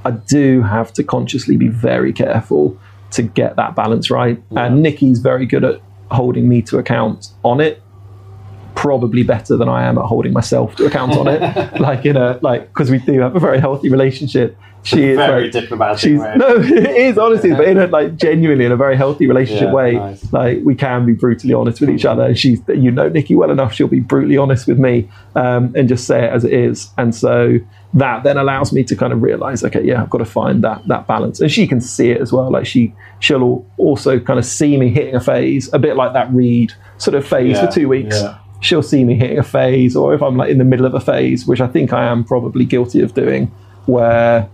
I 0.04 0.12
do 0.12 0.62
have 0.62 0.92
to 0.94 1.04
consciously 1.04 1.56
be 1.56 1.68
very 1.68 2.12
careful 2.12 2.78
to 3.12 3.22
get 3.22 3.56
that 3.56 3.74
balance 3.74 4.10
right. 4.10 4.42
And 4.56 4.82
Nikki's 4.82 5.20
very 5.20 5.46
good 5.46 5.64
at 5.64 5.80
holding 6.10 6.48
me 6.48 6.62
to 6.62 6.78
account 6.78 7.28
on 7.44 7.60
it 7.60 7.82
probably 8.82 9.24
better 9.24 9.56
than 9.56 9.68
I 9.68 9.80
am 9.88 9.98
at 9.98 10.04
holding 10.04 10.32
myself 10.32 10.76
to 10.76 10.86
account 10.86 11.12
on 11.16 11.26
it. 11.26 11.40
like 11.88 12.06
in 12.06 12.16
a 12.16 12.38
like 12.42 12.68
because 12.68 12.90
we 12.90 12.98
do 12.98 13.20
have 13.20 13.34
a 13.34 13.40
very 13.40 13.58
healthy 13.60 13.88
relationship. 13.90 14.56
She 14.84 15.02
is 15.10 15.16
Very 15.16 15.42
like, 15.42 15.52
diplomatic. 15.52 15.98
She's 15.98 16.20
way. 16.20 16.34
no, 16.44 16.54
it 16.56 16.96
is 17.08 17.18
honestly, 17.18 17.50
but 17.50 17.66
in 17.66 17.76
a 17.78 17.88
like 17.88 18.14
genuinely 18.16 18.64
in 18.64 18.70
a 18.72 18.76
very 18.76 18.96
healthy 18.96 19.26
relationship 19.26 19.66
Yeah, 19.68 19.72
way. 19.74 19.92
nice. 19.94 20.32
Like 20.32 20.60
we 20.64 20.76
can 20.76 21.04
be 21.04 21.12
brutally 21.12 21.52
honest 21.52 21.80
with 21.80 21.90
each 21.90 22.04
other, 22.04 22.22
and 22.22 22.38
she's 22.38 22.60
you 22.68 22.92
know 22.92 23.08
Nikki 23.08 23.34
well 23.34 23.50
enough. 23.50 23.72
She'll 23.74 23.88
be 23.88 23.98
brutally 24.00 24.36
honest 24.38 24.68
with 24.68 24.78
me 24.78 25.08
um, 25.34 25.72
and 25.76 25.88
just 25.88 26.06
say 26.06 26.24
it 26.24 26.32
as 26.32 26.44
it 26.44 26.52
is. 26.52 26.90
And 26.96 27.12
so 27.12 27.58
that 27.94 28.22
then 28.22 28.36
allows 28.36 28.72
me 28.72 28.84
to 28.84 28.94
kind 28.94 29.12
of 29.12 29.20
realize, 29.20 29.64
okay, 29.64 29.82
yeah, 29.82 30.00
I've 30.00 30.10
got 30.10 30.18
to 30.18 30.24
find 30.24 30.62
that 30.62 30.86
that 30.86 31.08
balance, 31.08 31.40
and 31.40 31.50
she 31.50 31.66
can 31.66 31.80
see 31.80 32.10
it 32.10 32.20
as 32.20 32.32
well. 32.32 32.48
Like 32.50 32.64
she 32.64 32.94
she'll 33.18 33.66
also 33.78 34.20
kind 34.20 34.38
of 34.38 34.44
see 34.44 34.76
me 34.76 34.90
hitting 34.90 35.16
a 35.16 35.20
phase, 35.20 35.68
a 35.72 35.78
bit 35.80 35.96
like 35.96 36.12
that 36.12 36.32
Read 36.32 36.72
sort 36.98 37.16
of 37.16 37.26
phase 37.26 37.56
Yeah, 37.56 37.66
for 37.66 37.72
two 37.72 37.88
weeks. 37.88 38.20
yeah. 38.22 38.38
She'll 38.60 38.82
see 38.82 39.04
me 39.04 39.14
hitting 39.14 39.38
a 39.38 39.42
phase, 39.42 39.94
or 39.94 40.14
if 40.14 40.22
I'm 40.22 40.36
like 40.36 40.50
in 40.50 40.58
the 40.58 40.64
middle 40.64 40.86
of 40.86 40.94
a 40.94 41.00
phase, 41.00 41.46
which 41.46 41.60
I 41.60 41.68
think 41.68 41.92
I 41.92 42.04
am 42.04 42.24
probably 42.24 42.64
guilty 42.64 43.00
of 43.00 43.14
doing, 43.14 43.46
where 43.86 44.48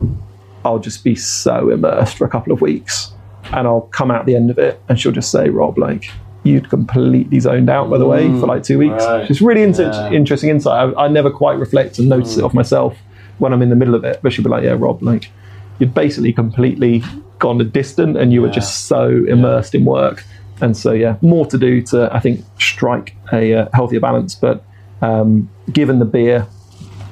I'll 0.64 0.78
just 0.78 1.04
be 1.04 1.14
so 1.14 1.70
immersed 1.70 2.16
for 2.16 2.24
a 2.24 2.28
couple 2.28 2.52
of 2.52 2.60
weeks 2.60 3.12
and 3.52 3.66
I'll 3.66 3.82
come 3.92 4.10
out 4.10 4.26
the 4.26 4.34
end 4.34 4.50
of 4.50 4.58
it 4.58 4.80
and 4.88 4.98
she'll 4.98 5.12
just 5.12 5.30
say, 5.30 5.48
Rob, 5.50 5.76
like, 5.78 6.10
you'd 6.42 6.68
completely 6.70 7.40
zoned 7.40 7.70
out, 7.70 7.90
by 7.90 7.98
the 7.98 8.06
way, 8.06 8.24
for 8.24 8.46
mm, 8.46 8.46
like 8.46 8.62
two 8.62 8.78
weeks. 8.78 9.04
right. 9.04 9.30
It's 9.30 9.40
really 9.40 9.62
inter- 9.62 9.90
Yeah. 9.90 10.10
interesting 10.10 10.50
insight. 10.50 10.94
I, 10.96 11.04
I 11.04 11.08
never 11.08 11.30
quite 11.30 11.58
reflect 11.58 11.98
and 11.98 12.08
notice 12.08 12.36
it 12.36 12.40
mm. 12.40 12.46
of 12.46 12.54
myself 12.54 12.96
when 13.38 13.52
I'm 13.52 13.62
in 13.62 13.70
the 13.70 13.76
middle 13.76 13.94
of 13.94 14.04
it. 14.04 14.20
But 14.22 14.32
she'll 14.32 14.44
be 14.44 14.50
like, 14.50 14.64
yeah, 14.64 14.76
Rob, 14.78 15.02
like, 15.02 15.30
you'd 15.78 15.94
basically 15.94 16.32
completely 16.32 17.02
gone 17.38 17.60
a 17.60 17.64
distant 17.64 18.16
and 18.16 18.32
you 18.32 18.40
were 18.42 18.48
just 18.48 18.86
so 18.86 19.08
immersed 19.08 19.74
in 19.74 19.84
work. 19.84 20.24
And 20.60 20.76
so, 20.76 20.92
yeah, 20.92 21.16
more 21.20 21.46
to 21.46 21.58
do 21.58 21.82
to, 21.82 22.08
I 22.14 22.20
think, 22.20 22.44
strike 22.58 23.16
a 23.32 23.54
uh, 23.54 23.68
healthier 23.72 24.00
balance. 24.00 24.34
But 24.34 24.64
um, 25.02 25.50
given 25.72 25.98
the 25.98 26.04
beer, 26.04 26.46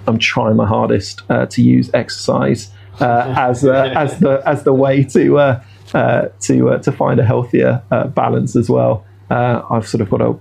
I'm 0.07 0.19
trying 0.19 0.57
my 0.57 0.67
hardest 0.67 1.23
uh, 1.29 1.47
to 1.47 1.63
use 1.63 1.91
exercise 1.95 2.71
uh, 3.01 3.35
as 3.37 3.65
uh, 3.65 3.93
as 3.97 4.19
the 4.19 4.43
as 4.47 4.65
the 4.65 4.73
way 4.73 5.05
to 5.05 5.39
uh, 5.39 5.63
uh, 5.95 6.29
to 6.41 6.71
uh, 6.71 6.79
to 6.79 6.93
find 6.93 7.21
a 7.21 7.25
healthier 7.25 7.83
uh, 7.91 8.07
balance 8.09 8.57
as 8.57 8.69
well. 8.69 9.05
Uh, 9.31 9.63
I've 9.71 9.87
sort 9.87 10.03
of 10.03 10.11
got 10.11 10.21
a 10.21 10.39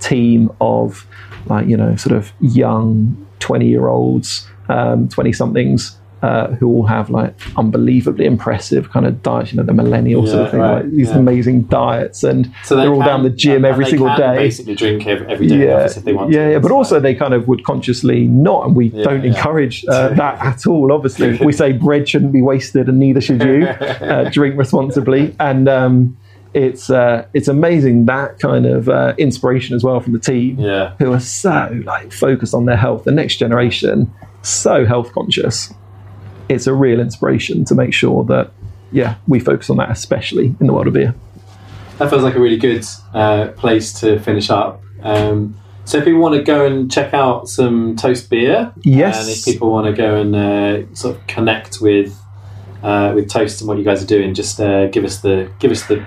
team 0.00 0.50
of 0.60 1.06
like 1.46 1.66
you 1.66 1.76
know 1.76 1.96
sort 1.96 2.16
of 2.16 2.32
young 2.40 3.26
twenty 3.38 3.68
year 3.68 3.88
olds, 3.88 4.48
twenty 4.68 5.32
somethings. 5.32 5.96
Uh, 6.22 6.48
who 6.56 6.66
all 6.68 6.84
have 6.84 7.08
like 7.08 7.34
unbelievably 7.56 8.26
impressive 8.26 8.90
kind 8.90 9.06
of 9.06 9.22
diets, 9.22 9.52
you 9.52 9.56
know, 9.56 9.62
the 9.62 9.72
millennial 9.72 10.26
sort 10.26 10.42
of 10.44 10.50
thing, 10.50 10.60
right, 10.60 10.82
like 10.84 10.90
these 10.90 11.08
yeah. 11.08 11.16
amazing 11.16 11.62
diets, 11.62 12.22
and 12.22 12.52
So 12.62 12.76
they 12.76 12.82
they're 12.82 12.90
all 12.92 12.98
can- 12.98 13.06
down 13.06 13.22
the 13.22 13.30
gym 13.30 13.64
every 13.64 13.86
single 13.86 14.14
day 14.16 14.36
Basically, 14.36 14.74
drink 14.74 15.06
every, 15.06 15.26
every 15.28 15.46
day 15.46 15.64
yeah, 15.64 15.86
if 15.86 15.94
they 15.94 16.12
want 16.12 16.30
yeah, 16.30 16.44
to. 16.44 16.50
yeah. 16.52 16.58
But 16.58 16.72
also, 16.72 16.96
like- 16.96 17.04
they 17.04 17.14
kind 17.14 17.32
of 17.32 17.48
would 17.48 17.64
consciously 17.64 18.26
not, 18.26 18.66
and 18.66 18.76
we 18.76 18.90
don't 18.90 19.24
yeah. 19.24 19.30
encourage 19.30 19.82
uh, 19.88 20.08
that 20.10 20.38
at 20.44 20.66
all. 20.66 20.92
Obviously, 20.92 21.38
we 21.38 21.52
say 21.54 21.72
bread 21.72 22.06
shouldn't 22.06 22.32
be 22.32 22.42
wasted, 22.42 22.90
and 22.90 22.98
neither 22.98 23.22
should 23.22 23.42
you. 23.42 23.66
Uh, 23.66 24.28
drink 24.38 24.58
responsibly, 24.58 25.34
and 25.40 25.70
um, 25.70 26.18
it's 26.52 26.90
uh, 26.90 27.24
it's 27.32 27.48
amazing 27.48 28.04
that 28.06 28.38
kind 28.40 28.66
of 28.66 28.90
uh, 28.90 29.14
inspiration 29.16 29.74
as 29.74 29.82
well 29.82 30.00
from 30.00 30.12
the 30.12 30.18
team, 30.18 30.58
yeah, 30.58 30.94
who 30.98 31.14
are 31.14 31.20
so 31.20 31.80
like 31.86 32.12
focused 32.12 32.52
on 32.52 32.66
their 32.66 32.76
health. 32.76 33.04
The 33.04 33.12
next 33.12 33.36
generation, 33.36 34.12
so 34.42 34.84
health 34.84 35.12
conscious. 35.14 35.72
It's 36.50 36.66
a 36.66 36.74
real 36.74 37.00
inspiration 37.00 37.64
to 37.66 37.74
make 37.74 37.92
sure 37.94 38.24
that 38.24 38.50
yeah, 38.92 39.14
we 39.28 39.38
focus 39.40 39.70
on 39.70 39.76
that, 39.78 39.90
especially 39.90 40.46
in 40.60 40.66
the 40.66 40.72
world 40.72 40.88
of 40.88 40.94
beer. 40.94 41.14
that 41.98 42.10
feels 42.10 42.22
like 42.24 42.34
a 42.34 42.40
really 42.40 42.56
good 42.56 42.84
uh, 43.14 43.48
place 43.56 43.92
to 44.00 44.18
finish 44.20 44.50
up. 44.50 44.82
Um, 45.02 45.56
so 45.84 45.98
if 45.98 46.04
people 46.04 46.20
want 46.20 46.34
to 46.34 46.42
go 46.42 46.66
and 46.66 46.90
check 46.90 47.14
out 47.14 47.48
some 47.48 47.94
Toast 47.96 48.28
beer, 48.30 48.72
Yes. 48.82 49.20
and 49.20 49.30
if 49.30 49.44
people 49.44 49.70
want 49.70 49.86
to 49.86 49.92
go 49.92 50.16
and 50.20 50.34
uh, 50.36 50.94
sort 50.94 51.16
of 51.16 51.26
connect 51.26 51.80
with 51.80 52.16
uh, 52.82 53.12
with 53.14 53.28
Toast 53.30 53.60
and 53.60 53.68
what 53.68 53.78
you 53.78 53.84
guys 53.84 54.02
are 54.02 54.06
doing, 54.06 54.34
just 54.34 54.58
uh, 54.60 54.86
give 54.88 55.04
us 55.04 55.18
the 55.20 55.50
give 55.60 55.70
us 55.70 55.86
the 55.86 56.04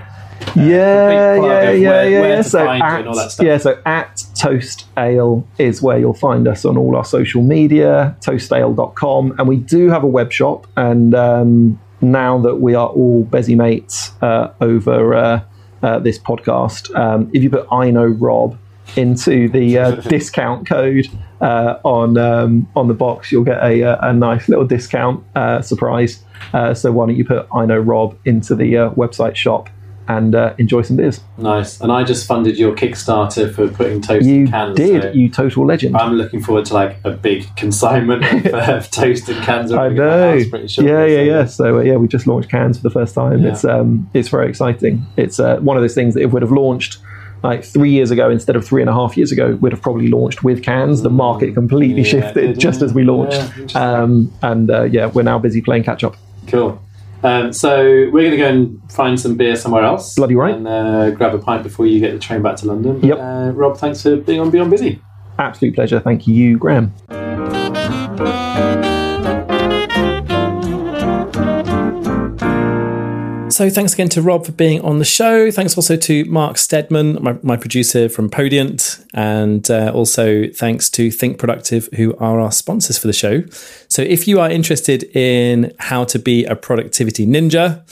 yeah, 0.55 0.65
yeah, 0.65 1.35
yeah, 1.35 1.39
where- 1.41 1.75
yeah, 2.09 2.19
where 2.21 2.29
yeah. 2.35 2.41
So 2.41 2.67
at, 2.67 2.99
and 2.99 3.07
all 3.07 3.15
that 3.15 3.31
stuff. 3.31 3.45
yeah, 3.45 3.57
so 3.57 3.81
at 3.85 4.12
Toast 4.43 4.87
Ale 4.97 5.47
is 5.57 5.81
where 5.81 5.97
you'll 5.97 6.13
find 6.13 6.49
us 6.49 6.65
on 6.65 6.77
all 6.77 6.97
our 6.97 7.05
social 7.05 7.41
media, 7.41 8.13
toastale.com, 8.19 9.33
and 9.39 9.47
we 9.47 9.55
do 9.55 9.89
have 9.89 10.03
a 10.03 10.07
web 10.07 10.33
shop. 10.33 10.67
And 10.75 11.15
um, 11.15 11.79
now 12.01 12.39
that 12.39 12.55
we 12.55 12.75
are 12.75 12.89
all 12.89 13.23
busy 13.23 13.55
mates 13.55 14.11
uh, 14.21 14.51
over 14.59 15.13
uh, 15.13 15.41
uh, 15.81 15.99
this 15.99 16.19
podcast, 16.19 16.93
um, 16.93 17.31
if 17.33 17.41
you 17.41 17.49
put 17.49 17.65
I 17.71 17.89
know 17.91 18.05
Rob 18.05 18.57
into 18.97 19.47
the 19.47 19.77
uh, 19.77 19.91
discount 20.09 20.67
code 20.67 21.07
uh, 21.39 21.79
on 21.85 22.17
um, 22.17 22.69
on 22.75 22.89
the 22.89 22.93
box, 22.93 23.31
you'll 23.31 23.45
get 23.45 23.63
a, 23.63 23.81
uh, 23.81 24.09
a 24.09 24.13
nice 24.13 24.49
little 24.49 24.65
discount 24.65 25.23
surprise. 25.63 26.21
So 26.51 26.91
why 26.91 27.05
don't 27.05 27.15
you 27.15 27.23
put 27.23 27.47
I 27.55 27.65
know 27.65 27.79
Rob 27.79 28.17
into 28.25 28.55
the 28.55 28.73
website 28.97 29.37
shop 29.37 29.69
and 30.07 30.35
uh, 30.35 30.53
enjoy 30.57 30.81
some 30.81 30.97
beers? 30.97 31.21
nice. 31.37 31.79
And 31.81 31.91
I 31.91 32.03
just 32.03 32.27
funded 32.27 32.57
your 32.57 32.75
Kickstarter 32.75 33.53
for 33.53 33.67
putting 33.69 34.01
Toast 34.01 34.25
You 34.25 34.35
in 34.41 34.47
cans. 34.47 34.75
did, 34.75 35.01
so 35.03 35.11
you 35.11 35.29
total 35.29 35.65
legend. 35.65 35.95
I'm 35.97 36.13
looking 36.13 36.41
forward 36.41 36.65
to 36.65 36.73
like 36.73 36.97
a 37.03 37.11
big 37.11 37.45
consignment 37.55 38.23
of, 38.45 38.53
uh, 38.53 38.73
of 38.77 38.91
Toast 38.91 39.29
and 39.29 39.41
cans. 39.43 39.71
I 39.71 39.87
arriving 39.87 39.99
at 39.99 40.51
my 40.51 40.59
know. 40.59 40.67
yeah, 40.77 41.05
yeah, 41.05 41.15
so- 41.15 41.21
yeah. 41.23 41.45
So 41.45 41.77
uh, 41.77 41.81
yeah, 41.81 41.95
we 41.95 42.07
just 42.07 42.27
launched 42.27 42.49
cans 42.49 42.77
for 42.77 42.83
the 42.83 42.89
first 42.91 43.15
time. 43.15 43.43
Yeah. 43.43 43.51
It's 43.51 43.63
um, 43.65 44.09
it's 44.13 44.29
very 44.29 44.49
exciting. 44.49 45.05
It's 45.17 45.39
uh, 45.39 45.57
one 45.57 45.77
of 45.77 45.83
those 45.83 45.95
things 45.95 46.13
that 46.15 46.21
if 46.21 46.31
we'd 46.33 46.41
have 46.43 46.51
launched 46.51 46.97
like 47.43 47.63
three 47.65 47.89
years 47.91 48.09
ago 48.09 48.29
instead 48.29 48.55
of 48.55 48.65
three 48.65 48.81
and 48.81 48.89
a 48.89 48.93
half 48.93 49.17
years 49.17 49.31
ago, 49.31 49.57
we'd 49.59 49.73
have 49.73 49.81
probably 49.81 50.07
launched 50.07 50.43
with 50.45 50.63
cans. 50.63 51.01
The 51.01 51.09
market 51.09 51.53
completely 51.53 52.01
Mm. 52.03 52.05
Yeah, 52.05 52.21
shifted 52.21 52.59
just 52.59 52.81
as 52.81 52.93
we 52.93 53.03
launched. 53.03 53.41
Yeah, 53.75 54.01
um, 54.01 54.31
and 54.41 54.71
uh, 54.71 54.83
yeah, 54.83 55.07
we're 55.07 55.23
now 55.23 55.39
busy 55.39 55.61
playing 55.61 55.83
catch 55.83 56.03
up. 56.05 56.15
Cool. 56.47 56.81
Um, 57.23 57.53
so 57.53 57.81
we're 58.11 58.29
going 58.29 58.31
to 58.31 58.37
go 58.37 58.49
and 58.49 58.91
find 58.91 59.19
some 59.19 59.35
beer 59.35 59.55
somewhere 59.55 59.83
else. 59.83 60.15
Bloody 60.15 60.35
right. 60.35 60.55
And 60.55 60.67
uh, 60.67 61.11
grab 61.11 61.33
a 61.33 61.39
pint 61.39 61.63
before 61.63 61.85
you 61.85 61.99
get 61.99 62.11
the 62.11 62.19
train 62.19 62.41
back 62.41 62.57
to 62.57 62.67
London. 62.67 63.01
Yep. 63.01 63.17
Uh, 63.17 63.51
Rob, 63.53 63.77
thanks 63.77 64.03
for 64.03 64.17
being 64.17 64.41
on 64.41 64.49
Beyond 64.49 64.71
Busy. 64.71 65.01
Absolute 65.39 65.73
pleasure. 65.73 65.99
Thank 65.99 66.27
you, 66.27 66.57
Graham. 66.57 66.93
So 73.53 73.69
thanks 73.69 73.93
again 73.93 74.09
to 74.09 74.21
Rob 74.23 74.47
for 74.47 74.51
being 74.51 74.81
on 74.81 74.97
the 74.97 75.05
show. 75.05 75.51
Thanks 75.51 75.77
also 75.77 75.95
to 75.95 76.25
Mark 76.25 76.57
Steadman, 76.57 77.21
my, 77.21 77.37
my 77.43 77.55
producer 77.55 78.09
from 78.09 78.27
Podiant, 78.27 79.05
and 79.13 79.69
uh, 79.69 79.91
also 79.93 80.47
thanks 80.47 80.89
to 80.89 81.11
Think 81.11 81.37
Productive, 81.37 81.87
who 81.95 82.15
are 82.17 82.39
our 82.39 82.51
sponsors 82.51 82.97
for 82.97 83.05
the 83.05 83.13
show. 83.13 83.43
So 83.89 84.01
if 84.01 84.27
you 84.27 84.39
are 84.39 84.49
interested 84.49 85.03
in 85.15 85.71
how 85.77 86.03
to 86.05 86.17
be 86.17 86.45
a 86.45 86.55
productivity 86.55 87.27
ninja, 87.27 87.83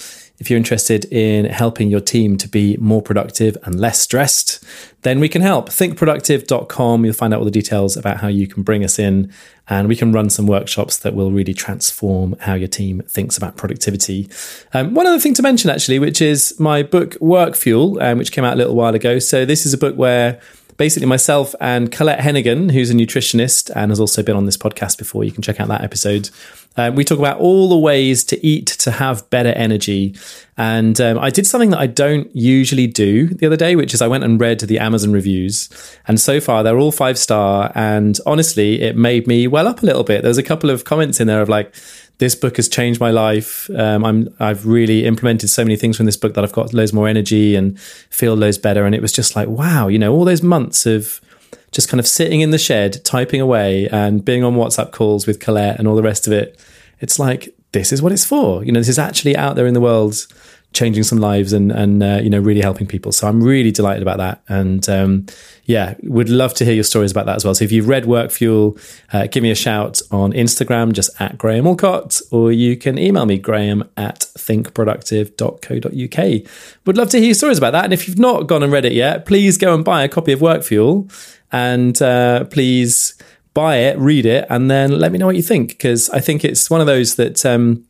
if 0.42 0.50
you're 0.50 0.58
interested 0.58 1.06
in 1.14 1.46
helping 1.46 1.92
your 1.92 2.00
team 2.00 2.36
to 2.36 2.48
be 2.48 2.76
more 2.78 3.00
productive 3.00 3.56
and 3.64 3.80
less 3.80 4.02
stressed, 4.02 4.64
then 5.04 5.20
we 5.20 5.30
can 5.30 5.44
help. 5.44 5.70
Thinkproductive.com. 5.70 7.06
You'll 7.06 7.14
find 7.14 7.32
out 7.32 7.38
all 7.38 7.46
the 7.46 7.52
details 7.52 7.96
about 7.96 8.18
how 8.18 8.28
you 8.28 8.48
can 8.48 8.64
bring 8.64 8.84
us 8.84 8.98
in 8.98 9.32
and 9.68 9.88
we 9.88 9.96
can 9.96 10.12
run 10.12 10.32
some 10.32 10.48
workshops 10.48 10.98
that 10.98 11.14
will 11.14 11.32
really 11.32 11.54
transform 11.54 12.36
how 12.40 12.56
your 12.56 12.68
team 12.68 13.04
thinks 13.08 13.38
about 13.38 13.56
productivity. 13.56 14.28
Um, 14.74 14.96
one 14.96 15.06
other 15.06 15.20
thing 15.20 15.36
to 15.36 15.44
mention, 15.44 15.70
actually, 15.70 16.00
which 16.00 16.24
is 16.24 16.60
my 16.60 16.82
book 16.82 17.16
Work 17.22 17.56
Fuel, 17.56 18.02
um, 18.02 18.18
which 18.18 18.32
came 18.32 18.44
out 18.44 18.56
a 18.56 18.58
little 18.58 18.76
while 18.76 18.96
ago. 18.96 19.20
So 19.20 19.46
this 19.46 19.68
is 19.68 19.76
a 19.76 19.78
book 19.78 19.96
where 19.96 20.42
basically 20.82 21.06
myself 21.06 21.54
and 21.62 21.92
Colette 21.92 22.18
Heneghan, 22.18 22.72
who's 22.72 22.90
a 22.90 22.96
nutritionist 22.96 23.70
and 23.76 23.92
has 23.92 24.00
also 24.00 24.24
been 24.24 24.36
on 24.36 24.48
this 24.48 24.58
podcast 24.58 24.98
before, 24.98 25.24
you 25.24 25.32
can 25.32 25.44
check 25.44 25.60
out 25.60 25.68
that 25.68 25.84
episode. 25.84 26.32
Um, 26.76 26.96
we 26.96 27.04
talk 27.04 27.20
about 27.20 27.38
all 27.38 27.70
the 27.70 27.78
ways 27.78 28.24
to 28.24 28.44
eat 28.44 28.66
to 28.66 28.90
have 28.90 29.30
better 29.30 29.50
energy. 29.50 30.16
And 30.58 31.00
um, 31.00 31.20
I 31.20 31.30
did 31.30 31.46
something 31.46 31.70
that 31.70 31.80
I 31.80 31.86
don't 31.86 32.36
usually 32.36 32.88
do 32.88 33.28
the 33.28 33.46
other 33.46 33.58
day, 33.58 33.76
which 33.76 33.94
is 33.94 34.02
I 34.02 34.08
went 34.08 34.24
and 34.24 34.42
read 34.42 34.60
the 34.62 34.80
Amazon 34.80 35.12
reviews. 35.12 35.70
And 36.08 36.20
so 36.20 36.42
far, 36.42 36.64
they're 36.64 36.80
all 36.80 36.92
five 36.92 37.20
star. 37.20 37.72
And 37.76 38.18
honestly, 38.26 38.82
it 38.82 38.98
made 38.98 39.28
me 39.28 39.46
well 39.46 39.68
up 39.68 39.84
a 39.84 39.86
little 39.86 40.04
bit. 40.04 40.24
There 40.24 40.30
was 40.30 40.40
a 40.40 40.44
couple 40.44 40.72
of 40.72 40.84
comments 40.84 41.20
in 41.20 41.28
there 41.28 41.44
of 41.44 41.50
like, 41.50 41.76
this 42.22 42.36
book 42.36 42.58
has 42.58 42.70
changed 42.70 43.00
my 43.00 43.10
life. 43.10 43.68
Um, 43.72 44.06
I'm 44.06 44.34
I've 44.40 44.68
really 44.68 45.06
implemented 45.06 45.50
so 45.50 45.64
many 45.64 45.76
things 45.76 45.98
from 45.98 46.06
this 46.06 46.16
book 46.16 46.36
that 46.36 46.44
I've 46.44 46.52
got 46.52 46.72
loads 46.72 46.94
more 46.94 47.08
energy 47.08 47.56
and 47.56 47.80
feel 47.80 48.36
loads 48.36 48.60
better. 48.60 48.86
And 48.86 48.94
it 48.94 49.02
was 49.02 49.12
just 49.12 49.36
like, 49.36 49.48
wow, 49.48 49.88
you 49.88 49.98
know, 49.98 50.14
all 50.14 50.24
those 50.24 50.44
months 50.44 50.86
of 50.86 51.20
just 51.72 51.90
kind 51.90 52.00
of 52.00 52.08
sitting 52.08 52.42
in 52.42 52.52
the 52.52 52.60
shed, 52.60 53.04
typing 53.04 53.42
away 53.42 53.90
and 53.90 54.24
being 54.24 54.44
on 54.44 54.54
WhatsApp 54.54 54.92
calls 54.92 55.26
with 55.26 55.40
Colette 55.40 55.80
and 55.80 55.88
all 55.88 55.96
the 55.96 56.04
rest 56.04 56.28
of 56.28 56.34
it. 56.34 56.60
It's 57.00 57.18
like, 57.18 57.56
this 57.72 57.92
is 57.92 58.04
what 58.04 58.12
it's 58.12 58.26
for. 58.26 58.64
You 58.64 58.72
know, 58.72 58.80
this 58.80 58.90
is 58.90 59.00
actually 59.00 59.36
out 59.36 59.56
there 59.56 59.66
in 59.66 59.74
the 59.74 59.82
world 59.82 60.28
changing 60.74 61.04
some 61.04 61.18
lives 61.18 61.54
and 61.54 61.72
and 61.72 62.02
uh, 62.02 62.20
you 62.22 62.30
know 62.30 62.40
really 62.40 62.62
helping 62.62 62.88
people. 62.88 63.12
So 63.12 63.28
I'm 63.28 63.44
really 63.44 63.72
delighted 63.72 64.02
about 64.02 64.18
that, 64.18 64.42
and 64.48 64.88
um, 64.90 65.26
yeah, 65.66 65.96
would 66.04 66.30
love 66.30 66.54
to 66.56 66.66
hear 66.66 66.74
your 66.74 66.84
stories 66.84 67.12
about 67.12 67.26
that 67.26 67.36
as 67.36 67.46
well. 67.46 67.56
So 67.56 67.66
if 67.66 67.72
you've 67.72 67.88
read 67.88 68.06
Work 68.06 68.32
Fuel, 68.32 68.78
uh, 69.14 69.28
give 69.28 69.44
me 69.44 69.52
a 69.52 69.56
shout 69.56 70.02
on 70.12 70.34
Instagram, 70.34 70.94
just 70.94 71.10
at 71.20 71.38
Graham 71.38 71.66
Allcott, 71.66 72.22
or 72.32 72.52
you 72.52 72.78
can 72.78 72.98
email 72.98 73.26
me 73.26 73.38
graham 73.38 73.88
at 73.98 74.22
thinkproductive.co.uk. 74.38 76.52
Would 76.86 76.98
love 76.98 77.10
to 77.10 77.18
hear 77.18 77.28
your 77.28 77.36
stories 77.36 77.58
about 77.58 77.72
that, 77.72 77.86
and 77.86 77.94
if 77.94 78.08
you've 78.08 78.20
not 78.20 78.48
gone 78.48 78.64
and 78.64 78.72
read 78.72 78.86
it 78.86 78.94
yet, 78.94 79.26
please 79.26 79.58
go 79.58 79.76
and 79.76 79.84
buy 79.84 80.04
a 80.04 80.10
copy 80.10 80.32
of 80.32 80.42
Work 80.42 80.64
Fuel, 80.64 81.10
and 81.52 82.02
uh, 82.02 82.46
please 82.46 83.16
buy 83.54 83.78
it, 83.78 84.00
read 84.00 84.26
it, 84.26 84.46
and 84.50 84.72
then 84.72 84.98
let 84.98 85.12
me 85.12 85.18
know 85.18 85.26
what 85.26 85.36
you 85.36 85.42
think 85.42 85.68
because 85.70 86.10
I 86.12 86.22
think 86.22 86.46
it's 86.46 86.70
one 86.70 86.80
of 86.80 86.88
those 86.88 87.16
that. 87.16 87.46
Um, 87.46 87.86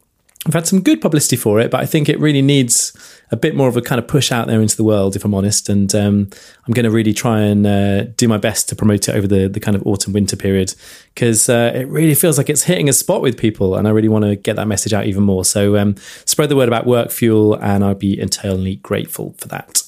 I've 0.47 0.55
had 0.55 0.65
some 0.65 0.81
good 0.81 1.01
publicity 1.01 1.35
for 1.35 1.59
it, 1.59 1.69
but 1.69 1.81
I 1.81 1.85
think 1.85 2.09
it 2.09 2.19
really 2.19 2.41
needs 2.41 2.97
a 3.29 3.37
bit 3.37 3.55
more 3.55 3.67
of 3.67 3.77
a 3.77 3.81
kind 3.81 3.99
of 3.99 4.07
push 4.07 4.31
out 4.31 4.47
there 4.47 4.59
into 4.59 4.75
the 4.75 4.83
world, 4.83 5.15
if 5.15 5.23
I'm 5.23 5.35
honest. 5.35 5.69
And 5.69 5.93
um, 5.93 6.29
I'm 6.65 6.73
going 6.73 6.83
to 6.85 6.89
really 6.89 7.13
try 7.13 7.41
and 7.41 7.67
uh, 7.67 8.03
do 8.17 8.27
my 8.27 8.37
best 8.37 8.67
to 8.69 8.75
promote 8.75 9.07
it 9.07 9.15
over 9.15 9.27
the, 9.27 9.47
the 9.47 9.59
kind 9.59 9.77
of 9.77 9.85
autumn 9.85 10.13
winter 10.13 10.35
period 10.35 10.73
because 11.13 11.47
uh, 11.47 11.71
it 11.75 11.87
really 11.87 12.15
feels 12.15 12.39
like 12.39 12.49
it's 12.49 12.63
hitting 12.63 12.89
a 12.89 12.93
spot 12.93 13.21
with 13.21 13.37
people. 13.37 13.75
And 13.75 13.87
I 13.87 13.91
really 13.91 14.09
want 14.09 14.25
to 14.25 14.35
get 14.35 14.55
that 14.55 14.67
message 14.67 14.93
out 14.93 15.05
even 15.05 15.21
more. 15.21 15.45
So 15.45 15.77
um, 15.77 15.95
spread 16.25 16.49
the 16.49 16.55
word 16.55 16.67
about 16.67 16.87
work 16.87 17.11
fuel, 17.11 17.53
and 17.53 17.83
I'll 17.83 17.93
be 17.93 18.19
eternally 18.19 18.77
grateful 18.77 19.35
for 19.37 19.47
that. 19.49 19.83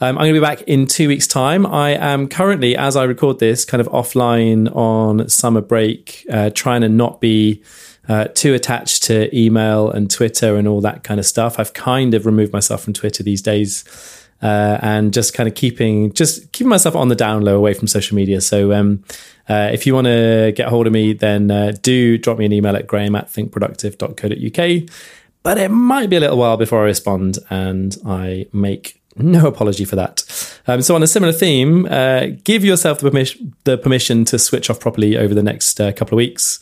Um, 0.00 0.16
I'm 0.16 0.24
going 0.24 0.34
to 0.34 0.40
be 0.40 0.44
back 0.44 0.62
in 0.62 0.86
two 0.86 1.06
weeks' 1.06 1.26
time. 1.26 1.66
I 1.66 1.90
am 1.90 2.28
currently, 2.28 2.76
as 2.76 2.96
I 2.96 3.04
record 3.04 3.40
this, 3.40 3.66
kind 3.66 3.80
of 3.80 3.86
offline 3.88 4.74
on 4.74 5.28
summer 5.28 5.60
break, 5.60 6.26
uh, 6.28 6.50
trying 6.50 6.80
to 6.80 6.88
not 6.88 7.20
be 7.20 7.62
uh, 8.08 8.26
too 8.34 8.54
attached 8.54 9.04
to 9.04 9.34
email 9.36 9.90
and 9.90 10.10
Twitter 10.10 10.56
and 10.56 10.66
all 10.66 10.80
that 10.80 11.04
kind 11.04 11.20
of 11.20 11.26
stuff. 11.26 11.58
I've 11.58 11.72
kind 11.72 12.14
of 12.14 12.26
removed 12.26 12.52
myself 12.52 12.82
from 12.82 12.92
Twitter 12.92 13.22
these 13.22 13.42
days. 13.42 13.84
Uh, 14.42 14.76
and 14.82 15.14
just 15.14 15.34
kind 15.34 15.48
of 15.48 15.54
keeping 15.54 16.12
just 16.14 16.50
keeping 16.50 16.68
myself 16.68 16.96
on 16.96 17.06
the 17.06 17.14
down 17.14 17.42
low 17.42 17.56
away 17.56 17.72
from 17.74 17.86
social 17.86 18.16
media. 18.16 18.40
So 18.40 18.72
um, 18.72 19.04
uh, 19.48 19.70
if 19.72 19.86
you 19.86 19.94
want 19.94 20.08
to 20.08 20.52
get 20.56 20.66
hold 20.66 20.88
of 20.88 20.92
me, 20.92 21.12
then 21.12 21.48
uh, 21.48 21.74
do 21.80 22.18
drop 22.18 22.38
me 22.38 22.46
an 22.46 22.52
email 22.52 22.74
at 22.74 22.88
graham 22.88 23.14
at 23.14 23.28
thinkproductive.co.uk. 23.28 24.90
But 25.42 25.58
it 25.58 25.70
might 25.70 26.08
be 26.10 26.16
a 26.16 26.20
little 26.20 26.38
while 26.38 26.56
before 26.56 26.80
I 26.80 26.84
respond, 26.84 27.38
and 27.50 27.96
I 28.06 28.46
make 28.52 29.00
no 29.16 29.46
apology 29.46 29.84
for 29.84 29.96
that. 29.96 30.24
Um, 30.66 30.82
so, 30.82 30.94
on 30.94 31.02
a 31.02 31.06
similar 31.06 31.32
theme, 31.32 31.86
uh, 31.86 32.26
give 32.44 32.64
yourself 32.64 33.00
the, 33.00 33.10
permission, 33.10 33.54
the 33.64 33.76
permission 33.76 34.24
to 34.26 34.38
switch 34.38 34.70
off 34.70 34.80
properly 34.80 35.16
over 35.16 35.34
the 35.34 35.42
next 35.42 35.80
uh, 35.80 35.92
couple 35.92 36.14
of 36.14 36.18
weeks. 36.18 36.60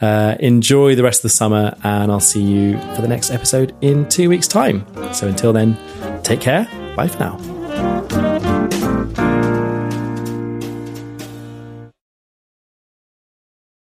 Uh, 0.00 0.36
enjoy 0.40 0.94
the 0.94 1.02
rest 1.02 1.20
of 1.20 1.22
the 1.24 1.28
summer, 1.30 1.76
and 1.82 2.12
I'll 2.12 2.20
see 2.20 2.42
you 2.42 2.78
for 2.94 3.02
the 3.02 3.08
next 3.08 3.30
episode 3.30 3.74
in 3.80 4.08
two 4.08 4.28
weeks' 4.28 4.48
time. 4.48 4.86
So 5.12 5.26
until 5.26 5.52
then, 5.52 5.76
take 6.22 6.40
care. 6.40 6.68
Bye 6.96 7.08
for 7.08 7.18
now. 7.18 8.27